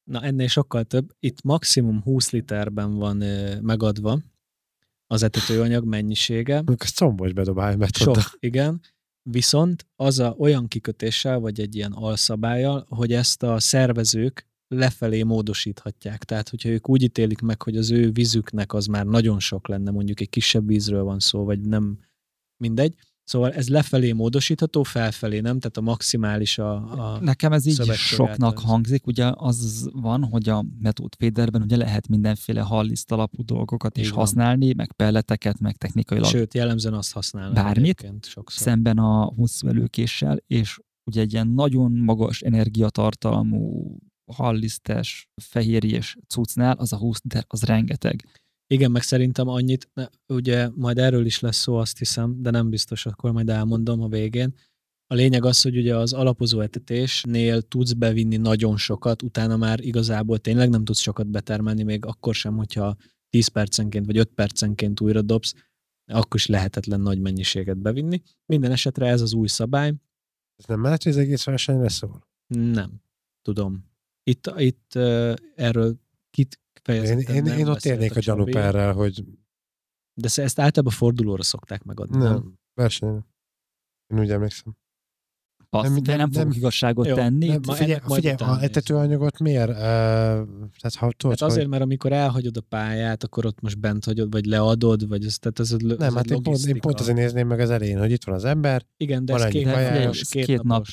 Na, 0.04 0.22
ennél 0.22 0.48
sokkal 0.48 0.84
több. 0.84 1.16
Itt 1.20 1.42
maximum 1.42 2.02
20 2.02 2.32
literben 2.32 2.96
van 2.96 3.22
ö, 3.22 3.60
megadva 3.62 4.22
az 5.08 5.24
etetőanyag 5.24 5.86
mennyisége. 5.86 6.64
Ezt 6.78 6.96
combos 6.96 7.34
bedobálj 7.34 7.72
Sok, 7.72 7.80
metoda. 7.80 8.22
igen. 8.40 8.82
Viszont 9.30 9.88
az 9.96 10.20
a 10.20 10.36
olyan 10.38 10.68
kikötéssel, 10.68 11.40
vagy 11.40 11.60
egy 11.60 11.76
ilyen 11.76 11.92
alszabályjal, 11.92 12.86
hogy 12.90 13.14
ezt 13.14 13.44
a 13.44 13.60
szervezők 13.60 14.47
lefelé 14.68 15.24
módosíthatják. 15.24 16.24
Tehát, 16.24 16.50
hogyha 16.50 16.70
ők 16.70 16.90
úgy 16.90 17.04
ítélik 17.04 17.42
meg, 17.42 17.62
hogy 17.62 17.78
az 17.78 17.92
ő 17.92 18.12
vízüknek 18.12 18.74
az 18.74 18.86
már 18.86 19.06
nagyon 19.06 19.40
sok 19.40 19.68
lenne, 19.68 19.92
mondjuk 19.92 20.20
egy 20.20 20.30
kisebb 20.30 20.68
vízről 20.68 21.04
van 21.04 21.20
szó, 21.20 21.44
vagy 21.44 21.62
nem 21.62 22.00
mindegy. 22.58 22.96
Szóval 23.24 23.52
ez 23.52 23.70
lefelé 23.70 24.12
módosítható, 24.12 24.84
felfelé 24.84 25.40
nem, 25.40 25.60
tehát 25.60 25.78
a 25.78 25.82
maximális 25.82 26.58
a... 26.58 26.74
a 26.76 27.20
Nekem 27.20 27.52
ez 27.52 27.66
így 27.66 27.82
soknak 27.92 28.60
hangzik, 28.60 29.08
ugye 29.08 29.32
az 29.36 29.90
van, 29.94 30.24
hogy 30.24 30.50
a 30.50 30.66
Method 30.80 31.16
Faderben 31.18 31.62
ugye 31.62 31.78
lehet 31.78 32.08
mindenféle 32.08 32.62
halliszt 32.62 33.12
alapú 33.12 33.44
dolgokat 33.44 33.98
is 33.98 34.04
Így 34.06 34.10
van. 34.10 34.20
használni, 34.20 34.74
meg 34.74 34.92
pelleteket, 34.92 35.60
meg 35.60 35.78
technikailag 35.78 36.30
Sőt, 36.30 36.54
jellemzően 36.54 36.94
azt 36.94 37.14
használnak 37.14 37.54
Bármit? 37.54 38.10
sokszor. 38.22 38.62
szemben 38.62 38.98
a 38.98 39.24
hosszú 39.24 39.68
előkéssel, 39.68 40.38
és 40.48 40.80
ugye 41.04 41.22
egy 41.22 41.34
ilyen 41.34 41.48
nagyon 41.48 41.92
magas 41.92 42.42
energiatartalmú 42.42 43.96
hallisztes, 44.34 45.30
fehérjés 45.36 46.18
cuccnál 46.28 46.76
az 46.78 46.94
a 46.94 46.98
20 46.98 47.20
liter, 47.24 47.46
az 47.48 47.64
rengeteg. 47.64 48.26
Igen, 48.68 48.92
meg 48.92 49.02
szerintem 49.02 49.48
annyit, 49.48 49.90
ne, 49.94 50.08
ugye 50.28 50.70
majd 50.76 50.98
erről 50.98 51.26
is 51.26 51.40
lesz 51.40 51.58
szó, 51.58 51.76
azt 51.76 51.98
hiszem, 51.98 52.42
de 52.42 52.50
nem 52.50 52.70
biztos, 52.70 53.06
akkor 53.06 53.32
majd 53.32 53.50
elmondom 53.50 54.02
a 54.02 54.08
végén. 54.08 54.56
A 55.08 55.14
lényeg 55.14 55.46
az, 55.46 55.62
hogy 55.62 55.78
ugye 55.78 55.96
az 55.96 56.14
alapozó 56.14 56.60
etetésnél 56.60 57.62
tudsz 57.62 57.94
bevinni 57.94 58.38
nagyon 58.38 58.78
sokat, 58.78 59.22
utána 59.22 59.58
már 59.58 59.80
igazából 59.80 60.38
tényleg 60.40 60.70
nem 60.70 60.84
tudsz 60.84 61.00
sokat 61.00 61.28
betermelni, 61.28 61.84
még 61.84 62.06
akkor 62.06 62.36
sem, 62.36 62.56
hogyha 62.56 62.96
10 63.30 63.48
percenként 63.48 64.06
vagy 64.06 64.18
5 64.18 64.30
percenként 64.30 65.02
újra 65.02 65.22
dobsz, 65.22 65.54
akkor 66.06 66.40
is 66.40 66.46
lehetetlen 66.46 67.02
nagy 67.02 67.20
mennyiséget 67.20 67.78
bevinni. 67.78 68.22
Minden 68.46 68.72
esetre 68.72 69.08
ez 69.08 69.22
az 69.22 69.34
új 69.34 69.48
szabály. 69.48 69.94
Ez 70.56 70.66
nem 70.66 70.84
lehet, 70.84 71.04
hogy 71.04 71.12
az 71.12 71.18
egész 71.18 71.44
versenyre 71.44 71.90
szól? 71.90 72.28
Nem, 72.48 73.02
tudom. 73.42 73.87
Itt, 74.28 74.54
itt 74.58 74.92
uh, 74.96 75.34
erről 75.56 75.96
kit 76.30 76.60
Én, 76.60 76.74
kifejezetten 76.74 77.36
én, 77.36 77.44
nem 77.44 77.58
én 77.58 77.68
ott 77.68 77.86
érnék 77.86 78.16
a 78.16 78.20
gyanúperrel, 78.20 78.94
hogy 78.94 79.24
De 80.14 80.28
ezt 80.36 80.60
általában 80.60 80.94
fordulóra 80.94 81.44
szokták 81.44 81.84
megadni. 81.84 82.18
Nem. 82.18 82.32
nem, 82.32 82.60
versenyre. 82.74 83.26
Én 84.08 84.20
úgy 84.20 84.32
emlékszem. 84.32 84.76
Passz, 85.70 85.90
Nem, 85.90 86.04
de 86.04 86.16
nem- 86.16 86.30
nem, 86.32 86.52
igazságot 86.52 87.08
Jó, 87.08 87.16
tenni. 87.16 87.48
nem, 87.48 87.62
figyelj, 87.64 88.00
figyelj 88.06 88.36
a 88.38 88.62
etetőanyagot 88.62 89.40
miért? 89.40 89.70
Uh, 89.70 89.76
tehát 89.76 90.96
ha 90.98 91.12
tudod, 91.18 91.40
Hát 91.40 91.50
azért, 91.50 91.62
hogy... 91.62 91.70
mert 91.70 91.84
amikor 91.84 92.12
elhagyod 92.12 92.58
a 92.58 92.62
pályát, 92.62 93.24
akkor 93.24 93.46
ott 93.46 93.62
most 93.62 93.80
bent 93.80 94.06
hagyod, 94.06 94.32
vagy 94.32 94.46
leadod, 94.46 95.08
vagy 95.08 95.26
ez, 95.26 95.38
tehát 95.40 95.60
ez, 95.60 95.72
ez 95.72 95.98
Nem, 95.98 96.16
hát 96.16 96.32
én 96.32 96.42
pont, 96.42 96.66
én 96.66 96.80
pont 96.80 97.00
azért 97.00 97.18
nézném 97.18 97.48
meg 97.48 97.60
az 97.60 97.70
elején, 97.70 98.00
hogy 98.00 98.12
itt 98.12 98.24
van 98.24 98.36
az 98.36 98.46
ember, 98.46 98.86
Igen, 98.98 99.26
de 99.26 99.34
van 99.34 99.42
ez 99.42 99.52
két, 99.52 99.68
ez 99.68 100.30
két, 100.30 100.46
két 100.46 100.64
nap. 100.64 100.86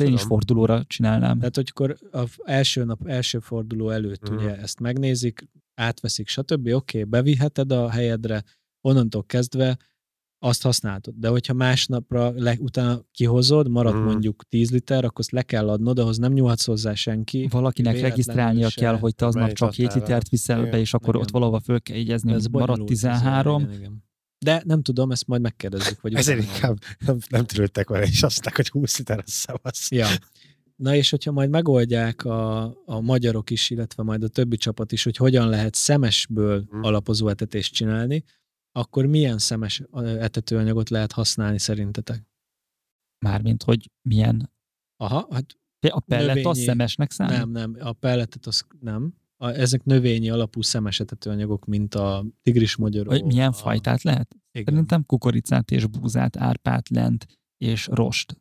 Én 0.00 0.12
is 0.12 0.22
fordulóra 0.22 0.84
csinálnám. 0.86 1.38
Tehát, 1.38 1.54
hogyha 1.56 1.84
a 2.10 2.26
f- 2.26 2.40
első 2.44 2.84
nap, 2.84 3.06
első 3.08 3.38
forduló 3.38 3.90
előtt 3.90 4.28
Mhm. 4.30 4.38
ugye 4.38 4.56
ezt 4.56 4.80
megnézik, 4.80 5.48
átveszik, 5.74 6.28
stb. 6.28 6.52
Oké, 6.66 6.74
okay, 6.74 7.04
beviheted 7.04 7.72
a 7.72 7.90
helyedre, 7.90 8.42
onnantól 8.80 9.24
kezdve 9.24 9.78
azt 10.38 10.62
használtod. 10.62 11.14
De 11.16 11.28
hogyha 11.28 11.52
másnapra 11.52 12.32
le, 12.36 12.56
utána 12.60 13.00
kihozod, 13.12 13.68
marad 13.70 13.94
Mhm. 13.94 14.04
mondjuk 14.04 14.44
10 14.48 14.70
liter, 14.70 14.98
akkor 15.04 15.18
azt 15.18 15.30
le 15.30 15.42
kell 15.42 15.68
adnod, 15.68 15.98
ahhoz 15.98 16.18
nem 16.18 16.32
nyúlhatsz 16.32 16.66
hozzá 16.66 16.94
senki. 16.94 17.46
Valakinek 17.50 18.00
regisztrálnia 18.00 18.68
se- 18.68 18.80
kell, 18.80 18.98
hogy 18.98 19.14
te 19.14 19.26
aznap 19.26 19.52
csak 19.52 19.72
7 19.72 19.86
határa. 19.86 20.04
litert 20.04 20.28
viszel 20.28 20.58
Igen, 20.58 20.70
be, 20.70 20.78
és 20.78 20.94
akkor 20.94 21.08
igen. 21.08 21.20
ott 21.20 21.30
valahova 21.30 21.60
föl 21.60 21.80
kell 21.80 21.96
jegyezni, 21.96 22.32
Ez 22.32 22.42
hogy 22.42 22.52
marad 22.52 22.66
bonyolult, 22.68 22.90
ez, 22.90 22.98
13. 23.00 23.62
igen, 23.62 23.72
igen. 23.74 24.03
De 24.44 24.62
nem 24.64 24.82
tudom, 24.82 25.10
ezt 25.10 25.26
majd 25.26 25.40
megkérdezzük. 25.40 26.00
Vagy 26.00 26.14
ezért 26.14 26.42
inkább 26.42 26.78
nem, 27.06 27.18
nem 27.28 27.44
törődtek 27.44 27.88
vele, 27.88 28.04
és 28.04 28.22
azt 28.22 28.32
mondták, 28.32 28.56
hogy 28.56 28.68
20 28.68 28.98
liter 28.98 29.18
a 29.18 29.22
szavasz. 29.26 29.90
Ja. 29.90 30.08
Na 30.76 30.94
és 30.94 31.10
hogyha 31.10 31.32
majd 31.32 31.50
megoldják 31.50 32.24
a, 32.24 32.62
a 32.86 33.00
magyarok 33.00 33.50
is, 33.50 33.70
illetve 33.70 34.02
majd 34.02 34.22
a 34.22 34.28
többi 34.28 34.56
csapat 34.56 34.92
is, 34.92 35.04
hogy 35.04 35.16
hogyan 35.16 35.48
lehet 35.48 35.74
szemesből 35.74 36.64
Mhm. 36.70 36.82
alapozó 36.82 37.28
etetést 37.28 37.74
csinálni, 37.74 38.24
akkor 38.72 39.06
milyen 39.06 39.38
szemes 39.38 39.82
etetőanyagot 40.18 40.90
lehet 40.90 41.12
használni 41.12 41.58
szerintetek? 41.58 42.22
Mármint, 43.24 43.62
hogy 43.62 43.90
milyen. 44.08 44.52
Aha, 44.96 45.28
hát 45.30 45.58
A 45.88 46.00
pellet 46.00 46.36
az 46.36 46.42
Növényi- 46.44 46.64
szemesnek 46.66 47.10
számít? 47.10 47.36
nem, 47.36 47.50
nem, 47.50 47.76
a 47.80 47.92
pelletet 47.92 48.46
az 48.46 48.64
nem. 48.80 49.14
A, 49.44 49.48
ezek 49.48 49.84
növényi 49.84 50.30
alapú 50.30 50.62
szemes 50.62 51.00
etetőanyagok, 51.00 51.64
mint 51.64 51.94
a 51.94 52.24
tigrismagyarók. 52.42 53.12
Vagy 53.12 53.24
milyen 53.24 53.48
a, 53.48 53.52
fajtát 53.52 54.02
lehet? 54.02 54.36
Igen, 54.52 54.64
Szerintem 54.74 55.04
kukoricát 55.06 55.70
és 55.70 55.86
búzát, 55.86 56.36
árpát, 56.36 56.88
lent 56.88 57.26
és 57.56 57.86
rost. 57.90 58.36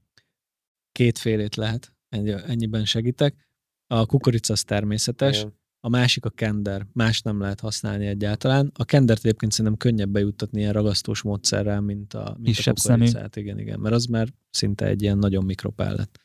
kétfélét 0.91 1.55
lehet, 1.55 1.93
ennyi, 2.09 2.31
ennyiben 2.31 2.85
segítek. 2.85 3.47
A 3.87 4.05
kukorica 4.05 4.53
az 4.53 4.63
természetes, 4.63 5.37
Igen. 5.39 5.53
a 5.79 5.89
másik 5.89 6.25
a 6.25 6.29
kender, 6.29 6.87
más 6.93 7.21
nem 7.21 7.39
lehet 7.39 7.59
használni 7.59 8.05
egyáltalán. 8.05 8.71
A 8.73 8.85
kendert 8.85 9.25
egyébként 9.25 9.51
szerintem 9.51 9.79
könnyebb 9.79 10.09
bejuttatni 10.09 10.59
ilyen 10.59 10.73
ragasztós 10.73 11.21
módszerrel, 11.21 11.81
mint 11.81 12.13
a, 12.13 12.33
mint 12.39 12.55
Kisebb 12.55 12.75
a 12.75 12.79
szemű. 12.79 13.05
kukoricát. 13.05 13.35
Igen, 13.35 13.59
igen, 13.59 13.79
mert 13.79 13.95
az 13.95 14.05
már 14.05 14.27
szinte 14.49 14.85
egy 14.85 15.01
ilyen 15.01 15.17
nagyon 15.17 15.45
mikropellet. 15.45 16.19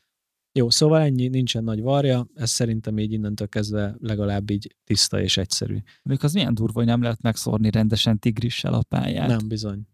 Jó, 0.51 0.69
szóval 0.69 1.01
ennyi, 1.01 1.27
nincsen 1.27 1.63
nagy 1.63 1.81
varja, 1.81 2.27
ez 2.33 2.49
szerintem 2.49 2.99
így 2.99 3.11
innentől 3.11 3.47
kezdve 3.47 3.95
legalább 3.99 4.49
így 4.49 4.75
tiszta 4.83 5.21
és 5.21 5.37
egyszerű. 5.37 5.77
Még 6.03 6.23
az 6.23 6.33
milyen 6.33 6.53
durva, 6.53 6.73
hogy 6.73 6.85
nem 6.85 7.01
lehet 7.01 7.21
megszórni 7.21 7.71
rendesen 7.71 8.19
tigrissel 8.19 8.73
a 8.73 8.83
pályát. 8.87 9.27
Nem, 9.27 9.47
bizony. 9.47 9.87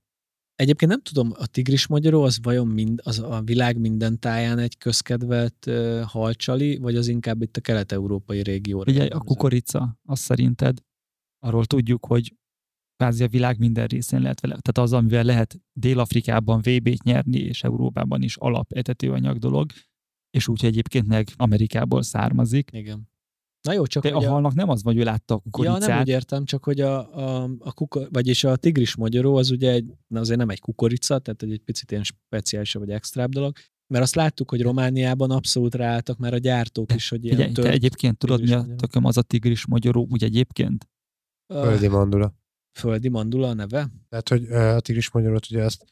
Egyébként 0.56 0.91
nem 0.91 1.02
tudom, 1.02 1.32
a 1.34 1.48
tigris 1.48 1.88
magyaró 1.88 2.23
az 2.23 2.40
vajon 2.41 2.68
mind, 2.68 2.99
az 3.03 3.19
a 3.19 3.41
világ 3.41 3.80
minden 3.80 4.19
táján 4.19 4.60
egy 4.60 4.77
közkedvelt 4.77 5.65
uh, 5.68 6.02
halcsali, 6.02 6.77
vagy 6.77 6.95
az 6.95 7.07
inkább 7.07 7.41
itt 7.41 7.57
a 7.57 7.61
kelet-európai 7.61 8.44
régióra? 8.44 8.91
Ugye 8.91 9.06
a 9.06 9.19
kukorica, 9.19 9.99
azt 10.06 10.22
szerinted, 10.22 10.77
arról 11.40 11.65
tudjuk, 11.65 12.06
hogy 12.06 12.36
kvázi 12.98 13.23
a 13.23 13.27
világ 13.27 13.60
minden 13.60 13.88
részén 13.88 14.22
lehet 14.22 14.41
vele. 14.41 14.57
Tehát 14.61 14.90
az, 14.90 14.94
amivel 14.94 15.23
lehet 15.23 15.60
Dél-Afrikában 15.73 16.60
VB-t 16.60 17.03
nyerni, 17.03 17.40
és 17.40 17.64
Európában 17.64 18.22
is 18.22 18.38
alap 18.38 18.72
etetőanyag 18.72 19.38
dolog, 19.38 19.72
és 20.36 20.48
úgy 20.48 20.66
egyébként 20.66 21.07
meg 21.07 21.28
Amerikából 21.38 22.03
származik. 22.03 22.70
Igen. 22.74 23.10
Na 23.62 23.74
jó, 23.74 23.86
csak 23.86 24.03
De 24.03 24.14
a 24.14 24.30
halnak 24.30 24.53
nem 24.53 24.70
az, 24.70 24.84
van, 24.84 24.94
hogy 24.94 25.02
ő 25.02 25.06
látta 25.06 25.34
a 25.34 25.41
Ja, 25.44 25.52
kukoricát. 25.52 25.88
nem 25.90 25.99
úgy 25.99 26.07
értem, 26.07 26.45
csak 26.45 26.64
hogy 26.64 26.82
a, 26.82 27.16
a, 27.18 27.49
a 27.60 27.74
kuka, 27.74 28.07
vagyis 28.10 28.44
a 28.44 28.56
tigris 28.56 28.95
magyaró 28.95 29.36
az 29.36 29.52
ugye 29.52 29.72
egy, 29.72 29.94
na 30.07 30.20
azért 30.20 30.40
nem 30.40 30.49
egy 30.49 30.60
kukorica, 30.60 31.20
tehát 31.20 31.44
egy, 31.44 31.52
egy 31.52 31.60
picit 31.60 31.91
ilyen 31.91 32.03
speciálisabb 32.03 32.82
vagy 32.86 32.91
extrább 32.91 33.32
dolog, 33.32 33.56
mert 33.88 34.03
azt 34.03 34.16
láttuk, 34.16 34.49
hogy 34.49 34.62
Romániában 34.62 35.32
abszolút 35.32 35.76
ráálltak 35.76 36.18
már 36.18 36.34
a 36.34 36.38
gyártók 36.38 36.94
is, 36.94 37.10
hogy 37.10 37.26
ilyen 37.26 37.38
te 37.38 37.52
tört, 37.52 37.68
egyébként 37.68 38.18
tudod, 38.18 38.41
mi 38.41 38.52
a 38.52 38.66
tököm 38.76 39.06
az 39.06 39.18
a 39.18 39.22
tigris 39.22 39.66
magyaró, 39.66 40.07
úgy 40.12 40.24
egyébként? 40.24 40.90
Földi 41.53 41.88
mandula. 41.88 42.34
földi 42.78 43.10
mandula 43.10 43.48
a 43.48 43.53
neve? 43.53 43.90
Tehát, 44.10 44.30
hogy 44.30 44.44
a 44.52 44.80
tigris 44.80 45.12
magyarót 45.12 45.45
ugye 45.52 45.64
azt 45.64 45.86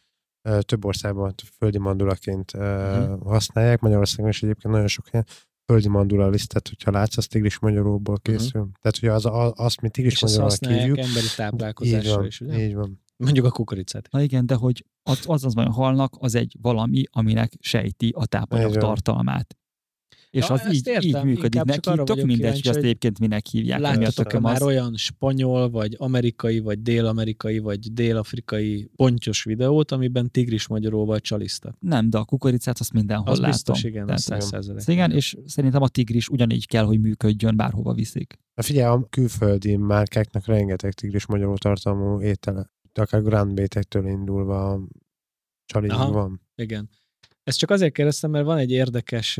több 0.59 0.85
országban 0.85 1.33
földi 1.57 1.77
mandulaként 1.77 2.53
ö, 2.53 2.99
Mhm. 2.99 3.21
használják, 3.27 3.79
Magyarországon 3.79 4.29
is 4.29 4.43
egyébként 4.43 4.73
nagyon 4.73 4.87
sok 4.87 5.07
helyen 5.07 5.25
földi 5.65 5.87
mandula 5.87 6.29
lisztet, 6.29 6.67
hogyha 6.67 6.91
látsz, 6.91 7.17
az 7.17 7.27
tigris 7.27 7.59
magyaróból 7.59 8.19
készül. 8.19 8.69
Tehát, 8.81 8.97
hogy 8.99 9.09
az, 9.09 9.25
az, 9.25 9.51
azt 9.55 9.81
mi 9.81 9.89
tigris 9.89 10.21
Mhm. 10.21 10.41
Használják 10.41 10.81
hívjuk, 10.81 10.97
emberi 11.05 11.25
így 11.25 11.33
táplálkozásra 11.35 12.15
van, 12.15 12.25
is, 12.25 12.41
ugye? 12.41 12.65
így 12.65 12.75
van. 12.75 13.01
Mondjuk 13.17 13.45
a 13.45 13.51
kukoricát. 13.51 14.07
Na 14.11 14.21
igen, 14.21 14.45
de 14.45 14.55
hogy 14.55 14.85
az 15.03 15.19
az, 15.25 15.43
az 15.43 15.53
halnak, 15.55 16.15
az 16.19 16.35
egy 16.35 16.57
valami, 16.61 17.03
aminek 17.11 17.53
sejti 17.59 18.13
a 18.15 18.25
tápanyag 18.25 18.75
tartalmát. 18.75 19.57
És 20.33 20.47
Ja, 20.47 20.53
az 20.53 20.73
így, 20.73 20.87
értem, 20.87 21.27
így 21.27 21.33
működik 21.35 21.63
neki, 21.63 21.79
tök 21.79 22.15
mindegy, 22.15 22.35
kíváncsi, 22.35 22.59
hogy 22.61 22.67
azt 22.67 22.77
egyébként 22.77 23.19
minek 23.19 23.45
hívják. 23.45 24.13
tököm 24.13 24.41
már 24.41 24.55
az. 24.55 24.61
olyan 24.61 24.95
spanyol, 24.95 25.69
vagy 25.69 25.95
amerikai, 25.97 26.59
vagy 26.59 26.81
dél-amerikai, 26.81 27.59
vagy 27.59 27.93
dél-afrikai 27.93 28.89
pontyos 28.95 29.43
videót, 29.43 29.91
amiben 29.91 30.31
tigris 30.31 30.67
magyaróval 30.67 31.19
csalisztak? 31.19 31.75
Nem, 31.79 32.09
de 32.09 32.17
a 32.17 32.23
kukoricát 32.25 32.79
azt 32.79 32.93
mindenhol 32.93 33.31
Az 33.31 33.37
látom. 33.37 33.51
biztos, 33.51 33.83
igen, 33.83 34.09
az 34.09 34.23
Tehát, 34.23 34.41
száz 34.41 34.51
százalék. 34.51 34.87
igen, 34.87 35.11
és 35.11 35.37
szerintem 35.45 35.81
a 35.81 35.87
tigris 35.87 36.29
ugyanígy 36.29 36.67
kell, 36.67 36.83
hogy 36.85 36.99
működjön, 36.99 37.55
bárhova 37.55 37.93
viszik. 37.93 38.39
Na 38.55 38.63
figyelj, 38.63 38.85
a 38.93 39.07
külföldi 39.09 39.75
márkáknak 39.75 40.45
rengeteg 40.45 40.93
tigris 40.93 41.25
magyaró 41.25 41.55
tartalmú 41.55 42.21
étele. 42.21 42.71
De 42.93 43.01
akár 43.01 43.21
Grand 43.21 43.53
Bétektől 43.53 44.07
indulva 44.07 44.81
csalig 45.65 45.91
van. 45.91 46.41
Igen. 46.55 46.89
Ezt 47.43 47.57
csak 47.57 47.69
azért 47.69 47.93
kérdeztem, 47.93 48.31
mert 48.31 48.45
van 48.45 48.57
egy 48.57 48.71
érdekes 48.71 49.39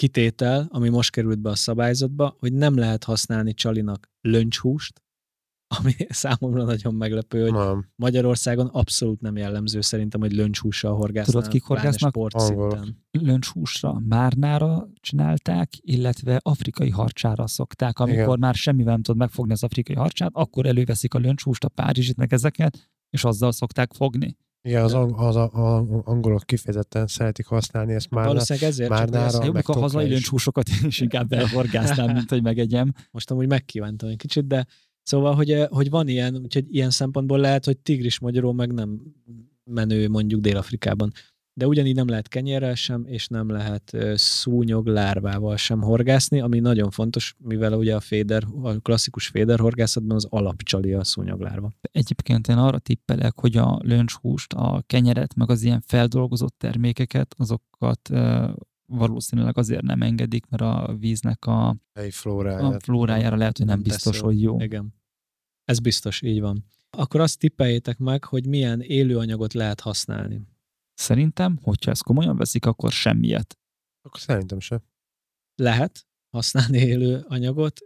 kitétel, 0.00 0.66
ami 0.70 0.88
most 0.88 1.10
került 1.10 1.38
be 1.38 1.50
a 1.50 1.54
szabályzatba, 1.54 2.36
hogy 2.38 2.52
nem 2.52 2.76
lehet 2.76 3.04
használni 3.04 3.54
csalinak 3.54 4.10
löncshúst, 4.20 5.02
ami 5.78 5.92
számomra 6.22 6.64
nagyon 6.64 6.94
meglepő, 6.94 7.42
hogy 7.42 7.52
Nem. 7.52 7.86
Magyarországon 7.96 8.66
abszolút 8.66 9.20
nem 9.20 9.36
jellemző 9.36 9.80
szerintem, 9.80 10.20
hogy 10.20 10.32
löncshússal 10.32 10.94
horgásznak. 10.94 11.34
Tudod, 11.34 11.48
kik 11.48 11.62
horgásznak? 11.62 12.16
Löncshúsra, 13.10 14.02
márnára 14.08 14.88
csinálták, 15.00 15.70
illetve 15.80 16.40
afrikai 16.42 16.90
harcsára 16.90 17.46
szokták. 17.46 17.98
Amikor 17.98 18.22
Igen. 18.22 18.38
már 18.38 18.54
semmivel 18.54 18.92
nem 18.92 19.02
tudod 19.02 19.20
megfogni 19.20 19.52
az 19.52 19.62
afrikai 19.62 19.96
harcsát, 19.96 20.30
akkor 20.32 20.66
előveszik 20.66 21.14
a 21.14 21.18
löncshúst, 21.18 21.64
a 21.64 21.68
párizsit, 21.68 22.16
meg 22.16 22.32
ezeket, 22.32 22.90
és 23.10 23.24
azzal 23.24 23.52
szokták 23.52 23.92
fogni. 23.92 24.36
Igen, 24.62 24.82
az, 24.84 24.94
ang- 24.94 25.18
az, 25.18 25.36
a- 25.36 25.50
az 25.52 25.86
angolok 26.04 26.42
kifejezetten 26.46 27.06
szeretik 27.06 27.46
használni 27.46 27.92
ezt 27.94 28.10
már. 28.10 28.26
Valószínűleg 28.26 28.68
ezért 28.68 28.90
már 28.90 28.98
csak 29.00 29.10
nára- 29.10 29.34
A 29.34 29.44
Jobb, 29.44 29.56
a 29.64 29.78
hazai 29.78 30.10
én 30.10 30.20
is 30.86 31.00
inkább 31.00 31.32
elhorgáztam, 31.42 32.12
mint 32.12 32.30
hogy 32.30 32.42
megegyem. 32.42 32.92
most 33.10 33.30
amúgy 33.30 33.46
megkívántam 33.46 34.08
egy 34.08 34.16
kicsit, 34.16 34.46
de 34.46 34.66
szóval, 35.02 35.34
hogy, 35.34 35.50
eh, 35.50 35.66
hogy 35.68 35.90
van 35.90 36.08
ilyen, 36.08 36.36
úgyhogy 36.36 36.74
ilyen 36.74 36.90
szempontból 36.90 37.38
lehet, 37.38 37.64
hogy 37.64 37.78
tigris 37.78 38.18
magyaró 38.18 38.52
meg 38.52 38.72
nem 38.72 39.00
menő 39.64 40.08
mondjuk 40.08 40.40
Dél-Afrikában. 40.40 41.12
De 41.54 41.66
ugyanígy 41.66 41.94
nem 41.94 42.08
lehet 42.08 42.28
kenyérrel 42.28 42.74
sem, 42.74 43.04
és 43.06 43.26
nem 43.26 43.50
lehet 43.50 43.96
szúnyog 44.14 44.86
lárvával 44.86 45.56
sem 45.56 45.80
horgászni, 45.80 46.40
ami 46.40 46.58
nagyon 46.58 46.90
fontos, 46.90 47.34
mivel 47.38 47.72
ugye 47.72 47.94
a 47.94 48.00
féder, 48.00 48.42
a 48.62 48.78
klasszikus 48.78 49.26
féder 49.26 49.58
horgászatban 49.58 50.16
az 50.16 50.26
alapcsali 50.30 50.92
a 50.92 51.04
szúnyoglárva. 51.04 51.72
Egyébként 51.80 52.48
én 52.48 52.56
arra 52.56 52.78
tippelek, 52.78 53.40
hogy 53.40 53.56
a 53.56 53.78
löncshúst, 53.82 54.52
a 54.52 54.82
kenyeret, 54.86 55.34
meg 55.34 55.50
az 55.50 55.62
ilyen 55.62 55.82
feldolgozott 55.86 56.58
termékeket, 56.58 57.34
azokat 57.38 58.10
valószínűleg 58.86 59.58
azért 59.58 59.82
nem 59.82 60.02
engedik, 60.02 60.46
mert 60.46 60.62
a 60.62 60.96
víznek 60.98 61.46
a, 61.46 61.76
helyi 61.94 62.10
a 62.44 62.80
flórájára 62.80 63.36
lehet, 63.36 63.58
hogy 63.58 63.66
nem 63.66 63.82
biztos, 63.82 64.18
jó. 64.18 64.24
hogy 64.24 64.42
jó. 64.42 64.60
Igen. 64.60 64.94
Ez 65.64 65.78
biztos, 65.78 66.22
így 66.22 66.40
van. 66.40 66.64
Akkor 66.90 67.20
azt 67.20 67.38
tippeljétek 67.38 67.98
meg, 67.98 68.24
hogy 68.24 68.46
milyen 68.46 68.80
élőanyagot 68.80 69.52
lehet 69.52 69.80
használni. 69.80 70.40
Szerintem, 71.00 71.58
hogyha 71.62 71.90
ezt 71.90 72.02
komolyan 72.02 72.36
veszik, 72.36 72.66
akkor 72.66 72.92
semmiet. 72.92 73.58
Akkor 74.02 74.20
szerintem 74.20 74.60
sem. 74.60 74.82
lehet 75.54 76.06
használni 76.36 76.78
élő 76.78 77.24
anyagot, 77.28 77.78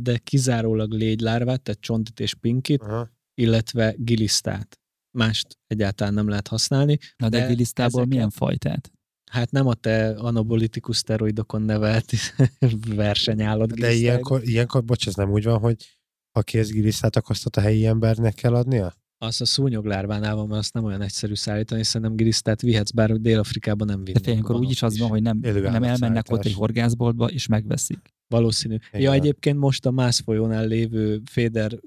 de 0.00 0.18
kizárólag 0.18 0.92
légylárvát, 0.92 1.62
tehát 1.62 1.80
csontit 1.80 2.20
és 2.20 2.34
pinkit, 2.34 2.82
Aha. 2.82 3.10
illetve 3.34 3.94
gilisztát. 3.98 4.80
Mást 5.18 5.58
egyáltalán 5.66 6.14
nem 6.14 6.28
lehet 6.28 6.48
használni. 6.48 6.98
Na 7.16 7.28
de, 7.28 7.40
De 7.40 7.46
gilisztából 7.46 8.00
ezeket- 8.00 8.08
milyen 8.08 8.30
fajtát? 8.30 8.90
Hát 9.30 9.50
nem 9.50 9.66
a 9.66 9.74
te 9.74 10.08
anabolitikus 10.18 10.96
szteroidokon 10.96 11.62
nevelt 11.62 12.12
versenyállat 13.04 13.72
De 13.72 13.92
ilyenkor, 13.92 14.44
ilyenkor, 14.44 14.84
bocs, 14.84 15.06
ez 15.06 15.14
nem 15.14 15.30
úgy 15.30 15.44
van, 15.44 15.58
hogy 15.58 15.98
ha 16.30 16.42
kész 16.42 16.70
gilisztát, 16.70 17.16
akkor 17.16 17.30
azt 17.30 17.56
a 17.56 17.60
helyi 17.60 17.86
embernek 17.86 18.34
kell 18.34 18.54
adnia? 18.54 18.94
Az 19.18 19.40
a 19.40 19.44
szúnyoglárvánál 19.44 20.34
van, 20.34 20.46
mert 20.46 20.60
azt 20.60 20.72
nem 20.74 20.84
olyan 20.84 21.00
egyszerű 21.00 21.34
szállítani, 21.34 21.82
szerintem 21.84 22.16
gilisztát 22.16 22.60
vihetsz, 22.60 22.90
bár 22.90 23.12
Dél-Afrikában 23.12 23.86
nem 23.86 23.96
De 23.96 24.04
vinnék. 24.04 24.24
félnkor 24.24 24.54
van 24.54 24.64
úgyis 24.64 24.82
az 24.82 24.98
van, 24.98 25.08
hogy 25.08 25.22
nem, 25.22 25.38
Élő 25.42 25.60
nem 25.60 25.64
elmennek 25.64 25.90
állatszállítás. 25.92 26.38
ott 26.38 26.44
egy 26.44 26.52
horgászboltba, 26.54 27.26
és 27.26 27.46
megveszik. 27.46 28.14
Valószínű. 28.28 28.76
Ja, 28.92 28.98
Igen. 28.98 29.12
egyébként 29.12 29.58
most 29.58 29.86
a 29.86 29.90
Mász 29.90 30.20
folyónál 30.20 30.66
lévő 30.66 31.20
Féder 31.24 31.78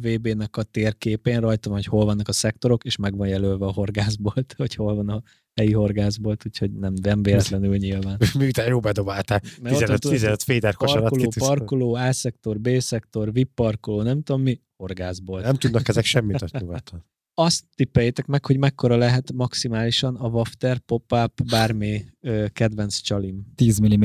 VB-nek 0.00 0.56
a 0.56 0.62
térképén 0.62 1.40
rajta 1.40 1.68
van, 1.68 1.78
hogy 1.78 1.86
hol 1.86 2.04
vannak 2.04 2.28
a 2.28 2.32
szektorok, 2.32 2.84
és 2.84 2.96
meg 2.96 3.16
van 3.16 3.28
jelölve 3.28 3.66
a 3.66 3.72
horgászbolt, 3.72 4.54
hogy 4.56 4.74
hol 4.74 4.94
van 4.94 5.08
a 5.08 5.22
helyi 5.54 5.72
horgászbolt, 5.72 6.46
úgyhogy 6.46 6.72
nem, 6.72 6.94
nem 7.02 7.22
véletlenül 7.22 7.76
nyilván. 7.76 8.18
Miután 8.38 8.68
jó 8.68 8.80
bedobáltál, 8.80 9.40
Mert 9.62 9.74
ott 9.74 9.80
15, 9.80 10.00
tudod, 10.00 10.16
15 10.16 10.42
féder 10.42 10.74
kosarat 10.74 11.02
Parkoló, 11.02 11.22
kitűz. 11.28 11.46
parkoló, 11.46 11.94
A-szektor, 11.94 12.60
B-szektor, 12.60 13.32
VIP 13.32 13.50
parkoló, 13.54 14.02
nem 14.02 14.22
tudom 14.22 14.42
mi, 14.42 14.60
horgászbolt. 14.76 15.44
Nem 15.44 15.54
tudnak 15.54 15.88
ezek 15.88 16.04
semmit 16.04 16.42
ott 16.42 16.60
nyugaton. 16.60 17.04
Azt 17.34 17.64
tippeljétek 17.74 18.26
meg, 18.26 18.44
hogy 18.44 18.58
mekkora 18.58 18.96
lehet 18.96 19.32
maximálisan 19.32 20.16
a 20.16 20.28
Wafter 20.28 20.78
pop-up 20.78 21.42
bármi 21.50 22.04
ö, 22.20 22.46
kedvenc 22.52 22.98
csalim. 22.98 23.46
10 23.54 23.80
mm. 23.80 24.04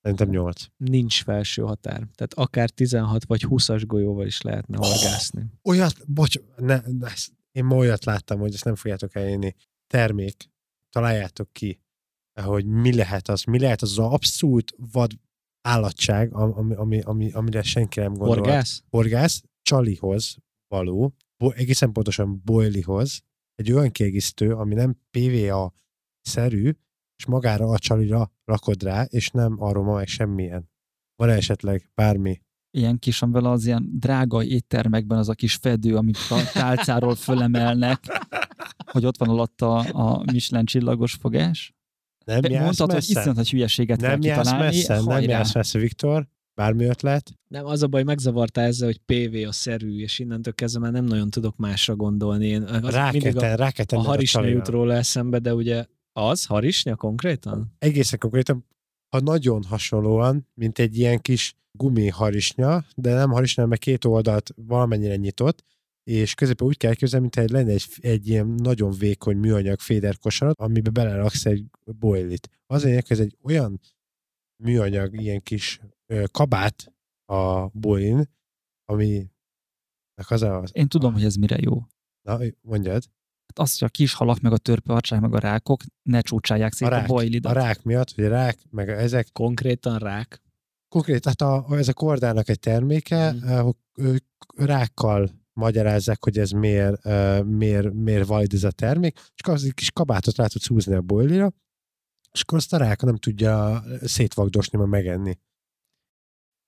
Szerintem 0.00 0.28
8. 0.28 0.64
Nincs 0.76 1.22
felső 1.22 1.62
határ. 1.62 1.96
Tehát 1.96 2.34
akár 2.34 2.70
16 2.70 3.24
vagy 3.24 3.44
20-as 3.48 3.82
golyóval 3.86 4.26
is 4.26 4.40
lehetne 4.40 4.76
horgászni. 4.76 5.46
Olyat, 5.62 6.12
bocs, 6.12 6.36
ne, 6.56 6.80
ne, 6.86 7.08
én 7.52 7.64
ma 7.64 7.76
olyat 7.76 8.04
láttam, 8.04 8.38
hogy 8.38 8.54
ezt 8.54 8.64
nem 8.64 8.74
fogjátok 8.74 9.14
elérni. 9.14 9.54
Termék, 9.86 10.50
találjátok 10.90 11.52
ki, 11.52 11.80
hogy 12.42 12.66
mi 12.66 12.94
lehet 12.94 13.28
az, 13.28 13.42
mi 13.42 13.58
lehet 13.58 13.82
az 13.82 13.90
az 13.90 13.98
abszolút 13.98 14.72
vad 14.92 15.12
állatság, 15.68 16.34
ami, 16.34 16.74
ami, 16.74 17.00
ami, 17.00 17.32
amire 17.32 17.62
senki 17.62 18.00
nem 18.00 18.12
gondol. 18.14 18.36
Horgász? 18.36 18.82
Horgász, 18.90 19.42
csalihoz 19.62 20.36
való, 20.66 21.14
bo, 21.36 21.50
egészen 21.50 21.92
pontosan 21.92 22.42
boilihoz, 22.44 23.22
egy 23.54 23.72
olyan 23.72 23.90
kiegészítő, 23.90 24.54
ami 24.54 24.74
nem 24.74 25.00
PVA-szerű, 25.10 26.72
és 27.18 27.26
magára 27.26 27.66
a 27.68 27.78
csalira 27.78 28.32
rakod 28.44 28.82
rá, 28.82 29.02
és 29.02 29.28
nem 29.30 29.62
aroma 29.62 29.94
meg 29.94 30.06
semmilyen. 30.06 30.70
Van 31.16 31.28
esetleg 31.30 31.90
bármi? 31.94 32.40
Ilyen 32.70 32.98
kis, 32.98 33.22
amivel 33.22 33.44
az 33.44 33.66
ilyen 33.66 33.88
drága 33.92 34.44
éttermekben 34.44 35.18
az 35.18 35.28
a 35.28 35.34
kis 35.34 35.54
fedő, 35.54 35.96
amit 35.96 36.16
a 36.28 36.40
tálcáról 36.52 37.14
fölemelnek, 37.14 37.98
hogy 38.92 39.06
ott 39.06 39.16
van 39.18 39.28
alatta 39.28 39.76
a 39.78 40.22
Michelin 40.32 40.64
csillagos 40.64 41.12
fogás. 41.12 41.74
Nem 42.24 42.40
Te 42.40 42.48
jársz 42.48 42.64
Mondtad, 42.64 42.86
hogy 42.86 42.94
messze? 42.94 43.12
iszonyat 43.20 43.36
nagy 43.36 43.50
hülyeséget 43.50 44.00
Nem 44.00 44.20
kell 44.20 44.30
jársz 44.30 44.46
kitalálni. 44.48 44.76
messze, 44.76 44.94
nem 44.94 45.04
hajrá. 45.04 45.30
jársz 45.32 45.54
messze, 45.54 45.78
Viktor. 45.78 46.28
Bármi 46.54 46.84
ötlet? 46.84 47.32
Nem, 47.48 47.64
az 47.64 47.82
a 47.82 47.86
baj, 47.86 48.02
megzavarta 48.02 48.60
ezzel, 48.60 48.86
hogy 48.86 48.98
PV 48.98 49.48
a 49.48 49.52
szerű, 49.52 50.00
és 50.00 50.18
innentől 50.18 50.54
kezdve 50.54 50.80
már 50.80 50.92
nem 50.92 51.04
nagyon 51.04 51.30
tudok 51.30 51.56
másra 51.56 51.96
gondolni. 51.96 52.46
Én 52.46 52.62
az 52.62 52.82
Rá 52.94 53.02
kell, 53.02 53.10
mindig 53.12 53.36
a, 53.36 53.40
ten, 53.40 53.56
rá 53.56 53.70
kell 53.70 53.98
a 53.98 54.22
csalira. 54.22 54.52
jut 54.56 54.68
róla 54.68 54.94
eszembe, 54.94 55.38
de 55.38 55.54
ugye 55.54 55.84
az 56.18 56.44
harisnya 56.44 56.96
konkrétan? 56.96 57.74
Egészen 57.78 58.18
konkrétan, 58.18 58.66
ha 59.08 59.20
nagyon 59.20 59.62
hasonlóan, 59.62 60.46
mint 60.54 60.78
egy 60.78 60.98
ilyen 60.98 61.20
kis 61.20 61.56
gumi 61.72 62.08
harisnya, 62.08 62.84
de 62.96 63.14
nem 63.14 63.30
harisnya, 63.30 63.66
mert 63.66 63.80
két 63.80 64.04
oldalt 64.04 64.50
valamennyire 64.56 65.16
nyitott, 65.16 65.64
és 66.02 66.34
középen 66.34 66.66
úgy 66.66 66.76
kell 66.76 66.90
elképzelni, 66.90 67.28
mint 67.32 67.36
egy 67.36 67.50
lenne 67.50 67.72
egy, 67.72 67.86
egy 68.00 68.28
ilyen 68.28 68.46
nagyon 68.46 68.90
vékony 68.90 69.36
műanyag 69.36 69.80
féderkosarat, 69.80 70.58
amiben 70.58 70.92
beleraksz 70.92 71.46
egy 71.46 71.64
boilit. 71.84 72.48
Az 72.66 72.84
lényeg, 72.84 73.06
hogy 73.06 73.16
ez 73.16 73.24
egy 73.24 73.36
olyan 73.42 73.80
műanyag, 74.62 75.20
ilyen 75.20 75.42
kis 75.42 75.80
ö, 76.06 76.24
kabát 76.30 76.92
a 77.24 77.68
boilin, 77.68 78.30
ami 78.84 79.30
az 80.28 80.42
az... 80.42 80.70
Én 80.72 80.88
tudom, 80.88 81.12
hogy 81.12 81.24
ez 81.24 81.34
mire 81.34 81.56
jó. 81.60 81.82
Na, 82.22 82.38
mondjad. 82.60 83.02
Az, 83.58 83.78
hogy 83.78 83.88
a 83.88 83.90
kis 83.90 84.12
halak, 84.12 84.40
meg 84.40 84.52
a 84.52 84.58
törpeharcsák, 84.58 85.20
meg 85.20 85.34
a 85.34 85.38
rákok 85.38 85.82
ne 86.02 86.20
csúcsálják 86.20 86.72
szét 86.72 86.88
A 86.88 86.90
rák, 86.90 87.04
a 87.04 87.06
boilidat. 87.06 87.56
a 87.56 87.60
rák 87.60 87.82
miatt, 87.82 88.14
hogy 88.14 88.24
a 88.24 88.28
rák, 88.28 88.58
meg 88.70 88.88
ezek 88.88 89.28
Konkrétan 89.32 89.98
rák? 89.98 90.42
Konkrét, 90.88 91.22
tehát 91.22 91.40
a, 91.40 91.68
a, 91.68 91.76
ez 91.76 91.88
a 91.88 91.92
kordának 91.92 92.48
egy 92.48 92.58
terméke, 92.58 93.32
mm. 93.32 93.68
ők 93.94 94.24
rákkal 94.56 95.30
magyarázzák, 95.52 96.24
hogy 96.24 96.38
ez 96.38 96.50
miért, 96.50 97.06
uh, 97.06 97.44
miért, 97.44 97.92
miért 97.92 98.26
valid 98.26 98.52
ez 98.52 98.64
a 98.64 98.70
termék, 98.70 99.16
és 99.16 99.40
akkor 99.42 99.54
az 99.54 99.64
egy 99.64 99.74
kis 99.74 99.90
kabátot 99.90 100.36
rá 100.36 100.46
tudsz 100.46 100.66
húzni 100.66 100.94
a 100.94 101.00
boilira, 101.00 101.52
és 102.32 102.40
akkor 102.40 102.58
azt 102.58 102.72
a 102.72 102.76
rák 102.76 103.02
nem 103.02 103.16
tudja 103.16 103.84
szétvagdosni, 104.02 104.78
meg 104.78 104.88
megenni. 104.88 105.38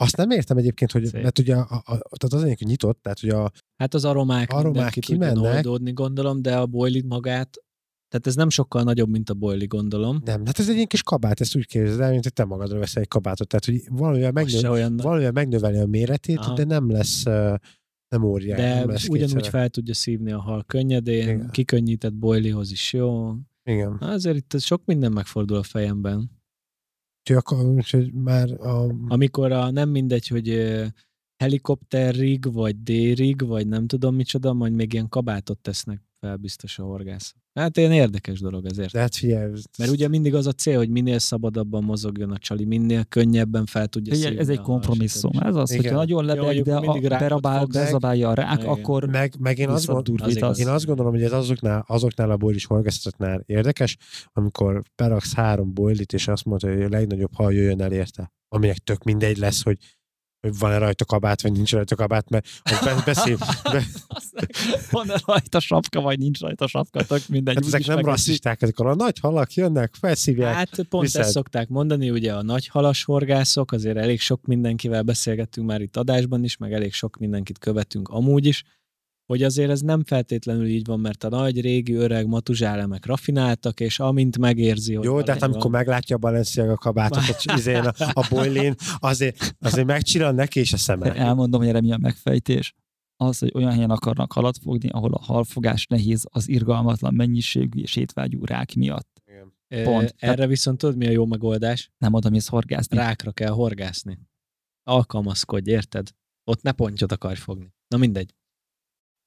Azt 0.01 0.17
nem 0.17 0.31
értem 0.31 0.57
egyébként, 0.57 0.93
hogy, 0.93 1.05
Szép. 1.05 1.23
mert 1.23 1.39
ugye 1.39 1.55
a, 1.57 1.83
a, 1.85 1.99
tehát 1.99 2.33
az 2.33 2.43
egyik, 2.45 2.59
hogy 2.59 2.67
nyitott, 2.67 3.03
tehát 3.03 3.23
ugye 3.23 3.35
a, 3.35 3.51
Hát 3.77 3.95
az 3.95 4.05
aromák, 4.05 4.53
Aromák 4.53 4.93
kimennek. 4.93 5.55
oldódni, 5.55 5.93
gondolom, 5.93 6.43
de 6.43 6.57
a 6.57 6.67
boilit 6.67 7.07
magát, 7.09 7.59
tehát 8.09 8.27
ez 8.27 8.35
nem 8.35 8.49
sokkal 8.49 8.83
nagyobb, 8.83 9.09
mint 9.09 9.31
a 9.31 9.35
boili, 9.35 9.67
gondolom. 9.67 10.21
nem, 10.25 10.47
hát 10.47 10.59
ez 10.59 10.69
egy 10.69 10.75
ilyen 10.75 10.87
kis 10.87 11.03
kabát, 11.03 11.41
ezt 11.41 11.57
úgy 11.57 11.67
képzeld 11.67 12.01
el, 12.01 12.11
mint 12.11 12.23
hogy 12.23 12.33
te 12.33 12.45
magadra 12.45 12.79
veszel 12.79 13.03
egy 13.03 13.09
kabátot, 13.09 13.49
tehát 13.49 13.65
hogy 13.65 13.97
valamivel, 13.99 14.47
se 14.47 14.71
olyan, 14.71 14.97
valamivel 14.97 15.33
megnöveli 15.33 15.79
a 15.79 15.87
méretét, 15.87 16.39
Aha. 16.39 16.55
de 16.55 16.65
nem 16.65 16.91
lesz 16.91 17.23
nem 18.09 18.23
óriás. 18.23 18.59
de 18.59 18.75
nem 18.75 18.89
lesz 18.89 19.03
ugyanúgy 19.09 19.21
kétszeres. 19.21 19.49
fel 19.49 19.69
tudja 19.69 19.95
szívni 19.95 20.33
a 20.33 20.41
hal 20.41 20.65
könnyedén, 20.65 21.23
Igen. 21.29 21.51
kikönnyített 21.51 22.15
boilihoz 22.15 22.71
is 22.71 22.93
jó. 22.93 23.35
Igen. 23.65 23.97
Azért 24.01 24.37
itt 24.37 24.61
sok 24.61 24.83
minden 24.85 25.13
megfordul 25.13 25.57
a 25.57 25.63
fejemben. 25.63 26.31
Úgyhogy, 27.51 28.13
már 28.13 28.51
a, 28.51 28.95
Amikor 29.09 29.53
a, 29.53 29.71
nem 29.71 29.89
mindegy, 29.89 30.27
hogy 30.27 30.49
helikopterrig, 31.37 32.53
vagy 32.53 32.83
dérig, 32.83 33.47
vagy 33.47 33.67
nem 33.67 33.87
tudom 33.87 34.15
micsoda, 34.15 34.53
majd 34.53 34.73
még 34.73 34.93
ilyen 34.93 35.09
kabátot 35.09 35.59
tesznek 35.59 36.10
fel 36.21 36.37
biztos 36.37 36.79
a 36.79 36.83
horgász. 36.83 37.35
Hát 37.55 37.77
ilyen 37.77 37.93
érdekes 37.93 38.41
dolog 38.41 38.67
ezért. 38.67 38.93
de 38.93 39.01
hát 39.01 39.15
figyelj, 39.15 39.53
Mert 39.79 39.91
ugye 39.91 40.09
mindig 40.09 40.35
az 40.35 40.47
a 40.47 40.53
cél, 40.53 40.77
hogy 40.77 40.89
minél 40.89 41.19
szabadabban 41.19 41.85
mozogjon 41.85 42.31
a 42.31 42.39
csali, 42.39 42.65
minél 42.65 43.05
könnyebben 43.05 43.67
fel 43.67 43.89
tudja 43.89 44.15
szívni 44.15 44.39
ez 44.39 44.49
egy 44.49 44.61
kompromisszum. 44.61 45.31
Ez 45.41 45.55
az, 45.55 45.71
Igen. 45.71 45.83
hogyha 45.83 45.99
nagyon 45.99 46.25
lebeg, 46.25 46.63
de 46.63 46.81
mindig 46.81 47.13
a, 47.13 47.19
berabál, 47.19 47.67
bezabálja 47.67 48.29
a 48.29 48.35
rák, 48.35 48.61
Igen. 48.61 48.71
akkor 48.73 49.05
meg, 49.05 49.35
meg 49.39 49.59
én, 49.59 49.69
azt 49.69 49.87
gond, 49.87 49.99
visszadurvítasz. 49.99 50.31
az 50.31 50.37
igaz. 50.37 50.59
én 50.59 50.75
azt 50.75 50.87
gondolom, 50.87 51.13
hogy 51.13 51.23
ez 51.23 51.33
azoknál, 51.33 51.85
azoknál 51.87 52.31
a 52.31 52.37
boilis 52.37 52.65
horgászatoknál 52.65 53.43
érdekes, 53.47 53.97
amikor 54.33 54.83
beraksz 54.97 55.35
három 55.35 55.75
boilit, 55.75 56.13
és 56.13 56.29
azt 56.29 56.45
mondod, 56.45 56.71
hogy 56.71 56.83
a 56.83 56.89
legnagyobb 56.89 57.35
hal 57.35 57.53
jöjjön 57.53 57.81
el 57.81 57.93
érte. 57.93 58.33
Aminek 58.49 58.79
tök 58.79 59.03
mindegy 59.03 59.37
lesz, 59.37 59.63
hogy 59.63 59.79
hogy 60.41 60.59
van-e 60.59 60.79
rajta 60.79 61.05
kabát, 61.05 61.43
vagy 61.43 61.53
nincs 61.53 61.73
rajta 61.73 61.95
kabát, 61.95 62.29
mert 62.29 62.49
hogy 62.63 62.79
be, 62.85 63.03
beszél, 63.13 63.37
be, 63.73 63.85
Van-e 64.91 65.21
rajta 65.27 65.61
sapka, 65.61 66.01
vagy 66.01 66.19
nincs 66.19 66.41
rajta 66.41 66.67
sapka, 66.67 67.05
tök 67.05 67.29
mindegy. 67.29 67.55
hát 67.55 67.65
ezek 67.65 67.87
nem 67.87 67.97
megveszik. 67.97 68.27
rasszisták, 68.27 68.63
ezek 68.63 68.79
a 68.79 68.95
nagy 68.95 69.19
halak 69.21 69.55
jönnek, 69.55 69.95
felszívják. 70.01 70.55
Hát 70.55 70.83
pont 70.89 71.05
viszed. 71.05 71.21
ezt 71.21 71.31
szokták 71.31 71.69
mondani, 71.69 72.11
ugye 72.11 72.35
a 72.35 72.43
nagy 72.43 72.67
halas 72.67 73.05
horgászok, 73.05 73.73
azért 73.73 73.97
elég 73.97 74.21
sok 74.21 74.47
mindenkivel 74.47 75.03
beszélgettünk 75.03 75.67
már 75.67 75.81
itt 75.81 75.97
adásban 75.97 76.45
is, 76.45 76.57
meg 76.57 76.73
elég 76.73 76.93
sok 76.93 77.17
mindenkit 77.17 77.59
követünk 77.59 78.09
amúgy 78.09 78.47
is, 78.47 78.65
hogy 79.31 79.43
azért 79.43 79.71
ez 79.71 79.81
nem 79.81 80.05
feltétlenül 80.05 80.67
így 80.67 80.87
van, 80.87 81.01
mert 81.01 81.25
a 81.25 81.29
nagy, 81.29 81.61
régi, 81.61 81.93
öreg 81.93 82.27
matuzsálemek 82.27 83.07
rafináltak, 83.07 83.81
és 83.81 83.99
amint 83.99 84.39
megérzi, 84.39 84.95
hogy 84.95 85.05
Jó, 85.05 85.21
de 85.21 85.33
hát 85.33 85.43
amikor 85.43 85.63
van- 85.63 85.71
meglátja 85.71 86.17
a 86.17 86.19
Balenciaga 86.19 86.77
kabátot 86.77 87.23
a, 87.45 87.55
izén, 87.57 87.85
a, 87.85 87.93
a 88.13 88.27
boilin, 88.31 88.75
azért, 88.99 89.57
azért 89.61 89.87
megcsillan 89.87 90.35
neki 90.35 90.61
is 90.61 90.73
a 90.73 90.77
szeme. 90.77 91.15
Elmondom, 91.15 91.61
hogy 91.61 91.69
erre 91.69 91.81
mi 91.81 91.93
a 91.93 91.97
megfejtés. 91.97 92.75
Az, 93.17 93.39
hogy 93.39 93.51
olyan 93.55 93.73
helyen 93.73 93.91
akarnak 93.91 94.33
halat 94.33 94.59
fogni, 94.59 94.89
ahol 94.89 95.15
a 95.15 95.23
halfogás 95.23 95.87
nehéz 95.87 96.27
az 96.31 96.49
irgalmatlan 96.49 97.15
mennyiségű 97.15 97.81
és 97.81 97.97
étvágyú 97.97 98.45
rák 98.45 98.75
miatt. 98.75 99.23
Ö, 99.69 99.83
pont. 99.83 100.15
Erre 100.19 100.47
viszont 100.47 100.79
tudod, 100.79 100.97
mi 100.97 101.07
a 101.07 101.11
jó 101.11 101.27
megoldás? 101.27 101.91
Nem 101.99 102.13
oda 102.15 102.31
mész 102.31 102.49
horgászni. 102.49 102.97
Rákra 102.97 103.33
kell 103.33 103.51
horgászni. 103.51 104.19
Alkalmazkodj, 104.83 105.71
érted? 105.71 106.09
Ott 106.45 106.63
ne 106.63 106.73
pontyot 106.73 107.13
akarj 107.13 107.39
fogni. 107.39 107.73
Na 107.89 107.97
mindegy. 107.97 108.35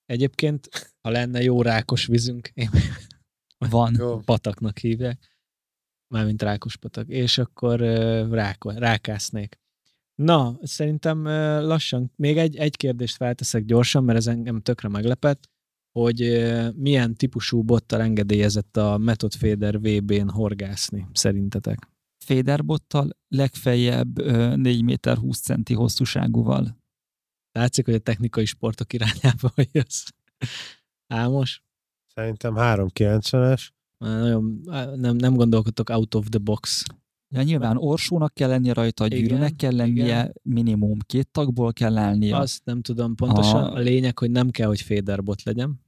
Egyébként, 0.06 0.70
ha 1.02 1.10
lenne 1.10 1.42
jó 1.42 1.62
rákos 1.62 2.06
vízünk, 2.06 2.52
én 2.54 2.70
Van. 3.70 3.96
Jó. 3.98 4.20
pataknak 4.20 4.78
hívják, 4.78 5.38
mármint 6.14 6.42
rákos 6.42 6.78
patak, 6.78 7.08
és 7.08 7.38
akkor 7.38 7.82
ö, 7.82 8.28
ráko, 8.30 8.70
rákásznék. 8.70 9.62
Na, 10.16 10.58
szerintem 10.62 11.24
lassan, 11.66 12.12
még 12.16 12.38
egy, 12.38 12.56
egy 12.56 12.76
kérdést 12.76 13.16
felteszek 13.16 13.66
gyorsan, 13.66 14.04
mert 14.04 14.18
ez 14.18 14.28
engem 14.28 14.62
tökre 14.62 14.88
meglepett, 14.88 15.50
hogy 15.92 16.20
milyen 16.76 17.16
típusú 17.16 17.64
bottal 17.64 18.02
engedélyezett 18.02 18.78
a 18.78 18.98
Method 18.98 19.34
Fader 19.34 19.80
VB-n 19.80 20.30
horgászni, 20.30 21.08
szerintetek? 21.14 21.90
Féderbottal 22.26 23.10
legfeljebb 23.28 24.20
ö, 24.20 24.56
4 24.56 24.84
méter 24.84 25.18
20 25.18 25.40
centi 25.40 25.74
hosszúságúval. 25.74 26.83
Látszik, 27.54 27.86
hogy 27.86 27.94
a 27.94 28.00
technikai 28.00 28.46
sportok 28.46 28.94
irányába 28.94 29.52
jössz. 29.72 30.06
Álmos? 31.08 31.64
Szerintem 32.06 32.54
390-es. 32.58 33.68
Már 33.98 34.20
Nagyon, 34.20 34.62
nem, 34.96 35.16
nem 35.16 35.34
gondolkodtok 35.36 35.90
out 35.90 36.16
of 36.16 36.28
the 36.30 36.40
box. 36.40 36.84
Ja, 37.30 37.42
nyilván 37.42 37.78
orsónak 37.78 38.34
kell 38.34 38.50
lennie 38.50 38.74
rajta, 38.74 39.08
gyűrűnek 39.08 39.56
kell 39.56 39.76
lennie, 39.76 40.04
igen. 40.04 40.34
minimum 40.42 41.00
két 41.00 41.28
tagból 41.32 41.74
kell 41.74 41.98
állnia. 41.98 42.38
Azt 42.38 42.66
nem 42.66 42.82
tudom 42.82 43.16
pontosan. 43.16 43.64
A- 43.64 43.74
A 43.74 43.80
lényeg, 43.80 44.18
hogy 44.18 44.32
nem 44.32 44.50
kell, 44.50 44.68
hogy 44.68 44.82
féderbot 44.82 45.44
legyen. 45.44 45.82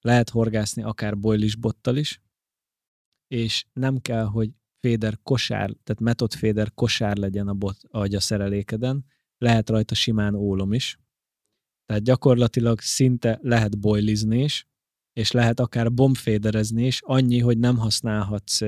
Lehet 0.00 0.30
horgászni 0.30 0.82
akár 0.82 1.18
boilis 1.18 1.56
bottal 1.56 1.96
is, 1.96 2.22
és 3.28 3.66
nem 3.72 3.98
kell, 3.98 4.24
hogy 4.24 4.50
féder 4.80 5.18
kosár, 5.22 5.70
tehát 5.82 6.00
metod 6.00 6.32
féder 6.32 6.74
kosár 6.74 7.16
legyen 7.16 7.48
a 7.48 7.54
bot, 7.54 7.76
a 7.90 8.20
szerelékeden. 8.20 9.04
Lehet 9.44 9.70
rajta 9.70 9.94
simán 9.94 10.34
ólom 10.34 10.72
is. 10.72 10.98
Tehát 11.86 12.02
gyakorlatilag 12.02 12.80
szinte 12.80 13.38
lehet 13.42 13.78
boilizni 13.78 14.42
is, 14.42 14.66
és 15.12 15.30
lehet 15.30 15.60
akár 15.60 15.92
bombféderezni 15.92 16.86
is, 16.86 17.00
annyi, 17.02 17.38
hogy 17.38 17.58
nem 17.58 17.76
használhatsz 17.76 18.60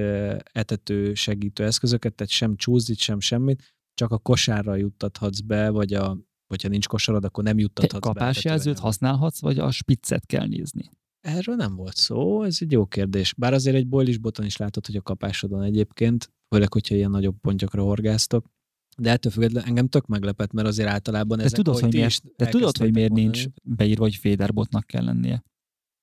etető 0.53 1.15
segítő 1.15 1.65
eszközöket, 1.65 2.15
tehát 2.15 2.33
sem 2.33 2.57
csúzdit, 2.57 2.99
sem 2.99 3.21
semmit, 3.21 3.75
csak 3.95 4.11
a 4.11 4.19
kosárra 4.19 4.75
juttathatsz 4.75 5.41
be, 5.41 5.71
vagy 5.71 5.95
a, 5.95 6.19
hogyha 6.47 6.69
nincs 6.69 6.87
kosarad, 6.87 7.25
akkor 7.25 7.45
nem 7.45 7.57
Te 7.57 7.63
juttathatsz 7.63 8.07
be. 8.07 8.13
kapásjelzőt 8.13 8.79
használhatsz, 8.79 9.41
vagy 9.41 9.59
a 9.59 9.71
spiccet 9.71 10.27
kell 10.27 10.47
nézni? 10.47 10.91
Erről 11.21 11.57
nem 11.57 11.75
volt 11.75 11.97
szó, 11.97 12.43
ez 12.43 12.59
egy 12.61 12.73
jó 12.73 12.87
kérdés. 12.87 13.35
Bár 13.35 13.53
azért 13.53 13.77
egy 13.77 13.89
boilis 13.89 14.19
boton 14.19 14.47
is 14.47 14.57
látod, 14.57 14.87
hogy 14.87 14.97
a 14.97 15.03
kapásodon 15.03 15.63
egyébként, 15.63 16.33
főleg, 16.49 16.73
hogyha 16.73 16.95
ilyen 16.95 17.11
nagyobb 17.11 17.37
pontjokra 17.41 17.83
horgáztok. 17.83 18.55
De 18.97 19.11
ettől 19.11 19.33
függetlenül 19.33 19.69
engem 19.69 19.89
tök 19.89 20.07
meglepett, 20.07 20.53
mert 20.53 20.67
azért 20.69 20.89
általában 20.89 21.39
De 21.39 21.45
ezek, 21.45 21.57
tudod, 21.57 21.79
hogy 21.79 21.93
miért, 21.93 22.23
de 22.37 22.47
tudod, 22.47 22.77
hogy 22.77 22.93
miért 22.93 23.13
nincs 23.13 23.45
beírva, 23.63 24.03
hogy 24.03 24.15
féderbotnak 24.15 24.87
kell 24.87 25.05
lennie? 25.05 25.45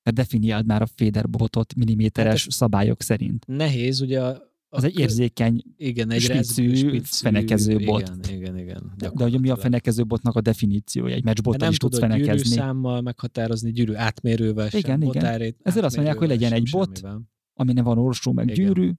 Mert 0.02 0.16
definiáld 0.16 0.66
már 0.66 0.82
a 0.82 0.86
féderbotot 0.86 1.74
milliméteres 1.74 2.42
Hát 2.42 2.50
szabályok 2.52 3.02
szerint. 3.02 3.46
Nehéz, 3.46 4.00
ugye 4.00 4.22
a, 4.22 4.52
Az 4.68 4.84
egy 4.84 4.98
érzékeny, 4.98 5.62
igen, 5.76 6.10
egy 6.10 6.20
spicű, 6.20 6.74
spicű, 6.74 7.00
fenekező 7.04 7.76
bot. 7.84 8.12
Igen, 8.28 8.38
igen, 8.38 8.58
igen. 8.58 8.92
de 8.96 9.10
hogy 9.16 9.40
mi 9.40 9.50
a 9.50 9.56
fenekező 9.56 10.04
botnak 10.04 10.34
a 10.36 10.40
definíciója? 10.40 11.14
Egy 11.14 11.22
De 11.22 11.28
meccsbottal 11.28 11.60
nem 11.60 11.70
is 11.70 11.76
tudsz 11.76 11.98
fenekezni. 11.98 12.32
gyűrűszámmal 12.32 13.00
meghatározni, 13.00 13.72
gyűrű 13.72 13.94
átmérővel 13.94 14.68
sem, 14.68 14.80
Igen, 14.80 15.02
igen. 15.02 15.12
botárét 15.12 15.60
Ezért 15.62 15.84
azt 15.84 15.94
mondják, 15.96 16.18
hogy 16.18 16.28
legyen 16.28 16.52
egy 16.52 16.68
bot, 16.70 16.96
semmivel. 16.96 17.22
Ami 17.54 17.72
nem 17.72 17.84
van 17.84 17.98
orsó, 17.98 18.32
meg 18.32 18.48
Igen. 18.50 18.64
gyűrű, 18.64 18.92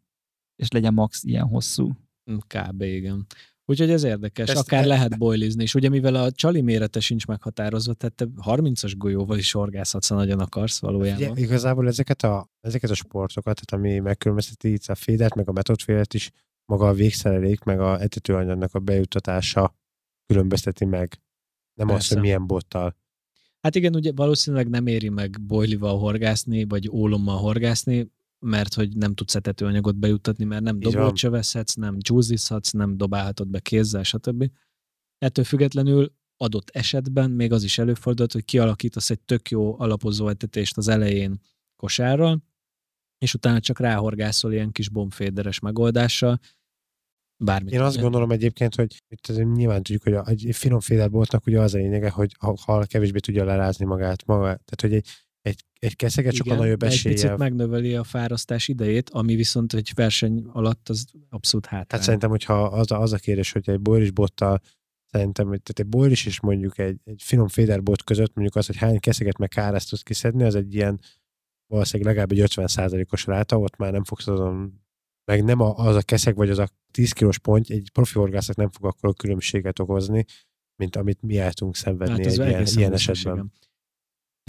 és 0.56 0.72
legyen 0.72 0.94
max 0.94 1.24
ilyen 1.24 1.46
hosszú. 1.46 1.92
Kb. 2.48 2.82
igen. 2.82 3.26
Úgyhogy 3.66 3.90
ez 3.90 4.04
érdekes, 4.04 4.50
Ezt- 4.50 4.60
akár 4.60 4.84
e- 4.84 4.88
lehet 4.88 5.18
boilizni, 5.18 5.64
és 5.64 5.76
ugye 5.76 5.90
mivel 5.90 6.16
a 6.16 6.32
csali 6.32 6.62
mérete 6.62 7.00
sincs 7.00 7.26
meghatározva, 7.26 7.94
tehát 7.94 8.16
te 8.16 8.28
30-as 8.42 8.94
golyóval 8.98 9.38
is 9.38 9.52
horgászhatsz, 9.52 10.08
ha 10.08 10.16
nagyon 10.16 10.40
akarsz 10.40 10.80
valójában. 10.80 11.30
Ugye, 11.32 11.42
igazából 11.42 11.88
ezeket 11.88 12.24
a, 12.24 12.50
ezeket 12.62 12.90
a 12.90 12.94
sportokat, 12.94 13.62
tehát 13.66 13.86
ami 13.86 14.00
megkülönbözteti 14.00 14.72
itt 14.72 14.86
a 14.86 14.96
fédert, 14.96 15.36
meg 15.36 15.50
a 15.50 15.52
metodfédert 15.52 16.14
is, 16.14 16.32
maga 16.66 16.88
a 16.88 16.94
végszerelék, 16.94 17.64
meg 17.64 17.80
a 17.80 18.02
etetőanyagnak 18.02 18.74
a 18.74 18.80
bejuttatása 18.80 19.76
különbözteti 20.26 20.86
meg. 20.86 21.22
Nem 21.74 21.88
az, 21.88 21.94
Persze. 21.94 22.14
hogy 22.14 22.24
milyen 22.24 22.48
bottal. 22.48 22.96
Hát 23.62 23.76
igen, 23.76 23.96
ugye 23.96 24.12
valószínűleg 24.16 24.70
nem 24.70 24.88
éri 24.88 25.10
meg 25.10 25.42
boilival 25.42 26.00
horgászni, 26.00 26.66
vagy 26.66 26.90
ólommal 26.90 27.38
horgászni, 27.38 28.12
mert 28.46 28.74
hogy 28.74 28.96
nem 28.96 29.14
tudsz 29.14 29.36
etetőanyagot 29.36 29.96
bejuttatni, 29.96 30.46
mert 30.46 30.64
nem 30.64 30.80
dobót 30.80 31.16
csöveszhetsz, 31.16 31.74
nem 31.74 32.00
csúzizhatsz, 32.00 32.72
nem 32.72 32.98
dobálhatod 32.98 33.48
be 33.48 33.60
kézzel, 33.60 34.04
stb. 34.04 34.52
Ettől 35.18 35.46
függetlenül 35.46 36.14
adott 36.38 36.70
esetben 36.70 37.32
még 37.32 37.52
az 37.52 37.64
is 37.64 37.78
előfordult, 37.78 38.32
hogy 38.32 38.46
kialakítasz 38.46 39.10
egy 39.10 39.20
tök 39.20 39.50
jó 39.50 39.80
alapozó 39.80 40.28
etetést 40.28 40.78
az 40.78 40.88
elején 40.88 41.42
kosárral, 41.76 42.44
és 43.18 43.34
utána 43.34 43.60
csak 43.60 43.80
ráhorgászol 43.80 44.54
ilyen 44.54 44.72
kis 44.72 44.90
bombféderes 44.90 45.60
megoldással, 45.60 46.40
bármit. 47.44 47.74
Én 47.74 47.82
azt 47.82 47.94
ugye. 47.94 48.02
gondolom 48.02 48.32
egyébként, 48.32 48.76
hogy 48.76 49.04
itt 49.08 49.54
nyilván 49.54 49.84
tudjuk, 49.84 50.04
hogy 50.04 50.14
a- 50.14 50.28
egy 50.28 50.48
finom 50.52 50.80
féderboltnak 50.80 51.46
ugye 51.46 51.60
az 51.60 51.74
a 51.74 51.78
lényege, 51.78 52.10
hogy 52.10 52.36
a 52.40 52.62
hal 52.62 52.86
kevésbé 52.86 53.20
tudja 53.20 53.46
lerázni 53.46 53.86
magát. 53.86 54.26
Maga, 54.26 54.42
tehát, 54.44 54.82
hogy 54.82 54.94
egy, 54.94 55.10
egy, 55.46 55.66
egy 55.80 55.96
keszeget 55.96 56.34
sokkal 56.34 56.54
Igen, 56.54 56.64
nagyobb 56.64 56.80
de 56.80 56.88
egy 56.88 57.02
picit 57.02 57.38
megnöveli 57.38 57.96
a 57.96 58.04
fárasztás 58.04 58.68
idejét, 58.68 59.10
ami 59.10 59.36
viszont 59.36 59.74
egy 59.74 59.92
verseny 59.96 60.44
alatt 60.48 60.90
az 60.90 61.06
abszolút 61.30 61.66
hátrány. 61.66 61.88
Hát 61.90 62.02
szerintem, 62.02 62.30
hogyha 62.30 62.64
az 62.64 62.92
a, 62.92 63.02
az 63.02 63.14
a 63.14 63.18
kérdés, 63.18 63.52
hogy 63.52 63.70
egy 63.70 63.82
boilis 63.82 64.12
bottal 64.12 64.62
szerintem, 65.06 65.48
hogy 65.48 65.62
tehát 65.62 65.80
egy 65.80 66.00
boilis 66.00 66.26
és 66.26 66.40
mondjuk 66.40 66.78
egy, 66.78 67.00
egy 67.04 67.22
finom 67.24 67.48
féderbot 67.48 68.04
között 68.04 68.34
mondjuk 68.34 68.56
az, 68.56 68.66
hogy 68.66 68.76
hány 68.76 69.00
keszeget 69.00 69.38
meg 69.38 69.50
kárázt 69.50 69.90
tudsz 69.90 70.02
kiszedni, 70.02 70.44
az 70.44 70.56
egy 70.56 70.74
ilyen 70.74 71.00
valószínűleg 71.68 72.16
legalább 72.16 72.32
egy 72.32 72.52
50%-os 72.56 73.26
ráta, 73.26 73.60
ott 73.60 73.78
már 73.78 73.92
nem 73.92 74.04
fogsz 74.04 74.28
azon 74.28 74.84
meg 75.26 75.44
nem 75.44 75.60
a, 75.60 75.76
az 75.76 75.96
a 75.96 76.02
keszeg, 76.02 76.36
vagy 76.36 76.50
az 76.50 76.60
a 76.60 76.68
10 76.92 77.12
kilós 77.12 77.40
pont, 77.40 77.70
egy 77.70 77.90
profi 77.94 78.20
horgásznak 78.20 78.56
nem 78.56 78.70
fog 78.70 78.86
akkor 78.86 79.14
különbséget 79.14 79.80
okozni, 79.80 80.26
mint 80.76 80.96
amit 80.96 81.22
mi 81.22 81.38
el 81.38 81.54
tudunk 81.54 81.76
szenvedni 81.76 82.24
Hát 82.24 82.26
egy 82.26 82.38
ilyen, 82.38 82.66
ilyen 82.76 82.94
esetben. 82.94 83.54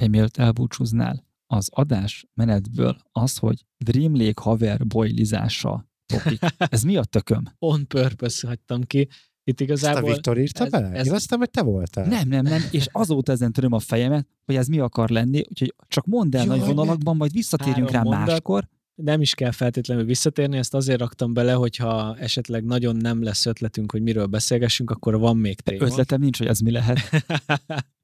Mielőtt 0.05 0.36
elbúcsúznál, 0.36 1.24
az 1.47 1.68
adás 1.73 2.27
menetből 2.35 2.97
az, 3.12 3.36
hogy 3.36 3.64
Dream 3.85 4.16
Lake 4.16 4.43
haver 4.43 4.86
boilizása 4.86 5.89
topik. 6.06 6.40
Ez 6.74 6.82
mi 6.82 6.97
a 6.97 7.05
tököm? 7.05 7.43
On 7.59 7.86
purpose 7.86 8.47
hagytam 8.47 8.82
ki. 8.82 9.09
Itt 9.44 9.60
Ezt 9.60 9.60
a 9.60 9.64
igazából... 9.64 10.12
Viktor 10.12 10.39
írta 10.39 10.64
ez- 10.64 10.70
bele? 10.70 10.90
ez- 10.90 11.06
Én 11.06 11.12
azt 11.12 11.35
hogy 11.35 11.51
te 11.51 11.62
voltál. 11.62 12.06
Nem, 12.06 12.28
nem, 12.28 12.44
nem, 12.44 12.60
és 12.70 12.89
azóta 12.93 13.32
ezen 13.32 13.52
töröm 13.52 13.73
a 13.73 13.78
fejemet, 13.78 14.27
hogy 14.44 14.56
ez 14.56 14.66
mi 14.66 14.78
akar 14.78 15.09
lenni, 15.10 15.39
úgyhogy 15.48 15.74
csak 15.89 16.05
mondd 16.06 16.36
el 16.36 16.44
Jaj, 16.44 16.59
nagy 16.59 16.66
vonalakban, 16.66 17.16
majd 17.16 17.32
visszatérjünk 17.32 17.90
rá 17.90 18.02
mondat. 18.02 18.27
máskor. 18.27 18.68
nem 18.94 19.20
is 19.20 19.35
kell 19.35 19.51
feltétlenül 19.51 20.05
visszatérni, 20.05 20.56
ezt 20.56 20.74
azért 20.74 21.01
raktam 21.01 21.32
bele, 21.32 21.52
hogyha 21.52 22.16
esetleg 22.16 22.64
nagyon 22.64 22.97
nem 22.97 23.23
lesz 23.23 23.47
ötletünk, 23.47 23.93
hogy 23.93 24.02
miről 24.02 24.27
beszélgessünk, 24.27 24.90
akkor 24.90 25.18
van 25.18 25.36
még 25.36 25.60
téma. 25.60 25.85
Ötletem 25.85 26.20
nincs, 26.20 26.39
hogy 26.39 26.47
ez 26.47 26.59
mi 26.59 26.70
lehet. 26.70 26.98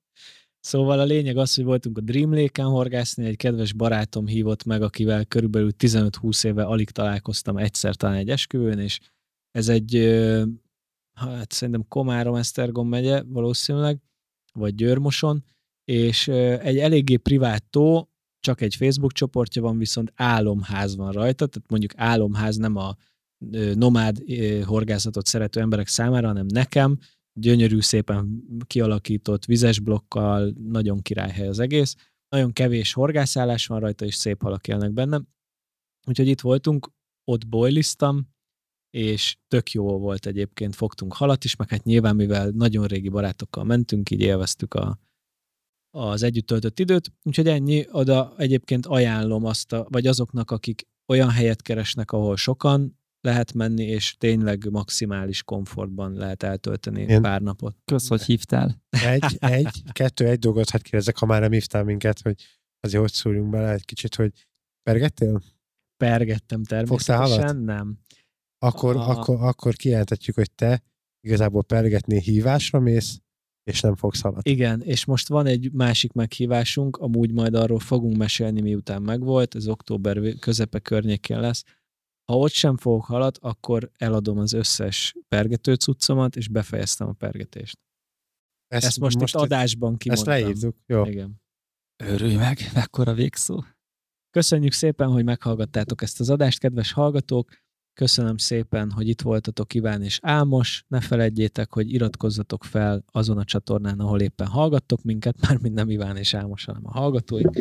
szóval 0.63 0.99
a 0.99 1.05
lényeg 1.05 1.37
az, 1.37 1.55
hogy 1.55 1.65
voltunk 1.65 1.99
a 1.99 2.01
Dream 2.01 2.35
Lake-en 2.35 2.69
horgászni, 2.69 3.25
egy 3.25 3.37
kedves 3.37 3.73
barátom 3.73 4.27
hívott 4.27 4.65
meg, 4.65 4.83
akivel 4.83 5.25
körülbelül 5.25 5.71
15-20 5.79 6.45
éve 6.45 6.65
alig 6.65 6.91
találkoztam 6.91 7.57
egyszer 7.57 7.97
talán 7.97 8.17
egy 8.17 8.31
esküvőn, 8.31 8.79
és 8.79 9.01
ez 9.51 9.69
egy, 9.69 9.95
hát 11.13 11.53
szerintem 11.53 11.89
Komárom, 11.89 12.35
Esztergom 12.35 12.89
megye 12.89 13.23
valószínűleg, 13.23 14.01
vagy 14.53 14.75
Győrmoson, 14.75 15.45
és 15.85 16.29
egy 16.29 16.79
eléggé 16.79 17.17
privát 17.17 17.65
tó, 17.71 18.09
csak 18.41 18.61
egy 18.61 18.75
Facebook 18.75 19.13
csoportja 19.13 19.63
van, 19.63 19.79
viszont 19.79 20.13
álomház 20.15 20.97
van 20.97 21.13
rajta, 21.13 21.47
tehát 21.47 21.71
mondjuk 21.71 21.93
álomház 21.97 22.57
nem 22.57 22.77
a 22.77 22.97
nomád 23.75 24.19
horgászatot 24.65 25.27
szerető 25.27 25.61
emberek 25.61 25.89
számára, 25.89 26.27
hanem 26.27 26.47
nekem, 26.47 26.99
gyönyörű, 27.33 27.81
szépen 27.81 28.45
kialakított 28.67 29.45
vizes 29.45 29.79
blokkal, 29.79 30.53
nagyon 30.59 31.03
királyhely 31.03 31.49
az 31.49 31.59
egész. 31.59 31.97
Nagyon 32.29 32.53
kevés 32.53 32.93
horgászállás 32.93 33.67
van 33.67 33.81
rajta, 33.81 34.05
és 34.05 34.15
szép 34.15 34.43
halak 34.43 34.69
élnek 34.69 34.93
benne. 34.93 35.21
Úgyhogy 36.07 36.29
itt 36.29 36.41
voltunk, 36.41 36.91
ott 37.25 37.49
boiliztam, 37.49 38.31
és 38.91 39.37
tök 39.49 39.73
jó 39.73 39.99
volt 39.99 40.27
egyébként, 40.27 40.75
fogtunk 40.75 41.15
halat 41.15 41.45
is, 41.45 41.57
meg 41.57 41.69
hát 41.69 41.85
nyilván, 41.85 42.17
mivel 42.17 42.51
nagyon 42.51 42.87
régi 42.87 43.09
barátokkal 43.09 43.65
mentünk, 43.65 44.11
így 44.11 44.21
élveztük 44.21 44.75
a, 44.75 44.99
az 45.91 46.23
együtt 46.23 46.47
töltött 46.47 46.79
időt, 46.79 47.13
úgyhogy 47.23 47.49
ennyi, 47.49 47.87
oda 47.91 48.35
egyébként 48.37 48.87
ajánlom 48.87 49.45
azt, 49.45 49.73
a, 49.73 49.87
vagy 49.91 50.07
azoknak, 50.07 50.51
akik 50.51 50.89
olyan 51.07 51.31
helyet 51.31 51.63
keresnek, 51.63 52.13
ahol 52.13 52.37
sokan 52.37 53.01
lehet 53.23 53.53
menni, 53.53 53.85
és 53.85 54.17
tényleg 54.19 54.71
maximális 54.71 55.43
komfortban 55.43 56.13
lehet 56.13 56.43
eltölteni 56.43 57.03
Én... 57.03 57.23
pár 57.23 57.41
napot. 57.41 57.77
Kösz, 57.85 58.09
hogy 58.09 58.23
hívtál. 58.23 58.83
Egy, 58.89 59.37
egy, 59.39 59.83
kettő, 59.93 60.27
egy 60.27 60.39
dolgot 60.39 60.71
hát 60.71 60.83
kérdezek, 60.83 61.17
ha 61.19 61.27
már 61.27 61.41
nem 61.41 61.51
hívtál 61.51 61.85
minket, 61.85 62.21
hogy 62.21 62.43
azért 62.81 63.03
hogy 63.03 63.13
szúrjunk 63.13 63.51
bele 63.51 63.73
egy 63.73 63.85
kicsit, 63.85 64.15
hogy 64.15 64.33
pergettél? 64.83 65.43
Pergettem 65.97 66.63
természetesen, 66.63 67.57
nem. 67.57 67.99
Akkor, 68.59 68.97
a... 68.97 69.09
akkor, 69.09 69.37
akkor 69.41 69.75
kijelentetjük, 69.75 70.37
hogy 70.37 70.51
te 70.51 70.83
igazából 71.21 71.65
pergetni 71.65 72.21
hívásra 72.21 72.81
mész, 72.81 73.21
és 73.71 73.81
nem 73.81 73.97
fogsz 73.97 74.21
halat. 74.21 74.49
Igen, 74.49 74.81
és 74.81 75.05
most 75.05 75.29
van 75.29 75.47
egy 75.47 75.73
másik 75.73 76.13
meghívásunk, 76.13 76.97
amúgy 76.97 77.33
majd 77.33 77.55
arról 77.55 77.79
fogunk 77.79 78.17
mesélni, 78.17 78.61
miután 78.61 79.03
megvolt, 79.03 79.55
ez 79.55 79.67
október 79.67 80.21
közepe 80.39 80.79
környékén 80.79 81.41
lesz. 81.41 81.65
Ha 82.25 82.39
ott 82.39 82.53
sem 82.53 82.77
fogok 82.77 83.05
halat, 83.05 83.39
akkor 83.39 83.91
eladom 83.97 84.39
az 84.39 84.53
összes 84.53 85.15
pergető 85.29 85.75
cuccomat, 85.75 86.37
és 86.37 86.49
befejeztem 86.49 87.09
a 87.09 87.13
pergetést. 87.13 87.79
Ezt, 88.69 88.87
ezt 88.87 89.01
most, 89.01 89.19
most 89.19 89.35
itt 89.35 89.41
adásban 89.41 89.97
kimondtam. 89.97 90.33
Ezt 90.33 90.43
leírtuk, 90.43 90.77
jó. 90.87 91.05
Igen. 91.05 91.41
Örülj 92.05 92.35
meg, 92.35 92.59
mekkora 92.75 93.15
végszó. 93.15 93.65
Köszönjük 94.31 94.73
szépen, 94.73 95.09
hogy 95.09 95.25
meghallgattátok 95.25 96.03
ezt 96.03 96.21
az 96.21 96.31
adást, 96.31 96.59
kedves 96.59 96.93
hallgatók! 96.93 97.51
Köszönöm 97.95 98.37
szépen, 98.37 98.91
hogy 98.91 99.09
itt 99.09 99.21
voltatok 99.21 99.75
Iván 99.75 100.03
és 100.03 100.19
Ámos. 100.23 100.85
Ne 100.89 101.01
felejtjétek, 101.01 101.73
hogy 101.73 101.93
iratkozzatok 101.93 102.65
fel 102.65 103.05
azon 103.07 103.39
a 103.39 103.45
csatornán, 103.45 104.01
ahol 104.01 104.21
éppen 104.21 104.47
hallgattok 104.47 105.03
minket, 105.03 105.41
mármint 105.49 105.75
nem 105.75 105.91
Iván 105.91 106.17
és 106.17 106.35
Ámos, 106.35 106.65
hanem 106.65 106.87
a 106.87 106.91
hallgatóink. 106.91 107.59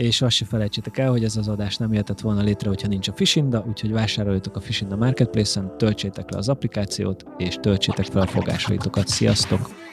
És 0.00 0.22
azt 0.22 0.36
se 0.36 0.44
felejtsétek 0.44 0.98
el, 0.98 1.10
hogy 1.10 1.24
ez 1.24 1.36
az 1.36 1.48
adás 1.48 1.76
nem 1.76 1.90
jöhetett 1.92 2.20
volna 2.20 2.42
létre, 2.42 2.68
hogyha 2.68 2.88
nincs 2.88 3.08
a 3.08 3.12
Fishinda, 3.12 3.64
úgyhogy 3.68 3.92
vásároljatok 3.92 4.56
a 4.56 4.60
Fishinda 4.60 4.96
Marketplace-en, 4.96 5.76
töltsétek 5.78 6.30
le 6.30 6.38
az 6.38 6.48
applikációt, 6.48 7.24
és 7.38 7.54
töltsétek 7.60 8.04
fel 8.04 8.22
a 8.22 8.26
fogásaitokat. 8.26 9.08
Sziasztok! 9.08 9.89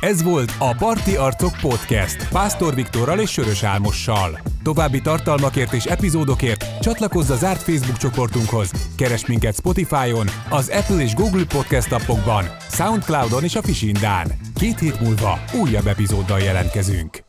Ez 0.00 0.22
volt 0.22 0.54
a 0.58 0.74
Parti 0.74 1.16
Arcok 1.16 1.56
Podcast 1.60 2.28
Pásztor 2.28 2.74
Viktorral 2.74 3.18
és 3.18 3.30
Sörös 3.30 3.62
Álmossal. 3.62 4.40
További 4.62 5.00
tartalmakért 5.00 5.72
és 5.72 5.84
epizódokért 5.84 6.80
csatlakozz 6.80 7.30
a 7.30 7.36
zárt 7.36 7.62
Facebook 7.62 7.96
csoportunkhoz. 7.96 8.70
Keres 8.96 9.26
minket 9.26 9.54
Spotify-on, 9.54 10.26
az 10.48 10.68
Apple 10.68 11.02
és 11.02 11.14
Google 11.14 11.44
Podcast 11.44 11.92
appokban, 11.92 12.44
Soundcloud-on 12.70 13.44
és 13.44 13.54
a 13.54 13.62
Fisindán. 13.62 14.32
Két 14.54 14.78
hét 14.78 15.00
múlva 15.00 15.38
újabb 15.60 15.86
epizóddal 15.86 16.40
jelentkezünk. 16.40 17.27